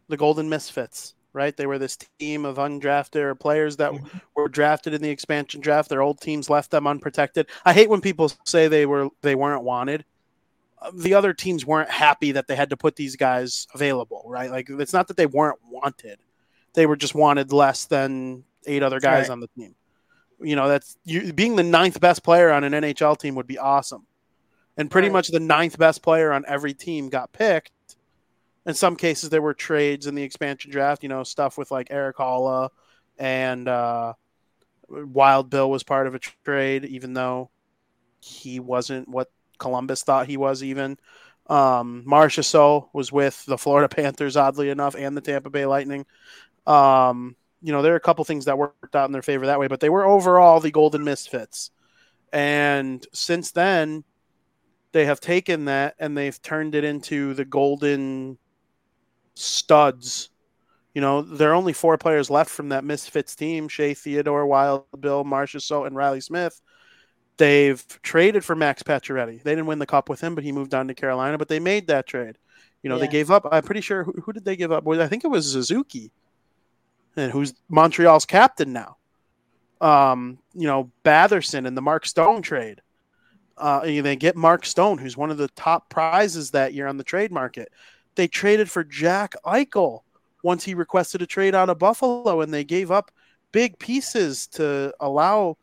the 0.09 0.16
Golden 0.19 0.49
Misfits, 0.49 1.15
right? 1.32 1.56
They 1.56 1.66
were 1.66 1.78
this 1.78 1.96
team 2.18 2.44
of 2.44 2.56
undrafted 2.56 3.16
or 3.22 3.34
players 3.34 3.76
that 3.78 3.92
Mhm. 3.92 4.20
were 4.36 4.48
drafted 4.48 4.94
in 4.94 5.02
the 5.02 5.10
expansion 5.10 5.60
draft. 5.60 5.88
Their 5.88 6.02
old 6.02 6.20
teams 6.20 6.50
left 6.50 6.70
them 6.70 6.86
unprotected. 6.86 7.48
I 7.64 7.72
hate 7.72 7.88
when 7.88 8.00
people 8.00 8.30
say 8.44 8.68
they 8.68 8.86
were 8.86 9.09
they 9.22 9.34
weren't 9.34 9.62
wanted. 9.64 10.04
The 10.94 11.14
other 11.14 11.32
teams 11.32 11.64
weren't 11.64 11.90
happy 11.90 12.32
that 12.32 12.48
they 12.48 12.56
had 12.56 12.70
to 12.70 12.76
put 12.76 12.96
these 12.96 13.14
guys 13.16 13.68
available, 13.74 14.24
right? 14.26 14.50
Like 14.50 14.68
it's 14.68 14.92
not 14.92 15.09
that 15.09 15.16
they 15.16 15.26
weren't 15.26 15.59
wanted; 15.68 16.18
they 16.74 16.86
were 16.86 16.96
just 16.96 17.14
wanted 17.14 17.52
less 17.52 17.84
than 17.84 18.44
eight 18.66 18.82
other 18.82 18.98
guys 19.00 19.28
Right. 19.28 19.30
on 19.30 19.40
the 19.40 19.48
team. 19.56 19.74
You 20.40 20.56
know, 20.56 20.68
that's 20.68 20.96
you 21.04 21.32
being 21.32 21.54
the 21.56 21.62
ninth 21.62 22.00
best 22.00 22.24
player 22.24 22.50
on 22.50 22.64
an 22.64 22.72
NHL 22.74 23.14
team 23.16 23.36
would 23.36 23.46
be 23.46 23.59
awesome 23.59 24.06
and 24.76 24.90
pretty 24.90 25.06
Right. 25.09 25.12
much 25.12 25.28
the 25.28 25.38
ninth 25.38 25.78
best 25.78 26.02
player 26.02 26.32
on 26.32 26.44
every 26.48 26.74
team 26.74 27.09
got 27.10 27.32
picked. 27.32 27.70
In 28.64 28.74
some 28.74 28.97
cases, 28.97 29.30
there 29.30 29.43
were 29.43 29.55
trades 29.55 30.06
in 30.06 30.14
the 30.14 30.22
expansion 30.22 30.70
draft. 30.70 31.02
You 31.02 31.09
know, 31.09 31.24
stuff 31.24 31.59
with 31.59 31.70
like 31.70 31.89
Erik 31.90 32.16
Haula 32.16 32.70
and 33.18 33.68
uh, 33.68 34.14
Wild 34.89 35.51
Bill 35.51 35.70
was 35.70 35.82
part 35.82 36.06
of 36.06 36.14
a 36.14 36.18
trade, 36.18 36.84
even 36.84 37.14
though 37.14 37.51
he 38.20 38.60
wasn't 38.60 39.09
what 39.09 39.30
Columbus 39.59 40.02
thought 40.02 40.26
he 40.26 40.36
was. 40.36 40.62
Even 40.62 40.98
um, 41.48 42.05
Marchessault 42.06 42.89
was 42.93 43.10
with 43.10 43.44
the 43.47 43.59
Florida 43.59 43.89
Panthers, 43.94 44.36
oddly 44.36 44.70
enough, 44.70 44.94
and 44.94 45.16
the 45.16 45.20
Tampa 45.20 45.51
Bay 45.51 45.66
Lightning. 45.66 46.06
Um, 46.66 47.36
you 47.62 47.72
know, 47.72 47.82
there 47.82 47.93
are 47.93 47.97
a 47.97 48.01
couple 48.01 48.24
things 48.24 48.44
that 48.44 48.59
worked 48.59 48.97
out 48.97 49.06
in 49.06 49.12
their 49.12 49.22
favor 49.22 49.47
that 49.47 49.60
way, 49.60 49.68
but 49.68 49.80
they 49.80 49.90
were 49.90 50.05
overall 50.05 50.60
the 50.60 50.70
Golden 50.70 51.05
Misfits. 51.05 51.70
And 52.32 53.06
since 53.12 53.52
then, 53.52 54.05
they 54.93 55.05
have 55.05 55.20
taken 55.20 55.66
that 55.66 55.94
and 55.98 56.16
they've 56.16 56.40
turned 56.43 56.74
it 56.74 56.84
into 56.84 57.34
the 57.34 57.44
golden 57.44 58.39
studs. 59.34 60.30
You 60.94 61.00
know, 61.00 61.22
there 61.22 61.50
are 61.50 61.54
only 61.54 61.72
four 61.72 61.96
players 61.96 62.28
left 62.28 62.50
from 62.50 62.68
that 62.68 62.84
Misfits 62.84 63.34
team 63.34 63.68
Shea 63.68 63.94
Theodore, 63.94 64.46
Wild 64.46 64.84
Bill, 65.00 65.24
Marchessault, 65.24 65.86
and 65.86 65.96
Riley 65.96 66.20
Smith. 66.20 66.60
They've 67.38 67.84
traded 68.02 68.44
for 68.44 68.54
Max 68.54 68.82
Pacioretty. 68.82 69.42
They 69.42 69.52
didn't 69.52 69.66
win 69.66 69.78
the 69.78 69.86
cup 69.86 70.09
with 70.09 70.20
him, 70.20 70.34
but 70.34 70.44
he 70.44 70.52
moved 70.52 70.74
on 70.74 70.88
to 70.88 70.94
Carolina. 70.94 71.38
But 71.38 71.48
they 71.48 71.60
made 71.60 71.86
that 71.86 72.06
trade. 72.06 72.36
You 72.82 72.90
know, 72.90 72.98
they 72.98 73.09
gave 73.09 73.30
up. 73.30 73.46
I'm 73.50 73.62
pretty 73.62 73.80
sure 73.80 74.02
who, 74.02 74.12
who 74.22 74.32
did 74.32 74.44
they 74.44 74.56
give 74.56 74.72
up? 74.72 74.84
Well, 74.84 75.00
I 75.00 75.06
think 75.06 75.24
it 75.24 75.28
was 75.28 75.50
Suzuki, 75.50 76.10
and 77.16 77.30
who's 77.30 77.54
Montreal's 77.68 78.26
captain 78.26 78.72
now. 78.72 78.96
Um, 79.80 80.38
you 80.52 80.66
know, 80.66 80.90
Batherson 81.04 81.66
and 81.66 81.76
the 81.76 81.82
Mark 81.82 82.06
Stone 82.06 82.42
trade. 82.42 82.82
Uh, 83.56 83.80
they 83.80 84.16
get 84.16 84.36
Mark 84.36 84.66
Stone, 84.66 84.98
who's 84.98 85.16
one 85.16 85.30
of 85.30 85.38
the 85.38 85.48
top 85.48 85.88
prizes 85.90 86.50
that 86.50 86.74
year 86.74 86.86
on 86.86 86.96
the 86.96 87.04
trade 87.04 87.30
market. 87.30 87.70
They 88.14 88.28
traded 88.28 88.70
for 88.70 88.84
Jack 88.84 89.34
Eichel 89.44 90.01
once 90.43 90.64
he 90.64 90.74
requested 90.74 91.22
a 91.22 91.26
trade 91.26 91.55
out 91.55 91.70
of 91.70 91.78
Buffalo, 91.78 92.40
and 92.40 92.52
they 92.52 92.64
gave 92.64 92.90
up 92.90 93.10
big 93.52 93.78
pieces 93.78 94.47
to 94.48 94.93
allow, 95.01 95.56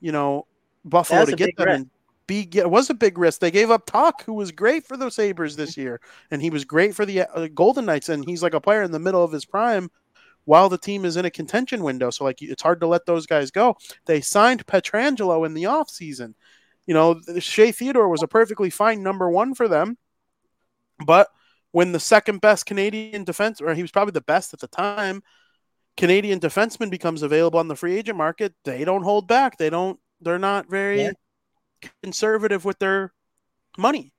you 0.00 0.12
know, 0.12 0.46
Buffalo 0.84 1.24
to 1.24 1.36
get 1.36 1.56
them 1.56 1.66
risk. 1.66 1.76
and 1.76 1.90
be. 2.26 2.48
It 2.54 2.70
was 2.70 2.90
a 2.90 2.94
big 2.94 3.18
risk. 3.18 3.40
They 3.40 3.50
gave 3.50 3.70
up 3.70 3.86
Tuch, 3.86 4.22
who 4.24 4.34
was 4.34 4.50
great 4.50 4.84
for 4.86 4.96
the 4.96 5.10
Sabres 5.10 5.56
this 5.56 5.76
year, 5.76 6.00
and 6.30 6.40
he 6.40 6.50
was 6.50 6.64
great 6.64 6.94
for 6.94 7.04
the 7.04 7.22
uh, 7.22 7.48
Golden 7.54 7.84
Knights, 7.84 8.08
and 8.08 8.24
he's 8.24 8.42
like 8.42 8.54
a 8.54 8.60
player 8.60 8.82
in 8.82 8.92
the 8.92 8.98
middle 8.98 9.22
of 9.22 9.32
his 9.32 9.44
prime. 9.44 9.90
While 10.46 10.68
the 10.68 10.76
team 10.76 11.06
is 11.06 11.16
in 11.16 11.24
a 11.24 11.30
contention 11.30 11.82
window, 11.82 12.10
so 12.10 12.24
like 12.24 12.42
it's 12.42 12.62
hard 12.62 12.80
to 12.80 12.86
let 12.86 13.06
those 13.06 13.24
guys 13.24 13.50
go. 13.50 13.78
They 14.04 14.20
signed 14.20 14.66
Pietrangelo 14.66 15.46
in 15.46 15.54
the 15.54 15.64
offseason. 15.64 16.34
You 16.86 16.92
know, 16.92 17.18
Shea 17.38 17.72
Theodore 17.72 18.10
was 18.10 18.22
a 18.22 18.28
perfectly 18.28 18.68
fine 18.68 19.02
number 19.02 19.30
one 19.30 19.54
for 19.54 19.68
them. 19.68 19.96
But 21.04 21.28
when 21.74 21.90
the 21.90 21.98
second 21.98 22.40
best 22.40 22.66
Canadian 22.66 23.24
defense, 23.24 23.60
or 23.60 23.74
he 23.74 23.82
was 23.82 23.90
probably 23.90 24.12
the 24.12 24.20
best 24.20 24.54
at 24.54 24.60
the 24.60 24.68
time, 24.68 25.24
Canadian 25.96 26.38
defenseman 26.38 26.88
becomes 26.88 27.20
available 27.20 27.58
on 27.58 27.66
the 27.66 27.74
free 27.74 27.96
agent 27.96 28.16
market, 28.16 28.54
they 28.64 28.84
don't 28.84 29.02
hold 29.02 29.26
back. 29.26 29.58
They 29.58 29.70
don't, 29.70 29.98
they're 30.20 30.38
not 30.38 30.70
very 30.70 31.02
Yeah. 31.02 31.12
conservative 32.00 32.64
with 32.64 32.78
their 32.78 33.12
money. 33.76 34.12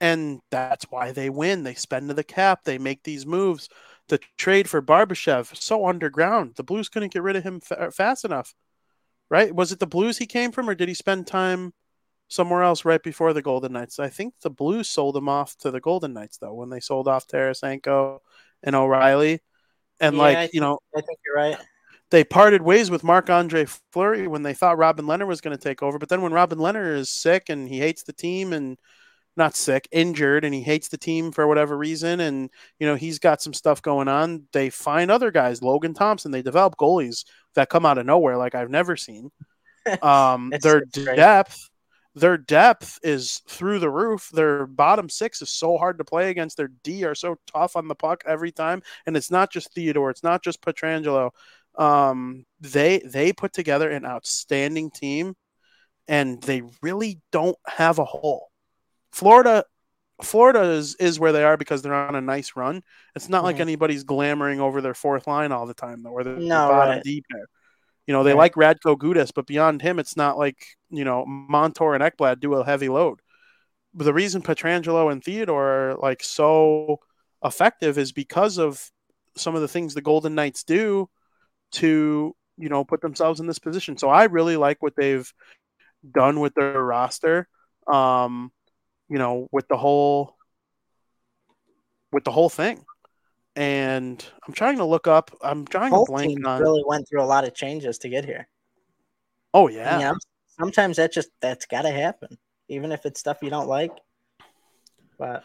And 0.00 0.40
that's 0.52 0.84
why 0.88 1.10
they 1.10 1.28
win. 1.28 1.64
They 1.64 1.74
spend 1.74 2.06
to 2.06 2.14
the 2.14 2.22
cap. 2.22 2.62
They 2.62 2.78
make 2.78 3.02
these 3.02 3.26
moves. 3.26 3.68
The 4.06 4.20
trade 4.38 4.70
for 4.70 4.80
Barbashev, 4.80 5.56
so 5.56 5.88
underground. 5.88 6.54
The 6.54 6.62
Blues 6.62 6.88
couldn't 6.88 7.12
get 7.12 7.24
rid 7.24 7.34
of 7.34 7.42
him 7.42 7.58
fa- 7.58 7.90
fast 7.90 8.24
enough, 8.24 8.54
right? 9.28 9.52
Was 9.52 9.72
it 9.72 9.80
the 9.80 9.88
Blues 9.88 10.18
he 10.18 10.26
came 10.26 10.52
from, 10.52 10.70
or 10.70 10.76
did 10.76 10.86
he 10.86 10.94
spend 10.94 11.26
time 11.26 11.74
somewhere 12.28 12.62
else 12.62 12.84
right 12.84 13.02
before 13.02 13.32
the 13.32 13.42
Golden 13.42 13.72
Knights? 13.72 13.98
I 13.98 14.08
think 14.08 14.34
the 14.42 14.50
Blues 14.50 14.88
sold 14.88 15.16
him 15.16 15.28
off 15.28 15.56
to 15.58 15.70
the 15.70 15.80
Golden 15.80 16.12
Knights, 16.12 16.38
though, 16.38 16.54
when 16.54 16.70
they 16.70 16.80
sold 16.80 17.08
off 17.08 17.26
Tarasenko 17.26 18.18
and 18.62 18.74
O'Reilly. 18.76 19.40
And, 20.00 20.16
Yeah, 20.16 20.22
like, 20.22 20.36
think- 20.38 20.54
you 20.54 20.60
know, 20.60 20.78
I 20.96 21.00
think 21.00 21.18
you're 21.24 21.36
right. 21.36 21.56
they 22.10 22.24
parted 22.24 22.62
ways 22.62 22.90
with 22.90 23.04
Marc 23.04 23.30
Andre 23.30 23.66
Fleury 23.92 24.26
when 24.28 24.42
they 24.42 24.54
thought 24.54 24.78
Robin 24.78 25.06
Lehner 25.06 25.26
was 25.26 25.40
going 25.40 25.56
to 25.56 25.62
take 25.62 25.82
over. 25.82 25.98
But 25.98 26.08
then 26.08 26.22
when 26.22 26.32
Robin 26.32 26.58
Lehner 26.58 26.94
is 26.96 27.10
sick 27.10 27.48
and 27.48 27.68
he 27.68 27.78
hates 27.78 28.02
the 28.02 28.12
team 28.12 28.52
and 28.52 28.78
not 29.38 29.54
sick, 29.54 29.86
injured, 29.92 30.44
and 30.46 30.54
he 30.54 30.62
hates 30.62 30.88
the 30.88 30.96
team 30.96 31.30
for 31.30 31.46
whatever 31.46 31.76
reason, 31.76 32.20
and 32.20 32.48
you 32.78 32.86
know 32.86 32.94
he's 32.94 33.18
got 33.18 33.42
some 33.42 33.52
stuff 33.52 33.82
going 33.82 34.08
on. 34.08 34.44
They 34.52 34.70
find 34.70 35.10
other 35.10 35.30
guys, 35.30 35.60
Logan 35.62 35.92
Thompson. 35.92 36.30
They 36.30 36.40
develop 36.40 36.76
goalies 36.78 37.26
that 37.54 37.68
come 37.68 37.84
out 37.84 37.98
of 37.98 38.06
nowhere 38.06 38.38
like 38.38 38.54
I've 38.54 38.70
never 38.70 38.96
seen. 38.96 39.30
Um, 40.02 40.52
their 40.62 40.80
depth, 41.16 41.68
their 42.16 42.38
depth 42.38 42.98
is 43.04 43.42
through 43.48 43.80
the 43.80 43.90
roof. 43.90 44.30
Their 44.34 44.66
bottom 44.66 45.08
six 45.10 45.42
is 45.42 45.50
so 45.50 45.78
hard 45.78 45.98
to 45.98 46.04
play 46.04 46.30
against. 46.30 46.58
Their 46.58 46.70
D 46.84 47.04
are 47.04 47.14
so 47.16 47.36
tough 47.46 47.76
on 47.76 47.88
the 47.88 47.96
puck 47.96 48.24
every 48.26 48.52
time, 48.52 48.82
and 49.06 49.16
it's 49.16 49.30
not 49.30 49.52
just 49.52 49.74
Theodore. 49.74 50.10
It's 50.10 50.24
not 50.24 50.42
just 50.44 50.62
Pietrangelo. 50.62 51.30
Um, 51.76 52.46
they 52.60 53.00
they 53.00 53.32
put 53.34 53.52
together 53.54 53.90
an 53.90 54.06
outstanding 54.06 54.90
team, 54.90 55.36
and 56.08 56.42
they 56.42 56.62
really 56.82 57.20
don't 57.32 57.58
have 57.66 57.98
a 57.98 58.04
hole. 58.04 58.50
Florida, 59.12 59.64
Florida 60.22 60.62
is 60.62 60.96
is 60.96 61.20
where 61.20 61.32
they 61.32 61.44
are 61.44 61.56
because 61.58 61.82
they're 61.82 61.94
on 61.94 62.16
a 62.16 62.22
nice 62.22 62.56
run. 62.56 62.82
It's 63.16 63.28
not 63.30 63.44
like 63.44 63.56
Mhm. 63.56 63.60
anybody's 63.60 64.04
glamoring 64.04 64.60
over 64.60 64.80
their 64.82 64.94
fourth 64.94 65.26
line 65.26 65.52
all 65.52 65.66
the 65.66 65.74
time, 65.74 66.02
though, 66.02 66.10
or 66.12 66.24
the, 66.24 66.44
the 66.50 66.60
No, 66.60 66.68
bottom 66.68 67.00
right. 67.00 67.02
D 67.02 67.22
pair. 67.30 67.46
You 68.06 68.12
know, 68.12 68.22
they 68.22 68.34
Right. 68.34 68.54
like 68.56 68.78
Radko 68.80 68.96
Gudas, 68.96 69.32
but 69.34 69.46
beyond 69.46 69.82
him, 69.82 69.98
it's 69.98 70.16
not 70.16 70.38
like 70.38 70.64
you 70.90 71.04
know 71.04 71.24
Montour 71.26 71.94
and 71.94 72.02
Ekblad 72.02 72.40
do 72.40 72.54
a 72.54 72.64
heavy 72.64 72.88
load. 72.88 73.20
But 73.94 74.04
the 74.04 74.14
reason 74.14 74.42
Pietrangelo 74.42 75.10
and 75.10 75.22
Theodore 75.22 75.90
are 75.90 75.96
like 75.96 76.22
so 76.22 77.00
effective 77.42 77.98
is 77.98 78.12
because 78.12 78.58
of 78.58 78.90
some 79.36 79.54
of 79.54 79.60
the 79.60 79.68
things 79.68 79.94
the 79.94 80.02
Golden 80.02 80.34
Knights 80.34 80.64
do 80.64 81.08
to 81.72 82.34
you 82.58 82.68
know 82.68 82.84
put 82.84 83.00
themselves 83.00 83.40
in 83.40 83.46
this 83.46 83.58
position. 83.58 83.96
So 83.98 84.08
I 84.08 84.24
really 84.24 84.56
like 84.56 84.82
what 84.82 84.94
they've 84.96 85.30
done 86.14 86.40
with 86.40 86.54
their 86.54 86.82
roster. 86.82 87.48
Um, 87.86 88.52
you 89.08 89.18
know, 89.18 89.48
with 89.52 89.68
the 89.68 89.76
whole 89.76 90.36
with 92.12 92.24
the 92.24 92.32
whole 92.32 92.48
thing. 92.48 92.84
And 93.56 94.24
I'm 94.46 94.52
trying 94.52 94.76
to 94.76 94.84
look 94.84 95.06
up. 95.06 95.30
I'm 95.40 95.66
trying 95.66 95.90
Both 95.90 96.06
to 96.06 96.12
blank 96.12 96.46
on. 96.46 96.60
really 96.60 96.84
went 96.86 97.08
through 97.08 97.22
a 97.22 97.24
lot 97.24 97.44
of 97.44 97.54
changes 97.54 97.98
to 97.98 98.08
get 98.08 98.24
here. 98.24 98.46
oh 99.54 99.68
And, 99.68 100.00
yeah, 100.02 100.12
sometimes 100.58 100.98
that 100.98 101.12
just 101.12 101.30
that's 101.40 101.66
got 101.66 101.82
to 101.82 101.90
happen, 101.90 102.36
even 102.68 102.92
if 102.92 103.06
it's 103.06 103.18
stuff 103.18 103.38
you 103.42 103.50
don't 103.50 103.68
like. 103.68 103.92
But 105.18 105.42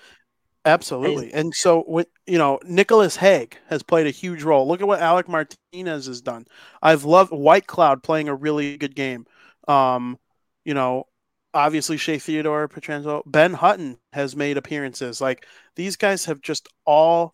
Absolutely. 0.64 1.34
And 1.34 1.56
so, 1.56 1.84
with 1.88 2.08
you 2.28 2.38
know, 2.38 2.60
Nicolas 2.64 3.16
Hague 3.16 3.58
has 3.68 3.82
played 3.82 4.06
a 4.06 4.12
huge 4.12 4.44
role. 4.44 4.68
Look 4.68 4.82
at 4.82 4.88
what 4.88 5.02
Alec 5.02 5.28
Martinez 5.28 6.06
has 6.06 6.22
done. 6.22 6.46
I've 6.82 7.04
loved 7.04 7.32
Whitecloud 7.32 8.04
playing 8.04 8.30
a 8.30 8.36
really 8.36 8.78
good 8.78 8.96
game. 8.96 9.26
Um, 9.68 10.20
you 10.64 10.76
know, 10.76 11.06
obviously 11.54 11.98
Shea 11.98 12.20
Theodore, 12.20 12.68
Pietrangelo, 12.68 13.24
Ben 13.26 13.54
Hutton 13.54 13.98
has 14.14 14.36
made 14.36 14.58
appearances. 14.58 15.20
Like 15.20 15.48
these 15.76 15.96
guys 15.96 16.26
have 16.26 16.42
just 16.42 16.68
all 16.86 17.34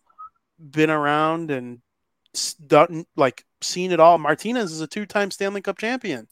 been 0.58 0.90
around 0.90 1.50
and 1.50 1.80
done 2.66 3.04
like 3.16 3.44
seen 3.62 3.92
it 3.92 4.00
all. 4.00 4.18
Martinez 4.18 4.72
is 4.72 4.80
a 4.80 4.86
two-time 4.86 5.30
Stanley 5.30 5.60
Cup 5.60 5.78
champion. 5.78 6.28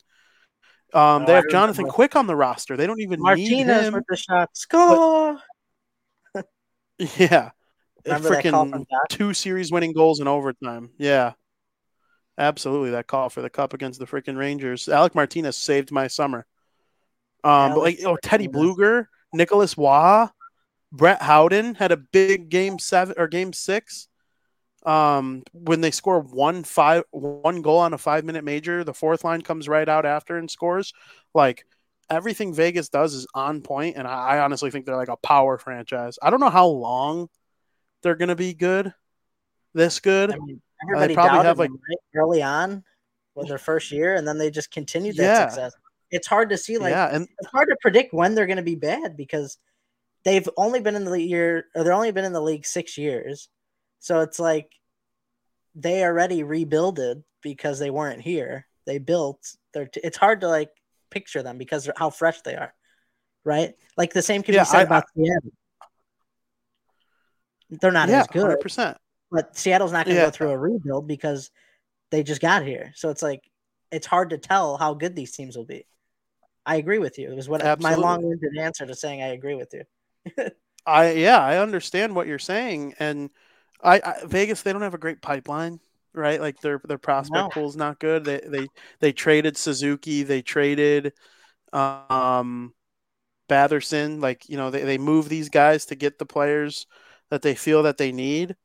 Um, 0.94 1.22
Oh, 1.22 1.26
they 1.26 1.32
have 1.34 1.48
Jonathan. 1.48 1.86
Quick 1.86 2.16
on 2.16 2.26
the 2.26 2.36
roster. 2.36 2.76
They 2.76 2.86
don't 2.86 3.00
even 3.00 3.18
need 3.18 3.24
Martinez 3.24 3.86
him. 3.88 3.94
with 3.94 4.04
the 4.08 4.16
shot, 4.16 4.50
score. 4.54 5.38
Yeah. 6.98 7.50
Remember 8.06 8.30
that 8.30 8.44
call 8.50 8.66
Freaking 8.66 8.84
two 9.10 9.34
series 9.34 9.70
winning 9.70 9.92
goals 9.92 10.20
in 10.20 10.28
overtime. 10.28 10.90
Yeah. 10.96 11.32
Absolutely. 12.38 12.90
That 12.92 13.06
call 13.06 13.28
for 13.28 13.42
the 13.42 13.50
cup 13.50 13.74
against 13.74 13.98
the 13.98 14.06
freaking 14.06 14.38
Rangers. 14.38 14.88
Alec 14.88 15.14
Martinez 15.14 15.56
saved 15.56 15.90
my 15.90 16.06
summer. 16.06 16.46
Um, 17.44 17.74
but 17.74 17.80
like, 17.80 17.98
oh, 18.04 18.16
Teddy 18.22 18.48
Blueger, 18.48 19.06
Nicolas 19.32 19.76
Roy, 19.76 20.26
Brett 20.92 21.20
Howden 21.20 21.74
had 21.74 21.92
a 21.92 21.96
big 21.96 22.48
game 22.48 22.78
seven 22.78 23.14
or 23.18 23.28
game 23.28 23.52
six. 23.52 24.08
Um, 24.86 25.42
when 25.52 25.80
they 25.80 25.90
score 25.90 26.20
one 26.20 26.62
five 26.62 27.02
one 27.10 27.60
goal 27.60 27.78
on 27.78 27.92
a 27.92 27.98
five 27.98 28.24
minute 28.24 28.44
major, 28.44 28.84
the 28.84 28.94
fourth 28.94 29.24
line 29.24 29.42
comes 29.42 29.68
right 29.68 29.88
out 29.88 30.06
after 30.06 30.38
and 30.38 30.48
scores. 30.48 30.92
Like 31.34 31.66
everything 32.08 32.54
Vegas 32.54 32.88
does 32.88 33.12
is 33.12 33.26
on 33.34 33.62
point, 33.62 33.96
and 33.96 34.06
I, 34.06 34.36
I 34.36 34.38
honestly 34.40 34.70
think 34.70 34.86
they're 34.86 34.96
like 34.96 35.08
a 35.08 35.16
power 35.16 35.58
franchise. 35.58 36.18
I 36.22 36.30
don't 36.30 36.38
know 36.38 36.50
how 36.50 36.68
long 36.68 37.28
they're 38.02 38.14
to 38.28 38.36
be 38.36 38.54
good, 38.54 38.94
this 39.74 39.98
good. 39.98 40.30
I 40.30 40.36
mean, 40.38 40.62
everybody 40.84 41.14
probably 41.14 41.30
doubted 41.30 41.48
have, 41.48 41.58
like- 41.58 41.70
them, 41.70 41.80
right? 41.88 41.98
early 42.14 42.42
on 42.42 42.84
with 43.34 43.48
their 43.48 43.58
first 43.58 43.90
year, 43.90 44.14
and 44.14 44.26
then 44.26 44.38
they 44.38 44.50
just 44.50 44.70
continued 44.70 45.16
that 45.16 45.22
Yeah. 45.22 45.48
success. 45.48 45.72
It's 46.12 46.28
hard 46.28 46.50
to 46.50 46.56
see, 46.56 46.78
like, 46.78 46.92
yeah, 46.92 47.08
and 47.12 47.28
it's 47.40 47.50
hard 47.50 47.68
to 47.68 47.76
predict 47.80 48.14
when 48.14 48.36
they're 48.36 48.46
to 48.56 48.62
be 48.62 48.76
bad 48.76 49.16
because 49.16 49.58
they've 50.24 50.48
only 50.56 50.78
been 50.80 50.94
in 50.94 51.04
the 51.04 51.20
year, 51.20 51.66
or 51.74 51.82
they're 51.82 51.92
only 51.92 52.12
been 52.12 52.24
in 52.24 52.32
the 52.32 52.40
league 52.40 52.64
six 52.64 52.96
years. 52.96 53.48
So 54.00 54.20
it's 54.20 54.38
like 54.38 54.72
they 55.74 56.04
already 56.04 56.42
rebuilded 56.42 57.22
because 57.42 57.78
they 57.78 57.90
weren't 57.90 58.20
here. 58.22 58.66
They 58.86 58.98
built. 58.98 59.40
They're. 59.74 59.86
T- 59.86 60.00
it's 60.04 60.16
hard 60.16 60.40
to 60.42 60.48
like 60.48 60.70
picture 61.10 61.42
them 61.42 61.58
because 61.58 61.88
how 61.96 62.10
fresh 62.10 62.40
they 62.42 62.54
are, 62.54 62.72
right? 63.44 63.74
Like 63.96 64.12
the 64.12 64.22
same 64.22 64.42
can 64.42 64.54
Yeah, 64.54 64.62
be 64.62 64.66
said 64.66 64.78
I- 64.78 64.82
about 64.82 65.04
Seattle. 65.16 65.50
They're 67.70 67.90
not 67.92 68.08
yeah, 68.08 68.20
as 68.20 68.26
good, 68.28 68.42
hundred 68.42 68.60
percent. 68.60 68.96
but 69.30 69.56
Seattle's 69.56 69.92
not 69.92 70.06
going 70.06 70.16
to 70.16 70.20
Yeah. 70.22 70.26
go 70.26 70.30
through 70.30 70.50
a 70.50 70.58
rebuild 70.58 71.08
because 71.08 71.50
they 72.10 72.22
just 72.22 72.40
got 72.40 72.64
here. 72.64 72.92
So 72.94 73.10
it's 73.10 73.22
like 73.22 73.42
it's 73.90 74.06
hard 74.06 74.30
to 74.30 74.38
tell 74.38 74.76
how 74.76 74.94
good 74.94 75.16
these 75.16 75.32
teams 75.32 75.56
will 75.56 75.64
be. 75.64 75.84
I 76.64 76.76
agree 76.76 76.98
with 76.98 77.18
you. 77.18 77.30
It 77.30 77.34
was 77.36 77.48
what 77.48 77.62
my 77.80 77.94
long-winded 77.94 78.56
answer 78.58 78.86
to 78.86 78.94
saying 78.94 79.22
I 79.22 79.28
agree 79.28 79.54
with 79.54 79.74
you. 79.74 80.50
I 80.86 81.12
yeah, 81.12 81.40
I 81.40 81.58
understand 81.58 82.14
what 82.14 82.28
you're 82.28 82.38
saying, 82.38 82.94
and 83.00 83.30
I, 83.82 84.00
I 84.04 84.26
Vegas 84.26 84.62
they 84.62 84.72
don't 84.72 84.82
have 84.82 84.94
a 84.94 84.98
great 84.98 85.22
pipeline, 85.22 85.80
right? 86.14 86.40
Like 86.40 86.60
their 86.60 86.80
their 86.84 86.98
prospect 86.98 87.50
No. 87.50 87.50
pool's 87.50 87.76
not 87.76 87.98
good. 87.98 88.24
They 88.24 88.40
they 88.40 88.68
they 89.00 89.12
traded 89.12 89.56
Suzuki, 89.56 90.22
they 90.22 90.42
traded 90.42 91.12
um 91.72 92.74
Batherson, 93.48 94.20
like 94.22 94.48
you 94.48 94.56
know 94.56 94.70
they 94.70 94.82
they 94.84 94.98
move 94.98 95.28
these 95.28 95.48
guys 95.50 95.86
to 95.86 95.96
get 95.96 96.18
the 96.18 96.26
players 96.26 96.86
that 97.30 97.42
they 97.42 97.54
feel 97.54 97.84
that 97.84 97.98
they 97.98 98.12
need. 98.12 98.56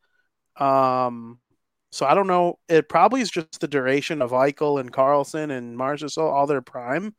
Um, 0.57 1.39
so 1.91 2.05
I 2.05 2.13
don't 2.15 2.27
know. 2.27 2.59
It 2.69 2.89
probably 2.89 3.21
is 3.21 3.31
just 3.31 3.61
the 3.61 3.67
duration 3.67 4.21
of 4.21 4.31
Eichel 4.31 4.79
and 4.79 4.91
Karlsson 4.93 5.51
and 5.51 5.77
Marchessault, 5.77 6.31
all 6.31 6.47
their 6.47 6.61
prime, 6.61 7.15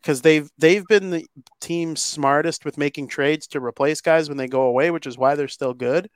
because 0.00 0.22
they've 0.22 0.50
they've 0.58 0.86
been 0.86 1.10
the 1.10 1.26
team 1.60 1.96
smartest 1.96 2.64
with 2.64 2.78
making 2.78 3.08
trades 3.08 3.46
to 3.48 3.60
replace 3.64 4.00
guys 4.00 4.28
when 4.28 4.38
they 4.38 4.48
go 4.48 4.62
away, 4.62 4.90
which 4.90 5.06
is 5.06 5.18
why 5.18 5.34
they're 5.34 5.48
still 5.48 5.74
good. 5.74 6.10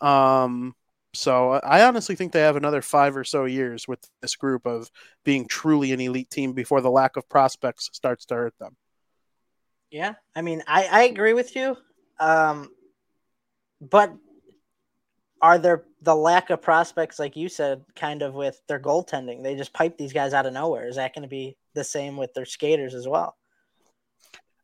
Um, 0.00 0.74
so 1.14 1.52
I 1.52 1.86
honestly 1.86 2.14
think 2.14 2.32
they 2.32 2.40
have 2.40 2.56
another 2.56 2.82
five 2.82 3.16
or 3.16 3.24
so 3.24 3.44
years 3.44 3.88
with 3.88 4.06
this 4.20 4.36
group 4.36 4.66
of 4.66 4.90
being 5.24 5.46
truly 5.46 5.92
an 5.92 6.00
elite 6.00 6.30
team 6.30 6.52
before 6.52 6.80
the 6.80 6.90
lack 6.90 7.16
of 7.16 7.28
prospects 7.28 7.88
starts 7.92 8.26
to 8.26 8.34
hurt 8.34 8.54
them. 8.58 8.76
Yeah, 9.90 10.14
I 10.34 10.42
mean, 10.42 10.62
I 10.66 10.88
I 10.90 11.02
agree 11.04 11.32
with 11.32 11.56
you. 11.56 11.76
Um, 12.18 12.70
but 13.80 14.12
are 15.40 15.58
there 15.58 15.84
the 16.02 16.14
lack 16.14 16.50
of 16.50 16.62
prospects, 16.62 17.18
like 17.18 17.36
you 17.36 17.48
said, 17.48 17.84
kind 17.94 18.22
of 18.22 18.34
with 18.34 18.60
their 18.68 18.80
goaltending? 18.80 19.42
They 19.42 19.54
just 19.54 19.72
pipe 19.72 19.96
these 19.96 20.12
guys 20.12 20.32
out 20.32 20.46
of 20.46 20.52
nowhere. 20.52 20.88
Is 20.88 20.96
that 20.96 21.14
going 21.14 21.22
to 21.22 21.28
be 21.28 21.56
the 21.74 21.84
same 21.84 22.16
with 22.16 22.32
their 22.34 22.44
skaters 22.44 22.94
as 22.94 23.06
well? 23.06 23.36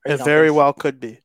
Or 0.07 0.13
It 0.13 0.25
very 0.25 0.51
well 0.51 0.73
could 0.73 0.99
be. 0.99 1.21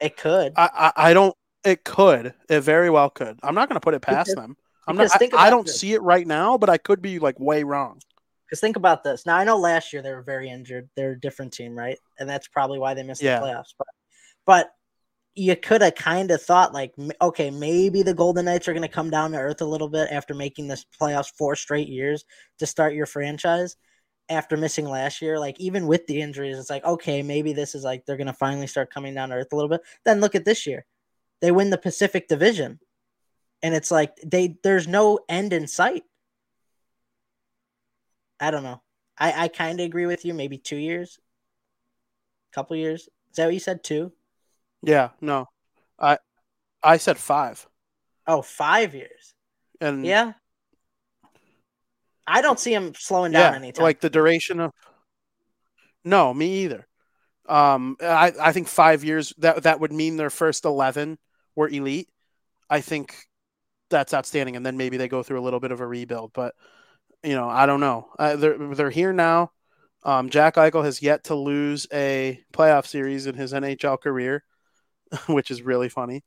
It 0.00 0.16
could. 0.16 0.52
I, 0.56 0.70
I 0.74 1.10
I 1.10 1.14
don't. 1.14 1.34
It 1.68 1.84
could. 1.84 2.34
It 2.48 2.60
very 2.60 2.88
well 2.90 3.10
could. 3.10 3.38
I'm 3.42 3.54
not 3.54 3.68
going 3.68 3.76
to 3.76 3.80
put 3.84 3.94
it 3.94 4.00
past 4.00 4.28
Because- 4.30 4.34
them. 4.42 4.56
I'm 4.86 4.96
not. 4.96 5.10
I, 5.20 5.28
I 5.36 5.50
don't 5.50 5.66
this. 5.66 5.78
see 5.78 5.92
it 5.92 6.00
right 6.00 6.26
now, 6.26 6.56
but 6.56 6.70
I 6.70 6.78
could 6.78 7.02
be 7.02 7.18
like 7.18 7.38
way 7.38 7.62
wrong. 7.62 8.00
Because 8.46 8.58
think 8.60 8.76
about 8.76 9.04
this. 9.04 9.26
Now 9.26 9.36
I 9.36 9.44
know 9.44 9.58
last 9.58 9.92
year 9.92 10.00
they 10.00 10.12
were 10.12 10.22
very 10.22 10.48
injured. 10.48 10.88
They're 10.96 11.10
a 11.12 11.20
different 11.20 11.52
team, 11.52 11.76
right? 11.76 11.98
And 12.18 12.26
that's 12.26 12.48
probably 12.48 12.78
why 12.78 12.94
they 12.94 13.02
missed 13.02 13.22
Yeah. 13.22 13.38
the 13.40 13.44
playoffs. 13.46 13.74
But 13.78 13.88
but 14.46 14.70
you 15.34 15.54
could 15.56 15.82
have 15.82 15.94
kind 15.94 16.30
of 16.30 16.40
thought 16.42 16.72
like, 16.72 16.94
okay, 17.20 17.50
maybe 17.50 18.02
the 18.02 18.14
Golden 18.14 18.46
Knights 18.46 18.66
are 18.66 18.72
going 18.72 18.80
to 18.80 18.88
come 18.88 19.10
down 19.10 19.32
to 19.32 19.38
earth 19.38 19.60
a 19.60 19.66
little 19.66 19.90
bit 19.90 20.08
after 20.10 20.32
making 20.32 20.68
this 20.68 20.86
playoffs 20.98 21.30
four 21.36 21.54
straight 21.54 21.88
years 21.88 22.24
to 22.60 22.64
start 22.66 22.94
your 22.94 23.04
franchise. 23.06 23.76
After 24.30 24.56
missing 24.56 24.86
last 24.88 25.20
year, 25.20 25.38
like 25.38 25.60
even 25.60 25.86
with 25.86 26.06
the 26.06 26.22
injuries, 26.22 26.58
it's 26.58 26.70
like 26.70 26.84
okay, 26.84 27.22
maybe 27.22 27.52
this 27.52 27.74
is 27.74 27.84
like 27.84 28.06
they're 28.06 28.16
going 28.16 28.26
to 28.26 28.32
finally 28.32 28.66
start 28.68 28.90
coming 28.90 29.14
down 29.14 29.28
to 29.28 29.34
earth 29.34 29.52
a 29.52 29.56
little 29.56 29.68
bit. 29.68 29.82
Then 30.06 30.20
look 30.20 30.34
at 30.34 30.46
this 30.46 30.66
year, 30.66 30.86
they 31.40 31.50
win 31.50 31.70
the 31.70 31.78
Pacific 31.78 32.28
Division, 32.28 32.80
and 33.62 33.74
it's 33.74 33.90
like 33.90 34.16
they 34.24 34.56
there's 34.62 34.88
no 34.88 35.20
end 35.28 35.52
in 35.52 35.66
sight. 35.66 36.04
I 38.40 38.50
don't 38.50 38.62
know. 38.62 38.82
I, 39.18 39.44
I 39.44 39.48
kind 39.48 39.80
of 39.80 39.86
agree 39.86 40.06
with 40.06 40.24
you. 40.24 40.34
Maybe 40.34 40.58
two 40.58 40.76
years, 40.76 41.18
couple 42.52 42.76
years. 42.76 43.02
Is 43.30 43.36
that 43.36 43.46
what 43.46 43.54
you 43.54 43.60
said? 43.60 43.82
Two? 43.82 44.12
Yeah. 44.82 45.10
No. 45.20 45.46
I 45.98 46.18
I 46.82 46.98
said 46.98 47.18
five. 47.18 47.66
Oh, 48.26 48.42
five 48.42 48.94
years. 48.94 49.34
And 49.80 50.04
Yeah. 50.04 50.32
I 52.26 52.42
don't 52.42 52.60
see 52.60 52.74
him 52.74 52.92
slowing 52.94 53.32
down 53.32 53.54
yeah, 53.54 53.58
anytime. 53.58 53.82
like 53.82 54.00
the 54.00 54.10
duration 54.10 54.60
of. 54.60 54.72
No, 56.04 56.32
me 56.34 56.64
either. 56.64 56.86
Um, 57.48 57.96
I 58.02 58.32
I 58.38 58.52
think 58.52 58.68
five 58.68 59.02
years 59.02 59.32
that 59.38 59.62
that 59.62 59.80
would 59.80 59.92
mean 59.92 60.16
their 60.16 60.30
first 60.30 60.66
eleven 60.66 61.18
were 61.58 61.68
elite. 61.68 62.08
I 62.70 62.80
think 62.82 63.14
that's 63.90 64.14
outstanding, 64.14 64.56
and 64.56 64.64
then 64.66 64.76
maybe 64.76 64.96
they 64.96 65.08
go 65.08 65.22
through 65.22 65.40
a 65.40 65.44
little 65.46 65.60
bit 65.60 65.72
of 65.72 65.80
a 65.80 65.86
rebuild. 65.86 66.32
But 66.34 66.54
you 67.22 67.34
know, 67.34 67.48
I 67.48 67.66
don't 67.66 67.80
know. 67.80 68.08
Uh, 68.18 68.36
they're 68.36 68.58
they're 68.74 68.90
here 68.90 69.12
now. 69.12 69.52
Um, 70.04 70.30
Jack 70.30 70.56
Eichel 70.56 70.84
has 70.84 71.02
yet 71.02 71.24
to 71.24 71.34
lose 71.34 71.86
a 71.92 72.40
playoff 72.52 72.86
series 72.86 73.26
in 73.26 73.34
his 73.34 73.52
NHL 73.52 73.96
career, 73.96 74.44
which 75.28 75.50
is 75.50 75.62
really 75.62 75.88
funny. 75.88 76.24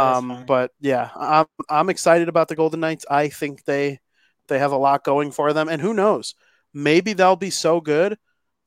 Is 0.00 0.20
Um, 0.20 0.28
funny. 0.28 0.46
but 0.46 0.72
yeah, 0.80 1.10
I'm 1.16 1.46
I'm 1.68 1.90
excited 1.90 2.28
about 2.28 2.48
the 2.48 2.56
Golden 2.56 2.80
Knights. 2.80 3.06
I 3.10 3.28
think 3.28 3.64
they 3.64 4.00
they 4.48 4.58
have 4.58 4.72
a 4.72 4.76
lot 4.78 5.04
going 5.04 5.32
for 5.32 5.52
them, 5.52 5.68
and 5.68 5.80
who 5.80 5.94
knows, 5.94 6.34
maybe 6.74 7.12
they'll 7.12 7.36
be 7.36 7.50
so 7.50 7.80
good 7.80 8.18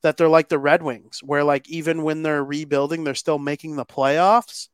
that 0.02 0.16
they're 0.16 0.28
like 0.28 0.48
the 0.48 0.58
Red 0.58 0.82
Wings, 0.82 1.20
where 1.22 1.44
like 1.44 1.68
even 1.68 2.02
when 2.02 2.22
they're 2.22 2.44
rebuilding, 2.44 3.04
they're 3.04 3.14
still 3.14 3.38
making 3.38 3.76
the 3.76 3.84
playoffs, 3.86 4.68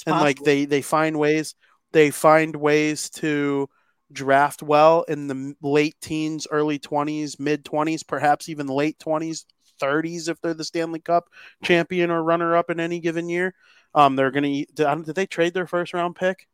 It's 0.00 0.06
and 0.06 0.20
like 0.20 0.38
they 0.40 0.64
they 0.64 0.82
find 0.82 1.18
ways 1.18 1.54
they 1.92 2.10
find 2.10 2.56
ways 2.56 3.10
to 3.10 3.68
draft 4.12 4.62
well 4.62 5.02
in 5.02 5.28
the 5.28 5.54
late 5.62 5.96
teens, 6.00 6.46
early 6.50 6.78
twenties, 6.78 7.38
mid 7.38 7.64
twenties, 7.64 8.02
perhaps 8.02 8.48
even 8.48 8.66
late 8.66 8.98
twenties, 8.98 9.46
thirties 9.78 10.28
if 10.28 10.40
they're 10.40 10.54
the 10.54 10.64
Stanley 10.64 11.00
Cup 11.00 11.28
champion 11.62 12.10
or 12.10 12.22
runner 12.22 12.56
up 12.56 12.70
in 12.70 12.80
any 12.80 13.00
given 13.00 13.28
year. 13.28 13.54
Um, 13.94 14.16
they're 14.16 14.30
gonna 14.30 14.48
did, 14.48 14.74
don't- 14.74 15.04
did 15.04 15.14
they 15.14 15.26
trade 15.26 15.54
their 15.54 15.66
first 15.66 15.94
round 15.94 16.16
pick? 16.16 16.46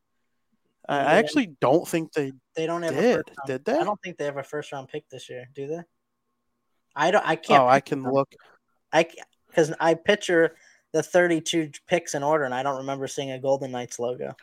I 0.89 0.99
I 0.99 1.15
actually 1.15 1.47
don't 1.61 1.87
think 1.87 2.13
they 2.13 2.33
they 2.55 2.67
don't 2.67 2.83
have 2.83 2.95
did. 2.95 3.31
Did 3.47 3.65
they? 3.65 3.79
I 3.79 3.85
don't 3.85 4.01
think 4.03 4.19
they 4.19 4.25
have 4.25 4.37
a 4.37 4.43
first 4.43 4.73
round 4.73 4.89
pick 4.89 5.09
this 5.09 5.29
year. 5.29 5.49
Do 5.55 5.67
they? 5.67 5.81
I 6.95 7.11
don't. 7.11 7.27
I 7.27 7.37
can't. 7.37 7.63
Oh, 7.63 7.67
I 7.67 7.81
can 7.81 8.03
them. 8.03 8.13
look. 8.13 8.33
I 8.93 9.07
because 9.49 9.73
I 9.81 9.95
picture 9.95 10.57
the 10.97 11.03
32 11.03 11.73
picks 11.87 12.15
in 12.15 12.23
order, 12.23 12.45
and 12.45 12.55
I 12.55 12.63
don't 12.63 12.79
remember 12.79 13.07
seeing 13.07 13.31
a 13.31 13.39
Golden 13.39 13.71
Knights 13.71 13.99
logo. 13.99 14.35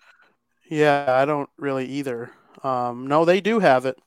Yeah, 0.69 1.05
I 1.07 1.25
don't 1.25 1.49
really 1.57 1.87
either. 1.87 2.31
Um, 2.63 3.07
no, 3.07 3.25
they 3.25 3.41
do 3.41 3.57
have 3.57 3.87
it. 3.87 3.97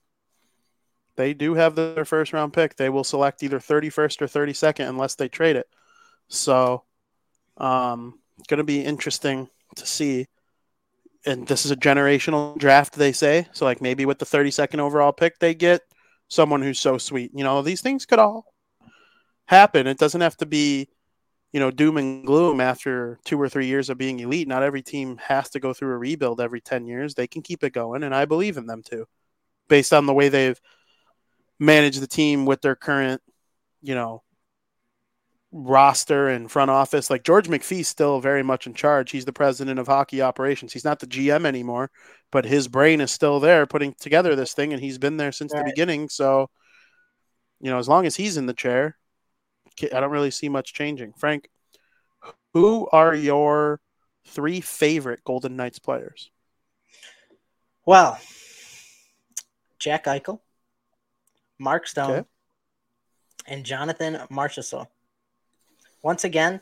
They 1.17 1.35
do 1.35 1.55
have 1.55 1.75
their 1.75 2.05
first 2.05 2.33
round 2.33 2.53
pick. 2.53 2.77
They 2.77 2.89
will 2.89 3.03
select 3.03 3.43
either 3.43 3.59
31st 3.59 4.23
or 4.23 4.27
32nd 4.27 4.89
unless 4.89 5.17
they 5.17 5.29
trade 5.29 5.57
it. 5.57 5.67
So, 6.29 6.85
um, 7.57 8.21
going 8.47 8.59
to 8.59 8.65
be 8.65 8.85
interesting 8.85 9.49
to 9.75 9.85
see. 9.85 10.29
And 11.25 11.49
this 11.49 11.65
is 11.65 11.73
a 11.73 11.77
generational 11.77 12.57
draft, 12.57 12.95
they 12.95 13.11
say. 13.11 13.49
So, 13.55 13.65
like 13.65 13.81
maybe 13.81 14.07
with 14.07 14.21
the 14.21 14.25
32nd 14.25 14.79
overall 14.79 15.13
pick, 15.13 15.41
they 15.41 15.55
get 15.55 15.81
someone 16.29 16.63
who's 16.63 16.79
so 16.79 16.97
sweet. 16.97 17.33
You 17.35 17.43
know, 17.43 17.63
these 17.63 17.81
things 17.81 18.07
could 18.07 18.21
all 18.21 18.55
happen. 19.47 19.89
It 19.89 19.99
doesn't 19.99 20.21
have 20.21 20.37
to 20.37 20.47
be, 20.47 20.89
you 21.57 21.61
know, 21.61 21.71
doom 21.71 21.97
and 21.97 22.27
gloom 22.27 22.61
after 22.61 23.19
two 23.25 23.41
or 23.41 23.49
three 23.49 23.65
years 23.65 23.89
of 23.89 23.97
being 23.97 24.21
elite. 24.21 24.47
Not 24.47 24.63
every 24.63 24.83
team 24.83 25.17
has 25.17 25.49
to 25.53 25.59
go 25.59 25.73
through 25.73 25.95
a 25.95 25.97
rebuild 25.97 26.39
every 26.39 26.61
10 26.61 26.85
years. 26.87 27.15
They 27.15 27.27
can 27.27 27.41
keep 27.41 27.65
it 27.65 27.73
going, 27.73 28.03
and 28.03 28.15
I 28.15 28.27
believe 28.27 28.59
in 28.59 28.67
them 28.67 28.83
too, 28.83 29.07
based 29.67 29.95
on 29.95 30.05
the 30.05 30.13
way 30.13 30.29
they've 30.29 30.61
managed 31.59 32.03
the 32.03 32.07
team 32.07 32.45
with 32.45 32.61
their 32.61 32.77
current, 32.77 33.23
you 33.81 33.95
know, 33.95 34.23
roster 35.51 36.29
and 36.29 36.51
front 36.51 36.71
office. 36.71 37.09
Like 37.09 37.25
George 37.25 37.49
McPhee's 37.49 37.89
still 37.89 38.21
very 38.21 38.43
much 38.43 38.67
in 38.67 38.75
charge. 38.75 39.11
He's 39.11 39.25
the 39.25 39.33
president 39.33 39.81
of 39.81 39.87
hockey 39.87 40.21
operations. 40.21 40.75
He's 40.75 40.85
not 40.85 40.99
the 40.99 41.07
GM 41.07 41.47
anymore, 41.47 41.91
but 42.31 42.45
his 42.45 42.69
brain 42.69 43.01
is 43.01 43.13
still 43.13 43.41
there 43.41 43.65
putting 43.65 43.95
together 43.95 44.37
this 44.37 44.53
thing, 44.53 44.75
and 44.75 44.83
he's 44.83 44.99
been 44.99 45.17
there 45.17 45.33
since 45.33 45.53
the 45.53 45.65
beginning. 45.65 46.11
So, 46.11 46.51
you 47.63 47.71
know, 47.71 47.79
as 47.79 47.89
long 47.89 48.05
as 48.05 48.15
he's 48.15 48.37
in 48.37 48.45
the 48.45 48.53
chair, 48.53 48.99
I 49.83 50.01
don't 50.01 50.11
really 50.11 50.31
see 50.31 50.49
much 50.49 50.73
changing. 50.75 51.13
Frank, 51.15 51.49
who 52.55 52.89
are 52.93 53.15
your 53.15 53.81
three 54.27 54.61
favorite 54.61 55.23
Golden 55.25 55.57
Knights 55.57 55.79
players? 55.79 56.31
Well, 57.85 58.19
Jack 59.79 60.05
Eichel, 60.07 60.41
Mark 61.59 61.87
Stone, 61.87 62.11
Okay. 62.11 62.27
and 63.47 63.65
Jonathan 63.65 64.15
Marchessault. 64.31 64.89
once 66.03 66.25
again, 66.25 66.61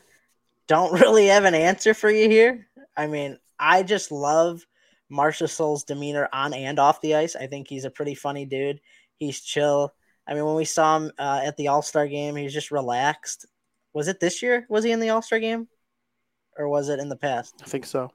don't 0.67 0.93
really 1.01 1.27
have 1.27 1.45
an 1.45 1.55
answer 1.55 1.93
for 1.93 2.09
you 2.09 2.29
here. 2.29 2.67
I 2.97 3.07
mean, 3.07 3.39
I 3.59 3.83
just 3.83 4.11
love 4.11 4.65
Marchessault's 5.11 5.83
demeanor 5.83 6.27
on 6.33 6.53
and 6.53 6.79
off 6.79 7.01
the 7.01 7.15
ice. 7.15 7.35
I 7.35 7.47
think 7.47 7.67
he's 7.67 7.85
a 7.85 7.89
pretty 7.91 8.15
funny 8.15 8.45
dude. 8.45 8.81
He's 9.17 9.39
chill. 9.41 9.93
I 10.27 10.33
mean, 10.33 10.45
when 10.45 10.55
we 10.55 10.65
saw 10.65 10.97
him 10.97 11.11
uh, 11.19 11.41
at 11.43 11.55
the 11.57 11.67
All 11.67 11.81
Star 11.81 12.07
game, 12.07 12.35
he 12.35 12.43
was 12.43 12.53
just 12.53 12.71
relaxed. 12.71 13.45
Was 13.93 14.07
it 14.07 14.19
this 14.19 14.41
year? 14.41 14.65
Was 14.69 14.83
he 14.83 14.91
in 14.91 14.99
the 14.99 15.09
All 15.09 15.21
Star 15.21 15.39
game, 15.39 15.67
or 16.57 16.67
was 16.67 16.89
it 16.89 16.99
in 16.99 17.09
the 17.09 17.15
past? 17.15 17.55
I 17.61 17.65
think 17.65 17.85
so. 17.85 18.11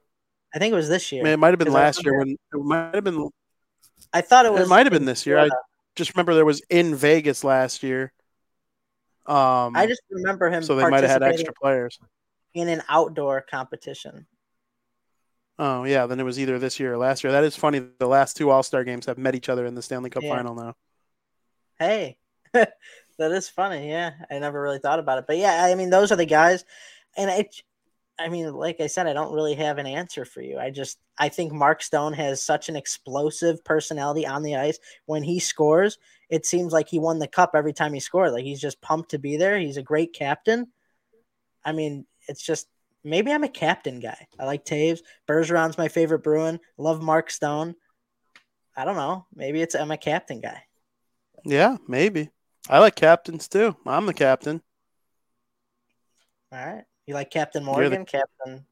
I 0.54 0.58
think 0.58 0.72
it 0.72 0.76
was 0.76 0.88
this 0.88 1.12
year. 1.12 1.22
Man, 1.22 1.34
it 1.34 1.38
might 1.38 1.50
have 1.50 1.58
been 1.58 1.72
last 1.72 2.04
year 2.04 2.18
when 2.18 2.30
it 2.30 2.38
might 2.52 2.94
have 2.94 3.04
been. 3.04 3.28
I 4.12 4.20
thought 4.20 4.46
it 4.46 4.52
was. 4.52 4.62
It 4.62 4.68
might 4.68 4.86
have 4.86 4.92
been 4.92 5.04
this 5.04 5.24
year. 5.26 5.38
I 5.38 5.48
just 5.94 6.14
remember 6.14 6.34
there 6.34 6.44
was 6.44 6.60
in 6.68 6.94
Vegas 6.94 7.44
last 7.44 7.82
year. 7.82 8.12
Um, 9.26 9.76
I 9.76 9.86
just 9.86 10.02
remember 10.10 10.50
him. 10.50 10.62
so 10.62 10.74
they 10.74 10.88
might 10.88 11.02
have 11.04 11.10
had 11.10 11.22
extra 11.22 11.52
players. 11.60 11.98
in 12.54 12.68
an 12.68 12.82
outdoor 12.88 13.42
competition. 13.42 14.26
Oh 15.58 15.84
yeah, 15.84 16.06
then 16.06 16.18
it 16.18 16.24
was 16.24 16.40
either 16.40 16.58
this 16.58 16.80
year 16.80 16.94
or 16.94 16.98
last 16.98 17.22
year. 17.22 17.32
That 17.32 17.44
is 17.44 17.54
funny. 17.54 17.80
The 17.98 18.06
last 18.08 18.36
two 18.36 18.50
All 18.50 18.62
Star 18.62 18.82
games 18.82 19.06
have 19.06 19.18
met 19.18 19.34
each 19.34 19.48
other 19.48 19.66
in 19.66 19.74
the 19.74 19.82
Stanley 19.82 20.10
Cup 20.10 20.22
Yeah. 20.24 20.34
final 20.34 20.54
now. 20.54 20.74
Hey, 21.80 22.18
that 22.52 22.74
is 23.18 23.48
funny. 23.48 23.88
Yeah, 23.88 24.12
I 24.30 24.38
never 24.38 24.60
really 24.60 24.78
thought 24.78 24.98
about 24.98 25.16
it, 25.16 25.24
but 25.26 25.38
yeah, 25.38 25.64
I 25.64 25.74
mean, 25.74 25.88
those 25.88 26.12
are 26.12 26.16
the 26.16 26.26
guys, 26.26 26.64
and 27.16 27.30
it. 27.30 27.62
I 28.18 28.28
mean, 28.28 28.52
like 28.52 28.82
I 28.82 28.86
said, 28.86 29.06
I 29.06 29.14
don't 29.14 29.32
really 29.32 29.54
have 29.54 29.78
an 29.78 29.86
answer 29.86 30.26
for 30.26 30.42
you. 30.42 30.58
I 30.58 30.68
just 30.68 30.98
I 31.18 31.30
think 31.30 31.54
Mark 31.54 31.82
Stone 31.82 32.12
has 32.12 32.44
such 32.44 32.68
an 32.68 32.76
explosive 32.76 33.64
personality 33.64 34.26
on 34.26 34.42
the 34.42 34.56
ice. 34.56 34.78
When 35.06 35.22
he 35.22 35.38
scores, 35.40 35.96
it 36.28 36.44
seems 36.44 36.70
like 36.74 36.90
he 36.90 36.98
won 36.98 37.18
the 37.18 37.26
cup 37.26 37.52
every 37.54 37.72
time 37.72 37.94
he 37.94 38.00
scored. 38.00 38.32
Like 38.32 38.44
he's 38.44 38.60
just 38.60 38.82
pumped 38.82 39.12
to 39.12 39.18
be 39.18 39.38
there. 39.38 39.58
He's 39.58 39.78
a 39.78 39.82
great 39.82 40.12
captain. 40.12 40.66
I 41.64 41.72
mean, 41.72 42.04
it's 42.28 42.42
just 42.42 42.68
maybe 43.04 43.32
I'm 43.32 43.44
a 43.44 43.48
captain 43.48 44.00
guy. 44.00 44.26
I 44.38 44.44
like 44.44 44.66
Toews. 44.66 45.00
Bergeron's 45.26 45.78
my 45.78 45.88
favorite 45.88 46.22
Bruin. 46.22 46.60
Love 46.76 47.02
Mark 47.02 47.30
Stone. 47.30 47.74
I 48.76 48.84
don't 48.84 48.96
know. 48.96 49.24
Maybe 49.34 49.62
it's 49.62 49.74
I'm 49.74 49.90
a 49.90 49.96
captain 49.96 50.42
guy. 50.42 50.64
Yeah, 51.44 51.76
maybe. 51.88 52.30
I 52.68 52.78
like 52.78 52.94
captains 52.96 53.48
too. 53.48 53.76
I'm 53.86 54.06
the 54.06 54.14
captain. 54.14 54.62
All 56.52 56.58
right. 56.64 56.84
You 57.06 57.14
like 57.14 57.30
Captain 57.30 57.64
You're 57.64 57.74
the- 57.88 57.96
Morgan, 57.96 58.04
Captain 58.06 58.64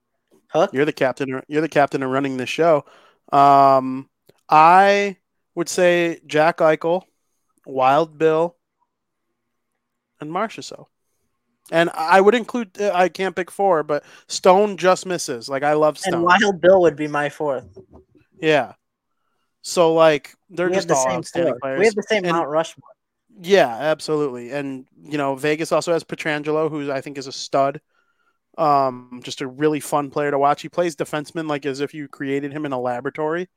Hook? 0.50 0.70
You're 0.72 0.84
the 0.84 0.92
captain. 0.92 1.42
You're 1.48 1.60
the 1.60 1.68
captain 1.68 2.02
of 2.02 2.10
running 2.10 2.36
this 2.36 2.48
show. 2.48 2.84
Um, 3.32 4.08
I 4.48 5.16
would 5.54 5.68
say 5.68 6.20
Jack 6.26 6.58
Eichel, 6.58 7.02
Wild 7.66 8.16
Bill, 8.18 8.56
and 10.20 10.30
Marchessault. 10.30 10.86
And 11.70 11.90
I 11.92 12.20
would 12.20 12.34
include. 12.34 12.80
I 12.80 13.08
can't 13.08 13.36
pick 13.36 13.50
four, 13.50 13.82
but 13.82 14.04
Stone 14.26 14.76
just 14.78 15.04
misses. 15.04 15.48
Like 15.48 15.62
I 15.62 15.74
love 15.74 15.98
Stone. 15.98 16.14
and 16.14 16.22
Wild 16.22 16.60
Bill 16.60 16.80
would 16.80 16.96
be 16.96 17.08
my 17.08 17.28
fourth. 17.28 17.66
yeah. 18.40 18.72
So 19.68 19.92
like 19.92 20.34
they're 20.48 20.68
we 20.70 20.74
just 20.76 20.88
the 20.88 20.94
all 20.94 21.04
same 21.04 21.18
outstanding 21.18 21.52
four. 21.54 21.60
players. 21.60 21.78
We 21.78 21.84
have 21.84 21.94
the 21.94 22.02
same 22.04 22.24
And- 22.24 22.32
Mount 22.32 22.48
Rushmore. 22.48 22.88
Yeah, 23.40 23.68
absolutely. 23.68 24.50
And 24.50 24.86
you 25.04 25.18
know, 25.18 25.36
Vegas 25.36 25.70
also 25.72 25.92
has 25.92 26.02
Pietrangelo, 26.04 26.70
who 26.70 26.90
I 26.90 27.00
think 27.02 27.18
is 27.18 27.26
a 27.26 27.32
stud. 27.32 27.80
Um, 28.56 29.20
just 29.22 29.40
a 29.42 29.46
really 29.46 29.78
fun 29.78 30.10
player 30.10 30.30
to 30.32 30.38
watch. 30.38 30.62
He 30.62 30.68
plays 30.68 30.96
defenseman 30.96 31.48
like 31.48 31.64
as 31.66 31.80
if 31.80 31.94
you 31.94 32.08
created 32.08 32.50
him 32.52 32.64
in 32.66 32.72
a 32.72 32.80
laboratory. 32.80 33.48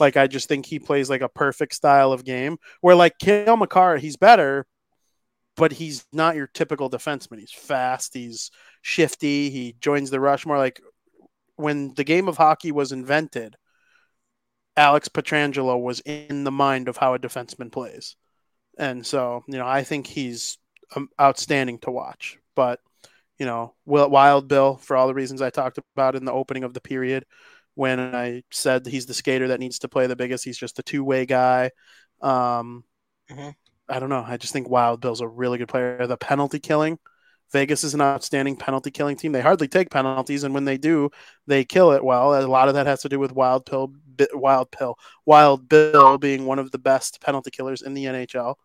Like 0.00 0.16
I 0.16 0.26
just 0.26 0.48
think 0.48 0.66
he 0.66 0.78
plays 0.78 1.08
like 1.08 1.22
a 1.22 1.28
perfect 1.28 1.74
style 1.74 2.12
of 2.12 2.24
game. 2.24 2.58
Where 2.82 2.96
like 2.96 3.18
Cale 3.18 3.56
Makar, 3.56 3.96
he's 3.96 4.16
better, 4.16 4.66
but 5.56 5.72
he's 5.72 6.04
not 6.12 6.34
your 6.36 6.48
typical 6.48 6.90
defenseman. 6.90 7.38
He's 7.38 7.52
fast, 7.52 8.12
he's 8.12 8.50
shifty, 8.82 9.48
he 9.50 9.76
joins 9.80 10.10
the 10.10 10.20
rush 10.20 10.44
more 10.44 10.58
like 10.58 10.82
when 11.56 11.94
the 11.94 12.04
game 12.04 12.28
of 12.28 12.36
hockey 12.36 12.72
was 12.72 12.90
invented, 12.92 13.56
Alex 14.76 15.08
Pietrangelo 15.08 15.80
was 15.80 16.00
in 16.00 16.44
the 16.44 16.50
mind 16.50 16.88
of 16.88 16.96
how 16.96 17.14
a 17.14 17.18
defenseman 17.18 17.70
plays. 17.72 18.16
And 18.78 19.06
so, 19.06 19.44
you 19.48 19.58
know, 19.58 19.66
I 19.66 19.84
think 19.84 20.06
he's 20.06 20.58
um, 20.96 21.08
outstanding 21.20 21.78
to 21.80 21.90
watch. 21.90 22.38
But, 22.56 22.80
you 23.38 23.46
know, 23.46 23.74
Wild 23.86 24.48
Bill, 24.48 24.76
for 24.76 24.96
all 24.96 25.06
the 25.08 25.14
reasons 25.14 25.42
I 25.42 25.50
talked 25.50 25.78
about 25.96 26.16
in 26.16 26.24
the 26.24 26.32
opening 26.32 26.64
of 26.64 26.74
the 26.74 26.80
period, 26.80 27.24
when 27.74 28.00
I 28.00 28.42
said 28.50 28.86
he's 28.86 29.06
the 29.06 29.14
skater 29.14 29.48
that 29.48 29.60
needs 29.60 29.80
to 29.80 29.88
play 29.88 30.06
the 30.06 30.16
biggest, 30.16 30.44
he's 30.44 30.58
just 30.58 30.78
a 30.78 30.82
two 30.82 31.04
way 31.04 31.26
guy. 31.26 31.70
Um, 32.22 32.84
Mhm. 33.28 33.54
I 33.88 33.98
don't 33.98 34.08
know. 34.08 34.24
I 34.26 34.36
just 34.36 34.52
think 34.52 34.68
Wild 34.68 35.00
Bill's 35.00 35.20
a 35.20 35.28
really 35.28 35.58
good 35.58 35.68
player. 35.68 36.06
The 36.06 36.16
penalty 36.16 36.58
killing, 36.58 36.98
Vegas 37.54 37.84
is 37.84 37.94
an 37.94 38.00
outstanding 38.00 38.56
penalty 38.56 38.90
killing 38.90 39.16
team. 39.16 39.30
They 39.30 39.40
hardly 39.40 39.68
take 39.68 39.88
penalties, 39.88 40.42
and 40.42 40.52
when 40.52 40.64
they 40.64 40.76
do, 40.76 41.10
they 41.46 41.64
kill 41.64 41.92
it 41.92 42.04
well. 42.04 42.34
A 42.34 42.42
lot 42.48 42.66
of 42.66 42.74
that 42.74 42.86
has 42.86 43.02
to 43.02 43.08
do 43.08 43.20
with 43.20 43.30
Wild 43.30 43.64
Pill, 43.64 43.92
Wild 44.32 44.72
Pill, 44.72 44.98
Wild 45.24 45.68
Bill 45.68 46.18
being 46.18 46.46
one 46.46 46.58
of 46.58 46.72
the 46.72 46.78
best 46.78 47.20
penalty 47.20 47.52
killers 47.52 47.80
in 47.80 47.94
the 47.94 48.06
NHL. 48.06 48.56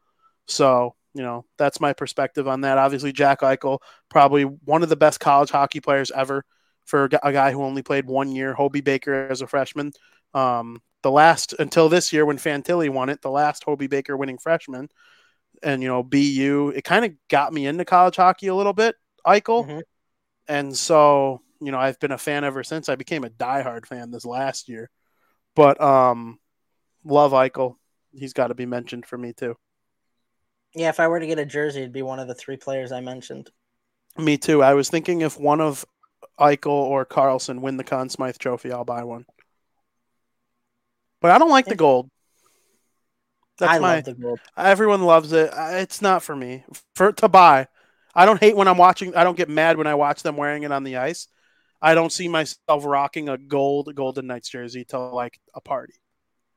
So, 0.47 0.95
you 1.13 1.21
know, 1.21 1.45
that's 1.59 1.79
my 1.79 1.93
perspective 1.93 2.47
on 2.47 2.61
that. 2.61 2.79
Obviously, 2.79 3.11
Jack 3.11 3.41
Eichel, 3.41 3.77
probably 4.09 4.43
one 4.43 4.81
of 4.81 4.89
the 4.89 4.95
best 4.95 5.19
college 5.19 5.51
hockey 5.51 5.81
players 5.81 6.09
ever 6.09 6.43
for 6.85 7.05
a 7.05 7.31
guy 7.31 7.51
who 7.51 7.61
only 7.61 7.83
played 7.83 8.07
one 8.07 8.31
year. 8.31 8.55
Hobey 8.55 8.81
Baker 8.81 9.27
as 9.29 9.41
a 9.41 9.47
freshman. 9.47 9.93
Um, 10.33 10.81
the 11.03 11.11
last 11.11 11.53
until 11.59 11.89
this 11.89 12.11
year 12.11 12.25
when 12.25 12.37
Fantilli 12.37 12.89
won 12.89 13.09
it, 13.09 13.21
the 13.21 13.29
last 13.29 13.63
Hobey 13.63 13.85
Baker 13.85 14.17
winning 14.17 14.39
freshman, 14.39 14.89
and 15.63 15.81
you 15.81 15.87
know 15.89 16.03
BU, 16.03 16.73
it 16.75 16.83
kind 16.83 17.05
of 17.05 17.11
got 17.29 17.53
me 17.53 17.65
into 17.65 17.85
college 17.85 18.15
hockey 18.15 18.47
a 18.47 18.55
little 18.55 18.73
bit. 18.73 18.95
Eichel, 19.25 19.67
Mhm. 19.67 19.81
and 20.47 20.75
so 20.77 21.41
you 21.59 21.71
know 21.71 21.79
I've 21.79 21.99
been 21.99 22.11
a 22.11 22.17
fan 22.17 22.43
ever 22.43 22.63
since. 22.63 22.89
I 22.89 22.95
became 22.95 23.23
a 23.23 23.29
diehard 23.29 23.85
fan 23.85 24.11
this 24.11 24.25
last 24.25 24.69
year, 24.69 24.89
but 25.55 25.79
um, 25.81 26.39
love 27.03 27.31
Eichel. 27.31 27.75
He's 28.13 28.33
got 28.33 28.47
to 28.47 28.55
be 28.55 28.65
mentioned 28.65 29.05
for 29.05 29.17
me 29.17 29.33
too. 29.33 29.55
Yeah, 30.75 30.89
if 30.89 30.99
I 30.99 31.07
were 31.07 31.19
to 31.19 31.27
get 31.27 31.39
a 31.39 31.45
jersey, 31.45 31.79
it'd 31.79 31.91
be 31.91 32.01
one 32.01 32.19
of 32.19 32.27
the 32.27 32.35
three 32.35 32.57
players 32.57 32.91
I 32.91 33.01
mentioned. 33.01 33.49
Me 34.17 34.37
too. 34.37 34.61
I 34.63 34.73
was 34.73 34.89
thinking 34.89 35.21
if 35.21 35.39
one 35.39 35.61
of 35.61 35.85
Eichel 36.39 36.67
or 36.67 37.05
Karlsson 37.05 37.61
win 37.61 37.77
the 37.77 37.83
Conn 37.83 38.09
Smythe 38.09 38.37
Trophy, 38.37 38.71
I'll 38.71 38.85
buy 38.85 39.03
one. 39.03 39.25
But 41.21 41.31
I 41.31 41.37
don't 41.37 41.49
like 41.49 41.65
the 41.65 41.75
gold. 41.75 42.09
That's 43.59 43.73
I 43.73 43.79
my. 43.79 43.95
love 43.95 44.05
the 44.05 44.13
gold. 44.15 44.39
Everyone 44.57 45.03
loves 45.03 45.31
it. 45.33 45.51
It's 45.55 46.01
not 46.01 46.23
for 46.23 46.35
me. 46.35 46.63
For 46.95 47.11
to 47.13 47.27
buy, 47.29 47.67
I 48.15 48.25
don't 48.25 48.39
hate 48.39 48.55
when 48.55 48.67
I'm 48.67 48.77
watching. 48.77 49.15
I 49.15 49.23
don't 49.23 49.37
get 49.37 49.49
mad 49.49 49.77
when 49.77 49.87
I 49.87 49.95
watch 49.95 50.23
them 50.23 50.37
wearing 50.37 50.63
it 50.63 50.71
on 50.71 50.83
the 50.83 50.97
ice. 50.97 51.27
I 51.81 51.93
don't 51.95 52.11
see 52.11 52.27
myself 52.27 52.83
rocking 52.85 53.29
a 53.29 53.37
gold 53.37 53.93
Golden 53.95 54.27
Knights 54.27 54.49
jersey 54.49 54.83
to 54.85 54.99
like 54.99 55.39
a 55.53 55.61
party, 55.61 55.93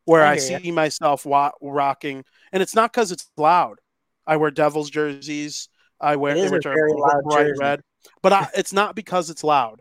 where 0.05 0.25
I 0.25 0.33
I, 0.33 0.37
see 0.39 0.71
myself 0.73 1.25
wa- 1.27 1.53
rocking, 1.61 2.25
and 2.53 2.63
it's 2.63 2.75
not 2.75 2.93
because 2.93 3.13
it's 3.13 3.31
loud. 3.37 3.79
I 4.27 4.37
wear 4.37 4.51
Devils 4.51 4.91
jerseys. 4.91 5.69
I 6.01 6.17
wear 6.17 6.37
It 6.37 6.49
a 6.49 6.51
which 6.51 6.67
are 6.67 6.75
bright 7.23 7.47
jersey. 7.47 7.61
red, 7.61 7.81
but 8.23 8.33
I, 8.33 8.49
it's 8.57 8.73
not 8.73 8.97
because 8.97 9.31
it's 9.31 9.45
loud. 9.45 9.81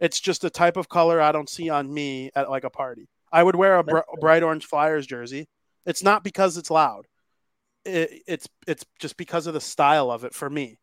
It's 0.00 0.18
just 0.18 0.42
a 0.42 0.50
type 0.50 0.76
of 0.76 0.88
color 0.88 1.20
I 1.20 1.30
don't 1.30 1.48
see 1.48 1.70
on 1.70 1.92
me 1.92 2.30
at 2.34 2.50
like 2.50 2.64
a 2.64 2.70
party. 2.70 3.08
I 3.30 3.42
would 3.42 3.54
wear 3.56 3.76
a 3.76 3.84
br- 3.84 3.92
fair. 3.98 4.04
bright 4.20 4.42
orange 4.42 4.66
Flyers 4.66 5.06
jersey. 5.06 5.46
It's 5.86 6.02
not 6.02 6.24
because 6.24 6.56
it's 6.56 6.70
loud. 6.70 7.06
It, 7.84 8.22
it's 8.26 8.48
it's 8.66 8.84
just 8.98 9.16
because 9.16 9.46
of 9.46 9.54
the 9.54 9.60
style 9.60 10.10
of 10.10 10.24
it 10.24 10.34
for 10.34 10.48
me. 10.48 10.78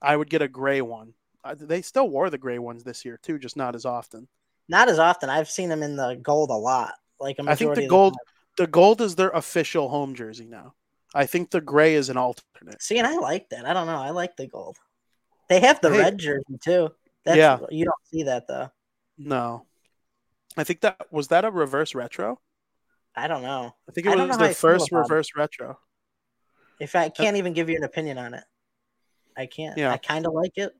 I 0.00 0.16
would 0.16 0.30
get 0.30 0.42
a 0.42 0.48
gray 0.48 0.80
one. 0.82 1.14
I, 1.42 1.54
they 1.54 1.82
still 1.82 2.08
wore 2.08 2.30
the 2.30 2.38
gray 2.38 2.58
ones 2.58 2.84
this 2.84 3.04
year 3.04 3.18
too, 3.22 3.38
just 3.38 3.56
not 3.56 3.74
as 3.74 3.84
often. 3.84 4.28
Not 4.68 4.88
as 4.88 4.98
often. 4.98 5.28
I've 5.30 5.50
seen 5.50 5.68
them 5.68 5.82
in 5.82 5.96
the 5.96 6.18
gold 6.22 6.50
a 6.50 6.54
lot. 6.54 6.94
Like 7.20 7.36
a 7.38 7.44
I 7.50 7.54
think 7.54 7.74
the 7.74 7.86
gold, 7.88 8.14
time. 8.14 8.34
the 8.58 8.66
gold 8.66 9.00
is 9.00 9.14
their 9.16 9.30
official 9.30 9.88
home 9.88 10.14
jersey 10.14 10.46
now. 10.46 10.74
I 11.14 11.26
think 11.26 11.50
the 11.50 11.60
gray 11.60 11.94
is 11.94 12.08
an 12.08 12.16
alternate. 12.16 12.82
See, 12.82 12.98
and 12.98 13.06
I 13.06 13.16
like 13.16 13.48
that. 13.50 13.66
I 13.66 13.72
don't 13.72 13.86
know. 13.86 13.96
I 13.96 14.10
like 14.10 14.36
the 14.36 14.46
gold. 14.46 14.76
They 15.48 15.60
have 15.60 15.80
the 15.80 15.90
Hey. 15.90 15.98
red 15.98 16.18
jersey 16.18 16.58
too. 16.62 16.90
That's, 17.24 17.36
Yeah. 17.38 17.58
you 17.70 17.84
don't 17.84 18.06
see 18.10 18.24
that 18.24 18.46
though. 18.48 18.70
No, 19.16 19.66
I 20.56 20.64
think 20.64 20.80
that 20.80 21.06
was 21.12 21.28
that 21.28 21.44
a 21.44 21.50
reverse 21.50 21.94
retro. 21.94 22.40
I 23.16 23.28
don't 23.28 23.42
know. 23.42 23.74
I 23.88 23.92
think 23.92 24.06
it 24.06 24.10
I 24.10 24.16
was 24.16 24.18
know 24.26 24.32
how 24.32 24.36
their 24.38 24.48
I 24.48 24.52
feel 24.52 24.70
first 24.70 24.88
about 24.90 24.98
it. 24.98 25.00
reverse 25.02 25.28
retro. 25.36 25.78
If 26.80 26.96
I 26.96 27.08
can't 27.08 27.36
even 27.36 27.52
give 27.52 27.68
you 27.70 27.76
an 27.76 27.84
opinion 27.84 28.18
on 28.18 28.34
it, 28.34 28.44
I 29.36 29.46
can't. 29.46 29.78
Yeah. 29.78 29.92
I 29.92 29.96
kind 29.98 30.26
of 30.26 30.32
like 30.32 30.52
it. 30.56 30.72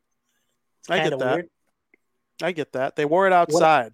It's 0.80 0.90
I 0.90 1.08
get 1.08 1.18
that. 1.18 1.34
weird. 1.34 1.48
I 2.42 2.52
get 2.52 2.72
that. 2.72 2.96
They 2.96 3.04
wore 3.04 3.26
it 3.28 3.32
outside 3.32 3.92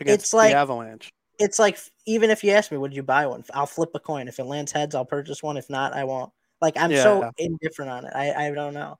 against 0.00 0.24
It's 0.24 0.34
like- 0.34 0.52
the 0.52 0.58
Avalanche. 0.58 1.10
It's 1.38 1.58
like 1.58 1.78
even 2.06 2.30
if 2.30 2.44
you 2.44 2.50
ask 2.52 2.70
me, 2.70 2.78
would 2.78 2.94
you 2.94 3.02
buy 3.02 3.26
one? 3.26 3.42
I'll 3.54 3.66
flip 3.66 3.90
a 3.94 3.98
coin. 4.00 4.28
If 4.28 4.38
it 4.38 4.44
lands 4.44 4.70
heads, 4.70 4.94
I'll 4.94 5.04
purchase 5.06 5.42
one. 5.42 5.56
If 5.56 5.68
not, 5.70 5.92
I 5.92 6.04
won't. 6.04 6.30
Like 6.60 6.76
I'm 6.76 6.90
Yeah. 6.92 7.02
so 7.02 7.30
indifferent 7.38 7.90
on 7.90 8.04
it. 8.06 8.12
I 8.14 8.46
I 8.48 8.50
don't 8.52 8.74
know. 8.74 8.98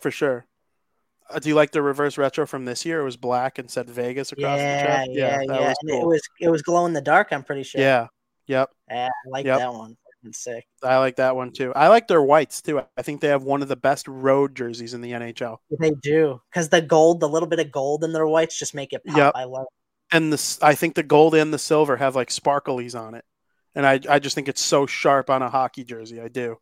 for 0.00 0.10
sure. 0.10 0.44
Uh, 1.30 1.38
do 1.38 1.48
you 1.48 1.54
like 1.54 1.70
the 1.72 1.82
reverse 1.82 2.16
retro 2.18 2.46
from 2.46 2.64
this 2.64 2.84
year? 2.86 3.00
It 3.00 3.04
was 3.04 3.16
black 3.16 3.58
and 3.58 3.70
said 3.70 3.88
Vegas 3.90 4.32
across 4.32 4.58
the 4.58 4.64
Yeah, 4.64 4.82
chest. 4.84 5.10
yeah, 5.12 5.40
yeah. 5.42 5.68
was 5.68 5.76
cool. 5.88 6.00
it 6.02 6.06
was 6.06 6.22
it 6.40 6.48
was 6.48 6.62
glow 6.62 6.86
in 6.86 6.92
the 6.92 7.00
dark. 7.00 7.28
I'm 7.32 7.42
pretty 7.44 7.62
sure. 7.64 7.80
yeah, 7.80 8.06
yep. 8.46 8.70
Yeah, 8.90 9.08
I 9.08 9.28
like 9.28 9.46
Yep. 9.46 9.58
that 9.58 9.72
one. 9.74 9.96
sick. 10.32 10.66
I 10.82 10.98
like 10.98 11.16
that 11.16 11.36
one 11.36 11.52
too. 11.52 11.72
I 11.74 11.88
like 11.88 12.08
their 12.08 12.22
whites 12.22 12.60
too. 12.62 12.80
I 12.96 13.02
think 13.02 13.20
they 13.20 13.28
have 13.28 13.44
one 13.44 13.62
of 13.62 13.68
the 13.68 13.76
best 13.76 14.06
road 14.08 14.54
jerseys 14.54 14.92
in 14.94 15.00
the 15.00 15.12
NHL. 15.12 15.58
They 15.78 15.92
do 16.02 16.40
because 16.50 16.68
the 16.68 16.82
gold, 16.82 17.20
the 17.20 17.28
little 17.28 17.48
bit 17.48 17.60
of 17.60 17.70
gold 17.72 18.04
in 18.04 18.12
their 18.12 18.26
whites, 18.26 18.58
just 18.58 18.74
make 18.74 18.92
it 18.92 19.02
pop. 19.06 19.16
Yep. 19.16 19.32
I 19.36 19.44
love. 19.44 19.62
It. 19.62 20.16
And 20.16 20.32
this, 20.32 20.58
I 20.62 20.74
think 20.74 20.94
the 20.94 21.02
gold 21.02 21.34
and 21.34 21.52
the 21.52 21.58
silver 21.58 21.96
have 21.96 22.16
like 22.16 22.30
sparklies 22.30 22.98
on 22.98 23.14
it, 23.14 23.24
and 23.74 23.86
I 23.86 24.00
I 24.08 24.18
just 24.18 24.34
think 24.34 24.48
it's 24.48 24.60
so 24.62 24.86
sharp 24.86 25.28
on 25.30 25.42
a 25.42 25.50
hockey 25.50 25.84
jersey. 25.84 26.20
I 26.20 26.28
do. 26.28 26.56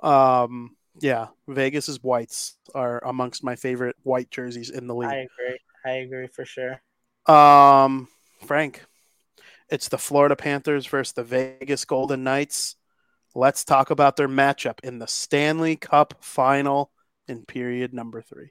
Um, 0.00 0.76
yeah, 0.98 1.28
Vegas's 1.48 2.02
whites 2.02 2.56
are 2.74 3.02
amongst 3.04 3.44
my 3.44 3.56
favorite 3.56 3.96
white 4.02 4.30
jerseys 4.30 4.70
in 4.70 4.86
the 4.86 4.94
league. 4.94 5.10
I 5.10 5.26
agree. 5.26 5.58
I 5.84 5.90
agree 5.90 6.26
for 6.26 6.44
sure. 6.44 6.82
Um, 7.26 8.08
Frank, 8.44 8.84
it's 9.68 9.88
the 9.88 9.98
Florida 9.98 10.36
Panthers 10.36 10.86
versus 10.86 11.12
the 11.12 11.24
Vegas 11.24 11.84
Golden 11.84 12.24
Knights. 12.24 12.76
Let's 13.34 13.64
talk 13.64 13.90
about 13.90 14.16
their 14.16 14.28
matchup 14.28 14.80
in 14.82 14.98
the 14.98 15.06
Stanley 15.06 15.76
Cup 15.76 16.14
final 16.20 16.90
in 17.28 17.44
period 17.44 17.94
number 17.94 18.20
three. 18.20 18.50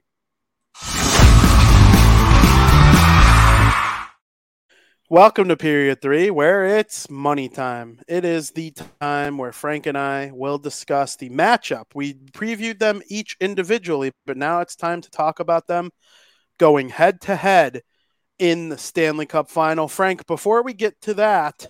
Welcome 5.12 5.48
to 5.48 5.56
period 5.56 6.00
three, 6.00 6.30
where 6.30 6.64
it's 6.64 7.10
money 7.10 7.48
time. 7.48 7.98
It 8.06 8.24
is 8.24 8.52
the 8.52 8.72
time 9.00 9.38
where 9.38 9.50
Frank 9.50 9.86
and 9.86 9.98
I 9.98 10.30
will 10.32 10.56
discuss 10.56 11.16
the 11.16 11.30
matchup. 11.30 11.86
We 11.96 12.14
previewed 12.14 12.78
them 12.78 13.02
each 13.08 13.36
individually, 13.40 14.12
but 14.24 14.36
now 14.36 14.60
it's 14.60 14.76
time 14.76 15.00
to 15.00 15.10
talk 15.10 15.40
about 15.40 15.66
them 15.66 15.90
going 16.58 16.90
head 16.90 17.20
to 17.22 17.34
head 17.34 17.82
in 18.38 18.68
the 18.68 18.78
Stanley 18.78 19.26
Cup 19.26 19.50
final. 19.50 19.88
Frank, 19.88 20.28
before 20.28 20.62
we 20.62 20.74
get 20.74 21.00
to 21.00 21.14
that, 21.14 21.66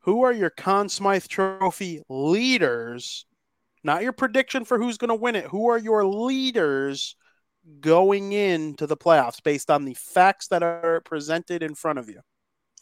who 0.00 0.22
are 0.24 0.32
your 0.34 0.50
Conn 0.50 0.90
Smythe 0.90 1.28
Trophy 1.28 2.02
leaders? 2.10 3.24
Not 3.82 4.02
your 4.02 4.12
prediction 4.12 4.66
for 4.66 4.76
who's 4.76 4.98
going 4.98 5.08
to 5.08 5.14
win 5.14 5.34
it. 5.34 5.46
Who 5.46 5.70
are 5.70 5.78
your 5.78 6.04
leaders 6.04 7.16
going 7.80 8.32
into 8.34 8.86
the 8.86 8.98
playoffs 8.98 9.42
based 9.42 9.70
on 9.70 9.86
the 9.86 9.94
facts 9.94 10.48
that 10.48 10.62
are 10.62 11.00
presented 11.06 11.62
in 11.62 11.74
front 11.74 11.98
of 11.98 12.10
you? 12.10 12.20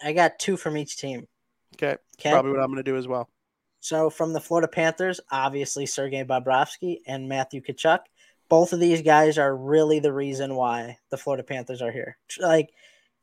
I 0.03 0.13
got 0.13 0.39
two 0.39 0.57
from 0.57 0.77
each 0.77 0.97
team. 0.97 1.27
Okay. 1.75 1.97
okay. 2.19 2.31
Probably 2.31 2.53
what 2.53 2.61
I'm 2.61 2.69
going 2.69 2.77
to 2.77 2.83
do 2.83 2.97
as 2.97 3.09
well. 3.09 3.29
So 3.81 4.11
from 4.11 4.33
the 4.33 4.41
Florida 4.41 4.69
Panthers, 4.69 5.21
obviously 5.31 5.87
Sergei 5.87 6.25
Bobrovsky 6.25 6.99
and 7.07 7.29
Matthew 7.29 7.61
Tkachuk. 7.61 8.01
Both 8.49 8.73
of 8.73 8.81
these 8.81 9.03
guys 9.03 9.39
are 9.39 9.55
really 9.55 10.01
the 10.01 10.13
reason 10.13 10.55
why 10.55 10.99
the 11.11 11.19
Florida 11.19 11.43
Panthers 11.43 11.83
are 11.83 11.93
here. 11.93 12.17
Like, 12.41 12.71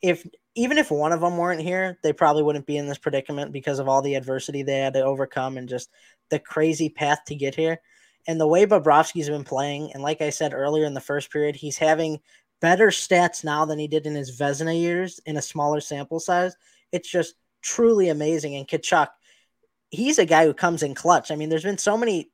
if 0.01 0.25
even 0.53 0.77
if 0.77 0.91
one 0.91 1.11
of 1.11 1.21
them 1.21 1.37
weren't 1.37 1.61
here, 1.61 1.97
they 2.03 2.13
probably 2.13 2.43
wouldn't 2.43 2.67
be 2.67 2.77
in 2.77 2.87
this 2.87 2.97
predicament 2.97 3.51
because 3.51 3.79
of 3.79 3.89
all 3.89 4.01
the 4.01 4.15
adversity 4.15 4.63
they 4.63 4.79
had 4.79 4.93
to 4.93 5.03
overcome 5.03 5.57
and 5.57 5.67
just 5.67 5.89
the 6.29 6.39
crazy 6.39 6.89
path 6.89 7.19
to 7.27 7.35
get 7.35 7.55
here. 7.55 7.81
And 8.27 8.39
the 8.39 8.47
way 8.47 8.65
Bobrovsky's 8.65 9.29
been 9.29 9.43
playing, 9.43 9.91
and 9.93 10.01
like 10.01 10.21
I 10.21 10.29
said 10.29 10.53
earlier 10.53 10.85
in 10.85 10.93
the 10.93 11.01
first 11.01 11.31
period, 11.31 11.55
he's 11.55 11.77
having 11.77 12.19
better 12.61 12.87
stats 12.87 13.43
now 13.43 13.65
than 13.65 13.79
he 13.79 13.87
did 13.87 14.05
in 14.05 14.15
his 14.15 14.37
Vezina 14.37 14.79
years 14.79 15.19
in 15.25 15.37
a 15.37 15.41
smaller 15.41 15.81
sample 15.81 16.19
size. 16.19 16.55
It's 16.91 17.09
just 17.09 17.35
truly 17.61 18.09
amazing. 18.09 18.55
And 18.55 18.67
Tkachuk, 18.67 19.07
he's 19.89 20.19
a 20.19 20.25
guy 20.25 20.45
who 20.45 20.53
comes 20.53 20.83
in 20.83 20.95
clutch. 20.95 21.31
I 21.31 21.35
mean, 21.35 21.49
there's 21.49 21.63
been 21.63 21.77
so 21.77 21.97
many 21.97 22.31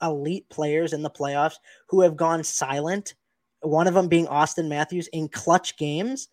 elite 0.00 0.48
players 0.48 0.92
in 0.92 1.02
the 1.02 1.10
playoffs 1.10 1.56
who 1.88 2.00
have 2.02 2.16
gone 2.16 2.44
silent. 2.44 3.14
One 3.60 3.86
of 3.86 3.94
them 3.94 4.08
being 4.08 4.26
Auston 4.26 4.68
Matthews 4.68 5.08
in 5.08 5.28
clutch 5.28 5.76
games 5.76 6.28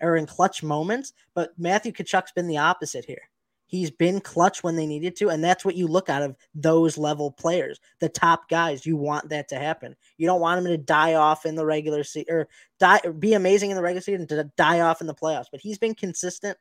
or 0.00 0.16
in 0.16 0.26
clutch 0.26 0.62
moments. 0.62 1.12
But 1.34 1.52
Matthew 1.58 1.92
Tkachuk's 1.92 2.32
been 2.32 2.46
the 2.46 2.58
opposite 2.58 3.04
here. 3.04 3.29
He's 3.70 3.92
been 3.92 4.20
clutch 4.20 4.64
when 4.64 4.74
they 4.74 4.84
needed 4.84 5.14
to, 5.18 5.28
and 5.28 5.44
that's 5.44 5.64
what 5.64 5.76
you 5.76 5.86
look 5.86 6.08
out 6.08 6.22
of 6.22 6.34
those 6.56 6.98
level 6.98 7.30
players, 7.30 7.78
the 8.00 8.08
top 8.08 8.48
guys. 8.48 8.84
You 8.84 8.96
want 8.96 9.28
that 9.28 9.46
to 9.50 9.60
happen. 9.60 9.94
You 10.18 10.26
don't 10.26 10.40
want 10.40 10.60
them 10.60 10.72
to 10.72 10.76
die 10.76 11.14
off 11.14 11.46
in 11.46 11.54
the 11.54 11.64
regular 11.64 12.02
season 12.02 12.34
or 12.34 12.48
die 12.80 12.98
be 13.20 13.34
amazing 13.34 13.70
in 13.70 13.76
the 13.76 13.82
regular 13.82 14.00
season 14.00 14.26
to 14.26 14.50
die 14.56 14.80
off 14.80 15.00
in 15.00 15.06
the 15.06 15.14
playoffs. 15.14 15.46
But 15.52 15.60
he's 15.60 15.78
been 15.78 15.94
consistent 15.94 16.58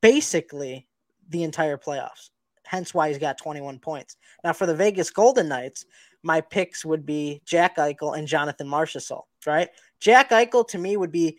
basically 0.00 0.86
the 1.30 1.42
entire 1.42 1.76
playoffs. 1.76 2.30
Hence 2.64 2.94
why 2.94 3.08
he's 3.08 3.18
got 3.18 3.38
21 3.38 3.80
points. 3.80 4.16
Now 4.44 4.52
for 4.52 4.66
the 4.66 4.74
Vegas 4.76 5.10
Golden 5.10 5.48
Knights, 5.48 5.84
my 6.22 6.42
picks 6.42 6.84
would 6.84 7.04
be 7.04 7.42
Jack 7.44 7.76
Eichel 7.76 8.16
and 8.16 8.28
Jonathan 8.28 8.68
Marchessault, 8.68 9.24
right? 9.46 9.68
Jack 9.98 10.30
Eichel 10.30 10.68
to 10.68 10.78
me 10.78 10.96
would 10.96 11.10
be 11.10 11.38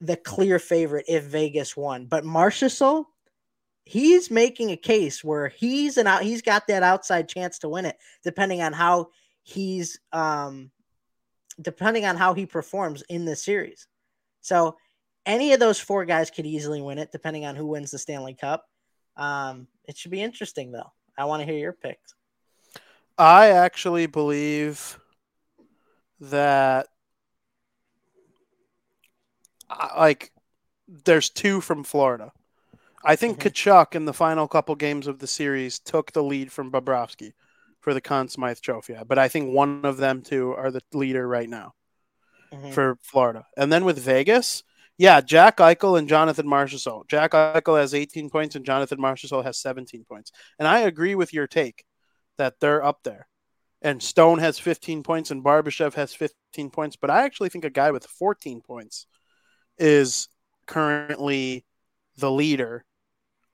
the 0.00 0.16
clear 0.16 0.60
favorite 0.60 1.06
if 1.08 1.24
Vegas 1.24 1.76
won, 1.76 2.06
but 2.06 2.22
Marchessault 2.22 3.06
he's 3.88 4.30
making 4.30 4.70
a 4.70 4.76
case 4.76 5.24
where 5.24 5.48
he's 5.48 5.96
an 5.96 6.06
out 6.06 6.22
he's 6.22 6.42
got 6.42 6.66
that 6.66 6.82
outside 6.82 7.26
chance 7.26 7.58
to 7.58 7.70
win 7.70 7.86
it 7.86 7.96
depending 8.22 8.60
on 8.60 8.74
how 8.74 9.08
he's 9.42 9.98
um 10.12 10.70
depending 11.58 12.04
on 12.04 12.14
how 12.14 12.34
he 12.34 12.44
performs 12.44 13.02
in 13.08 13.24
this 13.24 13.42
series. 13.42 13.88
So 14.42 14.76
any 15.24 15.54
of 15.54 15.58
those 15.58 15.80
four 15.80 16.04
guys 16.04 16.30
could 16.30 16.44
easily 16.44 16.82
win 16.82 16.98
it 16.98 17.10
depending 17.12 17.46
on 17.46 17.56
who 17.56 17.66
wins 17.66 17.90
the 17.90 17.98
stanley 17.98 18.34
cup. 18.34 18.66
Um 19.16 19.66
it 19.84 19.96
should 19.96 20.10
be 20.10 20.20
interesting 20.20 20.70
though. 20.70 20.92
I 21.16 21.24
want 21.24 21.40
to 21.40 21.46
hear 21.46 21.58
your 21.58 21.72
picks. 21.72 22.14
I 23.16 23.52
actually 23.52 24.04
believe 24.04 24.98
that 26.20 26.88
like 29.96 30.30
there's 31.04 31.30
two 31.30 31.62
from 31.62 31.84
florida 31.84 32.32
I 33.08 33.16
think 33.16 33.38
mm-hmm. 33.38 33.48
Tkachuk 33.48 33.94
in 33.94 34.04
the 34.04 34.12
final 34.12 34.46
couple 34.46 34.74
games 34.74 35.06
of 35.06 35.18
the 35.18 35.26
series 35.26 35.78
took 35.78 36.12
the 36.12 36.22
lead 36.22 36.52
from 36.52 36.70
Bobrovsky 36.70 37.32
for 37.80 37.94
the 37.94 38.02
Conn 38.02 38.28
Smythe 38.28 38.60
Trophy. 38.60 38.96
But 39.06 39.18
I 39.18 39.28
think 39.28 39.54
one 39.54 39.86
of 39.86 39.96
them 39.96 40.20
two 40.20 40.52
are 40.52 40.70
the 40.70 40.82
leader 40.92 41.26
right 41.26 41.48
now 41.48 41.72
mm-hmm. 42.52 42.70
for 42.72 42.98
Florida. 43.00 43.46
And 43.56 43.72
then 43.72 43.86
with 43.86 43.98
Vegas, 43.98 44.62
yeah, 44.98 45.22
Jack 45.22 45.56
Eichel 45.56 45.98
and 45.98 46.06
Jonathan 46.06 46.46
Marchessault. 46.46 47.08
Jack 47.08 47.32
Eichel 47.32 47.80
has 47.80 47.94
18 47.94 48.28
points 48.28 48.56
and 48.56 48.66
Jonathan 48.66 48.98
Marchessault 48.98 49.44
has 49.44 49.56
17 49.56 50.04
points. 50.04 50.30
And 50.58 50.68
I 50.68 50.80
agree 50.80 51.14
with 51.14 51.32
your 51.32 51.46
take 51.46 51.86
that 52.36 52.60
they're 52.60 52.84
up 52.84 53.04
there. 53.04 53.26
And 53.80 54.02
Stone 54.02 54.40
has 54.40 54.58
15 54.58 55.02
points 55.02 55.30
and 55.30 55.42
Barbashev 55.42 55.94
has 55.94 56.12
15 56.12 56.68
points. 56.68 56.96
But 56.96 57.08
I 57.08 57.24
actually 57.24 57.48
think 57.48 57.64
a 57.64 57.70
guy 57.70 57.90
with 57.90 58.04
14 58.04 58.60
points 58.60 59.06
is 59.78 60.28
currently 60.66 61.64
the 62.18 62.30
leader 62.30 62.84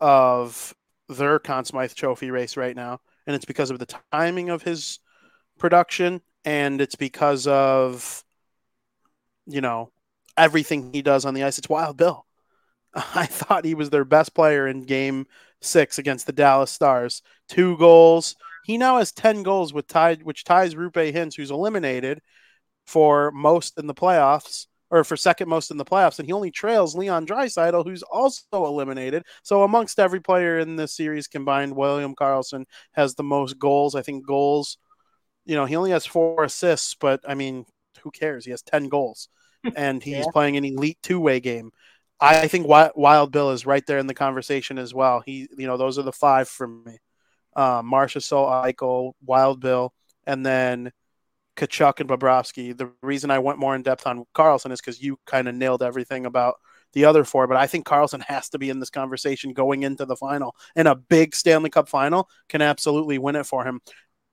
of 0.04 0.74
their 1.08 1.38
Conn 1.38 1.64
Smythe 1.64 1.94
Trophy 1.94 2.30
race 2.30 2.58
right 2.58 2.76
now, 2.76 3.00
and 3.26 3.34
it's 3.34 3.46
because 3.46 3.70
of 3.70 3.78
the 3.78 3.94
timing 4.12 4.50
of 4.50 4.62
his 4.62 4.98
production, 5.58 6.20
and 6.44 6.78
it's 6.82 6.94
because 6.94 7.46
of 7.46 8.22
you 9.46 9.62
know 9.62 9.90
everything 10.36 10.92
he 10.92 11.00
does 11.00 11.24
on 11.24 11.32
the 11.32 11.42
ice. 11.42 11.56
It's 11.56 11.70
Wild 11.70 11.96
Bill. 11.96 12.26
I 12.94 13.24
thought 13.24 13.64
he 13.64 13.74
was 13.74 13.88
their 13.88 14.04
best 14.04 14.34
player 14.34 14.68
in 14.68 14.84
Game 14.84 15.26
Six 15.62 15.98
against 15.98 16.26
the 16.26 16.32
Dallas 16.32 16.70
Stars. 16.70 17.22
Two 17.48 17.78
goals. 17.78 18.36
He 18.64 18.76
now 18.76 18.98
has 18.98 19.10
ten 19.10 19.42
goals, 19.42 19.72
with 19.72 19.86
tied, 19.86 20.22
which 20.22 20.44
ties 20.44 20.74
Roope 20.74 21.14
Hintz, 21.14 21.34
who's 21.34 21.50
eliminated 21.50 22.20
for 22.84 23.30
most 23.30 23.78
in 23.78 23.86
the 23.86 23.94
playoffs 23.94 24.66
or 24.90 25.04
for 25.04 25.16
second 25.16 25.48
most 25.48 25.70
in 25.70 25.76
the 25.76 25.84
playoffs, 25.84 26.18
and 26.18 26.26
he 26.26 26.32
only 26.32 26.50
trails 26.50 26.94
Leon 26.94 27.26
Draisaitl, 27.26 27.84
who's 27.84 28.02
also 28.02 28.44
eliminated. 28.52 29.24
So 29.42 29.62
amongst 29.62 29.98
every 29.98 30.20
player 30.20 30.58
in 30.58 30.76
this 30.76 30.94
series 30.94 31.26
combined, 31.26 31.74
William 31.74 32.14
Karlsson 32.14 32.64
has 32.92 33.14
the 33.14 33.22
most 33.22 33.58
goals. 33.58 33.94
I 33.94 34.02
think 34.02 34.26
goals, 34.26 34.78
you 35.44 35.56
know, 35.56 35.64
he 35.64 35.76
only 35.76 35.90
has 35.90 36.06
four 36.06 36.44
assists, 36.44 36.94
but 36.94 37.20
I 37.26 37.34
mean, 37.34 37.64
who 38.02 38.10
cares? 38.10 38.44
He 38.44 38.50
has 38.50 38.62
ten 38.62 38.88
goals, 38.88 39.28
and 39.76 40.02
he's 40.02 40.18
yeah. 40.18 40.32
playing 40.32 40.56
an 40.56 40.64
elite 40.64 40.98
two 41.02 41.20
way 41.20 41.40
game. 41.40 41.70
I 42.20 42.48
think 42.48 42.66
Wild 42.66 43.32
Bill 43.32 43.50
is 43.50 43.66
right 43.66 43.84
there 43.86 43.98
in 43.98 44.06
the 44.06 44.14
conversation 44.14 44.78
as 44.78 44.94
well. 44.94 45.22
He, 45.26 45.48
you 45.58 45.66
know, 45.66 45.76
those 45.76 45.98
are 45.98 46.02
the 46.02 46.12
five 46.12 46.48
for 46.48 46.66
me: 46.66 46.98
uh, 47.56 47.82
Marchessault, 47.82 48.64
Eichel, 48.64 49.12
Wild 49.24 49.60
Bill, 49.60 49.92
and 50.26 50.44
then 50.46 50.92
Tkachuk 51.56 52.00
and 52.00 52.08
Bobrovsky. 52.08 52.76
The 52.76 52.92
reason 53.02 53.30
I 53.30 53.38
went 53.38 53.58
more 53.58 53.74
in 53.74 53.82
depth 53.82 54.06
on 54.06 54.24
Karlsson 54.34 54.72
is 54.72 54.80
because 54.80 55.02
you 55.02 55.18
kind 55.26 55.48
of 55.48 55.54
nailed 55.54 55.82
everything 55.82 56.26
about 56.26 56.56
the 56.92 57.04
other 57.04 57.24
four, 57.24 57.46
but 57.46 57.56
I 57.56 57.66
think 57.66 57.86
Karlsson 57.86 58.22
has 58.28 58.48
to 58.50 58.58
be 58.58 58.70
in 58.70 58.80
this 58.80 58.90
conversation 58.90 59.52
going 59.52 59.82
into 59.82 60.04
the 60.04 60.16
final. 60.16 60.54
And 60.74 60.88
a 60.88 60.94
big 60.94 61.34
Stanley 61.34 61.70
Cup 61.70 61.88
final 61.88 62.28
can 62.48 62.62
absolutely 62.62 63.18
win 63.18 63.36
it 63.36 63.46
for 63.46 63.64
him. 63.64 63.80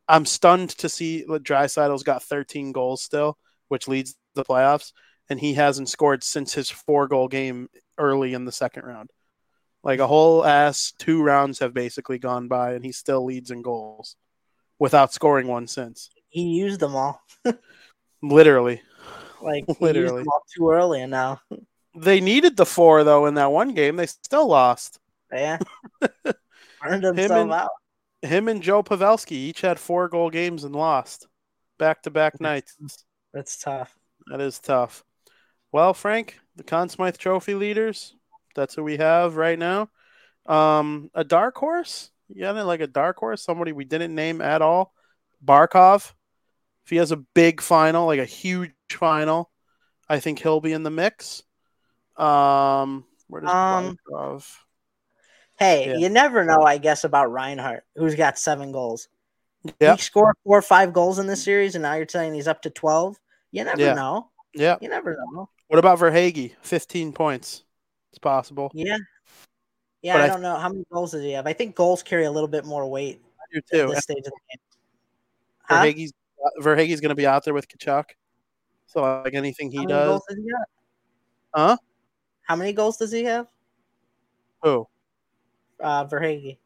I'm 0.08 0.26
stunned 0.26 0.72
to 0.78 0.90
see 0.90 1.24
that 1.24 1.44
Draisaitl's 1.44 2.04
got 2.04 2.24
13 2.24 2.72
goals 2.72 3.02
still, 3.02 3.38
which 3.68 3.88
leads 3.88 4.16
the 4.36 4.44
playoffs, 4.44 4.92
and 5.30 5.40
he 5.40 5.54
hasn't 5.54 5.90
scored 5.90 6.24
since 6.24 6.54
his 6.54 6.70
four 6.70 7.08
goal 7.08 7.28
game 7.28 7.70
early 7.98 8.34
in 8.34 8.46
the 8.46 8.52
second 8.52 8.84
round. 8.84 9.10
Like 9.84 10.00
a 10.00 10.08
whole 10.08 10.46
ass 10.46 10.94
two 11.00 11.24
rounds 11.24 11.60
have 11.60 11.74
basically 11.74 12.20
gone 12.20 12.48
by, 12.48 12.74
and 12.74 12.84
he 12.84 12.92
still 12.92 13.24
leads 13.24 13.52
in 13.52 13.62
goals 13.62 14.16
without 14.80 15.14
scoring 15.14 15.48
one 15.48 15.68
since 15.68 16.10
he 16.32 16.44
used 16.44 16.80
them 16.80 16.96
all. 16.96 17.22
Literally. 18.24 18.82
Like 19.42 19.66
literally 19.80 20.24
too 20.56 20.70
early 20.70 21.02
and 21.02 21.10
now. 21.10 21.42
They 21.96 22.22
needed 22.22 22.58
the 22.58 22.66
four 22.66 23.04
though 23.04 23.26
in 23.26 23.34
that 23.36 23.52
one 23.52 23.74
game. 23.74 23.96
They 23.96 24.06
still 24.06 24.48
lost. 24.48 25.00
Yeah. 25.32 25.58
Burned 26.84 27.04
himself 27.04 27.18
him 27.18 27.32
and, 27.32 27.52
out. 27.52 27.72
him 28.22 28.48
and 28.48 28.62
Joe 28.62 28.84
Pavelski 28.84 29.32
each 29.32 29.62
had 29.62 29.80
four 29.80 30.10
goal 30.10 30.30
games 30.30 30.64
and 30.64 30.76
lost 30.76 31.28
back 31.80 32.04
to 32.04 32.12
back 32.12 32.40
nights. 32.40 32.78
That's 33.34 33.58
tough. 33.58 33.98
That 34.28 34.40
is 34.40 34.60
tough. 34.60 35.04
Well, 35.72 35.96
Frank, 35.96 36.40
the 36.56 36.64
Conn 36.64 36.90
Smythe 36.90 37.18
Trophy 37.18 37.56
leaders. 37.56 38.16
That's 38.56 38.76
who 38.76 38.84
we 38.84 38.98
have 38.98 39.36
right 39.36 39.58
now. 39.58 39.90
Um, 40.46 41.10
a 41.16 41.24
dark 41.24 41.56
horse. 41.58 42.12
Yeah, 42.30 42.52
like 42.52 42.82
a 42.82 42.88
dark 42.88 43.18
horse. 43.18 43.44
Somebody 43.44 43.72
we 43.72 43.86
didn't 43.86 44.14
name 44.14 44.42
at 44.42 44.62
all. 44.62 44.94
Barkov. 45.44 46.14
If 46.84 46.90
he 46.90 46.98
has 46.98 47.12
a 47.12 47.18
big 47.18 47.62
final, 47.62 48.06
like 48.08 48.20
a 48.20 48.26
huge 48.26 48.72
final, 48.90 49.50
I 50.10 50.20
think 50.20 50.40
he'll 50.40 50.62
be 50.62 50.74
in 50.74 50.84
the 50.84 50.90
mix. 50.90 51.44
Um, 52.18 53.06
where 53.28 53.42
does 53.42 53.50
Um, 53.50 53.98
Barkov? 54.10 54.58
Hey, 55.58 55.90
Yeah. 55.92 55.98
you 55.98 56.10
never 56.10 56.44
know, 56.44 56.64
I 56.64 56.78
guess, 56.80 57.04
about 57.04 57.32
Reinhart, 57.32 57.86
who's 57.96 58.16
got 58.16 58.38
seven 58.40 58.72
goals. 58.72 59.08
Yeah, 59.80 59.96
He 59.96 60.02
scored 60.02 60.36
four 60.44 60.58
or 60.58 60.62
five 60.64 60.92
goals 60.92 61.20
in 61.20 61.28
this 61.28 61.44
series, 61.44 61.76
and 61.76 61.84
now 61.84 61.94
you're 61.94 62.08
saying 62.10 62.34
he's 62.34 62.48
up 62.48 62.64
to 62.64 62.70
12. 62.72 63.20
You 63.52 63.64
never 63.64 63.80
Yeah. 63.82 63.94
know. 63.94 64.32
yeah. 64.54 64.78
You 64.82 64.90
never 64.90 65.18
know. 65.34 65.50
What 65.68 65.80
about 65.80 66.00
Verhaeghe? 66.00 66.56
Fifteen 66.62 67.14
points. 67.14 67.64
It's 68.10 68.20
possible. 68.20 68.72
Yeah. 68.74 68.98
Yeah, 70.02 70.14
But 70.16 70.22
I 70.22 70.26
I- 70.26 70.28
don't 70.28 70.42
know. 70.42 70.56
How 70.58 70.68
many 70.70 70.84
goals 70.92 71.12
does 71.12 71.22
he 71.22 71.32
have? 71.34 71.46
I 71.48 71.54
think 71.54 71.76
goals 71.76 72.02
carry 72.04 72.26
a 72.26 72.32
little 72.32 72.50
bit 72.50 72.66
more 72.66 72.90
weight 72.90 73.22
You 73.52 73.60
at 73.60 73.68
too. 73.68 73.88
this 73.94 74.04
stage 74.04 74.18
of 74.18 74.24
the 74.26 74.32
game. 74.50 74.60
Verhaeghe's 75.70 76.12
Verhaeghe's 76.62 77.02
going 77.02 77.10
to 77.10 77.16
be 77.16 77.28
out 77.28 77.44
there 77.46 77.54
with 77.54 77.68
Tkachuk. 77.68 78.06
So 78.88 79.02
like 79.24 79.34
anything 79.34 79.72
he 79.72 79.78
How 79.78 79.84
many 79.84 79.94
does, 79.94 80.08
goals 80.08 80.24
does 80.28 80.38
he 80.38 80.52
huh? 81.56 81.78
How 82.44 82.56
many 82.56 82.74
goals 82.74 82.98
does 82.98 83.12
he 83.12 83.24
have? 83.24 83.48
Who? 84.64 84.88
Uh, 85.82 86.06
Verhaeghe. 86.06 86.58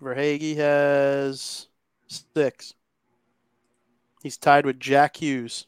Verhaeghe 0.00 0.56
has 0.56 1.68
six. 2.08 2.74
He's 4.22 4.36
tied 4.36 4.66
with 4.66 4.80
Jack 4.80 5.16
Hughes. 5.16 5.66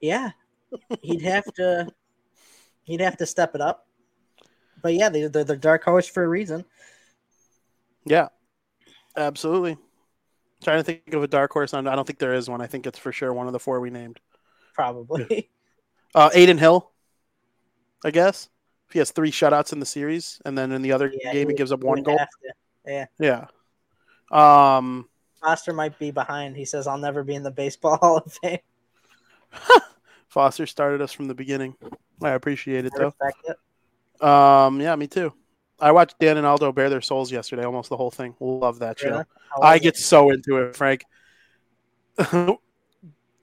Yeah, 0.00 0.30
he'd 1.02 1.22
have 1.22 1.44
to. 1.54 1.88
He'd 2.84 3.00
have 3.00 3.16
to 3.18 3.26
step 3.26 3.54
it 3.54 3.60
up. 3.60 3.86
But 4.82 4.94
yeah, 4.94 5.08
they, 5.08 5.26
they're 5.28 5.44
the 5.44 5.56
dark 5.56 5.84
horse 5.84 6.08
for 6.08 6.24
a 6.24 6.28
reason. 6.28 6.64
Yeah, 8.04 8.28
absolutely. 9.16 9.76
Trying 10.62 10.78
to 10.78 10.84
think 10.84 11.12
of 11.12 11.22
a 11.22 11.28
dark 11.28 11.52
horse. 11.52 11.74
On 11.74 11.86
I 11.86 11.94
don't 11.96 12.06
think 12.06 12.18
there 12.18 12.34
is 12.34 12.48
one. 12.48 12.60
I 12.60 12.66
think 12.66 12.86
it's 12.86 12.98
for 12.98 13.12
sure 13.12 13.32
one 13.32 13.46
of 13.46 13.52
the 13.52 13.58
four 13.58 13.80
we 13.80 13.90
named. 13.90 14.20
Probably. 14.74 15.50
Uh, 16.14 16.28
Adin 16.34 16.58
Hill, 16.58 16.92
I 18.04 18.10
guess. 18.10 18.50
He 18.92 18.98
has 18.98 19.12
three 19.12 19.30
shutouts 19.30 19.72
in 19.72 19.80
the 19.80 19.86
series, 19.86 20.42
and 20.44 20.58
then 20.58 20.70
in 20.70 20.82
the 20.82 20.92
other 20.92 21.10
Yeah, 21.10 21.32
game 21.32 21.48
he 21.48 21.54
he 21.54 21.56
gives 21.56 21.72
up 21.72 21.80
one 21.82 22.02
goal. 22.02 22.18
have 22.18 22.28
to. 22.86 23.08
Yeah. 23.18 23.46
Um. 24.30 25.08
Foster 25.40 25.72
might 25.72 25.98
be 25.98 26.10
behind. 26.10 26.54
He 26.54 26.66
says, 26.66 26.86
"I'll 26.86 26.98
never 26.98 27.24
be 27.24 27.34
in 27.34 27.42
the 27.42 27.50
baseball 27.50 27.96
Hall 28.02 28.18
of 28.18 28.30
Fame." 28.30 28.58
Foster 30.28 30.66
started 30.66 31.00
us 31.00 31.12
from 31.12 31.28
the 31.28 31.34
beginning. 31.34 31.76
I 32.22 32.30
appreciate 32.32 32.84
it 32.84 32.92
I 32.94 32.98
though. 32.98 33.14
it. 33.48 34.22
Um, 34.22 34.80
yeah, 34.82 34.94
me 34.96 35.06
too. 35.06 35.32
I 35.80 35.92
watched 35.92 36.18
Dan 36.18 36.36
and 36.36 36.46
Aldo 36.46 36.72
bare 36.72 36.90
their 36.90 37.00
souls 37.00 37.32
yesterday, 37.32 37.64
almost 37.64 37.88
the 37.88 37.96
whole 37.96 38.10
thing. 38.10 38.34
Love 38.40 38.78
that 38.80 38.98
show. 38.98 39.10
Really? 39.10 39.24
How 39.54 39.62
I 39.62 39.78
get 39.78 39.94
it? 39.94 40.00
so 40.00 40.30
into 40.30 40.58
it, 40.58 40.76
Frank. 40.76 41.04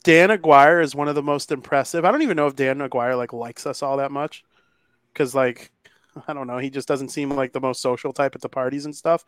Dan 0.03 0.31
Aguirre 0.31 0.81
is 0.81 0.95
one 0.95 1.07
of 1.07 1.15
the 1.15 1.23
most 1.23 1.51
impressive. 1.51 2.05
I 2.05 2.11
don't 2.11 2.21
even 2.21 2.37
know 2.37 2.47
if 2.47 2.55
Dan 2.55 2.81
Aguirre 2.81 3.15
like 3.15 3.33
likes 3.33 3.65
us 3.65 3.83
all 3.83 3.97
that 3.97 4.11
much, 4.11 4.43
because 5.13 5.35
like 5.35 5.71
I 6.27 6.33
don't 6.33 6.47
know, 6.47 6.57
he 6.57 6.69
just 6.69 6.87
doesn't 6.87 7.09
seem 7.09 7.29
like 7.29 7.53
the 7.53 7.59
most 7.59 7.81
social 7.81 8.13
type 8.13 8.35
at 8.35 8.41
the 8.41 8.49
parties 8.49 8.85
and 8.85 8.95
stuff. 8.95 9.25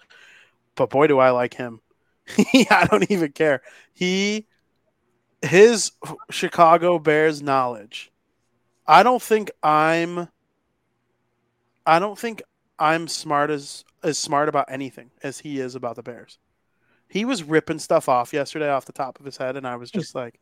But 0.75 0.89
boy, 0.89 1.07
do 1.07 1.19
I 1.19 1.31
like 1.31 1.53
him. 1.53 1.81
I 2.37 2.87
don't 2.89 3.09
even 3.11 3.31
care. 3.31 3.61
He 3.93 4.47
his 5.41 5.91
Chicago 6.29 6.99
Bears 6.99 7.41
knowledge. 7.41 8.11
I 8.87 9.03
don't 9.03 9.21
think 9.21 9.51
I'm. 9.63 10.29
I 11.85 11.99
don't 11.99 12.17
think 12.17 12.43
I'm 12.81 13.07
smart 13.07 13.51
as 13.51 13.85
as 14.03 14.17
smart 14.17 14.49
about 14.49 14.65
anything 14.69 15.11
as 15.21 15.39
he 15.39 15.59
is 15.59 15.75
about 15.75 15.95
the 15.95 16.03
Bears. 16.03 16.39
He 17.07 17.25
was 17.25 17.43
ripping 17.43 17.77
stuff 17.77 18.09
off 18.09 18.33
yesterday 18.33 18.69
off 18.69 18.85
the 18.85 18.91
top 18.93 19.19
of 19.19 19.25
his 19.25 19.37
head, 19.37 19.55
and 19.55 19.67
I 19.67 19.75
was 19.75 19.91
just 19.91 20.15
like, 20.15 20.39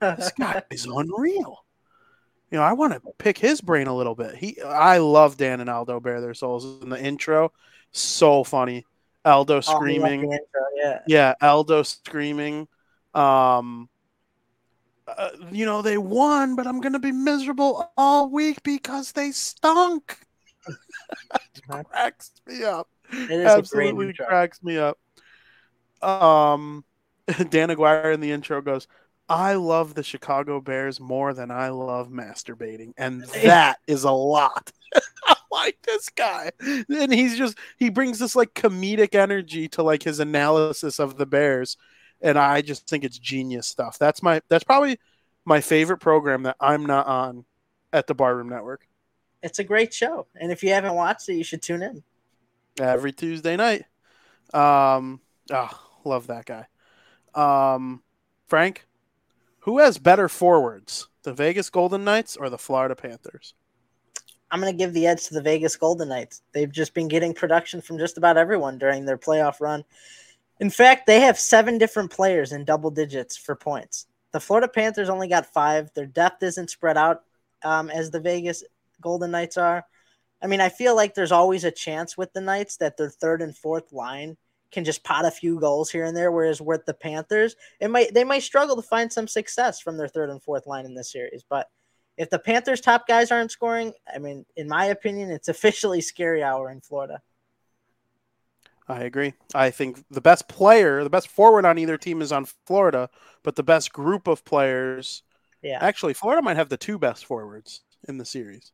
"This 0.00 0.30
guy 0.38 0.62
is 0.70 0.86
unreal." 0.86 1.64
You 2.50 2.58
know, 2.58 2.62
I 2.62 2.74
want 2.74 2.92
to 2.92 3.00
pick 3.18 3.38
his 3.38 3.60
brain 3.60 3.88
a 3.88 3.96
little 3.96 4.14
bit. 4.14 4.36
He, 4.36 4.60
I 4.60 4.98
love 4.98 5.36
Dan 5.36 5.60
and 5.60 5.68
Aldo 5.70 5.98
bare 6.00 6.20
their 6.20 6.34
souls 6.34 6.82
in 6.82 6.88
the 6.90 7.00
intro. 7.02 7.52
So 7.92 8.44
funny, 8.44 8.86
Aldo 9.24 9.56
Oh, 9.56 9.60
screaming. 9.60 10.20
the 10.20 10.26
intro, 10.26 10.62
yeah. 10.76 10.98
Yeah, 11.08 11.34
Aldo 11.42 11.82
screaming. 11.82 12.68
Um, 13.14 13.88
uh, 15.08 15.30
you 15.50 15.66
know 15.66 15.82
they 15.82 15.98
won, 15.98 16.54
but 16.54 16.68
I'm 16.68 16.80
gonna 16.80 17.00
be 17.00 17.12
miserable 17.12 17.90
all 17.96 18.30
week 18.30 18.62
because 18.62 19.10
they 19.12 19.32
stunk. 19.32 20.18
Cracks 21.68 22.32
me 22.46 22.64
up. 22.64 22.88
It 23.12 23.30
is 23.30 23.30
a 23.30 23.74
great 23.74 23.90
Absolutely 23.90 24.14
cracks 24.14 24.62
me 24.62 24.78
up. 24.78 24.98
Um, 26.02 26.84
Dan 27.50 27.70
Aguirre 27.70 28.12
in 28.12 28.20
the 28.20 28.32
intro 28.32 28.60
goes, 28.60 28.86
"I 29.28 29.54
love 29.54 29.94
the 29.94 30.02
Chicago 30.02 30.60
Bears 30.60 31.00
more 31.00 31.34
than 31.34 31.50
I 31.50 31.68
love 31.68 32.08
masturbating," 32.08 32.92
and 32.96 33.24
that 33.42 33.78
is 33.86 34.04
a 34.04 34.12
lot. 34.12 34.72
I 35.24 35.36
like 35.50 35.78
this 35.82 36.08
guy, 36.08 36.50
and 36.60 37.12
he's 37.12 37.36
just 37.36 37.58
he 37.76 37.90
brings 37.90 38.18
this 38.18 38.36
like 38.36 38.54
comedic 38.54 39.14
energy 39.14 39.68
to 39.70 39.82
like 39.82 40.02
his 40.02 40.20
analysis 40.20 40.98
of 40.98 41.16
the 41.16 41.26
Bears, 41.26 41.76
and 42.20 42.38
I 42.38 42.62
just 42.62 42.88
think 42.88 43.04
it's 43.04 43.18
genius 43.18 43.66
stuff. 43.66 43.98
That's 43.98 44.22
my 44.22 44.40
that's 44.48 44.64
probably 44.64 44.98
my 45.44 45.60
favorite 45.60 45.98
program 45.98 46.44
that 46.44 46.56
I'm 46.60 46.86
not 46.86 47.06
on 47.06 47.44
at 47.92 48.06
the 48.06 48.14
Barroom 48.14 48.48
Network 48.48 48.86
It's 49.42 49.58
a 49.58 49.64
great 49.64 49.92
show, 49.94 50.26
and 50.38 50.52
if 50.52 50.62
you 50.62 50.70
haven't 50.70 50.94
watched 50.94 51.28
it, 51.28 51.34
you 51.34 51.44
should 51.44 51.62
tune 51.62 51.82
in. 51.82 52.02
every 52.78 53.12
Tuesday 53.12 53.56
night. 53.56 53.84
Um, 54.52 55.20
oh, 55.50 55.70
love 56.04 56.26
that 56.26 56.44
guy. 56.44 56.66
Um, 57.34 58.02
Frank, 58.48 58.86
who 59.60 59.78
has 59.78 59.98
better 59.98 60.28
forwards, 60.28 61.08
the 61.22 61.32
Vegas 61.32 61.70
Golden 61.70 62.04
Knights 62.04 62.36
or 62.36 62.50
the 62.50 62.58
Florida 62.58 62.96
Panthers? 62.96 63.54
I'm 64.50 64.60
going 64.60 64.72
to 64.72 64.76
give 64.76 64.92
the 64.92 65.06
edge 65.06 65.28
to 65.28 65.34
the 65.34 65.42
Vegas 65.42 65.76
Golden 65.76 66.08
Knights. 66.08 66.42
They've 66.52 66.70
just 66.70 66.92
been 66.92 67.08
getting 67.08 67.32
production 67.32 67.80
from 67.80 67.98
just 67.98 68.18
about 68.18 68.36
everyone 68.36 68.78
during 68.78 69.04
their 69.04 69.18
playoff 69.18 69.60
run. 69.60 69.84
In 70.58 70.70
fact, 70.70 71.06
they 71.06 71.20
have 71.20 71.38
seven 71.38 71.78
different 71.78 72.10
players 72.10 72.52
in 72.52 72.64
double 72.64 72.90
digits 72.90 73.36
for 73.36 73.54
points. 73.54 74.06
The 74.32 74.40
Florida 74.40 74.68
Panthers 74.68 75.08
only 75.08 75.28
got 75.28 75.46
five. 75.46 75.90
Their 75.94 76.06
depth 76.06 76.42
isn't 76.42 76.70
spread 76.70 76.96
out 76.96 77.22
um, 77.62 77.90
as 77.90 78.10
the 78.10 78.20
Vegas 78.20 78.64
Golden 79.00 79.30
Knights 79.30 79.56
are. 79.56 79.84
I 80.42 80.46
mean, 80.46 80.60
I 80.60 80.68
feel 80.68 80.96
like 80.96 81.14
there's 81.14 81.32
always 81.32 81.64
a 81.64 81.70
chance 81.70 82.16
with 82.16 82.32
the 82.32 82.40
Knights 82.40 82.76
that 82.78 82.96
their 82.96 83.10
third 83.10 83.42
and 83.42 83.56
fourth 83.56 83.92
line 83.92 84.36
can 84.72 84.84
just 84.84 85.04
pot 85.04 85.24
a 85.24 85.30
few 85.30 85.58
goals 85.60 85.90
here 85.90 86.04
and 86.04 86.16
there. 86.16 86.32
Whereas 86.32 86.60
with 86.60 86.86
the 86.86 86.94
Panthers, 86.94 87.56
it 87.80 87.90
might 87.90 88.14
they 88.14 88.24
might 88.24 88.42
struggle 88.42 88.76
to 88.76 88.82
find 88.82 89.12
some 89.12 89.28
success 89.28 89.80
from 89.80 89.96
their 89.96 90.08
third 90.08 90.30
and 90.30 90.42
fourth 90.42 90.66
line 90.66 90.86
in 90.86 90.94
this 90.94 91.12
series. 91.12 91.44
But 91.48 91.68
if 92.16 92.30
the 92.30 92.38
Panthers' 92.38 92.80
top 92.80 93.06
guys 93.06 93.30
aren't 93.30 93.50
scoring, 93.50 93.92
I 94.12 94.18
mean, 94.18 94.44
in 94.56 94.68
my 94.68 94.86
opinion, 94.86 95.30
it's 95.30 95.48
officially 95.56 96.00
scary 96.00 96.42
hour 96.42 96.70
in 96.70 96.80
Florida. 96.80 97.20
I 98.88 99.04
agree. 99.04 99.34
I 99.54 99.70
think 99.70 100.04
the 100.10 100.20
best 100.20 100.48
player, 100.48 101.04
the 101.04 101.10
best 101.10 101.28
forward 101.28 101.64
on 101.64 101.78
either 101.78 101.96
team 101.96 102.20
is 102.20 102.32
on 102.32 102.46
Florida, 102.66 103.08
but 103.44 103.54
the 103.54 103.62
best 103.62 103.92
group 103.92 104.26
of 104.26 104.44
players, 104.44 105.22
Yeah, 105.62 105.78
actually, 105.80 106.12
Florida 106.12 106.42
might 106.42 106.56
have 106.56 106.70
the 106.70 106.76
two 106.76 106.98
best 106.98 107.24
forwards 107.24 107.82
in 108.08 108.18
the 108.18 108.24
series. 108.24 108.72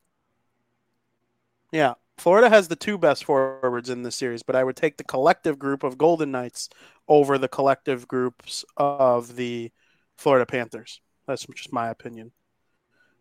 Yeah, 1.73 1.95
Florida 2.19 2.49
has 2.49 2.69
the 2.69 2.77
two 2.77 2.99
best 2.99 3.25
forwards 3.25 3.91
in 3.91 4.03
the 4.03 4.11
series, 4.11 4.43
but 4.43 4.57
I 4.57 4.65
would 4.65 4.77
take 4.77 4.97
the 4.97 5.05
collective 5.05 5.59
group 5.59 5.83
of 5.83 5.99
Golden 5.99 6.31
Knights 6.31 6.69
over 7.09 7.39
the 7.39 7.49
collective 7.49 8.09
groups 8.09 8.65
of 8.77 9.37
the 9.37 9.71
Florida 10.17 10.47
Panthers. 10.47 11.01
That's 11.27 11.47
just 11.47 11.73
my 11.73 11.89
opinion. 11.89 12.33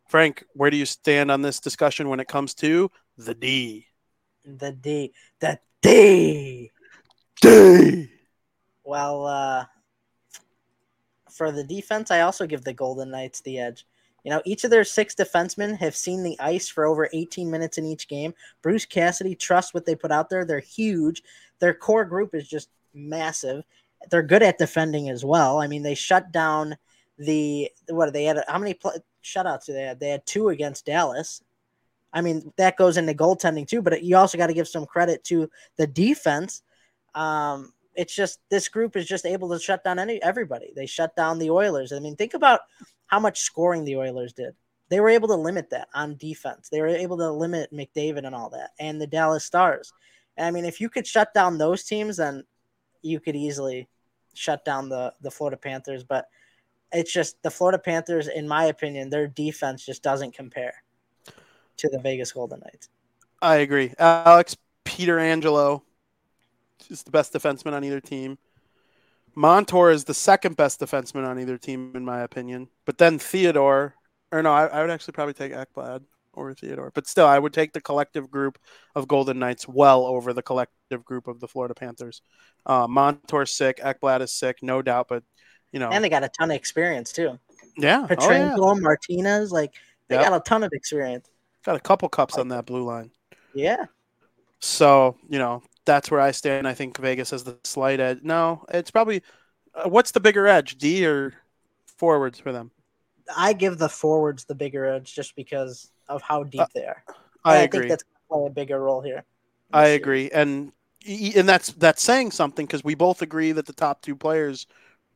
Frank, 0.07 0.43
where 0.53 0.69
do 0.69 0.77
you 0.77 0.85
stand 0.85 1.31
on 1.31 1.41
this 1.41 1.59
discussion 1.59 2.09
when 2.09 2.19
it 2.19 2.27
comes 2.27 2.53
to 2.55 2.91
the 3.17 3.34
D? 3.34 3.88
the 4.45 4.72
D, 4.72 5.11
the 5.39 5.59
D. 5.81 6.72
D. 7.41 8.09
Well, 8.84 9.26
uh, 9.26 9.65
for 11.31 11.51
the 11.51 11.63
defense, 11.63 12.11
I 12.11 12.22
also 12.22 12.45
give 12.45 12.63
the 12.63 12.73
Golden 12.73 13.11
Knights 13.11 13.41
the 13.41 13.59
edge. 13.59 13.85
You 14.26 14.31
know, 14.31 14.41
each 14.43 14.64
of 14.64 14.72
their 14.72 14.84
six 14.84 15.14
defensemen 15.14 15.77
have 15.77 15.95
seen 15.95 16.23
the 16.23 16.38
ice 16.39 16.68
for 16.68 16.85
over 16.85 17.07
18 17.14 17.49
minutes 17.49 17.77
in 17.77 17.85
each 17.85 18.07
game. 18.07 18.34
Bruce 18.64 18.84
Cassidy 18.84 19.35
trusts 19.35 19.72
what 19.72 19.85
they 19.85 19.95
put 19.95 20.11
out 20.11 20.31
there. 20.31 20.43
They're 20.43 20.60
huge. 20.60 21.22
Their 21.60 21.76
core 21.76 22.06
group 22.06 22.34
is 22.34 22.47
just 22.47 22.69
massive. 22.95 23.64
They're 24.10 24.23
good 24.23 24.41
at 24.41 24.57
defending 24.57 25.10
as 25.10 25.23
well. 25.23 25.61
I 25.61 25.68
mean, 25.68 25.84
they 25.84 25.93
shut 25.93 26.31
down 26.31 26.76
the 27.19 27.72
what 27.88 28.11
they 28.14 28.23
had. 28.23 28.43
How 28.47 28.57
many 28.57 28.73
pl- 28.73 28.97
shutouts 29.23 29.65
do 29.68 29.73
they 29.73 29.84
have? 29.84 29.99
They 29.99 30.10
had 30.10 30.26
two 30.26 30.49
against 30.49 30.88
Dallas. 30.88 31.43
I 32.11 32.22
mean, 32.22 32.52
that 32.57 32.77
goes 32.77 32.97
into 32.97 33.14
goaltending 33.14 33.68
too, 33.68 33.84
but 33.84 34.02
you 34.02 34.18
also 34.18 34.39
got 34.39 34.47
to 34.47 34.53
give 34.56 34.68
some 34.68 34.88
credit 34.88 35.23
to 35.26 35.52
the 35.77 35.85
defense. 35.85 36.64
Um, 37.14 37.73
it's 37.93 38.15
just 38.15 38.39
this 38.49 38.69
group 38.69 38.95
is 38.95 39.06
just 39.06 39.27
able 39.27 39.49
to 39.49 39.60
shut 39.60 39.84
down 39.84 39.99
any 39.99 40.22
everybody. 40.23 40.73
They 40.76 40.88
shut 40.88 41.15
down 41.15 41.38
the 41.38 41.52
Oilers. 41.52 41.93
I 41.93 41.99
mean, 41.99 42.15
think 42.15 42.34
about 42.34 42.61
how 43.07 43.19
much 43.19 43.41
scoring 43.41 43.86
the 43.86 43.98
Oilers 43.98 44.34
did. 44.34 44.53
They 44.90 44.99
were 44.99 45.10
able 45.10 45.27
to 45.30 45.36
limit 45.36 45.69
that 45.72 45.88
on 45.94 46.15
defense. 46.18 46.69
They 46.69 46.82
were 46.82 46.88
able 46.88 47.18
to 47.18 47.32
limit 47.32 47.73
McDavid 47.73 48.26
and 48.26 48.36
all 48.36 48.49
that, 48.52 48.72
and 48.80 49.02
the 49.02 49.07
Dallas 49.07 49.44
Stars. 49.44 49.91
I 50.38 50.52
mean, 50.52 50.65
if 50.65 50.80
you 50.82 50.90
could 50.90 51.07
shut 51.07 51.34
down 51.34 51.57
those 51.57 51.84
teams, 51.84 52.18
then 52.18 52.44
you 53.02 53.19
could 53.19 53.36
easily 53.36 53.88
shut 54.34 54.65
down 54.65 54.90
the 54.90 55.14
the 55.22 55.32
Florida 55.32 55.57
Panthers. 55.57 56.03
But 56.03 56.27
it's 56.91 57.11
just 57.11 57.41
the 57.41 57.52
Florida 57.52 57.80
Panthers, 57.80 58.27
in 58.27 58.48
my 58.48 58.65
opinion, 58.65 59.10
their 59.10 59.27
defense 59.27 59.86
just 59.86 60.03
doesn't 60.03 60.36
compare 60.36 60.73
to 61.77 61.90
the 61.90 61.99
Vegas 61.99 62.32
Golden 62.32 62.60
Knights. 62.60 62.90
I 63.41 63.57
agree. 63.57 63.94
Alex 63.99 64.56
Pietrangelo 64.86 65.82
is 66.90 67.03
the 67.03 67.11
best 67.11 67.34
defenseman 67.34 67.73
on 67.73 67.84
either 67.84 67.99
team. 67.99 68.38
Montour 69.36 69.91
is 69.91 70.06
the 70.06 70.14
second 70.14 70.56
best 70.56 70.80
defenseman 70.80 71.28
on 71.28 71.40
either 71.40 71.57
team, 71.57 71.91
in 71.95 72.06
my 72.06 72.22
opinion. 72.22 72.70
But 72.86 72.98
then 72.98 73.20
Theodore, 73.20 73.95
or 74.32 74.41
no, 74.41 74.52
I, 74.52 74.68
I 74.68 74.82
would 74.82 74.90
actually 74.90 75.12
probably 75.14 75.34
take 75.34 75.52
Ekblad 75.52 76.03
over 76.34 76.53
Theodore. 76.53 76.91
But 76.94 77.07
still, 77.07 77.28
I 77.28 77.38
would 77.38 77.53
take 77.53 77.74
the 77.74 77.82
collective 77.82 78.32
group 78.32 78.57
of 78.95 79.07
Golden 79.07 79.40
Knights 79.40 79.68
well 79.68 80.06
over 80.06 80.34
the 80.34 80.41
collective 80.41 81.03
group 81.03 81.28
of 81.28 81.40
the 81.40 81.48
Florida 81.48 81.74
Panthers. 81.74 82.22
Uh, 82.66 82.88
Montour's 82.88 83.52
sick. 83.52 83.80
Ekblad 83.80 84.22
is 84.22 84.32
sick, 84.32 84.57
no 84.62 84.82
doubt. 84.82 85.07
But, 85.10 85.24
you 85.72 85.80
know. 85.80 85.90
And 85.90 86.03
they 86.03 86.10
got 86.10 86.24
a 86.24 86.30
ton 86.30 86.52
of 86.52 86.56
experience, 86.56 87.12
too. 87.12 87.38
Yeah. 87.78 88.07
Pietrangelo, 88.10 88.57
oh, 88.60 88.76
yeah. 88.76 88.82
Martinez, 88.82 89.52
like, 89.52 89.74
they 90.07 90.16
yep. 90.16 90.30
got 90.30 90.38
a 90.38 90.40
ton 90.41 90.64
of 90.64 90.72
experience. 90.74 91.30
Got 91.66 91.76
a 91.76 91.80
couple 91.80 92.07
cups 92.10 92.38
on 92.38 92.48
that 92.49 92.66
blue 92.66 92.84
line. 92.84 93.12
Yeah. 93.53 93.86
So, 94.60 95.18
you 95.30 95.40
know, 95.40 95.64
that's 95.86 96.12
where 96.12 96.22
I 96.22 96.32
stand. 96.32 96.68
I 96.68 96.74
think 96.74 96.98
Vegas 96.98 97.32
has 97.32 97.44
the 97.44 97.57
slight 97.64 97.99
edge. 97.99 98.20
No, 98.24 98.66
it's 98.70 98.91
probably 98.91 99.22
uh, 99.74 99.90
what's 99.90 100.12
the 100.12 100.20
bigger 100.20 100.48
edge, 100.48 100.78
D 100.78 101.06
or 101.06 101.34
forwards 101.86 102.40
for 102.40 102.52
them? 102.52 102.72
I 103.36 103.53
give 103.53 103.78
the 103.78 103.90
forwards 103.90 104.45
the 104.45 104.56
bigger 104.56 104.86
edge 104.86 105.14
just 105.14 105.36
because 105.36 105.91
of 106.07 106.22
how 106.22 106.44
deep 106.44 106.62
uh, 106.62 106.68
they 106.74 106.86
are. 106.86 107.03
I, 107.44 107.57
I 107.57 107.57
agree. 107.60 107.82
think 107.82 107.90
that's 107.90 108.03
going 108.03 108.16
to 108.16 108.28
play 108.30 108.48
a 108.48 108.66
bigger 108.66 108.80
role 108.80 109.02
here. 109.02 109.24
I 109.74 109.88
agree, 109.88 110.30
and 110.32 110.72
and 111.36 111.48
that's 111.48 111.72
that's 111.74 112.02
saying 112.02 112.32
something 112.32 112.66
because 112.66 112.84
we 112.84 112.95
both 112.95 113.22
agree 113.22 113.52
that 113.52 113.66
the 113.66 113.74
top 113.74 114.02
two 114.02 114.16
players 114.16 114.68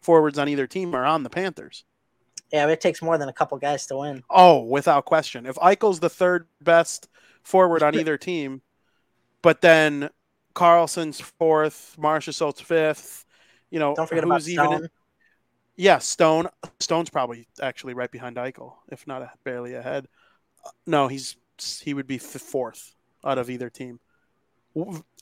forwards 0.02 0.40
on 0.40 0.48
either 0.48 0.68
team 0.68 0.96
are 0.96 1.06
on 1.06 1.24
the 1.24 1.30
Panthers. 1.30 1.84
Yeah, 2.52 2.68
it 2.68 2.82
takes 2.82 3.02
more 3.02 3.18
than 3.18 3.30
a 3.30 3.34
couple 3.34 3.58
guys 3.60 3.86
to 3.88 3.98
win. 3.98 4.24
Oh, 4.30 4.64
without 4.64 5.06
question. 5.06 5.46
If 5.46 5.56
Eichel's 5.58 6.00
the 6.00 6.10
third 6.10 6.48
best 6.62 7.08
forward 7.44 7.84
on 7.84 7.96
either 7.96 8.18
team, 8.18 8.62
but 9.44 9.62
then 9.62 10.10
Karlsson's 10.60 11.22
fourth, 11.22 11.96
Marchessault's 11.98 12.62
fifth. 12.62 13.26
You 13.70 13.80
know, 13.80 13.96
don't 13.96 14.08
forget 14.08 14.24
about 14.24 14.44
Stone. 14.44 14.84
In, 14.84 14.90
yeah, 15.76 16.00
Stone. 16.00 16.48
Stone's 16.80 17.10
probably 17.10 17.48
actually 17.62 17.94
right 17.94 18.12
behind 18.12 18.36
Eichel, 18.36 18.74
if 18.90 19.08
not 19.08 19.30
barely 19.44 19.76
ahead. 19.76 20.08
Uh, 20.66 20.72
no, 20.86 21.08
he's 21.08 21.38
he 21.82 21.94
would 21.94 22.08
be 22.08 22.18
fourth 22.18 22.96
out 23.24 23.38
of 23.38 23.50
either 23.50 23.70
team. 23.70 24.00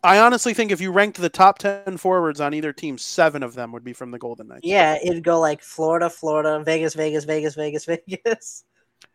I 0.04 0.20
honestly 0.20 0.54
think 0.54 0.72
if 0.72 0.82
you 0.82 0.92
ranked 0.92 1.18
the 1.18 1.30
top 1.30 1.60
ten 1.60 1.98
forwards 1.98 2.42
on 2.42 2.54
either 2.54 2.74
team, 2.74 2.98
seven 2.98 3.44
of 3.44 3.54
them 3.54 3.72
would 3.72 3.84
be 3.84 3.94
from 3.94 4.12
the 4.12 4.20
Golden 4.20 4.48
Knights. 4.48 4.62
Yeah, 4.64 4.98
it'd 5.04 5.24
go 5.24 5.40
like 5.40 5.62
Florida, 5.62 6.10
Florida, 6.10 6.64
Vegas, 6.64 6.96
Vegas, 6.96 7.26
Vegas, 7.26 7.56
Vegas, 7.56 7.86
Vegas, 8.08 8.66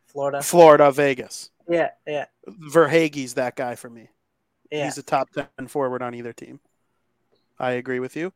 Florida, 0.06 0.42
Florida, 0.42 0.90
Vegas. 0.90 1.50
Yeah, 1.68 1.90
yeah. 2.06 2.26
Verhaeghe's 2.46 3.34
that 3.34 3.56
guy 3.56 3.74
for 3.74 3.90
me. 3.90 4.08
Yeah. 4.72 4.86
He's 4.86 4.96
a 4.96 5.02
top 5.02 5.28
10 5.30 5.68
forward 5.68 6.00
on 6.02 6.14
either 6.14 6.32
team. 6.32 6.58
I 7.58 7.72
agree 7.72 8.00
with 8.00 8.16
you. 8.16 8.32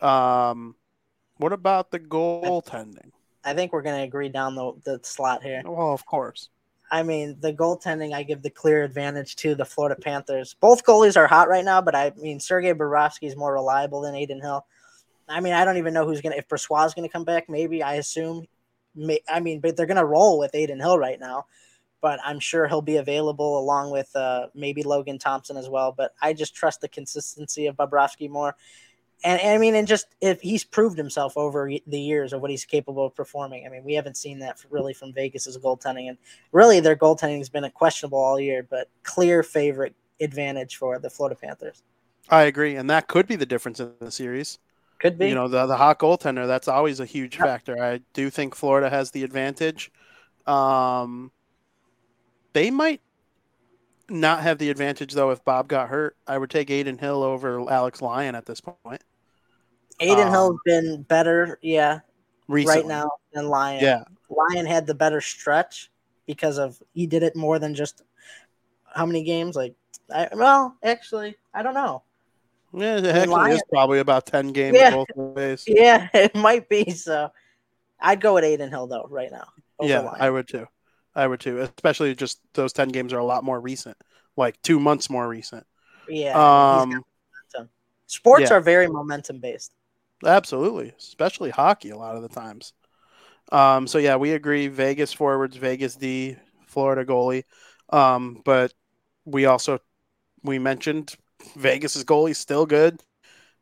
Um, 0.00 0.74
what 1.36 1.52
about 1.52 1.92
the 1.92 2.00
goaltending? 2.00 3.12
I 3.44 3.54
think 3.54 3.72
we're 3.72 3.82
going 3.82 3.96
to 3.96 4.02
agree 4.02 4.28
down 4.28 4.56
the, 4.56 4.72
the 4.84 5.00
slot 5.04 5.44
here. 5.44 5.62
Well, 5.64 5.92
of 5.92 6.04
course. 6.04 6.48
I 6.90 7.04
mean, 7.04 7.36
the 7.38 7.52
goaltending, 7.52 8.12
I 8.12 8.24
give 8.24 8.42
the 8.42 8.50
clear 8.50 8.82
advantage 8.82 9.36
to 9.36 9.54
the 9.54 9.64
Florida 9.64 10.00
Panthers. 10.00 10.56
Both 10.60 10.84
goalies 10.84 11.16
are 11.16 11.28
hot 11.28 11.48
right 11.48 11.64
now, 11.64 11.80
but 11.80 11.94
I 11.94 12.12
mean, 12.16 12.40
Sergei 12.40 12.74
Bobrovsky 12.74 13.28
is 13.28 13.36
more 13.36 13.52
reliable 13.52 14.00
than 14.00 14.16
Adin 14.16 14.40
Hill. 14.40 14.66
I 15.28 15.40
mean, 15.40 15.52
I 15.52 15.64
don't 15.64 15.76
even 15.76 15.94
know 15.94 16.06
who's 16.06 16.20
going 16.20 16.32
to, 16.32 16.38
if 16.38 16.48
Brossoit 16.48 16.86
is 16.86 16.94
going 16.94 17.08
to 17.08 17.12
come 17.12 17.24
back, 17.24 17.48
maybe, 17.48 17.84
I 17.84 17.94
assume. 17.94 18.46
May, 18.96 19.20
I 19.28 19.38
mean, 19.38 19.60
but 19.60 19.76
they're 19.76 19.86
going 19.86 19.98
to 19.98 20.04
roll 20.04 20.40
with 20.40 20.56
Adin 20.56 20.80
Hill 20.80 20.98
right 20.98 21.20
now 21.20 21.46
but 22.00 22.20
I'm 22.24 22.40
sure 22.40 22.68
he'll 22.68 22.82
be 22.82 22.96
available 22.96 23.58
along 23.58 23.90
with 23.90 24.14
uh, 24.14 24.48
maybe 24.54 24.82
Logan 24.82 25.18
Thompson 25.18 25.56
as 25.56 25.68
well. 25.68 25.92
But 25.96 26.14
I 26.22 26.32
just 26.32 26.54
trust 26.54 26.80
the 26.80 26.88
consistency 26.88 27.66
of 27.66 27.76
Bobrovsky 27.76 28.28
more. 28.28 28.54
And, 29.24 29.40
and, 29.40 29.52
I 29.52 29.58
mean, 29.58 29.74
and 29.74 29.88
just 29.88 30.06
if 30.20 30.40
he's 30.40 30.62
proved 30.62 30.96
himself 30.96 31.36
over 31.36 31.70
the 31.86 32.00
years 32.00 32.32
of 32.32 32.40
what 32.40 32.52
he's 32.52 32.64
capable 32.64 33.04
of 33.04 33.16
performing. 33.16 33.66
I 33.66 33.68
mean, 33.68 33.82
we 33.82 33.94
haven't 33.94 34.16
seen 34.16 34.38
that 34.40 34.64
really 34.70 34.94
from 34.94 35.12
Vegas's 35.12 35.58
goaltending, 35.58 36.08
and 36.08 36.18
really 36.52 36.78
their 36.78 36.94
goaltending 36.94 37.38
has 37.38 37.48
been 37.48 37.64
a 37.64 37.70
questionable 37.70 38.18
all 38.18 38.38
year. 38.38 38.62
But 38.62 38.88
clear 39.02 39.42
favorite 39.42 39.96
advantage 40.20 40.76
for 40.76 40.98
the 41.00 41.10
Florida 41.10 41.34
Panthers. 41.34 41.82
I 42.28 42.42
agree, 42.42 42.76
and 42.76 42.88
that 42.90 43.08
could 43.08 43.26
be 43.26 43.36
the 43.36 43.46
difference 43.46 43.80
in 43.80 43.92
the 43.98 44.10
series. 44.12 44.58
Could 45.00 45.18
be. 45.18 45.28
You 45.28 45.34
know, 45.34 45.48
the 45.48 45.66
the 45.66 45.76
hot 45.76 45.98
goaltender. 45.98 46.46
That's 46.46 46.68
always 46.68 47.00
a 47.00 47.04
huge 47.06 47.36
yep. 47.38 47.46
factor. 47.46 47.82
I 47.82 48.00
do 48.12 48.30
think 48.30 48.54
Florida 48.54 48.90
has 48.90 49.10
the 49.10 49.24
advantage. 49.24 49.90
Um, 50.46 51.30
they 52.52 52.70
might 52.70 53.00
not 54.08 54.42
have 54.42 54.58
the 54.58 54.70
advantage 54.70 55.12
though 55.12 55.30
if 55.30 55.44
Bob 55.44 55.68
got 55.68 55.88
hurt. 55.88 56.16
I 56.26 56.38
would 56.38 56.50
take 56.50 56.70
Adin 56.70 56.98
Hill 56.98 57.22
over 57.22 57.70
Alex 57.70 58.00
Lyon 58.00 58.34
at 58.34 58.46
this 58.46 58.60
point. 58.60 59.02
Adin 60.00 60.26
um, 60.26 60.30
Hill's 60.30 60.60
been 60.64 61.02
better, 61.02 61.58
yeah, 61.62 62.00
recently. 62.46 62.82
right 62.82 62.86
now 62.86 63.10
than 63.32 63.48
Lyon. 63.48 63.82
Yeah, 63.82 64.04
Lyon 64.30 64.66
had 64.66 64.86
the 64.86 64.94
better 64.94 65.20
stretch 65.20 65.90
because 66.26 66.58
of 66.58 66.80
he 66.94 67.06
did 67.06 67.22
it 67.22 67.34
more 67.34 67.58
than 67.58 67.74
just 67.74 68.02
how 68.94 69.06
many 69.06 69.22
games? 69.24 69.56
Like, 69.56 69.74
I, 70.14 70.28
well, 70.32 70.76
actually, 70.82 71.36
I 71.52 71.62
don't 71.62 71.74
know. 71.74 72.02
Yeah, 72.72 72.98
it 72.98 73.06
actually 73.06 73.26
Lyon, 73.32 73.56
is 73.56 73.62
probably 73.70 73.98
about 73.98 74.26
ten 74.26 74.52
games 74.52 74.76
yeah, 74.76 74.90
both 74.90 75.08
ways. 75.14 75.64
Yeah, 75.68 76.08
it 76.14 76.34
might 76.34 76.68
be. 76.68 76.90
So, 76.90 77.30
I'd 78.00 78.20
go 78.20 78.34
with 78.34 78.44
Adin 78.44 78.70
Hill 78.70 78.86
though 78.86 79.06
right 79.10 79.32
now. 79.32 79.48
Yeah, 79.80 80.00
Lyon. 80.00 80.20
I 80.20 80.30
would 80.30 80.48
too. 80.48 80.66
I 81.18 81.26
would 81.26 81.40
too, 81.40 81.58
especially 81.58 82.14
just 82.14 82.40
those 82.54 82.72
ten 82.72 82.88
games 82.88 83.12
are 83.12 83.18
a 83.18 83.24
lot 83.24 83.42
more 83.42 83.60
recent, 83.60 83.96
like 84.36 84.60
two 84.62 84.78
months 84.78 85.10
more 85.10 85.28
recent. 85.28 85.66
Yeah. 86.08 86.80
Um, 86.80 87.04
Sports 88.06 88.48
yeah. 88.48 88.56
are 88.56 88.60
very 88.60 88.86
momentum 88.86 89.38
based. 89.38 89.74
Absolutely, 90.24 90.94
especially 90.96 91.50
hockey. 91.50 91.90
A 91.90 91.96
lot 91.96 92.16
of 92.16 92.22
the 92.22 92.28
times. 92.28 92.72
Um, 93.52 93.86
so 93.86 93.98
yeah, 93.98 94.16
we 94.16 94.32
agree. 94.32 94.68
Vegas 94.68 95.12
forwards, 95.12 95.56
Vegas 95.56 95.96
D, 95.96 96.36
Florida 96.66 97.04
goalie. 97.04 97.44
Um, 97.90 98.40
but 98.44 98.72
we 99.26 99.44
also 99.44 99.80
we 100.42 100.58
mentioned 100.58 101.16
Vegas's 101.56 102.04
goalie 102.04 102.36
still 102.36 102.64
good. 102.64 103.02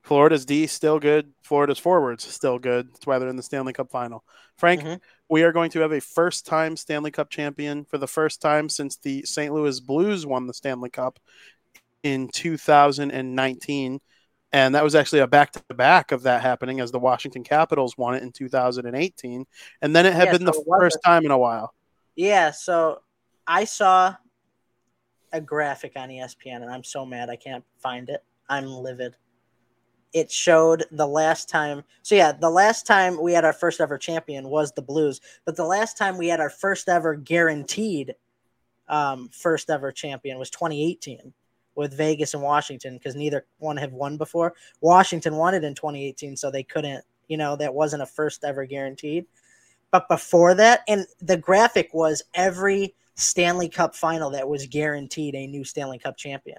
Florida's 0.03 0.45
D 0.45 0.69
still 0.69 1.01
good. 1.01 1.33
Florida's 1.43 1.81
forwards 1.81 2.23
still 2.23 2.61
good. 2.61 2.93
That's 2.93 3.07
why 3.07 3.19
they're 3.19 3.29
in 3.29 3.37
the 3.37 3.43
Stanley 3.43 3.73
Cup 3.73 3.91
final. 3.91 4.25
Frank, 4.59 4.83
mm-hmm 4.83 4.95
we 5.29 5.43
are 5.43 5.53
going 5.53 5.71
to 5.71 5.81
have 5.81 5.93
a 5.93 6.01
first 6.01 6.47
time 6.47 6.77
Stanley 6.77 7.11
Cup 7.11 7.31
champion 7.31 7.85
for 7.85 7.99
the 7.99 8.07
first 8.07 8.41
time 8.41 8.69
since 8.69 8.97
the 8.97 9.23
St. 9.23 9.53
Louis 9.53 9.81
Blues 9.81 10.25
won 10.25 10.47
the 10.47 10.55
Stanley 10.55 10.91
Cup 10.91 11.19
in 12.03 12.29
2019. 12.29 14.01
And 14.53 14.75
that 14.75 14.85
was 14.85 14.95
actually 14.95 15.19
a 15.21 15.27
back 15.27 15.53
to 15.53 15.75
back 15.75 16.13
of 16.13 16.23
that 16.23 16.43
happening 16.43 16.81
as 16.81 16.93
the 16.93 17.01
Washington 17.01 17.43
Capitals 17.43 17.99
won 17.99 18.15
it 18.15 18.23
in 18.23 18.31
2018. 18.33 19.45
And 19.83 19.97
then 19.97 20.07
it 20.07 20.15
had 20.15 20.27
yeah, 20.27 20.33
been 20.33 20.47
so 20.47 20.53
the 20.53 20.65
first 20.79 20.99
time 21.05 21.25
in 21.25 21.33
a 21.33 21.39
while. 21.39 21.75
Yeah. 22.15 22.53
So 22.53 23.03
I 23.47 23.65
saw 23.65 24.15
a 25.33 25.41
graphic 25.41 25.95
on 25.97 26.09
ESPN 26.09 26.63
and 26.63 26.71
I'm 26.71 26.85
so 26.85 27.05
mad 27.05 27.29
I 27.29 27.37
can't 27.37 27.65
find 27.79 28.09
it. 28.09 28.23
I'm 28.49 28.67
livid 28.67 29.17
it 30.13 30.31
showed 30.31 30.85
the 30.91 31.07
last 31.07 31.49
time. 31.49 31.85
So 32.03 32.15
yeah, 32.15 32.33
the 32.33 32.51
last 32.51 32.87
time 32.87 33.21
we 33.21 33.33
had 33.33 33.45
our 33.45 33.53
first 33.53 33.81
ever 33.81 33.99
champion 33.99 34.49
was 34.49 34.73
the 34.73 34.83
Blues, 34.83 35.21
but 35.45 35.57
the 35.57 35.65
last 35.65 35.97
time 35.99 36.17
we 36.17 36.29
had 36.29 36.41
our 36.41 36.51
first 36.51 36.89
ever 36.89 37.15
guaranteed 37.15 38.15
um, 38.89 39.29
first 39.31 39.69
ever 39.69 39.93
champion 39.93 40.39
was 40.39 40.51
2018 40.51 41.33
with 41.75 41.95
Vegas 41.95 42.35
and 42.35 42.43
Washington 42.43 42.95
because 42.95 43.15
neither 43.15 43.47
one 43.59 43.77
have 43.77 43.93
won 43.93 44.17
before. 44.17 44.55
Washington 44.81 45.37
won 45.37 45.55
it 45.55 45.65
in 45.65 45.75
2018, 45.75 46.37
so 46.37 46.51
they 46.51 46.63
couldn't. 46.63 47.05
You 47.29 47.37
know 47.37 47.57
that 47.57 47.75
wasn't 47.75 48.03
a 48.03 48.07
first 48.07 48.45
ever 48.45 48.65
guaranteed. 48.65 49.27
But 49.91 50.09
before 50.09 50.55
that, 50.55 50.83
and 50.89 51.07
the 51.21 51.37
graphic 51.37 51.93
was 51.93 52.23
every 52.35 52.95
Stanley 53.17 53.69
Cup 53.69 53.95
final 53.95 54.31
that 54.31 54.49
was 54.49 54.67
guaranteed 54.67 55.35
a 55.35 55.47
new 55.47 55.65
Stanley 55.65 55.99
Cup 55.99 56.17
champion. 56.17 56.59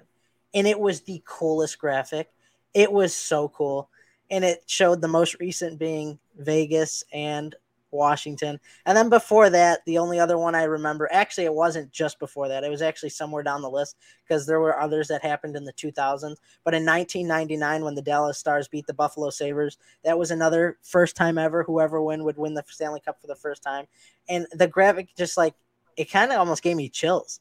And 0.54 0.66
it 0.66 0.78
was 0.78 1.02
the 1.02 1.22
coolest 1.24 1.78
graphic 1.78 2.30
it 2.74 2.92
was 2.92 3.14
so 3.14 3.48
cool. 3.48 3.88
And 4.30 4.44
it 4.44 4.62
showed 4.66 5.00
the 5.00 5.08
most 5.08 5.36
recent 5.40 5.78
being 5.78 6.18
Vegas 6.36 7.02
and 7.12 7.54
Washington. 7.90 8.60
And 8.84 8.96
then 8.96 9.08
before 9.08 9.48
that, 9.50 9.84
the 9.86 9.98
only 9.98 10.20
other 10.20 10.36
one 10.36 10.54
I 10.54 10.64
remember, 10.64 11.08
actually, 11.10 11.44
it 11.44 11.54
wasn't 11.54 11.90
just 11.90 12.18
before 12.18 12.48
that. 12.48 12.64
It 12.64 12.70
was 12.70 12.82
actually 12.82 13.08
somewhere 13.10 13.42
down 13.42 13.62
the 13.62 13.70
list 13.70 13.96
because 14.22 14.46
there 14.46 14.60
were 14.60 14.78
others 14.78 15.08
that 15.08 15.22
happened 15.22 15.56
in 15.56 15.64
the 15.64 15.72
2000s. 15.72 16.36
But 16.64 16.74
in 16.74 16.84
1999, 16.84 17.84
when 17.84 17.94
the 17.94 18.02
Dallas 18.02 18.38
Stars 18.38 18.68
beat 18.68 18.86
the 18.86 18.94
Buffalo 18.94 19.30
Sabres, 19.30 19.78
that 20.04 20.18
was 20.18 20.30
another 20.30 20.78
first 20.82 21.16
time 21.16 21.38
ever. 21.38 21.62
Whoever 21.62 22.02
win 22.02 22.24
would 22.24 22.36
win 22.36 22.54
the 22.54 22.64
Stanley 22.66 23.00
Cup 23.00 23.20
for 23.20 23.26
the 23.26 23.36
first 23.36 23.62
time. 23.62 23.86
And 24.28 24.46
the 24.52 24.68
graphic 24.68 25.08
just 25.16 25.36
like, 25.36 25.54
it 25.96 26.10
kind 26.10 26.30
of 26.30 26.38
almost 26.38 26.62
gave 26.62 26.76
me 26.76 26.88
chills 26.88 27.40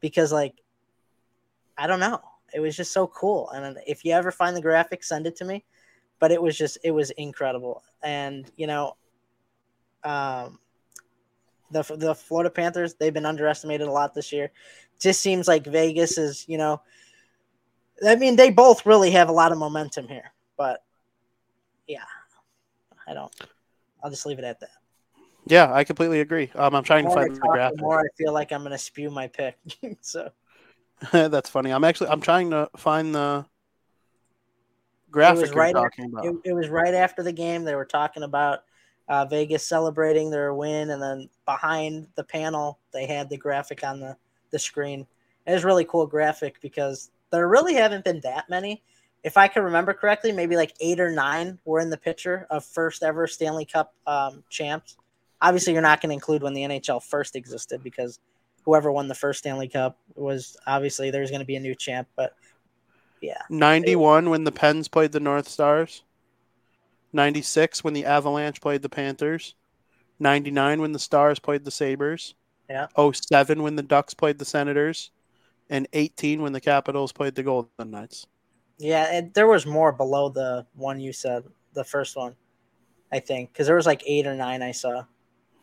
because, 0.00 0.32
like, 0.32 0.54
I 1.76 1.86
don't 1.86 2.00
know. 2.00 2.20
It 2.54 2.60
was 2.60 2.76
just 2.76 2.92
so 2.92 3.06
cool. 3.06 3.50
And 3.50 3.78
if 3.86 4.04
you 4.04 4.12
ever 4.12 4.30
find 4.30 4.56
the 4.56 4.62
graphic, 4.62 5.04
send 5.04 5.26
it 5.26 5.36
to 5.36 5.44
me. 5.44 5.64
But 6.18 6.30
it 6.30 6.40
was 6.40 6.56
just, 6.56 6.78
it 6.84 6.92
was 6.92 7.10
incredible. 7.12 7.82
And, 8.02 8.50
you 8.56 8.66
know, 8.66 8.96
um, 10.04 10.58
the 11.72 11.82
the 11.96 12.14
Florida 12.14 12.50
Panthers 12.50 12.94
they've 12.94 13.14
been 13.14 13.26
underestimated 13.26 13.88
a 13.88 13.90
lot 13.90 14.14
this 14.14 14.32
year. 14.32 14.52
Just 15.00 15.20
seems 15.20 15.48
like 15.48 15.66
Vegas 15.66 16.18
is, 16.18 16.44
you 16.48 16.58
know, 16.58 16.80
I 18.06 18.16
mean 18.16 18.36
they 18.36 18.50
both 18.50 18.86
really 18.86 19.10
have 19.12 19.28
a 19.28 19.32
lot 19.32 19.52
of 19.52 19.58
momentum 19.58 20.06
here, 20.06 20.32
but 20.56 20.84
yeah, 21.88 22.04
I 23.08 23.14
don't. 23.14 23.34
I'll 24.02 24.10
just 24.10 24.26
leave 24.26 24.38
it 24.38 24.44
at 24.44 24.60
that. 24.60 24.70
Yeah, 25.46 25.72
I 25.72 25.82
completely 25.84 26.20
agree. 26.20 26.50
Um, 26.54 26.74
I'm 26.74 26.84
trying 26.84 27.04
to 27.04 27.10
find 27.10 27.34
the 27.34 27.40
graphic. 27.40 27.78
the 27.78 27.82
more 27.82 28.00
I 28.00 28.08
feel 28.16 28.32
like 28.32 28.52
I'm 28.52 28.60
going 28.60 28.72
to 28.72 28.78
spew 28.78 29.10
my 29.10 29.26
pick. 29.26 29.56
so 30.00 30.30
That's 31.12 31.50
funny. 31.50 31.70
I'm 31.70 31.84
actually 31.84 32.08
I'm 32.08 32.20
trying 32.20 32.50
to 32.50 32.68
find 32.76 33.14
the 33.14 33.44
graphic 35.10 35.46
you're 35.46 35.54
right 35.54 35.74
talking 35.74 36.06
about. 36.06 36.24
it, 36.24 36.34
it 36.44 36.52
was 36.52 36.68
right 36.68 36.94
after 36.94 37.22
the 37.22 37.32
game. 37.32 37.64
They 37.64 37.74
were 37.74 37.84
talking 37.84 38.22
about 38.22 38.60
uh, 39.08 39.24
Vegas 39.26 39.66
celebrating 39.66 40.30
their 40.30 40.54
win, 40.54 40.90
and 40.90 41.02
then 41.02 41.28
behind 41.44 42.08
the 42.14 42.24
panel 42.24 42.78
they 42.92 43.06
had 43.06 43.28
the 43.28 43.36
graphic 43.36 43.84
on 43.84 44.00
the 44.00 44.16
the 44.50 44.58
screen. 44.58 45.06
It 45.46 45.52
was 45.52 45.64
a 45.64 45.66
really 45.66 45.84
cool 45.84 46.06
graphic 46.06 46.60
because 46.60 47.10
there 47.30 47.48
really 47.48 47.74
haven't 47.74 48.04
been 48.04 48.20
that 48.20 48.48
many. 48.48 48.82
If 49.24 49.36
I 49.36 49.48
can 49.48 49.62
remember 49.62 49.92
correctly, 49.94 50.32
maybe 50.32 50.56
like 50.56 50.74
eight 50.80 51.00
or 51.00 51.10
nine 51.10 51.58
were 51.64 51.80
in 51.80 51.90
the 51.90 51.96
picture 51.96 52.46
of 52.50 52.64
first 52.64 53.02
ever 53.02 53.26
Stanley 53.26 53.64
Cup 53.64 53.94
um, 54.06 54.44
champs. 54.50 54.96
Obviously, 55.40 55.72
you're 55.72 55.82
not 55.82 56.00
going 56.00 56.10
to 56.10 56.14
include 56.14 56.42
when 56.42 56.54
the 56.54 56.62
NHL 56.62 57.02
first 57.02 57.34
existed 57.34 57.82
because 57.82 58.20
whoever 58.64 58.90
won 58.92 59.08
the 59.08 59.14
first 59.14 59.40
Stanley 59.40 59.68
Cup 59.68 59.98
was 60.14 60.56
obviously 60.66 61.10
there's 61.10 61.30
going 61.30 61.40
to 61.40 61.46
be 61.46 61.56
a 61.56 61.60
new 61.60 61.74
champ. 61.74 62.08
But 62.16 62.34
yeah, 63.20 63.42
91 63.50 64.30
when 64.30 64.44
the 64.44 64.52
Pens 64.52 64.88
played 64.88 65.12
the 65.12 65.20
North 65.20 65.48
Stars. 65.48 66.02
96 67.12 67.84
when 67.84 67.94
the 67.94 68.04
Avalanche 68.06 68.60
played 68.60 68.82
the 68.82 68.88
Panthers. 68.88 69.54
99 70.18 70.80
when 70.80 70.92
the 70.92 70.98
Stars 70.98 71.38
played 71.38 71.64
the 71.64 71.70
Sabres. 71.70 72.34
Yeah. 72.70 72.86
07 72.96 73.62
when 73.62 73.76
the 73.76 73.82
Ducks 73.82 74.14
played 74.14 74.38
the 74.38 74.44
Senators. 74.44 75.10
And 75.68 75.86
18 75.92 76.40
when 76.42 76.52
the 76.52 76.60
Capitals 76.60 77.12
played 77.12 77.34
the 77.34 77.42
Golden 77.42 77.90
Knights. 77.90 78.26
yeah, 78.78 79.08
and 79.12 79.32
there 79.34 79.46
was 79.46 79.66
more 79.66 79.92
below 79.92 80.28
the 80.28 80.66
one 80.74 81.00
you 81.00 81.12
said, 81.12 81.44
the 81.74 81.84
first 81.84 82.16
one, 82.16 82.34
I 83.12 83.20
think, 83.20 83.52
because 83.52 83.66
there 83.66 83.76
was 83.76 83.86
like 83.86 84.02
eight 84.06 84.26
or 84.26 84.34
nine 84.34 84.62
I 84.62 84.72
saw. 84.72 85.04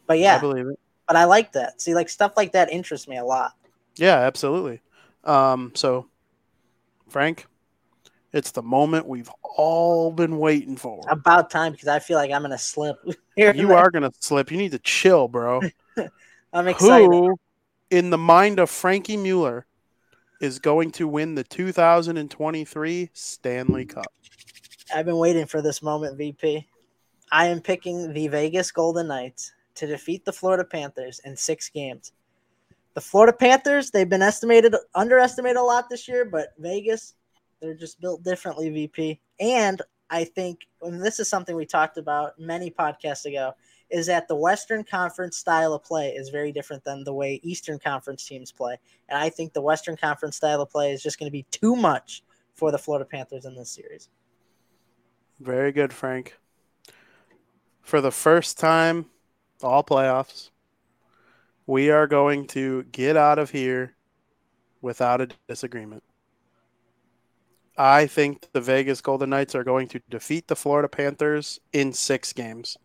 But 0.07 0.17
I 0.17 0.21
yeah, 0.21 0.37
believe 0.39 0.67
it. 0.67 0.79
But 1.09 1.15
I 1.15 1.25
like 1.25 1.53
that. 1.53 1.81
See, 1.81 1.95
like 1.95 2.07
stuff 2.07 2.33
like 2.37 2.51
that 2.51 2.71
interests 2.71 3.07
me 3.07 3.17
a 3.17 3.25
lot. 3.25 3.53
Yeah, 3.95 4.19
absolutely. 4.19 4.79
Um, 5.23 5.71
so, 5.73 6.05
Frank, 7.09 7.47
it's 8.31 8.51
the 8.51 8.61
moment 8.61 9.07
we've 9.07 9.29
all 9.41 10.11
been 10.11 10.37
waiting 10.37 10.77
for. 10.77 11.01
About 11.09 11.49
time 11.49 11.71
because 11.71 11.87
I 11.87 11.97
feel 11.97 12.15
like 12.15 12.29
I'm 12.29 12.43
gonna 12.43 12.59
slip. 12.59 12.97
here 13.35 13.55
You 13.55 13.73
are 13.73 13.89
going 13.89 14.03
to 14.03 14.11
slip. 14.19 14.51
You 14.51 14.59
need 14.59 14.71
to 14.71 14.79
chill, 14.79 15.27
bro. 15.27 15.61
I'm 16.53 16.67
excited. 16.67 17.09
Who, 17.09 17.39
in 17.89 18.11
the 18.11 18.17
mind 18.19 18.59
of 18.59 18.69
Frankie 18.69 19.17
Mueller, 19.17 19.65
is 20.39 20.59
going 20.59 20.91
to 20.91 21.07
win 21.07 21.33
the 21.33 21.43
2023 21.43 23.09
Stanley 23.13 23.85
Cup? 23.85 24.05
I've 24.93 25.07
been 25.07 25.17
waiting 25.17 25.47
for 25.47 25.63
this 25.63 25.81
moment, 25.81 26.17
VP. 26.17 26.67
I 27.31 27.47
am 27.47 27.61
picking 27.61 28.13
the 28.13 28.27
Vegas 28.27 28.71
Golden 28.71 29.07
Knights 29.07 29.53
to 29.79 29.87
defeat 29.87 30.25
the 30.25 30.33
Florida 30.33 30.65
Panthers 30.65 31.21
in 31.23 31.35
six 31.35 31.69
games. 31.69 32.11
The 32.95 33.01
Florida 33.01 33.31
Panthers, 33.31 33.91
they've 33.91 34.09
been 34.09 34.21
estimated, 34.21 34.75
underestimated 34.93 35.57
a 35.57 35.63
lot 35.63 35.89
this 35.89 36.07
year, 36.07 36.25
but 36.25 36.49
Vegas, 36.57 37.13
they're 37.61 37.73
just 37.73 38.01
built 38.01 38.23
differently, 38.23 38.69
VP. 38.69 39.21
And 39.39 39.81
I 40.09 40.25
think, 40.25 40.67
and 40.81 41.01
this 41.01 41.19
is 41.19 41.29
something 41.29 41.55
we 41.55 41.65
talked 41.65 41.97
about 41.97 42.37
many 42.37 42.69
podcasts 42.69 43.25
ago, 43.25 43.53
is 43.89 44.07
that 44.07 44.27
the 44.27 44.35
Western 44.35 44.83
Conference 44.83 45.37
style 45.37 45.73
of 45.73 45.83
play 45.83 46.09
is 46.09 46.29
very 46.29 46.51
different 46.51 46.83
than 46.83 47.05
the 47.05 47.13
way 47.13 47.39
Eastern 47.41 47.79
Conference 47.79 48.25
teams 48.25 48.51
play. 48.51 48.77
And 49.07 49.17
I 49.17 49.29
think 49.29 49.53
the 49.53 49.61
Western 49.61 49.95
Conference 49.95 50.35
style 50.35 50.61
of 50.61 50.69
play 50.69 50.91
is 50.91 51.01
just 51.01 51.19
going 51.19 51.27
to 51.27 51.31
be 51.31 51.45
too 51.51 51.75
much 51.75 52.21
for 52.53 52.71
the 52.71 52.77
Florida 52.77 53.05
Panthers 53.05 53.45
in 53.45 53.55
this 53.55 53.71
series. 53.71 54.09
Very 55.39 55.71
good, 55.71 55.93
Frank. 55.93 56.37
For 57.81 58.01
the 58.01 58.11
first 58.11 58.59
time, 58.59 59.05
all 59.63 59.83
playoffs, 59.83 60.49
we 61.65 61.89
are 61.89 62.07
going 62.07 62.47
to 62.47 62.83
get 62.83 63.15
out 63.15 63.39
of 63.39 63.51
here 63.51 63.95
without 64.81 65.21
a 65.21 65.29
disagreement. 65.47 66.03
I 67.77 68.07
think 68.07 68.47
the 68.51 68.59
Vegas 68.59 69.01
Golden 69.01 69.29
Knights 69.29 69.55
are 69.55 69.63
going 69.63 69.87
to 69.89 70.01
defeat 70.09 70.47
the 70.47 70.55
Florida 70.55 70.89
Panthers 70.89 71.59
in 71.71 71.93
six 71.93 72.33
games. 72.33 72.77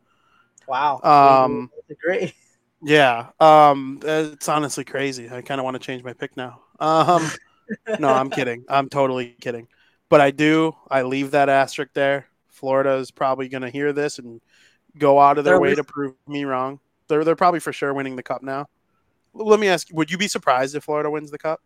Wow. 0.68 1.00
Um, 1.02 1.70
great. 2.00 2.34
Yeah, 2.82 3.30
um, 3.40 3.98
it's 4.02 4.48
honestly 4.48 4.84
crazy. 4.84 5.30
I 5.30 5.40
kind 5.40 5.58
of 5.58 5.64
want 5.64 5.74
to 5.74 5.80
change 5.80 6.04
my 6.04 6.12
pick 6.12 6.36
now. 6.36 6.60
Um, 6.78 7.28
no, 7.98 8.08
I'm 8.08 8.28
kidding. 8.28 8.64
I'm 8.68 8.90
totally 8.90 9.34
kidding. 9.40 9.68
But 10.10 10.20
I 10.20 10.30
do. 10.30 10.76
I 10.90 11.02
leave 11.02 11.30
that 11.30 11.48
asterisk 11.48 11.92
there. 11.94 12.26
Florida 12.50 12.96
is 12.96 13.10
probably 13.10 13.48
going 13.48 13.62
to 13.62 13.70
hear 13.70 13.92
this 13.92 14.18
and 14.18 14.40
go 14.98 15.20
out 15.20 15.38
of 15.38 15.44
their 15.44 15.54
They're 15.54 15.60
way 15.60 15.74
to 15.74 15.84
prove 15.84 16.14
me 16.26 16.44
wrong. 16.44 16.80
They're 17.08 17.24
they're 17.24 17.36
probably 17.36 17.60
for 17.60 17.72
sure 17.72 17.92
winning 17.92 18.16
the 18.16 18.22
cup 18.22 18.42
now. 18.42 18.68
Let 19.34 19.60
me 19.60 19.68
ask: 19.68 19.90
you, 19.90 19.96
Would 19.96 20.10
you 20.10 20.18
be 20.18 20.28
surprised 20.28 20.74
if 20.74 20.84
Florida 20.84 21.10
wins 21.10 21.30
the 21.30 21.38
cup? 21.38 21.60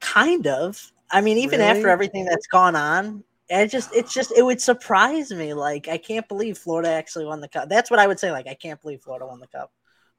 Kind 0.00 0.46
of. 0.46 0.92
I 1.10 1.20
mean, 1.20 1.38
even 1.38 1.60
after 1.60 1.88
everything 1.88 2.24
that's 2.24 2.46
gone 2.46 2.74
on, 2.74 3.22
it 3.48 3.68
just 3.68 3.94
it's 3.94 4.14
just 4.14 4.32
it 4.36 4.42
would 4.42 4.60
surprise 4.60 5.30
me. 5.30 5.52
Like 5.54 5.88
I 5.88 5.98
can't 5.98 6.26
believe 6.28 6.56
Florida 6.56 6.90
actually 6.90 7.26
won 7.26 7.40
the 7.40 7.48
cup. 7.48 7.68
That's 7.68 7.90
what 7.90 8.00
I 8.00 8.06
would 8.06 8.18
say. 8.18 8.30
Like 8.30 8.46
I 8.46 8.54
can't 8.54 8.80
believe 8.80 9.02
Florida 9.02 9.26
won 9.26 9.40
the 9.40 9.46
cup. 9.46 9.72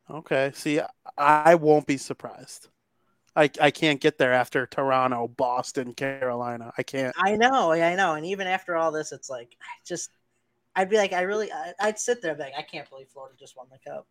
Okay. 0.10 0.52
See, 0.54 0.82
I 1.18 1.56
won't 1.56 1.88
be 1.88 1.98
surprised. 1.98 2.68
I 3.36 3.50
I 3.60 3.72
can't 3.72 4.00
get 4.00 4.18
there 4.18 4.34
after 4.34 4.68
Toronto, 4.68 5.28
Boston, 5.28 5.94
Carolina. 5.94 6.72
I 6.78 6.84
can't. 6.84 7.16
I 7.18 7.36
know, 7.36 7.72
I 7.72 7.96
know. 7.96 8.14
And 8.14 8.26
even 8.26 8.46
after 8.46 8.76
all 8.76 8.92
this, 8.92 9.12
it's 9.12 9.30
like 9.30 9.56
I 9.62 9.82
just 9.86 10.12
I'd 10.76 10.90
be 10.90 10.98
like, 10.98 11.14
I 11.14 11.22
really 11.22 11.50
I'd 11.80 12.00
sit 12.00 12.22
there 12.22 12.32
and 12.32 12.38
be 12.38 12.46
like, 12.46 12.54
I 12.58 12.64
can't 12.64 12.90
believe 12.90 13.08
Florida 13.10 13.36
just 13.40 13.56
won 13.56 13.68
the 13.72 13.78
cup. 13.90 14.08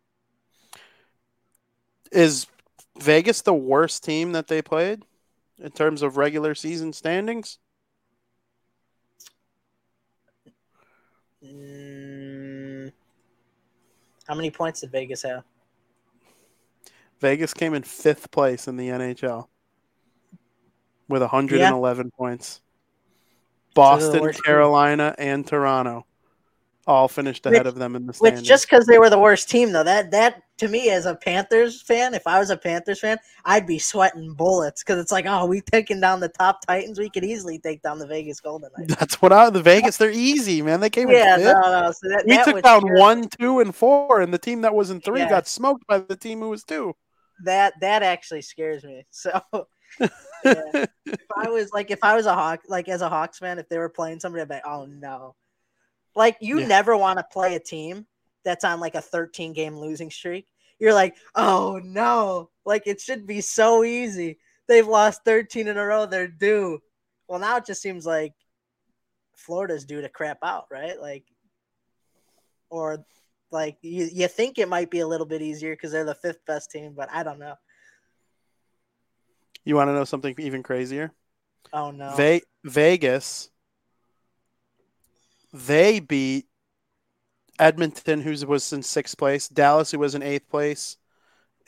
Is 2.11 2.47
Vegas 2.99 3.41
the 3.41 3.53
worst 3.53 4.03
team 4.03 4.31
that 4.33 4.47
they 4.47 4.61
played 4.61 5.03
in 5.57 5.71
terms 5.71 6.01
of 6.01 6.17
regular 6.17 6.55
season 6.55 6.93
standings? 6.93 7.57
Mm, 11.43 12.91
how 14.25 14.35
many 14.35 14.49
points 14.49 14.81
did 14.81 14.91
Vegas 14.91 15.23
have? 15.23 15.43
Vegas 17.19 17.53
came 17.53 17.73
in 17.73 17.83
fifth 17.83 18.31
place 18.31 18.67
in 18.67 18.77
the 18.77 18.89
NHL 18.89 19.47
with 21.09 21.21
111 21.21 22.11
points. 22.11 22.61
they're 22.61 23.71
the 23.73 23.75
Boston, 23.75 24.21
team. 24.21 24.41
Carolina, 24.45 25.15
and 25.17 25.45
Toronto 25.45 26.05
all 26.85 27.07
finished 27.07 27.45
ahead 27.45 27.67
of 27.67 27.75
them 27.75 27.95
in 27.95 28.03
the 28.05 28.13
Which 28.13 28.17
standings. 28.17 28.47
just 28.47 28.69
because 28.69 28.85
they 28.85 28.99
were 28.99 29.09
the 29.09 29.19
worst 29.19 29.49
team, 29.49 29.71
though, 29.71 29.83
that 29.83 30.11
that 30.11 30.43
to 30.57 30.67
me 30.67 30.89
as 30.89 31.05
a 31.05 31.15
Panthers 31.15 31.81
fan, 31.81 32.13
if 32.13 32.27
I 32.27 32.39
was 32.39 32.49
a 32.49 32.57
Panthers 32.57 32.99
fan, 32.99 33.17
I'd 33.45 33.65
be 33.65 33.79
sweating 33.79 34.33
bullets 34.33 34.83
because 34.83 34.99
it's 34.99 35.11
like, 35.11 35.25
oh, 35.25 35.45
we 35.45 35.61
taking 35.61 35.99
down 35.99 36.19
the 36.19 36.29
top 36.29 36.65
Titans, 36.65 36.99
we 36.99 37.09
could 37.09 37.23
easily 37.23 37.59
take 37.59 37.81
down 37.81 37.99
the 37.99 38.07
Vegas 38.07 38.39
Golden 38.39 38.69
Knights. 38.77 38.95
That's 38.95 39.21
what 39.21 39.31
I 39.31 39.49
the 39.49 39.61
Vegas. 39.61 39.97
They're 39.97 40.11
easy, 40.11 40.61
man. 40.61 40.79
They 40.79 40.89
came 40.89 41.09
yeah, 41.09 41.37
no, 41.37 41.53
no. 41.53 41.91
So 41.91 42.09
that, 42.09 42.23
we 42.27 42.35
that 42.35 42.45
took 42.45 42.63
down 42.63 42.83
one, 42.95 43.27
two, 43.39 43.59
and 43.59 43.73
four, 43.73 44.21
and 44.21 44.33
the 44.33 44.37
team 44.37 44.61
that 44.61 44.73
was 44.73 44.89
in 44.89 45.01
three 45.01 45.21
Yeah. 45.21 45.29
got 45.29 45.47
smoked 45.47 45.87
by 45.87 45.99
the 45.99 46.15
team 46.15 46.39
who 46.39 46.49
was 46.49 46.63
two. 46.63 46.95
That 47.43 47.73
that 47.81 48.03
actually 48.03 48.41
scares 48.41 48.83
me. 48.83 49.05
So. 49.09 49.41
yeah. 49.99 50.85
if 51.05 51.19
I 51.37 51.49
was 51.49 51.71
like, 51.71 51.91
if 51.91 51.99
I 52.01 52.15
was 52.15 52.25
a 52.25 52.33
Hawk, 52.33 52.61
like 52.67 52.89
as 52.89 53.03
a 53.03 53.09
Hawks 53.09 53.37
fan, 53.37 53.59
if 53.59 53.69
they 53.69 53.77
were 53.77 53.89
playing 53.89 54.19
somebody, 54.19 54.41
I'd 54.41 54.47
be 54.47 54.55
like, 54.55 54.65
oh 54.65 54.85
no. 54.85 55.35
Like 56.15 56.37
you 56.41 56.59
Yeah. 56.59 56.67
never 56.67 56.95
want 56.95 57.19
to 57.19 57.23
play 57.31 57.55
a 57.55 57.59
team 57.59 58.05
that's 58.43 58.63
on 58.63 58.79
like 58.79 58.95
a 58.95 59.01
13 59.01 59.53
game 59.53 59.77
losing 59.77 60.11
streak. 60.11 60.47
You're 60.79 60.93
like, 60.93 61.15
oh 61.35 61.79
no. 61.83 62.49
Like 62.65 62.83
it 62.87 62.99
should 63.01 63.25
be 63.25 63.41
so 63.41 63.83
easy. 63.83 64.37
They've 64.67 64.87
lost 64.87 65.21
13 65.25 65.67
in 65.67 65.77
a 65.77 65.85
row. 65.85 66.05
They're 66.05 66.27
due. 66.27 66.79
Well, 67.27 67.39
now 67.39 67.57
it 67.57 67.65
just 67.65 67.81
seems 67.81 68.05
like 68.05 68.33
Florida's 69.35 69.85
due 69.85 70.01
to 70.01 70.09
crap 70.09 70.37
out, 70.43 70.65
right? 70.71 70.99
Like, 70.99 71.23
or 72.69 73.05
like 73.51 73.77
you, 73.81 74.09
you 74.11 74.27
think 74.27 74.57
it 74.57 74.67
might 74.69 74.89
be 74.89 74.99
a 74.99 75.07
little 75.07 75.25
bit 75.25 75.41
easier 75.41 75.73
because 75.73 75.91
they're 75.91 76.05
the 76.05 76.15
fifth 76.15 76.45
best 76.45 76.71
team, 76.71 76.93
but 76.95 77.09
I 77.11 77.23
don't 77.23 77.39
know. 77.39 77.55
You 79.65 79.75
want 79.75 79.89
to 79.89 79.93
know 79.93 80.03
something 80.03 80.35
even 80.39 80.63
crazier? 80.63 81.11
Oh 81.71 81.91
no. 81.91 82.15
Ve- 82.15 82.43
Vegas, 82.65 83.49
they 85.53 85.99
beat 85.99 86.47
Edmonton, 87.59 88.21
who 88.21 88.31
was 88.47 88.73
in 88.73 88.83
sixth 88.83 89.17
place, 89.17 89.47
Dallas, 89.47 89.91
who 89.91 89.99
was 89.99 90.15
in 90.15 90.23
eighth 90.23 90.49
place, 90.49 90.97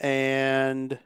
and 0.00 0.98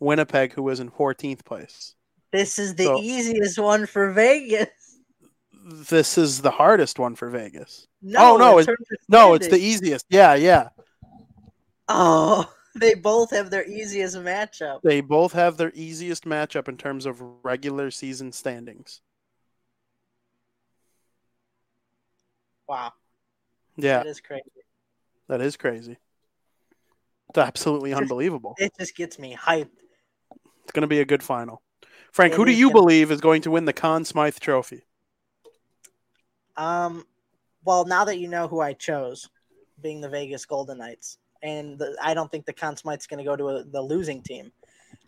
Winnipeg, 0.00 0.52
who 0.52 0.62
was 0.62 0.80
in 0.80 0.90
14th 0.90 1.44
place. 1.44 1.94
This 2.32 2.58
is 2.58 2.74
the 2.74 2.84
So- 2.84 3.00
easiest 3.00 3.58
one 3.58 3.86
for 3.86 4.10
Vegas. 4.12 4.68
This 5.66 6.18
is 6.18 6.42
the 6.42 6.50
hardest 6.50 6.98
one 6.98 7.14
for 7.14 7.30
Vegas. 7.30 7.86
No, 8.02 8.34
Oh, 8.34 8.36
no, 8.36 8.58
it's- 8.58 8.76
No, 9.08 9.34
it's 9.34 9.48
the 9.48 9.58
easiest. 9.58 10.04
Yeah, 10.10 10.34
yeah. 10.34 10.68
Oh, 11.88 12.52
they 12.74 12.94
both 12.94 13.30
have 13.30 13.50
their 13.50 13.66
easiest 13.66 14.16
matchup. 14.16 14.82
They 14.82 15.00
both 15.00 15.32
have 15.32 15.56
their 15.56 15.72
easiest 15.74 16.24
matchup 16.24 16.68
in 16.68 16.76
terms 16.76 17.06
of 17.06 17.22
regular 17.42 17.90
season 17.90 18.32
standings. 18.32 19.00
Wow, 22.68 22.92
Yeah, 23.76 23.98
that 23.98 24.06
is 24.06 24.20
crazy. 24.20 24.44
that 25.28 25.40
is 25.40 25.56
crazy. 25.56 25.98
It's 27.30 27.38
absolutely 27.38 27.90
Just- 27.90 28.02
unbelievable. 28.02 28.54
It 28.58 28.72
just 28.78 28.96
gets 28.96 29.18
me 29.18 29.36
hyped. 29.36 29.68
It's 30.62 30.72
going 30.72 30.82
to 30.82 30.86
be 30.86 31.00
a 31.00 31.04
good 31.04 31.22
final. 31.22 31.60
Frank, 32.12 32.32
It 32.32 32.36
who 32.36 32.44
do 32.44 32.52
you 32.52 32.68
gonna- 32.70 32.80
believe 32.82 33.10
is 33.10 33.20
going 33.20 33.42
to 33.42 33.50
win 33.50 33.64
the 33.64 33.72
Conn 33.72 34.04
Smythe 34.04 34.38
Trophy? 34.38 34.84
Um, 36.56 37.06
well, 37.64 37.84
now 37.84 38.04
that 38.04 38.18
you 38.18 38.28
know 38.28 38.46
who 38.46 38.60
I 38.60 38.72
chose, 38.74 39.28
being 39.82 40.00
the 40.00 40.08
Vegas 40.08 40.46
Golden 40.46 40.78
Knights, 40.78 41.18
and 41.42 41.78
the, 41.78 41.96
I 42.02 42.14
don't 42.14 42.30
think 42.30 42.46
the 42.46 42.52
Conn 42.52 42.76
Smythe's 42.76 43.06
going 43.06 43.18
to 43.18 43.24
go 43.24 43.36
to 43.36 43.48
a, 43.48 43.64
the 43.64 43.82
losing 43.82 44.22
team. 44.22 44.52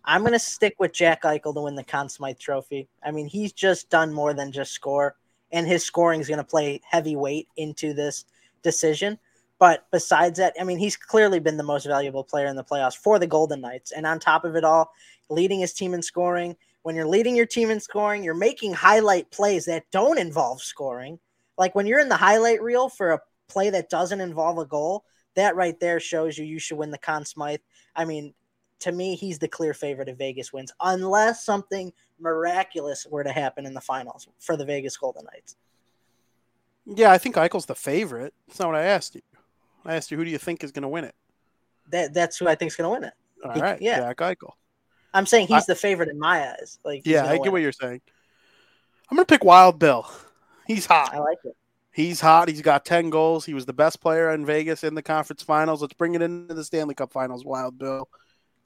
I'm 0.03 0.21
going 0.21 0.33
to 0.33 0.39
stick 0.39 0.75
with 0.79 0.91
Jack 0.93 1.23
Eichel 1.23 1.53
to 1.53 1.61
win 1.61 1.75
the 1.75 1.83
Conn 1.83 2.09
Smythe 2.09 2.37
Trophy. 2.37 2.87
I 3.03 3.11
mean, 3.11 3.27
he's 3.27 3.53
just 3.53 3.89
done 3.89 4.13
more 4.13 4.33
than 4.33 4.51
just 4.51 4.71
score, 4.73 5.15
and 5.51 5.67
his 5.67 5.83
scoring 5.83 6.19
is 6.19 6.27
going 6.27 6.37
to 6.37 6.43
play 6.43 6.81
heavy 6.89 7.15
weight 7.15 7.47
into 7.57 7.93
this 7.93 8.25
decision. 8.63 9.17
But 9.59 9.87
besides 9.91 10.37
that, 10.39 10.53
I 10.59 10.63
mean, 10.63 10.77
he's 10.77 10.95
clearly 10.95 11.39
been 11.39 11.57
the 11.57 11.63
most 11.63 11.85
valuable 11.85 12.23
player 12.23 12.47
in 12.47 12.55
the 12.55 12.63
playoffs 12.63 12.95
for 12.95 13.17
the 13.17 13.27
Golden 13.27 13.61
Knights. 13.61 13.91
And 13.91 14.05
on 14.05 14.19
top 14.19 14.45
of 14.45 14.55
it 14.55 14.63
all, 14.63 14.91
leading 15.29 15.59
his 15.59 15.73
team 15.73 15.93
in 15.93 16.01
scoring. 16.01 16.55
When 16.83 16.95
you're 16.95 17.07
leading 17.07 17.35
your 17.35 17.45
team 17.45 17.69
in 17.69 17.79
scoring, 17.79 18.23
you're 18.23 18.33
making 18.33 18.73
highlight 18.73 19.31
plays 19.31 19.65
that 19.65 19.89
don't 19.91 20.19
involve 20.19 20.61
scoring. 20.61 21.19
Like 21.57 21.75
when 21.75 21.85
you're 21.85 21.99
in 21.99 22.09
the 22.09 22.15
highlight 22.15 22.61
reel 22.61 22.87
for 22.87 23.13
a 23.13 23.19
play 23.49 23.69
that 23.71 23.89
doesn't 23.89 24.21
involve 24.21 24.57
a 24.57 24.65
goal, 24.65 25.03
that 25.35 25.55
right 25.55 25.79
there 25.79 25.99
shows 25.99 26.37
you 26.37 26.45
you 26.45 26.59
should 26.59 26.77
win 26.77 26.91
the 26.91 26.97
Conn 26.97 27.25
Smythe. 27.25 27.59
I 27.95 28.05
mean, 28.05 28.33
to 28.79 28.91
me, 28.91 29.15
he's 29.15 29.39
the 29.39 29.47
clear 29.47 29.73
favorite 29.73 30.09
if 30.09 30.17
Vegas 30.17 30.53
wins, 30.53 30.71
unless 30.81 31.43
something 31.43 31.91
miraculous 32.19 33.05
were 33.09 33.23
to 33.23 33.31
happen 33.31 33.65
in 33.65 33.73
the 33.73 33.81
finals 33.81 34.27
for 34.39 34.57
the 34.57 34.65
Vegas 34.65 34.97
Golden 34.97 35.23
Knights. 35.25 35.55
Yeah, 36.85 37.11
I 37.11 37.17
think 37.17 37.35
Eichel's 37.35 37.65
the 37.65 37.75
favorite. 37.75 38.33
That's 38.47 38.59
not 38.59 38.67
what 38.69 38.75
I 38.77 38.85
asked 38.85 39.15
you. 39.15 39.21
I 39.85 39.95
asked 39.95 40.09
you 40.11 40.17
who 40.17 40.25
do 40.25 40.31
you 40.31 40.37
think 40.37 40.63
is 40.63 40.71
going 40.71 40.83
to 40.83 40.87
win 40.89 41.03
it? 41.03 41.15
That 41.91 42.13
that's 42.13 42.37
who 42.37 42.47
I 42.47 42.55
think 42.55 42.71
is 42.71 42.75
going 42.75 42.85
to 42.85 42.99
win 42.99 43.03
it. 43.03 43.13
All 43.43 43.51
He- 43.53 43.61
right, 43.61 43.81
yeah. 43.81 43.99
Jack 43.99 44.17
Eichel. 44.17 44.51
I'm 45.13 45.25
saying 45.25 45.47
he's 45.47 45.63
I- 45.63 45.65
the 45.67 45.75
favorite 45.75 46.09
in 46.09 46.19
my 46.19 46.49
eyes. 46.51 46.79
Like, 46.83 47.01
Yeah, 47.05 47.25
I 47.25 47.33
get 47.33 47.43
win. 47.43 47.51
what 47.53 47.61
you're 47.61 47.71
saying. 47.71 48.01
I'm 49.09 49.15
going 49.15 49.25
to 49.25 49.33
pick 49.33 49.43
Wild 49.43 49.79
Bill. 49.79 50.09
He's 50.65 50.85
hot. 50.85 51.13
I 51.13 51.19
like 51.19 51.37
it. 51.45 51.55
He's 51.93 52.19
hot. 52.19 52.49
He's 52.49 52.61
got 52.61 52.83
10 52.85 53.09
goals. 53.09 53.45
He 53.45 53.53
was 53.53 53.65
the 53.65 53.73
best 53.73 54.01
player 54.01 54.31
in 54.31 54.45
Vegas 54.45 54.83
in 54.83 54.93
the 54.95 55.01
conference 55.01 55.41
finals. 55.41 55.81
Let's 55.81 55.93
bring 55.93 56.13
it 56.13 56.21
into 56.21 56.53
the 56.53 56.63
Stanley 56.63 56.93
Cup 56.93 57.11
finals, 57.13 57.45
Wild 57.45 57.77
Bill. 57.77 58.07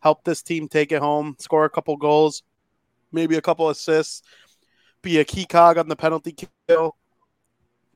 Help 0.02 0.24
this 0.24 0.42
team 0.42 0.68
take 0.68 0.92
it 0.92 1.00
home, 1.00 1.36
score 1.40 1.64
a 1.64 1.70
couple 1.70 1.96
goals, 1.96 2.42
maybe 3.12 3.36
a 3.38 3.42
couple 3.42 3.70
assists, 3.70 4.22
be 5.02 5.20
a 5.20 5.26
key 5.26 5.46
cog 5.46 5.78
on 5.78 5.88
the 5.88 5.96
penalty 5.96 6.36
kill, 6.68 6.96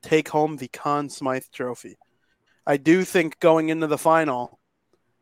take 0.02 0.28
home 0.28 0.56
the 0.56 0.68
Conn 0.68 1.08
Smythe 1.08 1.44
trophy. 1.52 1.96
I 2.66 2.76
do 2.76 3.04
think 3.04 3.38
going 3.40 3.68
into 3.68 3.86
the 3.86 3.98
final, 3.98 4.58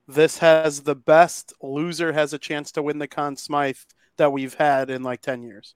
this 0.08 0.38
has 0.38 0.82
the 0.82 0.94
best 0.94 1.52
loser 1.62 2.12
has 2.12 2.32
a 2.32 2.38
chance 2.38 2.72
to 2.72 2.82
win 2.82 2.98
the 2.98 3.08
Conn 3.08 3.36
Smythe 3.36 3.76
that 4.16 4.32
we've 4.32 4.54
had 4.54 4.90
in 4.90 5.02
like 5.02 5.20
10 5.20 5.42
years. 5.42 5.74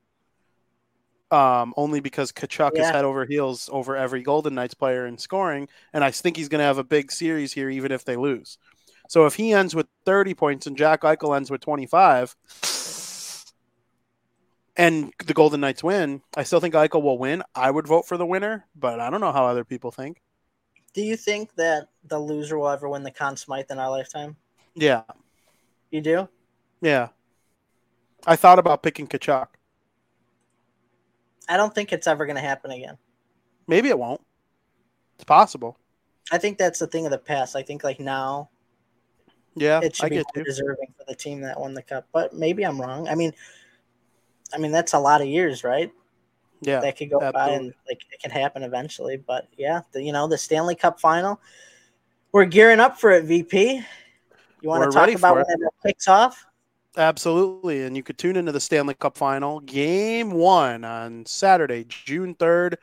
Um, 1.31 1.75
only 1.77 2.01
because 2.01 2.33
Tkachuk 2.33 2.73
is 2.75 2.79
Yeah. 2.87 2.93
head 2.93 3.05
over 3.05 3.27
heels 3.27 3.69
over 3.71 3.97
every 3.97 4.23
Golden 4.23 4.55
Knights 4.55 4.73
player 4.73 5.07
in 5.07 5.19
scoring, 5.19 5.69
and 5.93 6.03
I 6.03 6.11
think 6.11 6.39
he's 6.39 6.49
going 6.49 6.61
to 6.61 6.65
have 6.65 6.79
a 6.79 6.85
big 6.85 7.13
series 7.13 7.53
here, 7.53 7.69
even 7.69 7.93
if 7.93 8.03
they 8.05 8.17
lose. 8.17 8.57
So 9.09 9.27
if 9.27 9.35
he 9.35 9.53
ends 9.53 9.75
with 9.75 9.89
30 10.07 10.33
points 10.33 10.67
and 10.67 10.77
Jack 10.77 11.03
Eichel 11.03 11.37
ends 11.37 11.51
with 11.51 11.61
25, 11.61 12.35
and 14.79 15.13
the 15.27 15.35
Golden 15.35 15.61
Knights 15.61 15.83
win, 15.85 16.23
I 16.37 16.45
still 16.45 16.61
think 16.61 16.75
Eichel 16.75 17.03
will 17.03 17.19
win. 17.19 17.43
I 17.55 17.71
would 17.71 17.87
vote 17.87 18.07
for 18.07 18.17
the 18.17 18.25
winner, 18.25 18.65
but 18.75 19.01
I 19.01 19.11
don't 19.11 19.21
know 19.21 19.33
how 19.33 19.47
other 19.47 19.65
people 19.65 19.91
think. 19.91 20.23
Do 20.95 21.03
you 21.03 21.17
think 21.17 21.55
that 21.57 21.89
the 22.07 22.19
loser 22.19 22.57
will 22.59 22.69
ever 22.69 22.89
win 22.89 23.03
the 23.03 23.11
Conn 23.11 23.37
Smythe 23.37 23.71
in 23.71 23.79
our 23.79 23.91
lifetime? 23.91 24.37
Yeah, 24.75 25.03
You 25.91 26.01
do? 26.01 26.29
yeah. 26.81 27.09
I 28.27 28.37
thought 28.37 28.59
about 28.59 28.83
picking 28.83 29.07
Tkachuk. 29.07 29.47
I 31.49 31.57
don't 31.57 31.75
think 31.75 31.93
it's 31.93 32.07
ever 32.07 32.27
going 32.27 32.37
to 32.37 32.43
happen 32.43 32.71
again. 32.71 32.99
Maybe 33.67 33.89
it 33.89 33.99
won't. 33.99 34.21
It's 35.15 35.25
possible. 35.25 35.79
I 36.31 36.39
think 36.39 36.59
that's 36.59 36.79
the 36.79 36.87
thing 36.87 37.05
of 37.07 37.11
the 37.11 37.19
past. 37.19 37.57
I 37.57 37.63
think 37.63 37.85
like 37.85 38.01
now 38.01 38.51
Yeah, 39.55 39.81
it 39.83 39.97
should 39.97 40.07
I 40.13 40.23
be 40.35 40.43
deserving 40.45 40.95
for 40.97 41.05
the 41.09 41.15
team 41.15 41.41
that 41.43 41.59
won 41.59 41.75
the 41.75 41.83
cup. 41.83 42.07
But 42.13 42.35
maybe 42.35 42.65
I'm 42.65 42.81
wrong. 42.81 43.09
I 43.09 43.15
mean, 43.15 43.33
I 44.53 44.59
mean 44.59 44.73
that's 44.73 44.95
a 44.95 44.99
lot 44.99 45.21
of 45.21 45.27
years, 45.27 45.65
right? 45.65 45.93
Yeah, 46.61 46.81
that 46.81 46.97
could 46.97 47.11
go 47.11 47.21
by 47.33 47.51
and 47.51 47.73
like 47.89 48.03
it 48.11 48.21
can 48.21 48.31
happen 48.31 48.63
eventually. 48.63 49.17
But 49.17 49.49
yeah, 49.57 49.83
the, 49.93 50.03
you 50.03 50.13
know 50.13 50.27
the 50.27 50.39
Stanley 50.39 50.75
Cup 50.75 51.01
final, 51.01 51.41
we're 52.33 52.47
gearing 52.47 52.81
up 52.81 52.99
for 52.99 53.11
it. 53.13 53.25
VP, 53.25 53.83
you 54.61 54.69
want 54.69 54.91
to 54.91 54.97
talk 54.97 55.11
about 55.11 55.37
when 55.37 55.45
it 55.63 55.69
kicks 55.87 56.09
off? 56.09 56.45
Absolutely. 56.97 57.85
And 57.85 57.97
you 57.97 58.03
could 58.03 58.19
tune 58.19 58.37
into 58.37 58.53
the 58.53 58.61
Stanley 58.61 58.95
Cup 58.95 59.17
final, 59.17 59.61
game 59.61 60.33
one 60.33 60.85
on 60.85 61.25
Saturday, 61.27 61.85
June 61.89 62.35
3rd, 62.35 62.75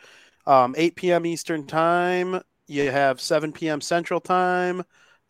um, 0.48 0.74
8 0.78 0.96
p.m. 0.96 1.26
Eastern 1.26 1.68
Time. 1.68 2.42
You 2.68 2.90
have 2.92 3.20
7 3.20 3.52
p.m. 3.52 3.82
Central 3.82 4.22
Time. 4.22 4.84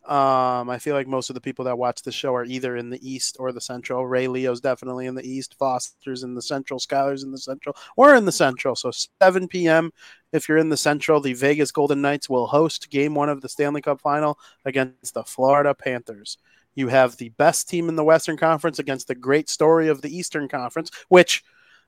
Um, 0.07 0.69
I 0.69 0.77
feel 0.77 0.93
like 0.93 1.07
most 1.07 1.31
of 1.31 1.33
the 1.33 1.41
people 1.41 1.65
that 1.65 1.79
watch 1.79 2.03
the 2.03 2.11
show 2.11 2.35
are 2.35 2.45
either 2.45 2.77
in 2.77 2.91
the 2.91 3.07
East 3.07 3.37
or 3.39 3.51
the 3.51 3.59
Central. 3.59 4.05
Ray 4.05 4.27
Leo's 4.27 4.61
definitely 4.61 5.07
in 5.07 5.15
the 5.15 5.27
East, 5.27 5.55
Foster's 5.57 6.21
in 6.21 6.35
the 6.35 6.43
Central, 6.43 6.79
Skyler's 6.79 7.23
in 7.23 7.31
the 7.31 7.39
Central, 7.39 7.75
or 7.97 8.13
in 8.13 8.25
the 8.25 8.31
Central. 8.31 8.75
So 8.75 8.91
7 9.19 9.47
p.m. 9.47 9.91
If 10.31 10.47
you're 10.47 10.59
in 10.59 10.69
the 10.69 10.77
Central, 10.77 11.21
the 11.21 11.33
Vegas 11.33 11.71
Golden 11.71 12.01
Knights 12.01 12.29
will 12.29 12.45
host 12.45 12.91
game 12.91 13.15
one 13.15 13.29
of 13.29 13.41
the 13.41 13.49
Stanley 13.49 13.81
Cup 13.81 13.99
final 13.99 14.37
against 14.63 15.15
the 15.15 15.23
Florida 15.23 15.73
Panthers. 15.73 16.37
You 16.75 16.89
have 16.89 17.17
the 17.17 17.29
best 17.29 17.67
team 17.67 17.89
in 17.89 17.95
the 17.95 18.03
Western 18.03 18.37
Conference 18.37 18.77
against 18.77 19.07
the 19.07 19.15
great 19.15 19.49
story 19.49 19.87
of 19.87 20.01
the 20.01 20.15
Eastern 20.15 20.47
Conference, 20.47 20.91
which 21.09 21.43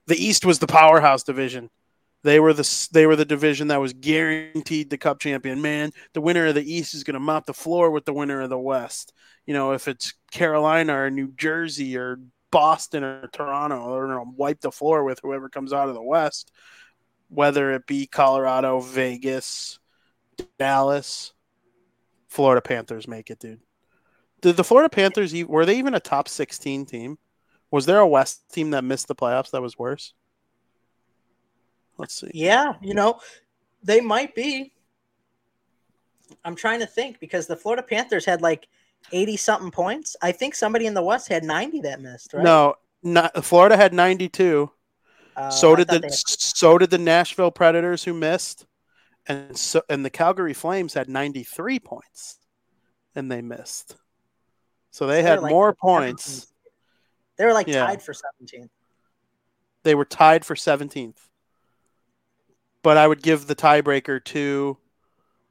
the 0.08 0.16
East 0.16 0.44
was 0.44 0.58
the 0.58 0.66
powerhouse 0.66 1.22
division. 1.22 1.70
They 2.28 2.40
were 2.40 2.52
the 2.52 2.88
they 2.92 3.06
were 3.06 3.16
the 3.16 3.24
division 3.24 3.68
that 3.68 3.80
was 3.80 3.94
guaranteed 3.94 4.90
the 4.90 4.98
Cup 4.98 5.18
champion. 5.18 5.62
Man, 5.62 5.92
the 6.12 6.20
winner 6.20 6.44
of 6.44 6.54
the 6.54 6.74
East 6.74 6.92
is 6.92 7.02
going 7.02 7.14
to 7.14 7.20
mop 7.20 7.46
the 7.46 7.54
floor 7.54 7.90
with 7.90 8.04
the 8.04 8.12
winner 8.12 8.42
of 8.42 8.50
the 8.50 8.58
West. 8.58 9.14
You 9.46 9.54
know, 9.54 9.72
if 9.72 9.88
it's 9.88 10.12
Carolina 10.30 10.94
or 10.94 11.10
New 11.10 11.32
Jersey 11.32 11.96
or 11.96 12.20
Boston 12.50 13.02
or 13.02 13.28
Toronto, 13.28 13.94
they're 13.94 14.08
going 14.08 14.26
to 14.26 14.30
wipe 14.36 14.60
the 14.60 14.70
floor 14.70 15.04
with 15.04 15.20
whoever 15.22 15.48
comes 15.48 15.72
out 15.72 15.88
of 15.88 15.94
the 15.94 16.02
West, 16.02 16.52
whether 17.30 17.72
it 17.72 17.86
be 17.86 18.06
Colorado, 18.06 18.80
Vegas, 18.80 19.78
Dallas, 20.58 21.32
Florida 22.26 22.60
Panthers 22.60 23.08
make 23.08 23.30
it, 23.30 23.38
dude. 23.38 23.62
Did 24.42 24.58
the 24.58 24.64
Florida 24.64 24.90
Panthers 24.90 25.34
were 25.46 25.64
they 25.64 25.78
even 25.78 25.94
a 25.94 26.00
top 26.00 26.28
16 26.28 26.84
team? 26.84 27.16
Was 27.70 27.86
there 27.86 28.00
a 28.00 28.06
West 28.06 28.52
team 28.52 28.72
that 28.72 28.84
missed 28.84 29.08
the 29.08 29.14
playoffs 29.14 29.52
that 29.52 29.62
was 29.62 29.78
worse? 29.78 30.12
Let's 31.98 32.14
see. 32.14 32.30
Yeah, 32.32 32.74
you 32.80 32.94
know 32.94 33.20
they 33.82 34.00
might 34.00 34.34
be. 34.34 34.72
I'm 36.44 36.54
trying 36.54 36.80
to 36.80 36.86
think 36.86 37.20
because 37.20 37.46
the 37.46 37.56
Florida 37.56 37.82
Panthers 37.82 38.24
had 38.24 38.42
like 38.42 38.68
80 39.12 39.36
something 39.36 39.70
points. 39.70 40.16
I 40.22 40.32
think 40.32 40.54
somebody 40.54 40.86
in 40.86 40.94
the 40.94 41.02
West 41.02 41.28
had 41.28 41.42
90 41.44 41.80
that 41.82 42.00
missed, 42.00 42.32
right? 42.34 42.44
No, 42.44 42.74
not, 43.02 43.44
Florida 43.44 43.76
had 43.76 43.92
92. 43.94 44.70
Uh, 45.36 45.50
so 45.50 45.72
I 45.72 45.76
did 45.76 45.88
the 45.88 45.94
had- 46.02 46.12
so 46.14 46.78
did 46.78 46.90
the 46.90 46.98
Nashville 46.98 47.50
Predators 47.50 48.04
who 48.04 48.12
missed. 48.14 48.66
And 49.26 49.56
so 49.58 49.82
and 49.90 50.04
the 50.04 50.10
Calgary 50.10 50.54
Flames 50.54 50.94
had 50.94 51.08
93 51.08 51.78
points 51.80 52.38
and 53.14 53.30
they 53.30 53.42
missed. 53.42 53.96
So 54.90 55.06
they 55.06 55.22
They're 55.22 55.32
had 55.32 55.42
like 55.42 55.50
more 55.50 55.74
points. 55.74 56.28
17th. 56.28 56.46
They 57.36 57.44
were 57.44 57.52
like 57.52 57.66
Yeah. 57.68 57.86
tied 57.86 58.02
for 58.02 58.12
17th. 58.14 58.70
They 59.84 59.94
were 59.94 60.04
tied 60.06 60.44
for 60.44 60.54
17th. 60.56 61.27
But 62.82 62.96
I 62.96 63.06
would 63.06 63.22
give 63.22 63.46
the 63.46 63.56
tiebreaker 63.56 64.24
to 64.26 64.78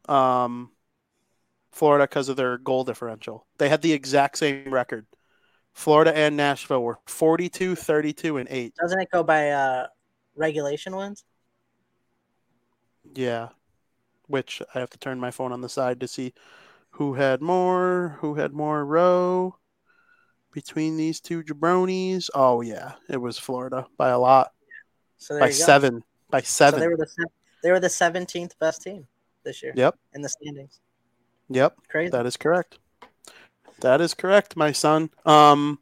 um, 0.07 0.71
Florida 1.71 2.05
because 2.05 2.29
of 2.29 2.37
their 2.37 2.57
goal 2.57 2.83
differential. 2.83 3.45
They 3.57 3.69
had 3.69 3.81
the 3.81 3.93
exact 3.93 4.37
same 4.37 4.73
record. 4.73 5.05
Florida 5.73 6.15
and 6.17 6.35
Nashville 6.35 6.81
were 6.81 6.97
42, 7.05 7.75
32, 7.75 8.37
and 8.37 8.47
8. 8.49 8.73
Doesn't 8.81 8.99
it 8.99 9.09
go 9.11 9.21
by 9.21 9.51
uh, 9.51 9.87
regulation 10.35 10.95
wins? 10.95 11.23
Yeah. 13.13 13.49
Which 14.27 14.61
I 14.73 14.79
have 14.79 14.89
to 14.89 14.97
turn 14.97 15.19
my 15.19 15.31
phone 15.31 15.51
on 15.51 15.61
the 15.61 15.69
side 15.69 15.99
to 15.99 16.07
see 16.07 16.33
who 16.91 17.13
had 17.13 17.41
more, 17.41 18.17
who 18.21 18.35
had 18.35 18.53
more 18.53 18.83
row 18.83 19.55
between 20.51 20.97
these 20.97 21.21
two 21.21 21.43
jabronis. 21.43 22.31
Oh 22.33 22.61
yeah, 22.61 22.93
it 23.07 23.17
was 23.17 23.37
Florida 23.37 23.85
by 23.97 24.09
a 24.09 24.17
lot. 24.17 24.51
So 25.17 25.39
by 25.39 25.51
seven. 25.51 26.03
By 26.29 26.41
seven. 26.41 26.79
So 26.79 26.81
they 26.81 26.87
were 26.87 26.97
the 26.97 27.07
they 27.63 27.71
were 27.71 27.79
the 27.79 27.89
seventeenth 27.89 28.57
best 28.59 28.81
team 28.81 29.07
this 29.43 29.63
year. 29.63 29.73
Yep. 29.75 29.95
In 30.13 30.21
the 30.21 30.29
standings. 30.29 30.79
Yep. 31.49 31.77
Crazy. 31.89 32.09
That 32.11 32.25
is 32.25 32.37
correct. 32.37 32.79
That 33.79 34.01
is 34.01 34.13
correct, 34.13 34.55
my 34.55 34.71
son. 34.71 35.09
Um, 35.25 35.79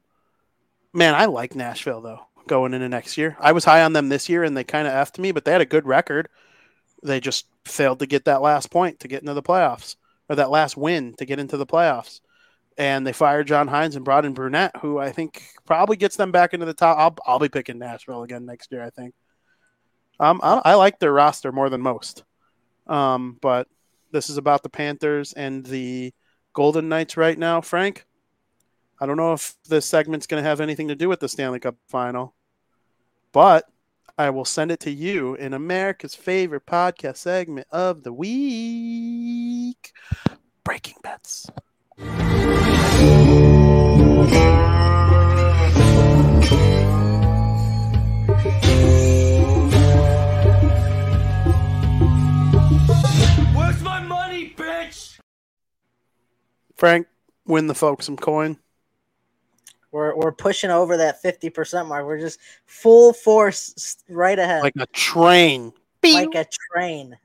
man, 0.94 1.16
I 1.16 1.26
like 1.26 1.56
Nashville 1.56 2.02
though 2.02 2.22
going 2.48 2.74
into 2.74 2.90
next 2.90 3.18
year. 3.18 3.36
I 3.40 3.52
was 3.52 3.66
high 3.66 3.84
on 3.84 3.94
them 3.94 4.10
this 4.10 4.30
year, 4.30 4.44
and 4.44 4.56
they 4.56 4.64
kind 4.64 4.88
of 4.88 4.94
effed 4.94 5.18
me, 5.18 5.32
but 5.32 5.46
they 5.46 5.52
had 5.52 5.62
a 5.62 5.66
good 5.66 5.88
record. 5.88 6.30
They 7.02 7.20
just 7.20 7.48
failed 7.66 8.00
to 8.00 8.06
get 8.06 8.26
that 8.26 8.42
last 8.42 8.70
point 8.70 9.00
to 9.00 9.08
get 9.08 9.22
into 9.22 9.34
the 9.34 9.42
playoffs, 9.42 9.96
or 10.30 10.36
that 10.36 10.52
last 10.52 10.78
win 10.78 11.14
to 11.16 11.26
get 11.26 11.40
into 11.40 11.58
the 11.58 11.66
playoffs. 11.66 12.22
And 12.78 13.08
they 13.08 13.14
fired 13.14 13.48
John 13.48 13.70
Hynes 13.70 13.96
and 13.96 14.04
brought 14.04 14.26
in 14.26 14.34
Brunette, 14.34 14.76
who 14.82 15.00
I 15.00 15.12
think 15.12 15.42
probably 15.66 15.96
gets 15.96 16.18
them 16.18 16.32
back 16.32 16.54
into 16.54 16.66
the 16.66 16.74
top. 16.74 16.98
I'll, 17.00 17.16
I'll 17.26 17.40
be 17.40 17.50
picking 17.50 17.80
Nashville 17.80 18.24
again 18.24 18.46
next 18.46 18.72
year. 18.72 18.84
I 18.84 18.90
think. 18.90 19.16
Um, 20.20 20.40
I, 20.44 20.62
I 20.64 20.74
like 20.76 21.00
their 21.00 21.14
roster 21.14 21.52
more 21.52 21.70
than 21.70 21.82
most. 21.82 22.24
Um, 22.88 23.38
but 23.42 23.68
this 24.12 24.30
is 24.30 24.38
about 24.38 24.64
the 24.64 24.70
Panthers 24.70 25.34
and 25.34 25.66
the 25.66 26.14
Golden 26.54 26.88
Knights 26.90 27.18
right 27.18 27.38
now, 27.38 27.62
Frank. 27.62 28.06
I 29.00 29.06
don't 29.06 29.18
know 29.18 29.34
if 29.34 29.56
this 29.68 29.86
segment's 29.86 30.28
going 30.28 30.42
to 30.42 30.50
have 30.50 30.62
anything 30.62 30.88
to 30.88 30.96
do 30.96 31.10
with 31.10 31.20
the 31.20 31.28
Stanley 31.28 31.60
Cup 31.60 31.76
final, 31.88 32.34
but 33.34 33.66
I 34.18 34.30
will 34.30 34.46
send 34.46 34.72
it 34.72 34.80
to 34.82 34.92
you 34.92 35.36
in 35.36 35.54
America's 35.54 36.16
favorite 36.16 36.66
podcast 36.66 37.18
segment 37.18 37.68
of 37.72 38.04
the 38.04 38.14
week 38.14 39.92
Breaking 40.64 40.96
Bets. 41.04 41.48
Frank, 56.76 57.08
win 57.46 57.68
the 57.68 57.76
folks 57.76 58.06
some 58.06 58.18
coin. 58.18 58.58
We're, 59.92 60.14
we're 60.16 60.34
pushing 60.34 60.72
over 60.72 60.98
that 60.98 61.24
50% 61.24 61.88
mark. 61.88 62.06
We're 62.06 62.20
just 62.20 62.40
full 62.66 63.14
force 63.14 63.98
right 64.10 64.38
ahead. 64.38 64.62
Like 64.62 64.74
a 64.78 64.88
train. 64.88 65.72
Like 66.04 66.36
a 66.36 66.46
train. 66.74 67.18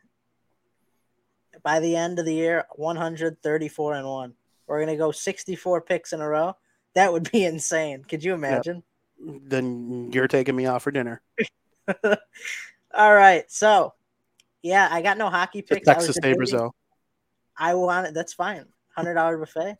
By 1.64 1.80
the 1.80 1.96
end 1.96 2.18
of 2.18 2.26
the 2.26 2.32
year, 2.32 2.64
134 2.76 3.94
and 3.94 4.06
1. 4.06 4.34
We're 4.66 4.78
going 4.78 4.88
to 4.88 4.96
go 4.96 5.10
64 5.10 5.80
picks 5.80 6.12
in 6.12 6.20
a 6.20 6.28
row. 6.28 6.56
That 6.94 7.12
would 7.12 7.30
be 7.32 7.44
insane. 7.44 8.04
Could 8.04 8.22
you 8.22 8.34
imagine? 8.34 8.84
Then 9.18 10.10
you're 10.12 10.28
taking 10.28 10.54
me 10.54 10.64
out 10.66 10.80
for 10.80 10.92
dinner. 10.92 11.20
All 12.94 13.14
right. 13.14 13.50
So, 13.50 13.94
yeah, 14.62 14.88
I 14.90 15.02
got 15.02 15.18
no 15.18 15.28
hockey 15.28 15.62
picks. 15.62 15.84
Texas 15.84 16.16
State 16.16 16.36
Brazil. 16.36 16.74
I 17.56 17.74
want 17.74 18.06
it. 18.06 18.14
That's 18.14 18.32
fine. 18.32 18.66
Hundred 18.96 19.14
dollar 19.14 19.38
buffet. 19.38 19.76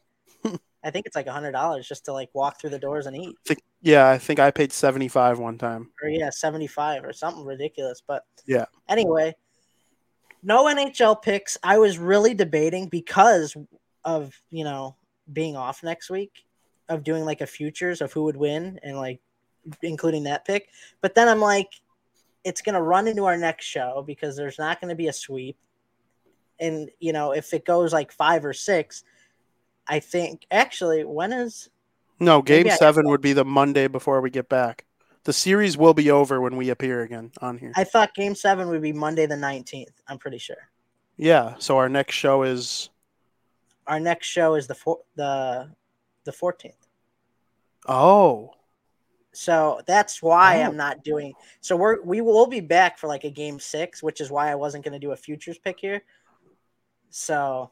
I 0.83 0.91
think 0.91 1.07
it's 1.07 1.17
like 1.17 1.27
a 1.27 1.33
hundred 1.33 1.53
dollars 1.53 1.87
just 1.87 2.07
to 2.07 2.13
like 2.13 2.31
walk 2.33 2.61
through 2.61 2.71
the 2.71 2.79
doors 2.79 3.07
and 3.07 3.17
eat. 3.17 3.37
I 3.47 3.49
think, 3.49 3.63
yeah, 3.83 4.09
I 4.09 4.19
think 4.19 4.41
I 4.41 4.51
paid 4.51 4.73
seventy 4.73 5.09
five 5.09 5.39
one 5.39 5.59
time. 5.59 5.91
Or 6.03 6.09
yeah, 6.09 6.31
seventy 6.31 6.67
five 6.67 7.05
or 7.05 7.13
something 7.13 7.45
ridiculous. 7.45 8.03
But 8.07 8.25
yeah. 8.47 8.65
Anyway, 8.89 9.35
no 10.43 10.65
NHL 10.65 11.21
picks. 11.23 11.59
I 11.63 11.79
was 11.79 11.99
really 11.99 12.35
debating 12.35 12.89
because 12.89 13.57
of 14.05 14.41
you 14.51 14.65
know 14.65 14.97
being 15.31 15.57
off 15.57 15.83
next 15.83 16.11
week 16.11 16.45
of 16.89 17.05
doing 17.05 17.25
like 17.25 17.41
a 17.41 17.47
futures 17.47 18.01
of 18.01 18.13
who 18.13 18.25
would 18.25 18.37
win 18.37 18.81
and 18.83 18.97
like 18.97 19.21
including 19.83 20.25
that 20.25 20.45
pick. 20.45 20.69
But 21.03 21.15
then 21.15 21.29
I'm 21.29 21.41
like, 21.41 21.69
it's 22.43 22.63
gonna 22.63 22.83
run 22.83 23.07
into 23.07 23.27
our 23.27 23.37
next 23.37 23.67
show 23.67 24.03
because 24.07 24.35
there's 24.35 24.59
not 24.59 24.81
gonna 24.81 24.95
be 24.95 25.09
a 25.09 25.13
sweep. 25.13 25.59
And 26.61 26.91
you 27.01 27.13
know, 27.13 27.33
if 27.33 27.53
it 27.55 27.65
goes 27.65 27.93
like 27.93 28.13
five 28.13 28.45
or 28.45 28.53
six, 28.53 29.03
I 29.87 29.99
think 29.99 30.47
actually 30.51 31.05
when 31.05 31.33
is 31.33 31.69
no 32.21 32.43
game 32.43 32.69
seven 32.71 33.09
would 33.09 33.23
be 33.23 33.33
the 33.33 33.45
Monday 33.45 33.89
before 33.89 34.21
we 34.21 34.31
get 34.31 34.49
back. 34.49 34.85
The 35.25 35.33
series 35.33 35.77
will 35.77 35.95
be 35.95 36.11
over 36.11 36.41
when 36.41 36.57
we 36.57 36.71
appear 36.71 37.03
again 37.03 37.33
on 37.41 37.59
here. 37.59 37.73
I 37.77 37.85
thought 37.85 38.15
game 38.15 38.35
seven 38.35 38.69
would 38.69 38.83
be 38.83 38.93
Monday 38.93 39.27
the 39.27 39.37
nineteenth. 39.37 40.01
I'm 40.07 40.19
pretty 40.19 40.39
sure. 40.39 40.71
Yeah. 41.17 41.55
So 41.59 41.77
our 41.79 41.89
next 41.89 42.15
show 42.15 42.43
is. 42.43 42.91
Our 43.87 44.01
next 44.01 44.27
show 44.29 44.55
is 44.55 44.67
the 44.67 44.75
four, 44.75 45.01
the 45.17 45.71
the 46.25 46.33
fourteenth. 46.33 46.87
Oh. 47.87 48.55
So 49.33 49.81
that's 49.87 50.23
why 50.23 50.63
oh. 50.63 50.67
I'm 50.67 50.77
not 50.77 51.05
doing. 51.05 51.35
So 51.61 51.77
we're 51.77 52.03
we 52.03 52.21
will 52.21 52.47
be 52.47 52.61
back 52.61 52.99
for 52.99 53.07
like 53.07 53.25
a 53.25 53.31
game 53.31 53.59
six, 53.59 54.03
which 54.03 54.21
is 54.21 54.31
why 54.31 54.51
I 54.51 54.55
wasn't 54.55 54.85
going 54.85 54.93
to 54.93 54.99
do 54.99 55.13
a 55.13 55.17
futures 55.17 55.59
pick 55.59 55.81
here. 55.81 56.03
So 57.11 57.71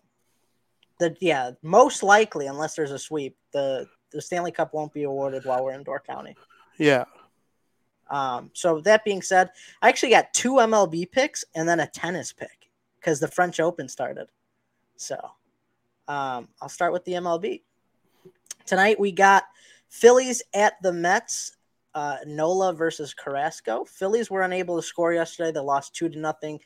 the 0.98 1.16
yeah, 1.20 1.52
most 1.62 2.02
likely, 2.02 2.46
unless 2.46 2.74
there's 2.74 2.90
a 2.90 2.98
sweep, 2.98 3.36
the 3.52 3.88
the 4.10 4.20
Stanley 4.20 4.52
Cup 4.52 4.74
won't 4.74 4.92
be 4.92 5.04
awarded 5.04 5.44
while 5.44 5.64
we're 5.64 5.72
in 5.72 5.82
Door 5.82 6.02
County. 6.06 6.36
Yeah. 6.78 7.04
Um, 8.10 8.50
so 8.54 8.80
that 8.80 9.04
being 9.04 9.22
said, 9.22 9.50
I 9.82 9.88
actually 9.88 10.10
got 10.10 10.32
two 10.32 10.54
MLB 10.54 11.10
picks 11.10 11.44
and 11.54 11.68
then 11.68 11.80
a 11.80 11.86
tennis 11.86 12.32
pick 12.32 12.70
because 12.98 13.20
the 13.20 13.28
French 13.28 13.60
Open 13.60 13.88
started. 13.88 14.28
So 14.96 15.16
um, 16.08 16.48
I'll 16.60 16.70
start 16.70 16.92
with 16.92 17.04
the 17.04 17.12
MLB. 17.12 17.62
Tonight 18.64 18.98
we 18.98 19.12
got 19.12 19.44
Phillies 19.88 20.42
at 20.54 20.74
the 20.82 20.92
Mets. 20.92 21.54
Uh, 21.94 22.18
Nola 22.26 22.72
versus 22.74 23.12
Carrasco. 23.12 23.84
Phillies 23.84 24.30
were 24.30 24.42
unable 24.42 24.76
to 24.76 24.82
score 24.82 25.12
yesterday. 25.12 25.50
They 25.50 25.60
lost 25.60 25.96
two 25.96 26.08
to 26.08 26.18
nothing. 26.18 26.60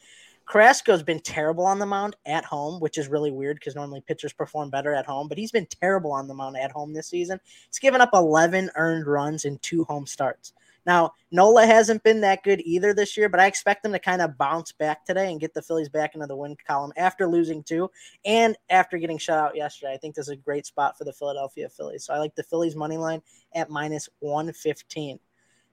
Carrasco's 0.48 1.02
been 1.02 1.20
terrible 1.20 1.64
on 1.64 1.78
the 1.78 1.86
mound 1.86 2.16
at 2.27 2.44
home, 2.44 2.81
which 2.81 2.98
is 2.98 3.09
really 3.09 3.31
weird 3.31 3.56
because 3.56 3.74
normally 3.74 4.02
pitchers 4.06 4.32
perform 4.32 4.70
better 4.70 4.94
at 4.94 5.06
home, 5.06 5.28
but 5.28 5.39
he's 5.39 5.52
been 5.52 5.66
terrible 5.66 6.12
on 6.12 6.28
the 6.28 6.35
mound 6.35 6.56
at 6.56 6.73
home 6.73 6.93
this 6.93 7.09
season. 7.09 7.40
He's 7.69 7.78
given 7.78 8.01
up 8.01 8.10
11 8.12 8.70
earned 8.77 9.06
runs 9.06 9.44
in 9.44 9.59
two 9.59 9.85
home 9.85 10.06
starts. 10.06 10.52
Now, 10.85 11.12
Nola 11.31 11.64
hasn't 11.64 12.02
been 12.02 12.20
that 12.23 12.43
good 12.43 12.60
either 12.64 12.93
this 12.93 13.16
year, 13.16 13.28
but 13.28 13.40
I 13.40 13.47
expect 13.47 13.82
them 13.82 13.93
to 13.93 13.98
kind 13.98 14.20
of 14.20 14.36
bounce 14.36 14.73
back 14.73 15.05
today 15.05 15.31
and 15.31 15.40
get 15.40 15.55
the 15.55 15.62
Phillies 15.62 15.89
back 15.89 16.14
into 16.14 16.27
the 16.27 16.36
win 16.36 16.56
column 16.66 16.93
after 16.97 17.27
losing 17.28 17.62
two 17.62 17.90
and 18.24 18.56
after 18.69 18.98
getting 18.98 19.19
shut 19.19 19.39
out 19.39 19.56
yesterday. 19.56 19.93
I 19.93 19.97
think 19.97 20.14
this 20.14 20.27
is 20.27 20.32
a 20.32 20.36
great 20.36 20.66
spot 20.66 20.98
for 20.98 21.05
the 21.05 21.12
Philadelphia 21.12 21.69
Phillies. 21.69 22.05
So 22.05 22.14
I 22.14 22.19
like 22.19 22.35
the 22.35 22.43
Phillies 22.43 22.74
money 22.74 22.97
line 22.97 23.23
at 23.55 23.70
minus 23.70 24.09
115. 24.20 25.20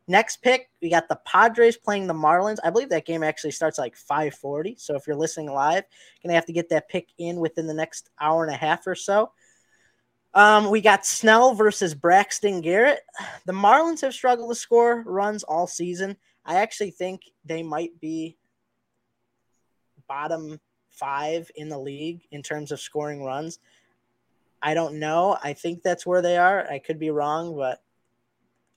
Next 0.10 0.38
pick, 0.38 0.72
we 0.82 0.90
got 0.90 1.08
the 1.08 1.20
Padres 1.24 1.78
playing 1.78 2.08
the 2.08 2.16
Marlins. 2.16 2.58
I 2.64 2.72
believe 2.72 2.90
that 2.90 3.06
game 3.06 3.22
actually 3.22 3.52
starts 3.52 3.78
like 3.78 3.96
5:40. 3.96 4.76
So 4.80 4.96
if 4.96 5.06
you're 5.06 5.16
listening 5.16 5.54
live, 5.54 5.84
you're 5.84 6.30
gonna 6.30 6.36
have 6.36 6.48
to 6.48 6.54
get 6.54 6.70
that 6.70 6.90
pick 6.90 7.10
in 7.20 7.40
within 7.40 7.68
the 7.68 7.76
next 7.76 8.10
hour 8.20 8.44
and 8.44 8.52
a 8.52 8.58
half 8.58 8.88
or 8.88 8.96
so. 8.96 9.32
Um, 10.34 10.72
we 10.72 10.82
got 10.82 11.06
Snell 11.06 11.54
versus 11.54 11.94
Braxton 11.94 12.62
Garrett. 12.62 13.02
The 13.46 13.54
Marlins 13.54 14.02
have 14.02 14.16
struggled 14.16 14.50
to 14.50 14.56
score 14.56 15.04
runs 15.06 15.44
all 15.44 15.68
season. 15.68 16.18
I 16.44 16.56
actually 16.56 16.92
think 16.92 17.22
they 17.46 17.62
might 17.62 18.00
be 18.00 18.36
bottom 20.08 20.60
five 20.90 21.52
in 21.56 21.70
the 21.70 21.78
league 21.78 22.22
in 22.32 22.42
terms 22.42 22.72
of 22.72 22.80
scoring 22.80 23.24
runs. 23.24 23.60
I 24.60 24.74
don't 24.74 25.00
know. 25.00 25.38
I 25.44 25.54
think 25.54 25.84
that's 25.84 26.06
where 26.06 26.24
they 26.24 26.38
are. 26.38 26.68
I 26.68 26.80
could 26.80 26.98
be 26.98 27.12
wrong, 27.12 27.56
but 27.56 27.84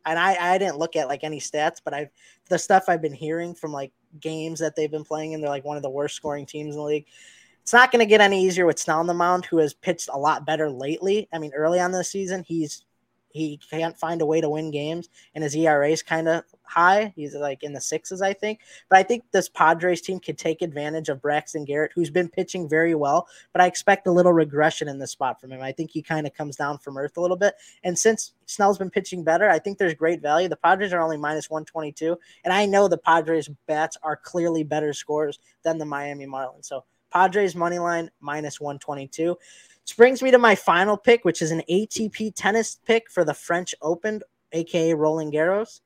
and 0.06 0.18
I, 0.18 0.54
I 0.54 0.58
didn't 0.58 0.78
look 0.78 0.96
at 0.96 1.08
like 1.08 1.24
any 1.24 1.40
stats, 1.40 1.80
but 1.84 1.94
I've 1.94 2.08
the 2.48 2.58
stuff 2.58 2.84
I've 2.88 3.02
been 3.02 3.14
hearing 3.14 3.54
from 3.54 3.72
like 3.72 3.92
games 4.20 4.58
that 4.60 4.76
they've 4.76 4.90
been 4.90 5.04
playing, 5.04 5.34
and 5.34 5.42
they're 5.42 5.50
like 5.50 5.64
one 5.64 5.76
of 5.76 5.82
the 5.82 5.90
worst 5.90 6.16
scoring 6.16 6.46
teams 6.46 6.74
in 6.74 6.80
the 6.80 6.86
league. 6.86 7.06
It's 7.62 7.72
not 7.72 7.92
going 7.92 8.00
to 8.00 8.06
get 8.06 8.20
any 8.20 8.44
easier 8.44 8.66
with 8.66 8.78
Snell 8.78 8.98
on 8.98 9.06
the 9.06 9.14
mound, 9.14 9.44
who 9.44 9.58
has 9.58 9.72
pitched 9.72 10.08
a 10.12 10.18
lot 10.18 10.44
better 10.44 10.68
lately. 10.68 11.28
I 11.32 11.38
mean, 11.38 11.52
early 11.54 11.78
on 11.78 11.92
this 11.92 12.10
season, 12.10 12.44
he's 12.46 12.84
he 13.28 13.58
can't 13.70 13.96
find 13.96 14.20
a 14.20 14.26
way 14.26 14.40
to 14.40 14.50
win 14.50 14.70
games, 14.70 15.08
and 15.34 15.44
his 15.44 15.54
ERA 15.54 15.88
is 15.88 16.02
kind 16.02 16.28
of 16.28 16.44
high. 16.64 17.12
He's 17.16 17.34
like 17.34 17.62
in 17.62 17.72
the 17.72 17.80
sixes, 17.80 18.22
I 18.22 18.32
think. 18.32 18.60
But 18.88 18.98
I 18.98 19.02
think 19.02 19.24
this 19.30 19.48
Padres 19.48 20.00
team 20.00 20.20
could 20.20 20.38
take 20.38 20.62
advantage 20.62 21.08
of 21.08 21.20
Braxton 21.20 21.64
Garrett, 21.64 21.92
who's 21.94 22.10
been 22.10 22.28
pitching 22.28 22.68
very 22.68 22.94
well. 22.94 23.28
But 23.52 23.62
I 23.62 23.66
expect 23.66 24.06
a 24.06 24.12
little 24.12 24.32
regression 24.32 24.88
in 24.88 24.98
this 24.98 25.10
spot 25.10 25.40
from 25.40 25.52
him. 25.52 25.62
I 25.62 25.72
think 25.72 25.90
he 25.90 26.02
kind 26.02 26.26
of 26.26 26.34
comes 26.34 26.56
down 26.56 26.78
from 26.78 26.96
earth 26.96 27.16
a 27.16 27.20
little 27.20 27.36
bit. 27.36 27.54
And 27.84 27.98
since 27.98 28.34
Snell's 28.46 28.78
been 28.78 28.90
pitching 28.90 29.24
better, 29.24 29.48
I 29.48 29.58
think 29.58 29.78
there's 29.78 29.94
great 29.94 30.20
value. 30.22 30.48
The 30.48 30.56
Padres 30.56 30.92
are 30.92 31.00
only 31.00 31.16
minus 31.16 31.50
122. 31.50 32.16
And 32.44 32.52
I 32.52 32.66
know 32.66 32.88
the 32.88 32.98
Padres 32.98 33.48
bats 33.66 33.96
are 34.02 34.16
clearly 34.16 34.62
better 34.62 34.92
scores 34.92 35.38
than 35.62 35.78
the 35.78 35.84
Miami 35.84 36.26
Marlins. 36.26 36.66
So 36.66 36.84
Padres 37.12 37.54
money 37.54 37.78
line 37.78 38.10
minus 38.20 38.60
122. 38.60 39.36
This 39.84 39.96
brings 39.96 40.22
me 40.22 40.30
to 40.30 40.38
my 40.38 40.54
final 40.54 40.96
pick, 40.96 41.24
which 41.24 41.42
is 41.42 41.50
an 41.50 41.62
ATP 41.68 42.32
tennis 42.34 42.78
pick 42.84 43.10
for 43.10 43.24
the 43.24 43.34
French 43.34 43.74
Open, 43.82 44.22
aka 44.52 44.94
Roland 44.94 45.32
Garros. 45.32 45.80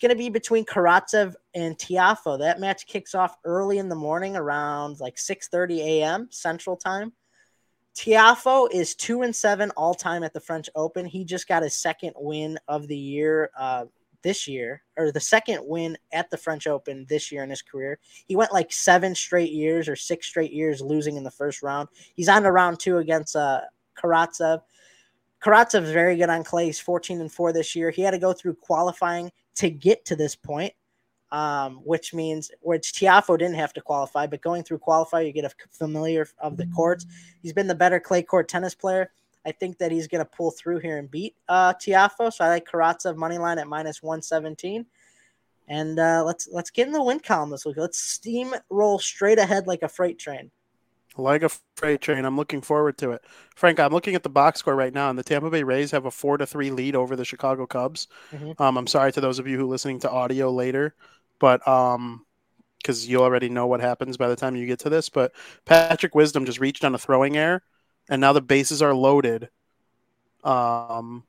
Going 0.00 0.10
to 0.10 0.16
be 0.16 0.30
between 0.30 0.64
Karatsev 0.64 1.34
and 1.54 1.76
Tiafoe. 1.76 2.38
That 2.38 2.58
match 2.58 2.86
kicks 2.86 3.14
off 3.14 3.36
early 3.44 3.78
in 3.78 3.88
the 3.88 3.94
morning 3.94 4.34
around 4.34 4.98
like 4.98 5.16
6:30 5.16 5.78
a.m. 5.78 6.28
Central 6.30 6.76
Time. 6.76 7.12
Tiafoe 7.94 8.68
is 8.72 8.94
two 8.94 9.22
and 9.22 9.34
seven 9.34 9.70
all 9.72 9.94
time 9.94 10.22
at 10.22 10.32
the 10.32 10.40
French 10.40 10.70
Open. 10.74 11.04
He 11.04 11.24
just 11.24 11.48
got 11.48 11.62
his 11.62 11.76
second 11.76 12.14
win 12.16 12.58
of 12.68 12.88
the 12.88 12.96
year 12.96 13.50
uh, 13.58 13.86
this 14.22 14.46
year, 14.46 14.82
or 14.96 15.12
the 15.12 15.20
second 15.20 15.60
win 15.64 15.98
at 16.12 16.30
the 16.30 16.38
French 16.38 16.66
Open 16.66 17.06
this 17.08 17.32
year 17.32 17.42
in 17.42 17.50
his 17.50 17.62
career. 17.62 17.98
He 18.26 18.36
went 18.36 18.52
like 18.52 18.72
seven 18.72 19.14
straight 19.14 19.52
years 19.52 19.88
or 19.88 19.96
six 19.96 20.26
straight 20.26 20.52
years 20.52 20.80
losing 20.80 21.16
in 21.16 21.24
the 21.24 21.30
first 21.30 21.62
round. 21.62 21.88
He's 22.14 22.28
on 22.28 22.42
to 22.42 22.52
round 22.52 22.78
two 22.78 22.98
against 22.98 23.36
uh, 23.36 23.62
Karatsev. 23.98 24.60
Karatsev 25.40 25.84
is 25.84 25.90
very 25.90 26.16
good 26.16 26.28
on 26.28 26.44
clay. 26.44 26.66
He's 26.66 26.80
14 26.80 27.20
and 27.20 27.32
4 27.32 27.52
this 27.52 27.74
year. 27.74 27.90
He 27.90 28.02
had 28.02 28.10
to 28.10 28.18
go 28.18 28.32
through 28.32 28.54
qualifying 28.56 29.32
to 29.56 29.70
get 29.70 30.04
to 30.06 30.16
this 30.16 30.36
point, 30.36 30.72
um, 31.32 31.76
which 31.84 32.12
means 32.12 32.50
which 32.60 32.92
Tiafoe 32.92 33.38
didn't 33.38 33.54
have 33.54 33.72
to 33.74 33.80
qualify, 33.80 34.26
but 34.26 34.42
going 34.42 34.62
through 34.62 34.78
qualify, 34.78 35.20
you 35.20 35.32
get 35.32 35.44
a 35.44 35.50
familiar 35.70 36.28
of 36.38 36.56
the 36.56 36.66
courts. 36.66 37.06
He's 37.42 37.54
been 37.54 37.66
the 37.66 37.74
better 37.74 38.00
clay 38.00 38.22
court 38.22 38.48
tennis 38.48 38.74
player. 38.74 39.10
I 39.46 39.52
think 39.52 39.78
that 39.78 39.90
he's 39.90 40.06
going 40.06 40.22
to 40.22 40.30
pull 40.30 40.50
through 40.50 40.80
here 40.80 40.98
and 40.98 41.10
beat 41.10 41.34
uh, 41.48 41.72
Tiafoe. 41.74 42.32
So 42.32 42.44
I 42.44 42.48
like 42.48 42.68
Karatsev 42.68 43.16
money 43.16 43.38
line 43.38 43.58
at 43.58 43.68
minus 43.68 44.02
117. 44.02 44.84
And 45.68 45.98
uh, 45.98 46.24
let's 46.26 46.48
let's 46.52 46.70
get 46.70 46.88
in 46.88 46.92
the 46.92 47.02
win 47.02 47.20
column 47.20 47.50
this 47.50 47.64
week. 47.64 47.76
Let's 47.78 48.18
steamroll 48.18 49.00
straight 49.00 49.38
ahead 49.38 49.66
like 49.66 49.82
a 49.82 49.88
freight 49.88 50.18
train. 50.18 50.50
Like 51.16 51.42
a 51.42 51.50
freight 51.76 52.00
train. 52.00 52.24
I'm 52.24 52.36
looking 52.36 52.62
forward 52.62 52.96
to 52.98 53.10
it. 53.10 53.22
Frank, 53.56 53.80
I'm 53.80 53.92
looking 53.92 54.14
at 54.14 54.22
the 54.22 54.28
box 54.28 54.60
score 54.60 54.76
right 54.76 54.94
now, 54.94 55.10
and 55.10 55.18
the 55.18 55.24
Tampa 55.24 55.50
Bay 55.50 55.62
Rays 55.62 55.90
have 55.90 56.06
a 56.06 56.10
four 56.10 56.38
to 56.38 56.46
three 56.46 56.70
lead 56.70 56.94
over 56.94 57.16
the 57.16 57.24
Chicago 57.24 57.66
Cubs. 57.66 58.06
Mhm. 58.32 58.58
Um, 58.60 58.76
I'm 58.78 58.86
sorry 58.86 59.12
to 59.12 59.20
those 59.20 59.38
of 59.38 59.46
you 59.46 59.58
who 59.58 59.64
are 59.64 59.70
listening 59.70 59.98
to 60.00 60.10
audio 60.10 60.50
later, 60.50 60.94
but 61.40 61.66
um, 61.66 62.24
because 62.78 63.08
you 63.08 63.22
already 63.22 63.48
know 63.48 63.66
what 63.66 63.80
happens 63.80 64.16
by 64.16 64.28
the 64.28 64.36
time 64.36 64.56
you 64.56 64.66
get 64.66 64.78
to 64.80 64.88
this. 64.90 65.08
But 65.08 65.32
Patrick 65.64 66.14
Wisdom 66.14 66.46
just 66.46 66.60
reached 66.60 66.84
on 66.84 66.94
a 66.94 66.98
throwing 66.98 67.36
error, 67.36 67.62
and 68.08 68.20
now 68.20 68.32
the 68.32 68.40
bases 68.40 68.80
are 68.80 68.94
loaded. 68.94 69.50
Um, 70.44 71.24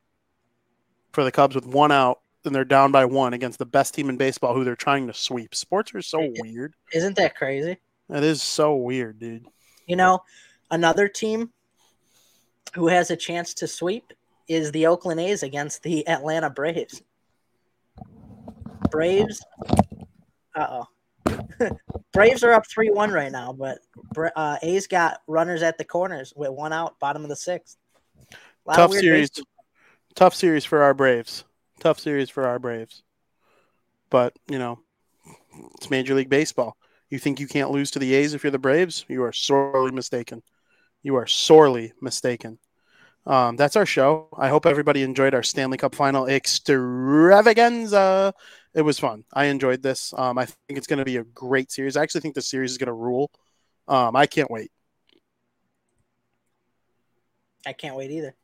for 1.11 1.23
the 1.23 1.31
Cubs 1.31 1.55
with 1.55 1.65
one 1.65 1.91
out, 1.91 2.21
and 2.45 2.55
they're 2.55 2.63
down 2.63 2.91
by 2.91 3.05
one 3.05 3.33
against 3.33 3.59
the 3.59 3.65
best 3.65 3.93
team 3.93 4.09
in 4.09 4.17
baseball, 4.17 4.53
who 4.53 4.63
they're 4.63 4.75
trying 4.75 5.07
to 5.07 5.13
sweep. 5.13 5.53
Sports 5.53 5.93
are 5.93 6.01
so 6.01 6.31
weird. 6.37 6.75
Isn't 6.93 7.17
that 7.17 7.35
crazy? 7.35 7.77
That 8.09 8.23
is 8.23 8.41
so 8.41 8.75
weird, 8.75 9.19
dude. 9.19 9.45
You 9.91 9.97
know, 9.97 10.23
another 10.71 11.09
team 11.09 11.49
who 12.75 12.87
has 12.87 13.11
a 13.11 13.17
chance 13.17 13.53
to 13.55 13.67
sweep 13.67 14.13
is 14.47 14.71
the 14.71 14.87
Oakland 14.87 15.19
A's 15.19 15.43
against 15.43 15.83
the 15.83 16.07
Atlanta 16.07 16.49
Braves. 16.49 17.01
Braves, 18.89 19.43
uh 20.55 20.83
oh. 21.27 21.39
Braves 22.13 22.41
are 22.41 22.53
up 22.53 22.65
3 22.69 22.91
1 22.91 23.11
right 23.11 23.33
now, 23.33 23.51
but 23.51 23.79
uh, 24.37 24.55
A's 24.61 24.87
got 24.87 25.19
runners 25.27 25.61
at 25.61 25.77
the 25.77 25.83
corners 25.83 26.31
with 26.37 26.51
one 26.51 26.71
out, 26.71 26.97
bottom 27.01 27.23
of 27.23 27.29
the 27.29 27.35
sixth. 27.35 27.75
Tough 28.73 28.93
series. 28.93 29.29
baseball. 29.29 29.45
Tough 30.15 30.35
series 30.35 30.63
for 30.63 30.83
our 30.83 30.93
Braves. 30.93 31.43
Tough 31.81 31.99
series 31.99 32.29
for 32.29 32.47
our 32.47 32.59
Braves. 32.59 33.03
But, 34.09 34.37
you 34.47 34.57
know, 34.57 34.79
it's 35.75 35.89
Major 35.89 36.15
League 36.15 36.29
Baseball. 36.29 36.77
You 37.11 37.19
think 37.19 37.39
you 37.39 37.47
can't 37.47 37.69
lose 37.69 37.91
to 37.91 37.99
the 37.99 38.15
A's 38.15 38.33
if 38.33 38.43
you're 38.43 38.51
the 38.51 38.57
Braves? 38.57 39.05
You 39.07 39.23
are 39.23 39.33
sorely 39.33 39.91
mistaken. 39.91 40.41
You 41.03 41.17
are 41.17 41.27
sorely 41.27 41.93
mistaken. 42.01 42.57
Um, 43.25 43.57
that's 43.57 43.75
our 43.75 43.85
show. 43.85 44.29
I 44.35 44.47
hope 44.47 44.65
everybody 44.65 45.03
enjoyed 45.03 45.35
our 45.35 45.43
Stanley 45.43 45.77
Cup 45.77 45.93
final 45.93 46.27
extravaganza. 46.27 48.33
It 48.73 48.81
was 48.81 48.97
fun. 48.97 49.25
I 49.33 49.45
enjoyed 49.45 49.83
this. 49.83 50.13
Um, 50.17 50.37
I 50.37 50.45
think 50.45 50.77
it's 50.77 50.87
going 50.87 50.99
to 50.99 51.05
be 51.05 51.17
a 51.17 51.25
great 51.25 51.69
series. 51.69 51.97
I 51.97 52.03
actually 52.03 52.21
think 52.21 52.35
the 52.35 52.41
series 52.41 52.71
is 52.71 52.77
going 52.77 52.87
to 52.87 52.93
rule. 52.93 53.29
Um, 53.87 54.15
I 54.15 54.25
can't 54.25 54.49
wait. 54.49 54.71
I 57.67 57.73
can't 57.73 57.95
wait 57.95 58.09
either. 58.09 58.35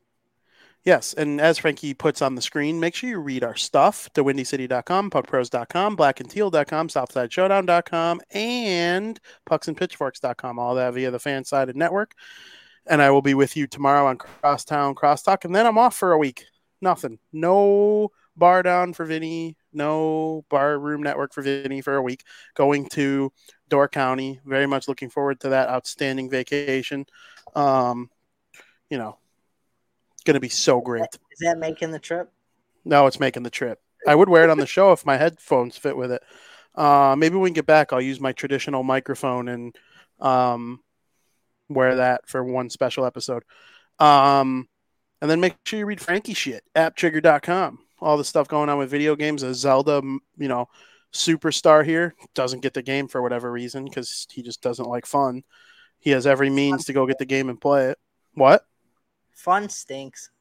Yes, 0.87 1.13
and 1.15 1.41
as 1.41 1.57
Frankie 1.57 1.93
puts 1.93 2.21
on 2.21 2.35
the 2.35 2.41
screen, 2.41 2.79
make 2.79 2.95
sure 2.95 3.09
you 3.09 3.19
read 3.19 3.43
our 3.43 3.57
stuff 3.57 4.09
to 4.13 4.23
windycity.com, 4.23 5.09
puckpros.com, 5.09 5.97
blackandteal.com, 5.97 6.87
southsideshowdown.com, 6.87 8.21
and 8.31 9.19
pucksandpitchforks.com. 9.49 10.57
All 10.57 10.75
that 10.75 10.93
via 10.93 11.11
the 11.11 11.19
fan-sided 11.19 11.75
network. 11.75 12.13
And 12.85 13.01
I 13.01 13.09
will 13.09 13.21
be 13.21 13.33
with 13.33 13.57
you 13.57 13.67
tomorrow 13.67 14.07
on 14.07 14.15
Crosstown 14.15 14.95
Crosstalk, 14.95 15.43
and 15.43 15.53
then 15.53 15.65
I'm 15.65 15.77
off 15.77 15.93
for 15.93 16.13
a 16.13 16.17
week. 16.17 16.45
Nothing. 16.81 17.19
No 17.33 18.11
Bardown 18.39 18.95
for 18.95 19.03
Vinny. 19.03 19.57
No 19.73 20.45
Barroom 20.49 21.03
Network 21.03 21.33
for 21.33 21.41
Vinny 21.41 21.81
for 21.81 21.97
a 21.97 22.01
week. 22.01 22.23
Going 22.55 22.87
to 22.91 23.33
Door 23.67 23.89
County. 23.89 24.39
Very 24.45 24.67
much 24.67 24.87
looking 24.87 25.09
forward 25.09 25.41
to 25.41 25.49
that 25.49 25.67
outstanding 25.67 26.29
vacation. 26.29 27.05
Um, 27.55 28.09
you 28.89 28.97
know, 28.97 29.17
going 30.27 30.35
to 30.35 30.39
be 30.39 30.49
so 30.49 30.81
great. 30.81 31.01
Is 31.31 31.39
that 31.39 31.57
making 31.57 31.91
the 31.91 31.99
trip? 31.99 32.31
No, 32.85 33.07
it's 33.07 33.19
making 33.19 33.43
the 33.43 33.49
trip. 33.49 33.79
I 34.05 34.13
would 34.13 34.29
wear 34.29 34.43
it 34.43 34.49
on 34.49 34.59
the 34.59 34.67
show 34.67 34.91
if 34.91 35.05
my 35.05 35.17
headphones 35.17 35.77
fit 35.77 35.97
with 35.97 36.11
it. 36.11 36.21
Uh, 36.75 37.15
maybe 37.17 37.33
when 37.33 37.43
we 37.43 37.51
get 37.51 37.65
back, 37.65 37.91
I'll 37.91 38.01
use 38.01 38.19
my 38.19 38.33
traditional 38.33 38.83
microphone 38.83 39.47
and 39.47 39.75
um, 40.19 40.81
wear 41.69 41.95
that 41.95 42.27
for 42.27 42.43
one 42.43 42.69
special 42.69 43.05
episode. 43.05 43.43
Um, 43.99 44.67
and 45.21 45.31
then 45.31 45.39
make 45.39 45.55
sure 45.65 45.79
you 45.79 45.85
read 45.85 45.99
Frankie 45.99 46.35
shit, 46.35 46.63
apptrigger.com. 46.75 47.79
All 47.99 48.17
the 48.17 48.23
stuff 48.23 48.47
going 48.47 48.69
on 48.69 48.77
with 48.77 48.91
video 48.91 49.15
games. 49.15 49.41
A 49.41 49.55
Zelda, 49.55 50.01
you 50.37 50.47
know, 50.47 50.67
superstar 51.13 51.83
here 51.83 52.13
doesn't 52.35 52.61
get 52.61 52.75
the 52.75 52.83
game 52.83 53.07
for 53.07 53.23
whatever 53.23 53.51
reason 53.51 53.85
because 53.85 54.27
he 54.31 54.43
just 54.43 54.61
doesn't 54.61 54.87
like 54.87 55.07
fun. 55.07 55.43
He 55.99 56.11
has 56.11 56.27
every 56.27 56.51
means 56.51 56.85
to 56.85 56.93
go 56.93 57.07
get 57.07 57.17
the 57.17 57.25
game 57.25 57.49
and 57.49 57.59
play 57.59 57.87
it. 57.87 57.97
What? 58.35 58.63
Fun 59.37 59.69
stinks. 59.69 60.31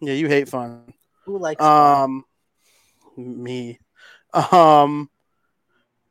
Yeah, 0.00 0.14
you 0.14 0.26
hate 0.26 0.48
fun. 0.48 0.94
Who 1.26 1.38
likes 1.38 1.60
fun? 1.60 2.02
Um, 2.02 2.24
me. 3.16 3.78
Um, 4.32 5.10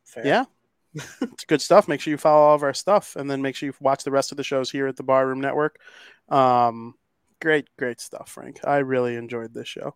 Fair. 0.05 0.25
yeah, 0.25 0.45
it's 0.93 1.45
good 1.45 1.61
stuff. 1.61 1.87
Make 1.87 1.99
sure 1.99 2.11
you 2.11 2.17
follow 2.17 2.47
all 2.47 2.55
of 2.55 2.61
our 2.61 2.75
stuff, 2.75 3.15
and 3.15 3.29
then 3.29 3.41
make 3.41 3.55
sure 3.55 3.67
you 3.67 3.73
watch 3.79 4.03
the 4.03 4.11
rest 4.11 4.31
of 4.31 4.37
the 4.37 4.43
shows 4.43 4.69
here 4.69 4.87
at 4.87 4.95
the 4.95 5.03
Barroom 5.03 5.41
Network. 5.41 5.79
Um, 6.29 6.93
great, 7.41 7.67
great 7.77 7.99
stuff, 7.99 8.29
Frank. 8.29 8.59
I 8.63 8.77
really 8.77 9.15
enjoyed 9.15 9.53
this 9.53 9.67
show. 9.67 9.95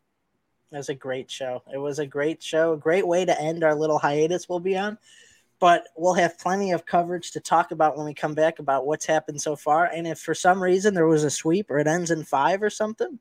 It 0.72 0.78
was 0.78 0.90
a 0.90 0.96
great 0.96 1.30
show. 1.30 1.62
It 1.72 1.78
was 1.78 2.00
a 2.00 2.08
great 2.08 2.42
show. 2.42 2.74
A 2.74 2.78
great 2.78 3.06
way 3.06 3.24
to 3.24 3.40
end 3.40 3.64
our 3.64 3.76
little 3.76 4.00
hiatus 4.00 4.50
we'll 4.50 4.60
be 4.60 4.78
on. 4.78 4.98
But 5.62 5.88
we'll 5.96 6.16
have 6.16 6.38
plenty 6.40 6.72
of 6.72 6.86
coverage 6.86 7.32
to 7.32 7.40
talk 7.40 7.72
about 7.72 7.96
when 7.96 8.06
we 8.06 8.14
come 8.14 8.34
back 8.34 8.60
about 8.60 8.86
what's 8.86 9.06
happened 9.06 9.40
so 9.40 9.56
far. 9.56 9.86
And 9.86 10.08
if 10.08 10.20
for 10.20 10.34
some 10.34 10.62
reason 10.62 10.94
there 10.94 11.08
was 11.08 11.24
a 11.24 11.30
sweep 11.30 11.70
or 11.72 11.78
it 11.78 11.88
ends 11.88 12.12
in 12.12 12.24
five 12.24 12.62
or 12.62 12.70
something, 12.70 13.20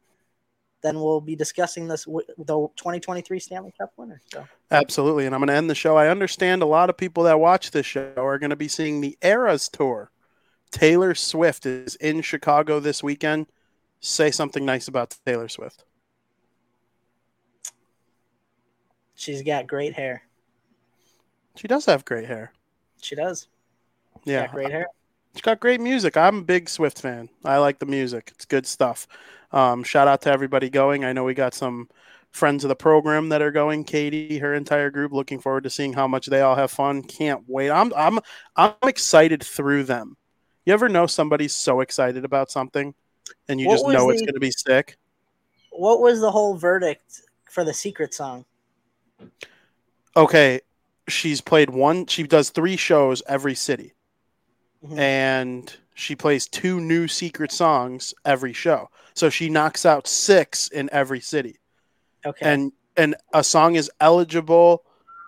then 0.83 0.99
we'll 0.99 1.21
be 1.21 1.37
discussing 1.37 1.87
this 1.87 2.07
the 2.07 2.69
2023 2.77 3.39
Stanley 3.39 3.75
Cup 3.79 3.93
winner. 3.97 4.21
So 4.33 4.49
Absolutely, 4.71 5.27
and 5.27 5.35
I'm 5.35 5.41
going 5.41 5.49
to 5.49 5.55
end 5.55 5.71
the 5.71 5.75
show. 5.75 5.97
I 5.97 6.09
understand 6.09 6.63
a 6.63 6.67
lot 6.67 6.91
of 6.91 6.97
people 6.97 7.25
that 7.25 7.39
watch 7.39 7.71
this 7.71 7.87
show 7.87 8.15
are 8.17 8.39
going 8.39 8.51
to 8.51 8.57
be 8.57 8.69
seeing 8.69 9.01
the 9.01 9.17
Eras 9.23 9.69
tour. 9.69 10.11
Taylor 10.73 11.15
Swift 11.15 11.67
is 11.67 11.95
in 11.97 12.23
Chicago 12.23 12.81
this 12.81 13.03
weekend. 13.03 13.49
Say 14.01 14.31
something 14.31 14.65
nice 14.65 14.89
about 14.89 15.15
Taylor 15.27 15.49
Swift. 15.49 15.85
she's 19.21 19.43
got 19.43 19.67
great 19.67 19.93
hair. 19.93 20.23
She 21.57 21.69
does 21.69 21.85
have 21.87 22.05
great 22.05 22.27
hair. 22.27 22.53
She 23.01 23.15
does. 23.15 23.49
Yeah, 24.25 24.47
Got 24.47 24.55
great 24.55 24.71
hair. 24.71 24.87
She's 25.35 25.43
got 25.43 25.61
great 25.61 25.81
music. 25.81 26.17
I'm 26.17 26.39
a 26.39 26.43
big 26.43 26.69
Swift 26.69 27.01
fan. 27.01 27.29
I 27.45 27.59
like 27.59 27.79
the 27.79 27.87
music. 27.87 28.31
It's 28.35 28.45
good 28.45 28.67
stuff. 28.67 29.07
Um, 29.53 29.85
shout 29.85 30.09
out 30.09 30.23
to 30.23 30.33
everybody 30.33 30.71
going. 30.71 31.05
I 31.05 31.13
know 31.13 31.25
we 31.25 31.35
got 31.35 31.55
some 31.55 31.89
friends 32.33 32.65
of 32.65 32.69
the 32.69 32.77
program 32.77 33.29
that 33.31 33.43
are 33.43 33.51
going. 33.51 33.85
Katie, 33.85 34.39
her 34.39 34.55
entire 34.55 34.91
group. 34.91 35.13
Looking 35.13 35.41
forward 35.41 35.65
to 35.65 35.71
seeing 35.71 35.93
how 35.93 36.09
much 36.09 36.27
they 36.27 36.41
all 36.41 36.57
have 36.57 36.71
fun. 36.71 37.03
Can't 37.03 37.45
wait. 37.47 37.71
I'm 37.71 37.93
I'm 37.97 38.19
I'm 38.57 38.75
excited 38.83 39.43
through 39.43 39.85
them. 39.85 40.17
You 40.67 40.73
ever 40.73 40.89
know 40.89 41.07
somebody's 41.07 41.55
so 41.55 41.81
excited 41.81 42.25
about 42.25 42.51
something, 42.51 42.95
and 43.49 43.61
you 43.61 43.67
What 43.67 43.75
just 43.75 43.89
know 43.89 44.11
it's 44.11 44.23
going 44.23 44.35
to 44.35 44.41
be 44.41 44.51
sick? 44.51 44.99
What 45.71 46.01
was 46.01 46.21
the 46.21 46.31
whole 46.31 46.57
verdict 46.57 47.23
for 47.49 47.65
the 47.65 47.73
secret 47.73 48.15
song? 48.15 48.45
Okay, 50.17 50.61
she's 51.09 51.41
played 51.41 51.71
one. 51.71 52.07
She 52.07 52.23
does 52.25 52.51
three 52.51 52.77
shows 52.77 53.23
every 53.27 53.55
city. 53.55 53.93
Mhm. 54.83 54.99
and 54.99 55.77
she 55.95 56.17
plays 56.17 56.49
two 56.49 56.81
new 56.81 57.07
secret 57.07 57.53
songs 57.53 58.15
every 58.25 58.55
show. 58.55 58.89
So 59.13 59.29
she 59.29 59.51
knocks 59.51 59.85
out 59.85 60.07
six 60.09 60.69
in 60.69 60.89
every 60.91 61.21
city. 61.21 61.59
Okay. 62.25 62.47
And 62.51 62.73
and 62.97 63.15
a 63.35 63.45
song 63.45 63.75
is 63.75 63.91
eligible 64.01 64.83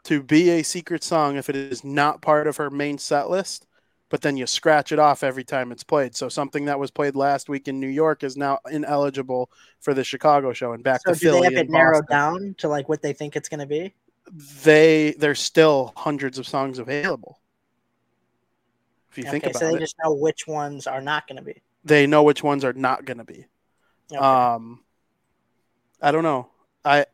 to 0.04 0.22
be 0.22 0.48
a 0.48 0.62
secret 0.62 1.04
song 1.04 1.36
if 1.36 1.50
it 1.50 1.56
is 1.56 1.84
not 1.84 2.22
part 2.22 2.46
of 2.46 2.56
her 2.56 2.70
main 2.70 2.96
set 2.96 3.28
list 3.28 3.66
but 4.08 4.20
then 4.20 4.36
you 4.36 4.46
scratch 4.46 4.92
it 4.92 4.98
off 4.98 5.22
every 5.22 5.42
time 5.42 5.72
it's 5.72 5.82
played. 5.84 6.14
So 6.14 6.28
something 6.28 6.66
that 6.66 6.78
was 6.78 6.90
played 6.90 7.16
last 7.16 7.48
week 7.48 7.66
in 7.66 7.80
New 7.80 7.88
York 7.88 8.22
is 8.22 8.36
now 8.36 8.58
ineligible 8.70 9.50
for 9.80 9.94
the 9.94 10.04
Chicago 10.04 10.52
show 10.52 10.72
and 10.72 10.84
back 10.84 11.00
So 11.06 11.14
to 11.14 11.18
do 11.18 11.26
Philly. 11.28 11.48
they 11.48 11.54
have 11.54 11.64
it 11.64 11.70
narrowed 11.70 12.06
down 12.08 12.54
to 12.58 12.68
like 12.68 12.90
what 12.90 13.00
they 13.00 13.14
think 13.14 13.36
it's 13.36 13.48
going 13.48 13.60
to 13.60 13.66
be? 13.66 13.94
They 14.30 15.14
there's 15.18 15.40
still 15.40 15.92
hundreds 15.96 16.38
of 16.38 16.46
songs 16.46 16.78
available. 16.78 17.40
If 19.10 19.18
you 19.18 19.24
think 19.24 19.44
about 19.44 19.56
so 19.56 19.68
they 19.68 19.76
it, 19.76 19.80
just 19.80 19.96
know 20.02 20.14
which 20.14 20.46
ones 20.46 20.86
are 20.86 21.02
not 21.02 21.26
going 21.26 21.36
to 21.36 21.42
be. 21.42 21.60
they 21.84 22.06
know 22.06 22.22
which 22.22 22.42
ones 22.42 22.64
are 22.64 22.72
not 22.72 23.04
going 23.04 23.18
to 23.18 23.24
be. 23.24 23.46
Okay. 24.10 24.18
Um, 24.18 24.80
I 26.00 26.12
don't 26.12 26.22
know. 26.22 26.48
I 26.84 27.06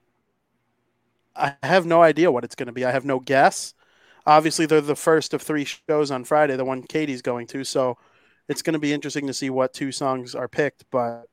I 1.34 1.56
have 1.62 1.86
no 1.86 2.02
idea 2.02 2.30
what 2.30 2.44
it's 2.44 2.54
going 2.54 2.66
to 2.66 2.72
be. 2.72 2.84
I 2.84 2.90
have 2.90 3.04
no 3.04 3.20
guess. 3.20 3.74
Obviously, 4.26 4.66
they're 4.66 4.80
the 4.80 4.94
first 4.94 5.32
of 5.34 5.42
three 5.42 5.64
shows 5.64 6.10
on 6.10 6.24
Friday, 6.24 6.56
the 6.56 6.64
one 6.64 6.82
Katie's 6.82 7.22
going 7.22 7.46
to. 7.48 7.64
So 7.64 7.96
it's 8.48 8.62
going 8.62 8.74
to 8.74 8.78
be 8.78 8.92
interesting 8.92 9.26
to 9.26 9.34
see 9.34 9.50
what 9.50 9.72
two 9.72 9.90
songs 9.90 10.34
are 10.34 10.48
picked. 10.48 10.84
But 10.90 11.24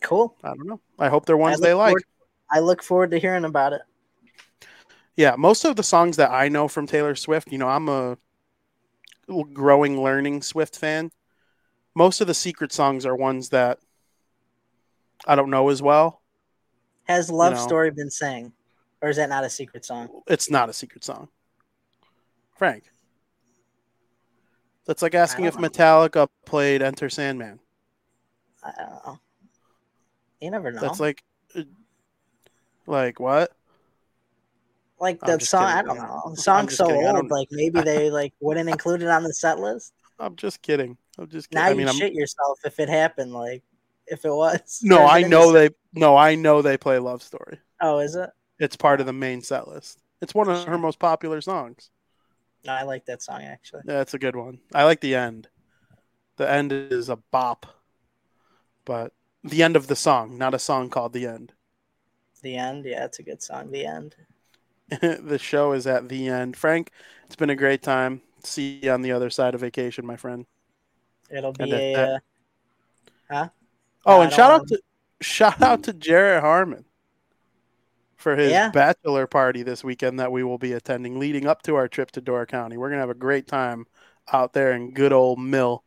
cool. 0.00 0.36
I 0.42 0.48
don't 0.48 0.66
know. 0.66 0.80
I 0.98 1.08
hope 1.08 1.26
they're 1.26 1.36
ones 1.36 1.60
they 1.60 1.74
look 1.74 1.78
like. 1.78 1.96
I 2.50 2.60
look 2.60 2.82
forward 2.82 3.10
to 3.12 3.18
hearing 3.18 3.44
about 3.44 3.72
it. 3.72 3.82
Yeah, 5.16 5.34
most 5.36 5.64
of 5.64 5.76
the 5.76 5.82
songs 5.82 6.16
that 6.16 6.30
I 6.30 6.48
know 6.48 6.68
from 6.68 6.86
Taylor 6.86 7.14
Swift, 7.14 7.50
you 7.50 7.58
know, 7.58 7.68
I'm 7.68 7.88
a 7.88 8.18
growing, 9.52 10.02
learning 10.02 10.42
Swift 10.42 10.76
fan. 10.76 11.10
Most 11.94 12.20
of 12.20 12.26
the 12.26 12.34
secret 12.34 12.70
songs 12.72 13.06
are 13.06 13.16
ones 13.16 13.48
that 13.48 13.78
I 15.26 15.34
don't 15.34 15.48
know 15.48 15.70
as 15.70 15.80
well. 15.80 16.20
Has 17.04 17.30
Love 17.30 17.54
know. 17.54 17.58
Story 17.58 17.90
been 17.90 18.10
sang? 18.10 18.52
Or 19.00 19.08
is 19.08 19.16
that 19.16 19.30
not 19.30 19.44
a 19.44 19.50
secret 19.50 19.84
song? 19.84 20.08
It's 20.26 20.50
not 20.50 20.68
a 20.68 20.72
secret 20.72 21.04
song. 21.04 21.28
Frank. 22.56 22.84
That's 24.86 25.02
like 25.02 25.14
asking 25.14 25.46
if 25.46 25.58
know. 25.58 25.68
Metallica 25.68 26.28
played 26.44 26.82
Enter 26.82 27.08
Sandman. 27.08 27.58
I 28.62 28.72
don't 28.76 29.06
know. 29.06 29.18
You 30.40 30.50
never 30.50 30.70
know. 30.70 30.80
That's 30.80 31.00
like, 31.00 31.22
uh, 31.54 31.62
like 32.86 33.18
what? 33.18 33.55
Like 34.98 35.20
the 35.20 35.38
song. 35.40 35.66
kidding, 35.66 35.78
I 35.78 35.82
don't 35.82 35.96
know. 35.96 36.30
The 36.34 36.40
song's 36.40 36.76
so 36.76 36.86
kidding. 36.86 37.06
Old. 37.06 37.30
Like 37.30 37.48
maybe 37.50 37.80
they 37.80 38.10
like 38.10 38.32
wouldn't 38.40 38.68
include 38.68 39.02
it 39.02 39.08
on 39.08 39.24
the 39.24 39.34
set 39.34 39.58
list. 39.58 39.92
I'm 40.18 40.36
just 40.36 40.62
kidding. 40.62 40.96
I'm 41.18 41.28
just 41.28 41.50
kidding. 41.50 41.64
Now 41.64 41.70
I 41.70 41.74
mean, 41.74 41.80
you 41.80 41.88
I'm, 41.88 41.94
shit 41.94 42.14
yourself 42.14 42.60
if 42.64 42.80
it 42.80 42.88
happened. 42.88 43.32
Like 43.32 43.62
if 44.06 44.24
it 44.24 44.32
was. 44.32 44.80
no, 44.82 45.06
I 45.06 45.22
know 45.22 45.52
they. 45.52 45.70
No, 45.94 46.16
I 46.16 46.34
know 46.34 46.62
they 46.62 46.76
play 46.76 46.98
Love 46.98 47.22
Story. 47.22 47.58
Oh, 47.80 47.98
is 47.98 48.14
it? 48.14 48.30
It's 48.58 48.76
part 48.76 49.00
of 49.00 49.06
the 49.06 49.12
main 49.12 49.42
set 49.42 49.68
list. 49.68 49.98
It's 50.22 50.34
one 50.34 50.48
of 50.48 50.64
her 50.64 50.78
most 50.78 50.98
popular 50.98 51.40
songs. 51.40 51.90
No, 52.64 52.72
I 52.72 52.82
like 52.82 53.06
that 53.06 53.22
song 53.22 53.42
actually. 53.42 53.82
Yeah, 53.86 54.00
it's 54.00 54.14
a 54.14 54.18
good 54.18 54.34
one. 54.34 54.58
I 54.74 54.84
like 54.84 55.00
the 55.00 55.14
end. 55.14 55.48
The 56.36 56.50
end 56.50 56.72
is 56.72 57.08
a 57.08 57.16
bop, 57.16 57.66
but 58.84 59.12
the 59.44 59.62
end 59.62 59.76
of 59.76 59.86
the 59.86 59.96
song, 59.96 60.36
not 60.36 60.54
a 60.54 60.58
song 60.58 60.90
called 60.90 61.12
the 61.12 61.26
end. 61.26 61.52
The 62.42 62.56
end. 62.56 62.84
Yeah, 62.84 63.04
it's 63.04 63.18
a 63.18 63.22
good 63.22 63.42
song. 63.42 63.70
The 63.70 63.86
end. 63.86 64.16
the 65.00 65.38
show 65.40 65.72
is 65.72 65.86
at 65.86 66.08
the 66.08 66.28
end. 66.28 66.56
Frank, 66.56 66.90
it's 67.24 67.36
been 67.36 67.50
a 67.50 67.56
great 67.56 67.82
time. 67.82 68.22
See 68.44 68.80
you 68.82 68.90
on 68.92 69.02
the 69.02 69.12
other 69.12 69.30
side 69.30 69.54
of 69.54 69.60
vacation, 69.60 70.06
my 70.06 70.16
friend. 70.16 70.46
It'll 71.30 71.52
be 71.52 71.72
a. 71.72 72.20
Uh, 73.30 73.48
Oh, 74.08 74.18
No, 74.18 74.20
and 74.22 74.32
shout 74.32 74.52
out 74.52 74.68
to 74.68 74.80
shout 75.20 75.60
out 75.60 75.82
to 75.84 75.92
Jared 75.92 76.40
Harmon 76.42 76.84
for 78.16 78.36
his 78.36 78.52
Yeah. 78.52 78.70
bachelor 78.70 79.26
party 79.26 79.64
this 79.64 79.82
weekend 79.82 80.20
that 80.20 80.30
we 80.30 80.44
will 80.44 80.58
be 80.58 80.72
attending 80.72 81.18
leading 81.18 81.46
up 81.46 81.62
to 81.62 81.74
our 81.74 81.88
trip 81.88 82.12
to 82.12 82.20
Door 82.20 82.46
County. 82.46 82.76
We're 82.76 82.88
gonna 82.90 83.00
have 83.00 83.10
a 83.10 83.14
great 83.14 83.48
time 83.48 83.86
out 84.32 84.52
there 84.52 84.72
in 84.72 84.92
good 84.92 85.12
old 85.12 85.40
Mill. 85.40 85.82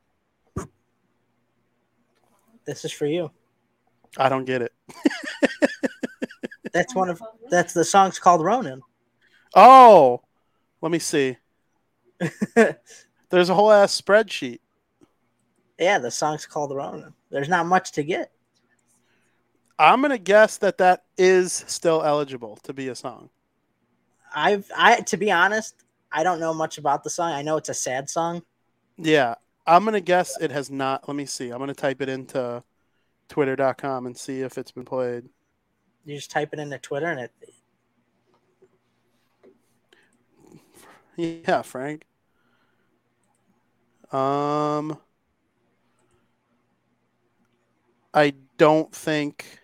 this 2.66 2.84
is 2.84 2.92
for 2.92 3.06
you. 3.06 3.32
I 4.18 4.28
don't 4.28 4.46
get 4.46 4.62
it. 4.62 4.74
That's 6.80 6.96
one 6.96 7.10
of. 7.10 7.22
That's 7.50 7.74
the 7.74 7.84
song's 7.84 8.20
called 8.20 8.42
Ronan. 8.42 8.82
Oh, 9.54 10.22
let 10.82 10.94
me 10.94 11.00
see. 11.00 11.36
There's 13.30 13.50
a 13.50 13.54
whole 13.54 13.70
ass 13.70 14.00
spreadsheet. 14.00 14.60
Yeah, 15.78 16.00
the 16.00 16.10
song's 16.10 16.46
called 16.46 16.74
Ronan. 16.74 17.14
There's 17.32 17.50
not 17.50 17.66
much 17.66 17.92
to 17.94 18.04
get. 18.04 18.32
I'm 19.78 20.02
gonna 20.02 20.18
guess 20.18 20.58
that 20.60 20.78
that 20.78 21.04
is 21.18 21.66
still 21.68 22.02
eligible 22.02 22.58
to 22.64 22.72
be 22.72 22.88
a 22.88 22.96
song. 22.96 23.30
I've 24.34 24.72
I 24.74 25.02
to 25.02 25.18
be 25.18 25.32
honest, 25.32 25.84
I 26.14 26.24
don't 26.24 26.40
know 26.40 26.54
much 26.54 26.78
about 26.78 27.04
the 27.04 27.10
song. 27.10 27.34
I 27.34 27.42
know 27.42 27.58
it's 27.58 27.68
a 27.68 27.74
sad 27.74 28.10
song. 28.10 28.42
Yeah, 28.96 29.36
I'm 29.68 29.84
gonna 29.84 30.00
guess 30.00 30.38
it 30.40 30.52
has 30.52 30.72
not. 30.72 31.10
Let 31.10 31.18
me 31.18 31.26
see. 31.26 31.50
I'm 31.50 31.60
gonna 31.60 31.74
type 31.74 32.02
it 32.02 32.08
into 32.08 32.64
Twitter.com 33.28 34.06
and 34.06 34.16
see 34.18 34.44
if 34.44 34.58
it's 34.58 34.72
been 34.72 34.86
played. 34.86 35.26
You 36.10 36.16
just 36.16 36.32
type 36.32 36.50
it 36.54 36.60
into 36.60 36.80
Twitter 36.80 37.06
and 37.06 37.20
it 37.20 37.32
Yeah, 41.16 41.62
Frank. 41.62 42.06
Um, 44.12 44.98
I 48.12 48.34
don't 48.58 48.92
think. 48.92 49.60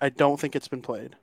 I 0.00 0.08
don't 0.08 0.40
think 0.40 0.56
it's 0.56 0.68
been 0.68 0.80
played. 0.80 1.16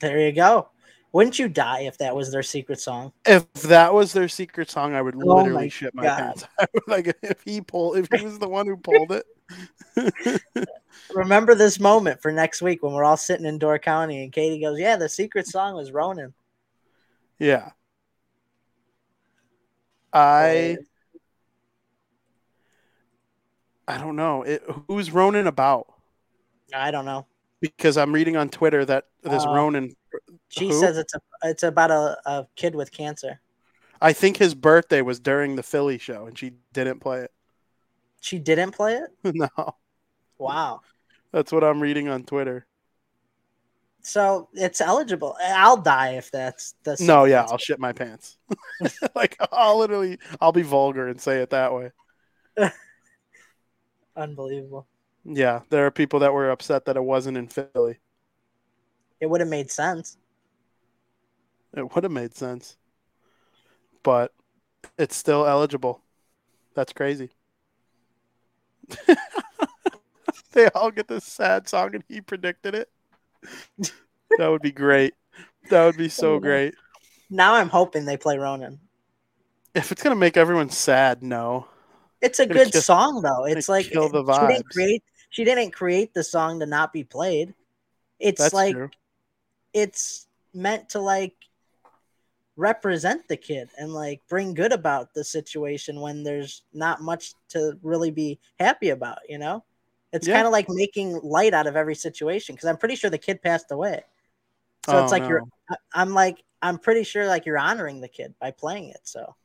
there 0.00 0.18
you 0.18 0.32
go. 0.32 0.70
Wouldn't 1.12 1.38
you 1.38 1.48
die 1.48 1.82
if 1.82 1.96
that 1.98 2.16
was 2.16 2.32
their 2.32 2.42
secret 2.42 2.80
song? 2.80 3.12
If 3.24 3.52
that 3.54 3.94
was 3.94 4.12
their 4.12 4.28
secret 4.28 4.68
song, 4.68 4.94
I 4.94 5.02
would 5.02 5.14
Oh 5.14 5.36
literally 5.36 5.52
my 5.52 5.68
shit 5.68 5.94
my 5.94 6.02
God. 6.02 6.18
pants. 6.18 6.46
I 6.58 6.66
would, 6.74 6.82
like 6.88 7.16
if 7.22 7.42
he 7.44 7.60
pulled, 7.60 7.98
if 7.98 8.08
he 8.12 8.24
was 8.24 8.40
the 8.40 8.48
one 8.48 8.66
who 8.66 8.76
pulled 8.76 9.12
it. 9.12 9.24
Remember 11.14 11.54
this 11.54 11.78
moment 11.78 12.20
for 12.20 12.32
next 12.32 12.62
week 12.62 12.82
when 12.82 12.92
we're 12.92 13.04
all 13.04 13.16
sitting 13.16 13.46
in 13.46 13.58
Door 13.58 13.78
County 13.80 14.22
and 14.22 14.32
Katie 14.32 14.60
goes, 14.60 14.78
"Yeah, 14.78 14.96
the 14.96 15.08
secret 15.08 15.46
song 15.46 15.74
was 15.74 15.92
Ronan." 15.92 16.34
Yeah. 17.38 17.70
I 20.12 20.78
I 23.86 23.98
don't 23.98 24.16
know. 24.16 24.42
It, 24.42 24.62
who's 24.88 25.10
Ronan 25.10 25.46
about? 25.46 25.92
I 26.74 26.90
don't 26.90 27.04
know. 27.04 27.26
Because 27.60 27.96
I'm 27.96 28.12
reading 28.12 28.36
on 28.36 28.48
Twitter 28.48 28.84
that 28.84 29.04
this 29.22 29.44
Uh, 29.44 29.50
Ronan 29.50 29.94
She 30.48 30.68
Who? 30.68 30.80
says 30.80 30.96
it's 30.98 31.14
a 31.14 31.20
it's 31.44 31.62
about 31.62 31.90
a, 31.90 32.18
a 32.26 32.46
kid 32.56 32.74
with 32.74 32.90
cancer. 32.92 33.40
I 34.00 34.12
think 34.12 34.36
his 34.36 34.54
birthday 34.54 35.02
was 35.02 35.20
during 35.20 35.56
the 35.56 35.62
Philly 35.62 35.98
show 35.98 36.26
and 36.26 36.36
she 36.38 36.52
didn't 36.72 37.00
play 37.00 37.20
it. 37.20 37.32
She 38.26 38.40
didn't 38.40 38.72
play 38.72 38.96
it. 38.96 39.10
no. 39.36 39.76
Wow. 40.36 40.80
That's 41.30 41.52
what 41.52 41.62
I'm 41.62 41.80
reading 41.80 42.08
on 42.08 42.24
Twitter. 42.24 42.66
So 44.02 44.48
it's 44.52 44.80
eligible. 44.80 45.36
I'll 45.40 45.76
die 45.76 46.14
if 46.14 46.32
that's 46.32 46.74
the 46.82 46.96
No, 46.98 47.24
yeah, 47.24 47.42
I'll 47.42 47.56
shit 47.56 47.78
my 47.78 47.92
pants. 47.92 48.36
like 49.14 49.36
I'll 49.52 49.78
literally 49.78 50.18
I'll 50.40 50.50
be 50.50 50.62
vulgar 50.62 51.06
and 51.06 51.20
say 51.20 51.38
it 51.38 51.50
that 51.50 51.72
way. 51.72 51.92
unbelievable. 54.16 54.88
Yeah, 55.24 55.60
there 55.70 55.86
are 55.86 55.92
people 55.92 56.18
that 56.18 56.32
were 56.32 56.50
upset 56.50 56.86
that 56.86 56.96
it 56.96 57.04
wasn't 57.04 57.38
in 57.38 57.46
Philly. 57.46 58.00
It 59.20 59.30
would 59.30 59.40
have 59.40 59.48
made 59.48 59.70
sense. 59.70 60.16
It 61.76 61.94
would 61.94 62.02
have 62.02 62.12
made 62.12 62.34
sense. 62.34 62.76
But 64.02 64.32
it's 64.98 65.14
still 65.14 65.46
eligible. 65.46 66.02
That's 66.74 66.92
crazy. 66.92 67.30
they 70.52 70.68
all 70.68 70.90
get 70.90 71.08
this 71.08 71.24
sad 71.24 71.68
song 71.68 71.94
and 71.94 72.04
he 72.08 72.20
predicted 72.20 72.74
it. 72.74 72.90
that 74.38 74.48
would 74.48 74.62
be 74.62 74.72
great. 74.72 75.14
That 75.70 75.84
would 75.84 75.96
be 75.96 76.08
so 76.08 76.38
great. 76.38 76.74
Now 77.30 77.54
I'm 77.54 77.68
hoping 77.68 78.04
they 78.04 78.16
play 78.16 78.38
Ronan. 78.38 78.80
If 79.74 79.92
it's 79.92 80.02
gonna 80.02 80.16
make 80.16 80.36
everyone 80.36 80.70
sad, 80.70 81.22
no. 81.22 81.66
It's 82.22 82.38
a 82.38 82.46
good 82.46 82.72
kill- 82.72 82.82
song 82.82 83.22
though. 83.22 83.44
It's 83.44 83.68
like 83.68 83.90
kill 83.90 84.08
the 84.08 84.24
she 84.24 84.46
didn't 84.46 84.70
create 84.70 85.04
she 85.30 85.44
didn't 85.44 85.70
create 85.72 86.14
the 86.14 86.24
song 86.24 86.60
to 86.60 86.66
not 86.66 86.92
be 86.92 87.04
played. 87.04 87.54
It's 88.18 88.40
That's 88.40 88.54
like 88.54 88.74
true. 88.74 88.90
it's 89.74 90.26
meant 90.54 90.90
to 90.90 91.00
like 91.00 91.34
represent 92.56 93.28
the 93.28 93.36
kid 93.36 93.70
and 93.78 93.92
like 93.92 94.22
bring 94.28 94.54
good 94.54 94.72
about 94.72 95.14
the 95.14 95.24
situation 95.24 96.00
when 96.00 96.22
there's 96.22 96.62
not 96.72 97.02
much 97.02 97.34
to 97.50 97.78
really 97.82 98.10
be 98.10 98.38
happy 98.58 98.90
about, 98.90 99.18
you 99.28 99.38
know? 99.38 99.64
It's 100.12 100.28
Yeah. 100.28 100.34
kind 100.34 100.46
of 100.46 100.52
like 100.52 100.66
making 100.68 101.20
light 101.22 101.52
out 101.54 101.66
of 101.66 101.76
every 101.76 101.94
situation 101.94 102.54
because 102.54 102.68
I'm 102.68 102.78
pretty 102.78 102.96
sure 102.96 103.10
the 103.10 103.18
kid 103.18 103.42
passed 103.42 103.70
away. 103.72 104.02
So 104.84 104.96
oh, 104.96 105.00
it's 105.00 105.10
Oh, 105.10 105.12
like 105.12 105.28
you're. 105.28 105.42
I- 105.70 105.76
I'm 105.94 106.14
like 106.14 106.42
I'm 106.62 106.78
pretty 106.78 107.04
sure 107.04 107.26
like 107.26 107.46
you're 107.46 107.58
honoring 107.58 108.00
the 108.00 108.08
kid 108.08 108.34
by 108.40 108.50
playing 108.52 108.90
it. 108.90 109.00
So 109.04 109.36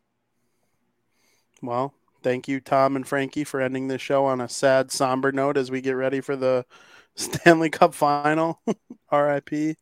Well, 1.61 1.93
thank 2.23 2.47
you, 2.47 2.59
Tom 2.59 2.95
and 2.95 3.07
Frankie, 3.07 3.43
for 3.43 3.61
ending 3.61 3.87
this 3.87 4.01
show 4.01 4.25
on 4.25 4.41
a 4.41 4.49
sad, 4.49 4.91
somber 4.91 5.31
note 5.31 5.57
as 5.57 5.71
we 5.71 5.81
get 5.81 5.93
ready 5.95 6.21
for 6.21 6.35
the 6.35 6.65
Stanley 7.15 7.69
Cup 7.69 7.93
final. 7.93 8.61
RIP. 9.11 9.77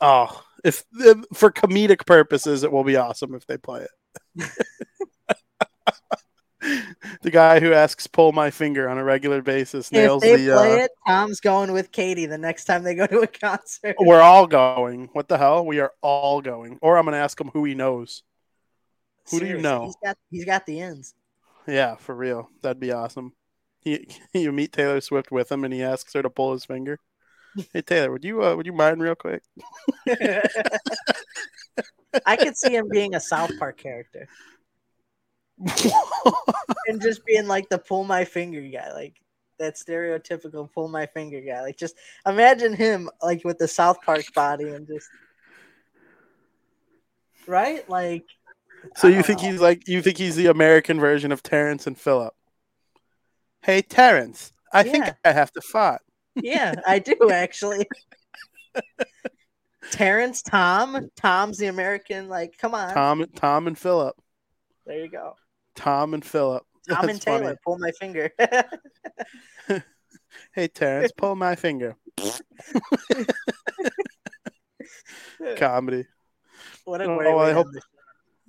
Oh, 0.00 0.44
if 0.64 0.84
if- 0.98 1.24
for 1.34 1.50
comedic 1.50 2.06
purposes, 2.06 2.62
it 2.64 2.72
will 2.72 2.84
be 2.84 2.96
awesome 2.96 3.34
if 3.34 3.46
they 3.46 3.56
play 3.56 3.86
it. 4.36 4.50
the 7.22 7.30
guy 7.30 7.58
who 7.60 7.72
asks 7.72 8.06
"pull 8.06 8.32
my 8.32 8.50
finger" 8.50 8.88
on 8.88 8.98
a 8.98 9.04
regular 9.04 9.40
basis 9.40 9.90
nails 9.90 10.22
If 10.22 10.38
they 10.38 10.44
the. 10.44 10.52
play 10.52 10.80
Uh, 10.80 10.84
it, 10.84 10.90
Tom's 11.06 11.40
going 11.40 11.72
with 11.72 11.90
Katie 11.90 12.26
the 12.26 12.36
next 12.38 12.64
time 12.66 12.82
they 12.82 12.94
go 12.94 13.06
to 13.06 13.20
a 13.20 13.26
concert. 13.26 13.96
we're 13.98 14.20
all 14.20 14.46
going. 14.46 15.08
What 15.12 15.28
the 15.28 15.38
hell? 15.38 15.64
We 15.64 15.80
are 15.80 15.92
all 16.02 16.40
going. 16.42 16.78
Or 16.82 16.98
I'm 16.98 17.04
gonna 17.06 17.16
ask 17.16 17.40
him 17.40 17.48
who 17.48 17.64
he 17.64 17.74
knows. 17.74 18.22
Who 19.30 19.40
do 19.40 19.46
you 19.46 19.58
know? 19.58 19.84
He's 19.86 19.96
got 20.04 20.16
he's 20.30 20.44
got 20.44 20.66
the 20.66 20.80
ends. 20.80 21.14
Yeah, 21.66 21.96
for 21.96 22.14
real. 22.14 22.50
That'd 22.62 22.80
be 22.80 22.92
awesome. 22.92 23.32
He, 23.80 24.08
you 24.34 24.52
meet 24.52 24.72
Taylor 24.72 25.00
Swift 25.00 25.30
with 25.30 25.50
him, 25.50 25.64
and 25.64 25.72
he 25.72 25.82
asks 25.82 26.12
her 26.14 26.22
to 26.22 26.30
pull 26.30 26.52
his 26.52 26.64
finger. 26.66 26.98
Hey 27.72 27.82
Taylor, 27.82 28.12
would 28.12 28.24
you 28.24 28.42
uh, 28.44 28.54
would 28.54 28.66
you 28.66 28.72
mind 28.72 29.00
real 29.02 29.14
quick? 29.14 29.42
I 32.26 32.36
could 32.36 32.56
see 32.56 32.74
him 32.74 32.88
being 32.88 33.14
a 33.14 33.20
South 33.20 33.50
Park 33.58 33.78
character 33.78 34.28
and 36.86 37.00
just 37.00 37.24
being 37.26 37.46
like 37.46 37.68
the 37.68 37.78
pull 37.78 38.04
my 38.04 38.24
finger 38.24 38.62
guy, 38.62 38.92
like 38.92 39.20
that 39.58 39.76
stereotypical 39.76 40.72
pull 40.72 40.88
my 40.88 41.06
finger 41.06 41.40
guy. 41.40 41.60
Like 41.62 41.76
just 41.76 41.96
imagine 42.26 42.72
him 42.72 43.10
like 43.22 43.44
with 43.44 43.58
the 43.58 43.68
South 43.68 44.00
Park 44.02 44.24
body 44.34 44.68
and 44.68 44.86
just 44.86 45.08
right, 47.46 47.88
like 47.88 48.24
so 48.96 49.06
you 49.06 49.22
think 49.22 49.42
know. 49.42 49.50
he's 49.50 49.60
like 49.60 49.86
you 49.86 50.00
think 50.02 50.16
he's 50.16 50.36
the 50.36 50.46
American 50.46 50.98
version 50.98 51.30
of 51.30 51.42
Terrance 51.42 51.86
and 51.86 51.98
Phillip? 51.98 52.34
Hey 53.62 53.82
Terrance, 53.82 54.52
I 54.72 54.82
think 54.82 55.04
I 55.24 55.32
have 55.32 55.52
to 55.52 55.60
fart. 55.60 56.02
Yeah, 56.36 56.74
I 56.86 56.98
do 57.00 57.16
actually. 57.32 57.86
Terrance, 59.90 60.42
Tom, 60.42 61.08
Tom's 61.16 61.58
the 61.58 61.66
American. 61.66 62.28
Like, 62.28 62.56
come 62.58 62.74
on, 62.74 62.92
Tom, 62.94 63.24
Tom 63.34 63.66
and 63.66 63.76
Phillip. 63.78 64.14
there 64.86 65.00
you 65.04 65.08
go. 65.10 65.34
Tom 65.74 66.14
and 66.14 66.24
Phillip. 66.24 66.64
Tom 66.88 67.00
and 67.08 67.08
That's 67.10 67.24
funny. 67.24 67.40
Taylor, 67.40 67.56
pull 67.64 67.78
my 67.78 67.90
finger. 67.92 68.30
Hey 70.54 70.68
Terrance, 70.68 71.10
pull 71.16 71.34
my 71.34 71.56
finger. 71.56 71.96
Comedy. 75.56 76.06
what 76.84 77.00
a 77.00 77.04
Oh, 77.04 77.16
great 77.16 77.34
way 77.36 77.50
I 77.50 77.52
hope- 77.52 77.66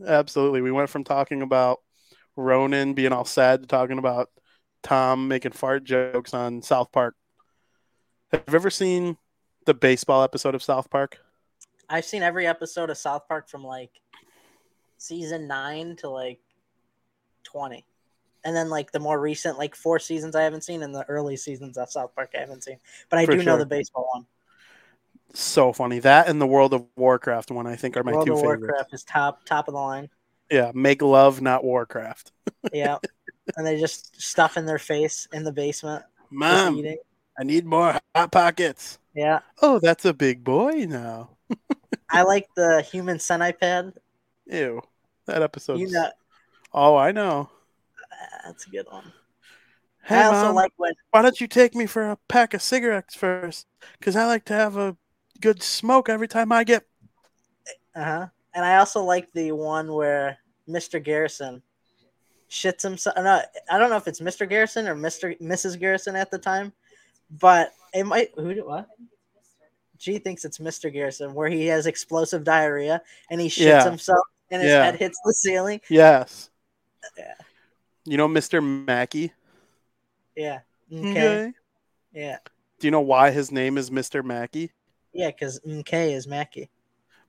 Absolutely. 0.05 0.61
We 0.61 0.71
went 0.71 0.89
from 0.89 1.03
talking 1.03 1.41
about 1.41 1.79
Ronan 2.35 2.93
being 2.93 3.11
all 3.13 3.25
sad 3.25 3.61
to 3.61 3.67
talking 3.67 3.97
about 3.97 4.29
Tom 4.83 5.27
making 5.27 5.51
fart 5.53 5.83
jokes 5.83 6.33
on 6.33 6.61
South 6.61 6.91
Park. 6.91 7.15
Have 8.31 8.43
you 8.47 8.55
ever 8.55 8.69
seen 8.69 9.17
the 9.65 9.73
baseball 9.73 10.23
episode 10.23 10.55
of 10.55 10.63
South 10.63 10.89
Park? 10.89 11.19
I've 11.89 12.05
seen 12.05 12.23
every 12.23 12.47
episode 12.47 12.89
of 12.89 12.97
South 12.97 13.27
Park 13.27 13.49
from 13.49 13.63
like 13.63 13.91
season 14.97 15.47
nine 15.47 15.97
to 15.97 16.09
like 16.09 16.39
twenty, 17.43 17.85
and 18.45 18.55
then 18.55 18.69
like 18.69 18.93
the 18.93 18.99
more 18.99 19.19
recent 19.19 19.57
like 19.57 19.75
four 19.75 19.99
seasons 19.99 20.33
I 20.33 20.43
haven't 20.43 20.63
seen, 20.63 20.81
and 20.81 20.95
the 20.95 21.03
early 21.09 21.35
seasons 21.35 21.77
of 21.77 21.91
South 21.91 22.15
Park 22.15 22.31
I 22.33 22.39
haven't 22.39 22.63
seen. 22.63 22.77
But 23.09 23.19
I 23.19 23.25
For 23.25 23.35
do 23.35 23.43
know 23.43 23.57
the 23.57 23.65
baseball 23.65 24.09
one. 24.13 24.25
So 25.33 25.73
funny. 25.73 25.99
That 25.99 26.29
and 26.29 26.39
the 26.39 26.47
World 26.47 26.73
of 26.73 26.85
Warcraft 26.95 27.51
one, 27.51 27.67
I 27.67 27.75
think, 27.75 27.97
are 27.97 28.03
my 28.03 28.13
World 28.13 28.27
two 28.27 28.33
of 28.33 28.39
favorites. 28.39 28.61
Warcraft 28.61 28.93
is 28.93 29.03
top 29.03 29.45
top 29.45 29.67
of 29.67 29.73
the 29.73 29.79
line. 29.79 30.09
Yeah, 30.49 30.71
make 30.73 31.01
love, 31.01 31.41
not 31.41 31.65
Warcraft. 31.65 32.31
Yeah, 32.71 32.97
and 33.57 33.67
they 33.67 33.77
just 33.77 34.21
stuff 34.21 34.55
in 34.55 34.65
their 34.65 34.79
face 34.79 35.27
in 35.33 35.43
the 35.43 35.51
basement, 35.51 36.05
Mom, 36.29 36.77
eating. 36.77 36.97
I 37.41 37.43
need 37.43 37.65
more 37.65 37.99
hot 38.15 38.31
pockets. 38.31 38.99
Yeah, 39.15 39.39
Oh, 39.63 39.79
that's 39.79 40.05
a 40.05 40.13
big 40.13 40.43
boy 40.43 40.85
now. 40.87 41.31
I 42.11 42.21
like 42.21 42.47
the 42.55 42.83
human 42.83 43.17
centipede. 43.17 43.93
Ew. 44.45 44.79
That 45.25 45.41
episode. 45.41 45.79
You 45.79 45.89
know, 45.89 46.11
Oh, 46.71 46.95
I 46.95 47.11
know. 47.11 47.49
that's 48.45 48.67
a 48.67 48.69
good 48.69 48.85
one. 48.91 49.11
Hey, 50.03 50.17
I 50.17 50.25
also 50.27 50.45
Mom, 50.45 50.55
like 50.55 50.71
when 50.77 50.93
why 51.09 51.23
don't 51.23 51.41
you 51.41 51.47
take 51.47 51.73
me 51.73 51.87
for 51.87 52.11
a 52.11 52.17
pack 52.27 52.53
of 52.53 52.61
cigarettes 52.61 53.15
first? 53.15 53.65
Because 53.97 54.15
I 54.15 54.27
like 54.27 54.45
to 54.45 54.53
have 54.53 54.77
a 54.77 54.95
good 55.41 55.63
smoke 55.63 56.09
every 56.09 56.27
time 56.27 56.51
I 56.51 56.63
get. 56.63 56.83
Uh 57.95 58.03
huh. 58.03 58.27
And 58.53 58.63
I 58.63 58.77
also 58.77 59.01
like 59.03 59.31
the 59.33 59.51
one 59.51 59.91
where 59.91 60.37
Mr. 60.69 61.03
Garrison 61.03 61.63
shits 62.51 62.83
himself. 62.83 63.15
No, 63.17 63.41
I 63.67 63.79
don't 63.79 63.89
know 63.89 63.97
if 63.97 64.07
it's 64.07 64.19
Mr. 64.21 64.47
Garrison 64.47 64.87
or 64.87 64.95
Mr. 64.95 65.35
Mrs. 65.41 65.79
Garrison 65.79 66.15
at 66.15 66.29
the 66.29 66.37
time, 66.37 66.71
but 67.39 67.73
it 67.93 68.05
might. 68.05 68.31
Who 68.35 68.53
do 68.53 68.65
what? 68.65 68.87
G 69.97 70.17
thinks 70.17 70.45
it's 70.45 70.57
Mr. 70.57 70.91
Garrison, 70.91 71.33
where 71.33 71.47
he 71.49 71.67
has 71.67 71.85
explosive 71.85 72.43
diarrhea 72.43 73.01
and 73.29 73.39
he 73.39 73.47
shits 73.47 73.65
Yeah. 73.65 73.83
himself 73.83 74.25
and 74.49 74.61
his 74.61 74.71
Yeah. 74.71 74.85
head 74.85 74.95
hits 74.95 75.19
the 75.23 75.33
ceiling. 75.33 75.79
Yes. 75.89 76.49
Yeah. 77.17 77.35
You 78.05 78.17
know 78.17 78.27
Mr. 78.27 78.63
Mackey? 78.63 79.31
Yeah. 80.35 80.61
Okay. 80.91 81.11
Okay. 81.11 81.53
Yeah. 82.13 82.37
Do 82.79 82.87
you 82.87 82.91
know 82.91 83.01
why 83.01 83.29
his 83.29 83.51
name 83.51 83.77
is 83.77 83.91
Mr. 83.91 84.23
Mackey? 84.23 84.71
Yeah, 85.13 85.27
because 85.27 85.59
MK 85.67 86.13
is 86.13 86.25
Mackey. 86.25 86.69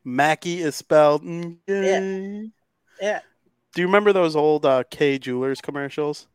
Mackey 0.02 0.60
is 0.62 0.74
spelled. 0.74 1.22
Okay. 1.68 2.50
Yeah. 3.00 3.20
Do 3.74 3.80
you 3.82 3.86
remember 3.86 4.12
those 4.14 4.34
old 4.34 4.64
uh, 4.64 4.84
Kay 4.90 5.18
Jewelers 5.18 5.60
commercials? 5.60 6.26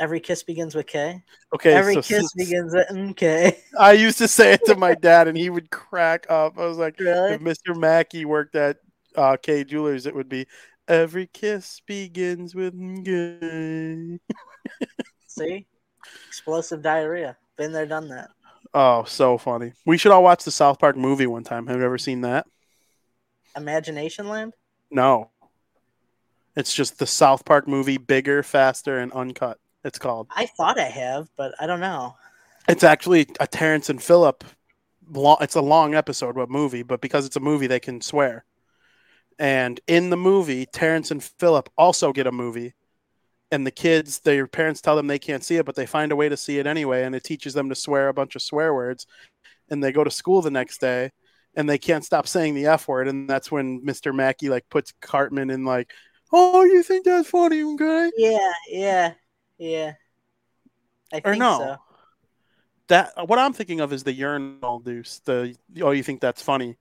Every 0.00 0.18
kiss 0.18 0.42
begins 0.42 0.74
with 0.74 0.86
K. 0.86 1.22
Okay, 1.54 1.74
Every 1.74 1.94
so 1.94 2.02
kiss 2.02 2.32
begins 2.32 2.74
with 2.74 2.88
MK. 2.88 3.54
I 3.78 3.92
used 3.92 4.16
to 4.18 4.28
say 4.28 4.54
it 4.54 4.64
to 4.64 4.74
my 4.74 4.94
dad, 4.94 5.28
and 5.28 5.36
he 5.36 5.50
would 5.50 5.70
crack 5.70 6.26
up. 6.30 6.58
I 6.58 6.64
was 6.66 6.78
like, 6.78 6.98
Really? 7.00 7.34
if 7.34 7.40
Mr. 7.42 7.78
Mackey 7.78 8.24
worked 8.24 8.54
at 8.54 8.78
uh, 9.14 9.36
Kay 9.36 9.62
Jewelers, 9.62 10.06
it 10.06 10.14
would 10.14 10.30
be 10.30 10.46
every 10.88 11.26
kiss 11.26 11.82
begins 11.86 12.54
with 12.54 12.72
K. 13.04 14.18
See? 15.26 15.66
Explosive 16.28 16.80
diarrhea. 16.80 17.36
Been 17.58 17.72
there, 17.72 17.84
done 17.84 18.08
that. 18.08 18.30
Oh, 18.72 19.04
so 19.04 19.36
funny. 19.36 19.74
We 19.84 19.98
should 19.98 20.12
all 20.12 20.22
watch 20.22 20.44
the 20.44 20.50
South 20.50 20.78
Park 20.78 20.96
movie 20.96 21.26
one 21.26 21.44
time. 21.44 21.66
Have 21.66 21.76
you 21.76 21.84
ever 21.84 21.98
seen 21.98 22.22
that? 22.22 22.46
Imagination 23.54 24.28
Land? 24.28 24.54
No. 24.90 25.30
It's 26.56 26.74
just 26.74 26.98
the 26.98 27.06
South 27.06 27.44
Park 27.44 27.68
movie, 27.68 27.98
bigger, 27.98 28.42
faster, 28.42 28.98
and 28.98 29.12
uncut. 29.12 29.58
It's 29.84 29.98
called. 29.98 30.28
I 30.34 30.46
thought 30.46 30.78
I 30.78 30.84
have, 30.84 31.28
but 31.36 31.54
I 31.60 31.66
don't 31.66 31.80
know. 31.80 32.16
It's 32.68 32.84
actually 32.84 33.26
a 33.40 33.46
Terrance 33.46 33.88
and 33.88 34.02
Phillip. 34.02 34.44
Long, 35.12 35.38
it's 35.40 35.56
a 35.56 35.60
long 35.60 35.94
episode, 35.94 36.36
what 36.36 36.50
movie. 36.50 36.82
But 36.82 37.00
because 37.00 37.26
it's 37.26 37.36
a 37.36 37.40
movie, 37.40 37.66
they 37.66 37.80
can 37.80 38.00
swear. 38.00 38.44
And 39.38 39.80
in 39.86 40.10
the 40.10 40.16
movie, 40.16 40.66
Terrance 40.66 41.10
and 41.10 41.24
Phillip 41.24 41.70
also 41.78 42.12
get 42.12 42.26
a 42.26 42.32
movie. 42.32 42.74
And 43.50 43.66
the 43.66 43.70
kids, 43.72 44.20
their 44.20 44.46
parents 44.46 44.80
tell 44.80 44.94
them 44.94 45.06
they 45.06 45.18
can't 45.18 45.42
see 45.42 45.56
it, 45.56 45.66
but 45.66 45.74
they 45.74 45.86
find 45.86 46.12
a 46.12 46.16
way 46.16 46.28
to 46.28 46.36
see 46.36 46.58
it 46.58 46.66
anyway. 46.66 47.04
And 47.04 47.14
it 47.14 47.24
teaches 47.24 47.54
them 47.54 47.68
to 47.70 47.74
swear 47.74 48.08
a 48.08 48.14
bunch 48.14 48.36
of 48.36 48.42
swear 48.42 48.74
words. 48.74 49.06
And 49.70 49.82
they 49.82 49.92
go 49.92 50.04
to 50.04 50.10
school 50.10 50.42
the 50.42 50.50
next 50.50 50.80
day, 50.80 51.10
and 51.54 51.68
they 51.68 51.78
can't 51.78 52.04
stop 52.04 52.28
saying 52.28 52.54
the 52.54 52.66
F 52.66 52.86
word. 52.86 53.08
And 53.08 53.28
that's 53.28 53.50
when 53.50 53.80
Mr. 53.80 54.14
Mackey 54.14 54.50
like 54.50 54.68
puts 54.68 54.92
Cartman 55.00 55.50
in 55.50 55.64
like, 55.64 55.90
"Oh, 56.32 56.64
you 56.64 56.82
think 56.82 57.04
that's 57.04 57.30
funny, 57.30 57.62
okay?" 57.62 58.10
Yeah, 58.16 58.52
yeah, 58.68 59.14
yeah. 59.60 59.92
I 61.12 61.18
Or 61.18 61.32
think 61.32 61.38
no. 61.38 61.58
so. 61.58 61.76
That 62.88 63.28
what 63.28 63.38
I'm 63.38 63.52
thinking 63.52 63.80
of 63.80 63.92
is 63.92 64.02
the 64.02 64.12
urinal 64.12 64.80
deuce. 64.80 65.20
The 65.24 65.56
oh, 65.80 65.92
you 65.92 66.02
think 66.02 66.20
that's 66.20 66.42
funny, 66.42 66.76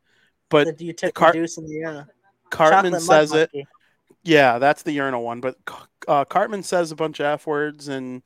but 0.50 0.66
That 0.66 0.82
you 0.82 0.94
took 0.94 1.14
Car- 1.14 1.34
the 1.34 1.40
deuce 1.40 1.58
in 1.58 1.66
the 1.66 1.74
urinal. 1.74 2.06
Cartman 2.50 2.94
Chocolate 2.94 3.02
says 3.04 3.32
it. 3.34 3.50
monkey. 3.54 3.68
Yeah, 4.24 4.58
that's 4.60 4.84
the 4.84 4.92
urinal 4.92 5.24
one. 5.24 5.40
But 5.40 5.56
uh, 6.08 6.26
Cartman 6.26 6.64
says 6.64 6.92
a 6.92 6.96
bunch 6.96 7.20
of 7.20 7.28
f 7.28 7.46
words, 7.46 7.88
and 7.88 8.24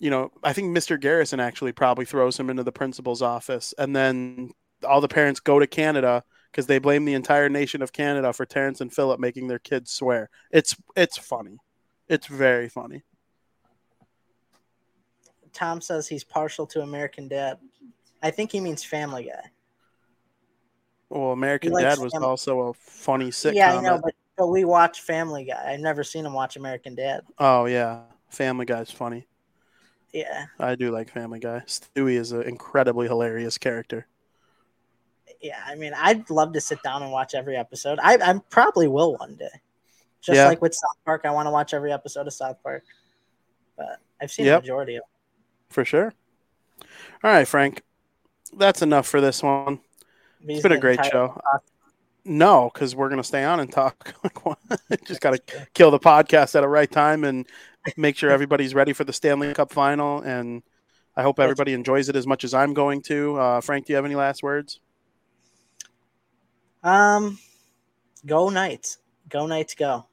you 0.00 0.10
know, 0.10 0.32
I 0.42 0.52
think 0.52 0.76
Mr. 0.76 1.00
Garrison 1.00 1.38
actually 1.38 1.72
probably 1.72 2.04
throws 2.04 2.38
him 2.38 2.50
into 2.50 2.64
the 2.64 2.72
principal's 2.72 3.22
office, 3.22 3.72
and 3.78 3.94
then 3.94 4.50
all 4.86 5.00
the 5.00 5.08
parents 5.08 5.40
go 5.40 5.58
to 5.60 5.66
Canada 5.68 6.24
because 6.50 6.66
they 6.66 6.78
blame 6.78 7.04
the 7.04 7.14
entire 7.14 7.48
nation 7.48 7.82
of 7.82 7.92
Canada 7.92 8.32
for 8.32 8.44
Terrance 8.46 8.80
and 8.80 8.92
Phillip 8.92 9.20
making 9.20 9.46
their 9.48 9.58
kids 9.60 9.92
swear. 9.92 10.28
It's 10.50 10.76
it's 10.96 11.16
funny. 11.18 11.58
It's 12.08 12.26
very 12.26 12.68
funny. 12.68 13.02
Tom 15.54 15.80
says 15.80 16.06
he's 16.08 16.24
partial 16.24 16.66
to 16.66 16.82
American 16.82 17.28
Dad. 17.28 17.58
I 18.22 18.30
think 18.30 18.52
he 18.52 18.60
means 18.60 18.82
Family 18.84 19.24
Guy. 19.24 19.50
Well, 21.10 21.30
American 21.32 21.72
Dad 21.72 21.98
was 21.98 22.12
Family- 22.12 22.26
also 22.28 22.60
a 22.60 22.74
funny 22.74 23.26
sitcom. 23.30 23.54
yeah, 23.54 23.76
I 23.76 23.80
know, 23.80 24.00
but, 24.02 24.14
but 24.36 24.48
we 24.48 24.64
watch 24.64 25.00
Family 25.02 25.44
Guy. 25.44 25.72
I've 25.72 25.80
never 25.80 26.02
seen 26.02 26.26
him 26.26 26.32
watch 26.32 26.56
American 26.56 26.94
Dad. 26.94 27.22
oh 27.38 27.66
yeah, 27.66 28.00
Family 28.30 28.64
Guy's 28.66 28.90
funny. 28.90 29.26
Yeah, 30.12 30.46
I 30.58 30.74
do 30.74 30.90
like 30.90 31.08
Family 31.10 31.38
Guy. 31.40 31.62
Stewie 31.66 32.16
is 32.18 32.32
an 32.32 32.42
incredibly 32.42 33.06
hilarious 33.08 33.58
character. 33.58 34.06
yeah. 35.40 35.60
I 35.66 35.74
mean, 35.74 35.92
I'd 35.94 36.30
love 36.30 36.52
to 36.54 36.60
sit 36.60 36.82
down 36.82 37.02
and 37.02 37.10
watch 37.12 37.34
every 37.34 37.56
episode. 37.56 37.98
I, 38.02 38.14
I 38.14 38.38
probably 38.48 38.88
will 38.88 39.16
one 39.16 39.34
day. 39.36 39.50
Just 40.20 40.36
Yeah. 40.36 40.46
like 40.48 40.62
with 40.62 40.72
South 40.72 40.96
Park, 41.04 41.22
I 41.26 41.30
want 41.32 41.46
to 41.46 41.50
watch 41.50 41.74
every 41.74 41.92
episode 41.92 42.26
of 42.26 42.32
South 42.32 42.62
Park. 42.62 42.84
But 43.76 43.98
I've 44.22 44.30
seen 44.32 44.46
Yep. 44.46 44.60
the 44.60 44.62
majority 44.62 44.96
of. 44.96 45.02
For 45.70 45.84
sure. 45.84 46.12
All 47.22 47.30
right, 47.30 47.48
Frank. 47.48 47.82
That's 48.56 48.82
enough 48.82 49.06
for 49.06 49.20
this 49.20 49.42
one. 49.42 49.80
It's 50.46 50.62
been 50.62 50.72
a 50.72 50.78
great 50.78 51.04
show. 51.04 51.40
No, 52.24 52.70
because 52.72 52.94
we're 52.94 53.08
gonna 53.08 53.24
stay 53.24 53.44
on 53.44 53.60
and 53.60 53.70
talk. 53.70 54.14
Just 55.06 55.20
got 55.20 55.32
to 55.32 55.66
kill 55.74 55.90
the 55.90 55.98
podcast 55.98 56.54
at 56.54 56.60
the 56.60 56.68
right 56.68 56.90
time 56.90 57.24
and 57.24 57.46
make 57.96 58.16
sure 58.16 58.30
everybody's 58.30 58.74
ready 58.74 58.92
for 58.92 59.04
the 59.04 59.12
Stanley 59.12 59.52
Cup 59.54 59.72
final. 59.72 60.20
And 60.20 60.62
I 61.16 61.22
hope 61.22 61.38
everybody 61.38 61.72
enjoys 61.74 62.08
it 62.08 62.16
as 62.16 62.26
much 62.26 62.44
as 62.44 62.54
I'm 62.54 62.74
going 62.74 63.02
to. 63.02 63.36
Uh, 63.36 63.60
Frank, 63.60 63.86
do 63.86 63.92
you 63.92 63.96
have 63.96 64.04
any 64.04 64.14
last 64.14 64.42
words? 64.42 64.80
Um, 66.82 67.38
go 68.26 68.50
Knights, 68.50 68.98
go 69.28 69.46
Knights, 69.46 69.74
go. 69.74 70.06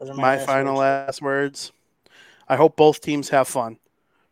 my, 0.00 0.14
my 0.14 0.38
final 0.38 0.76
words. 0.76 0.80
last 0.80 1.22
words. 1.22 1.72
I 2.50 2.56
hope 2.56 2.76
both 2.76 3.00
teams 3.00 3.28
have 3.28 3.46
fun. 3.46 3.78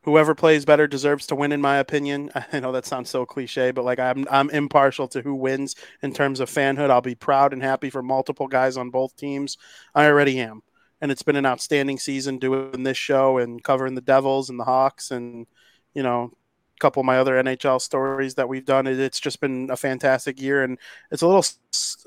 Whoever 0.02 0.34
plays 0.34 0.64
better 0.64 0.88
deserves 0.88 1.28
to 1.28 1.36
win 1.36 1.52
in 1.52 1.60
my 1.60 1.76
opinion. 1.76 2.30
I 2.52 2.58
know 2.58 2.72
that 2.72 2.84
sounds 2.84 3.10
so 3.10 3.24
cliche 3.24 3.70
but 3.70 3.84
like 3.84 4.00
i'm 4.00 4.26
i'm 4.28 4.50
impartial 4.50 5.06
to 5.08 5.22
who 5.22 5.36
wins 5.36 5.76
in 6.02 6.12
terms 6.12 6.40
of 6.40 6.50
fanhood. 6.50 6.90
I'll 6.90 7.00
be 7.00 7.14
proud 7.14 7.52
and 7.52 7.62
happy 7.62 7.90
for 7.90 8.02
multiple 8.02 8.48
guys 8.48 8.76
on 8.76 8.90
both 8.90 9.16
teams. 9.16 9.56
I 9.94 10.06
already 10.06 10.40
am. 10.40 10.62
And 11.00 11.12
it's 11.12 11.22
been 11.22 11.36
an 11.36 11.46
outstanding 11.46 12.00
season 12.00 12.38
doing 12.38 12.82
this 12.82 12.96
show 12.96 13.38
and 13.38 13.62
covering 13.62 13.94
the 13.94 14.00
devils 14.00 14.50
and 14.50 14.58
the 14.58 14.64
hawks 14.64 15.12
and 15.12 15.46
you 15.94 16.02
know 16.02 16.32
a 16.76 16.80
couple 16.80 17.00
of 17.00 17.06
my 17.06 17.18
other 17.18 17.40
nhl 17.40 17.80
stories 17.80 18.34
that 18.34 18.48
we've 18.48 18.66
done. 18.66 18.88
It's 18.88 19.20
just 19.20 19.40
been 19.40 19.70
a 19.70 19.76
fantastic 19.76 20.40
year 20.40 20.64
and 20.64 20.76
it's 21.12 21.22
a 21.22 21.26
little 21.28 21.44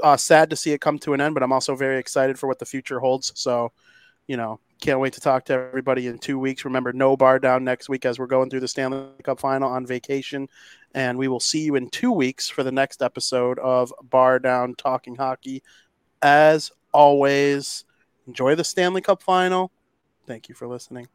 uh, 0.03 0.17
sad 0.17 0.49
to 0.49 0.57
see 0.57 0.73
it 0.73 0.81
come 0.81 0.99
to 0.99 1.13
an 1.13 1.21
end 1.21 1.35
but 1.35 1.43
i'm 1.43 1.53
also 1.53 1.73
very 1.73 1.99
excited 1.99 2.37
for 2.37 2.47
what 2.47 2.59
the 2.59 2.65
future 2.65 2.99
holds. 2.99 3.31
So 3.39 3.71
you 4.27 4.35
know 4.35 4.59
can't 4.81 4.99
wait 4.99 5.13
to 5.13 5.21
talk 5.21 5.45
to 5.45 5.53
everybody 5.53 6.07
in 6.07 6.17
two 6.17 6.37
weeks. 6.37 6.65
Remember, 6.65 6.91
no 6.91 7.15
Bardown 7.15 7.61
next 7.61 7.87
week 7.87 8.05
as 8.05 8.19
we're 8.19 8.25
going 8.25 8.49
through 8.49 8.59
the 8.59 8.67
Stanley 8.67 9.07
Cup 9.23 9.39
final 9.39 9.69
on 9.69 9.85
vacation. 9.85 10.49
And 10.93 11.17
we 11.17 11.27
will 11.27 11.39
see 11.39 11.61
you 11.61 11.75
in 11.75 11.89
two 11.89 12.11
weeks 12.11 12.49
for 12.49 12.63
the 12.63 12.71
next 12.71 13.01
episode 13.01 13.59
of 13.59 13.93
Bardown 14.09 14.75
Talking 14.75 15.15
Hockey. 15.15 15.63
As 16.21 16.71
always, 16.93 17.85
enjoy 18.27 18.55
the 18.55 18.63
Stanley 18.63 19.01
Cup 19.01 19.21
final. 19.21 19.71
Thank 20.25 20.49
you 20.49 20.55
for 20.55 20.67
listening. 20.67 21.07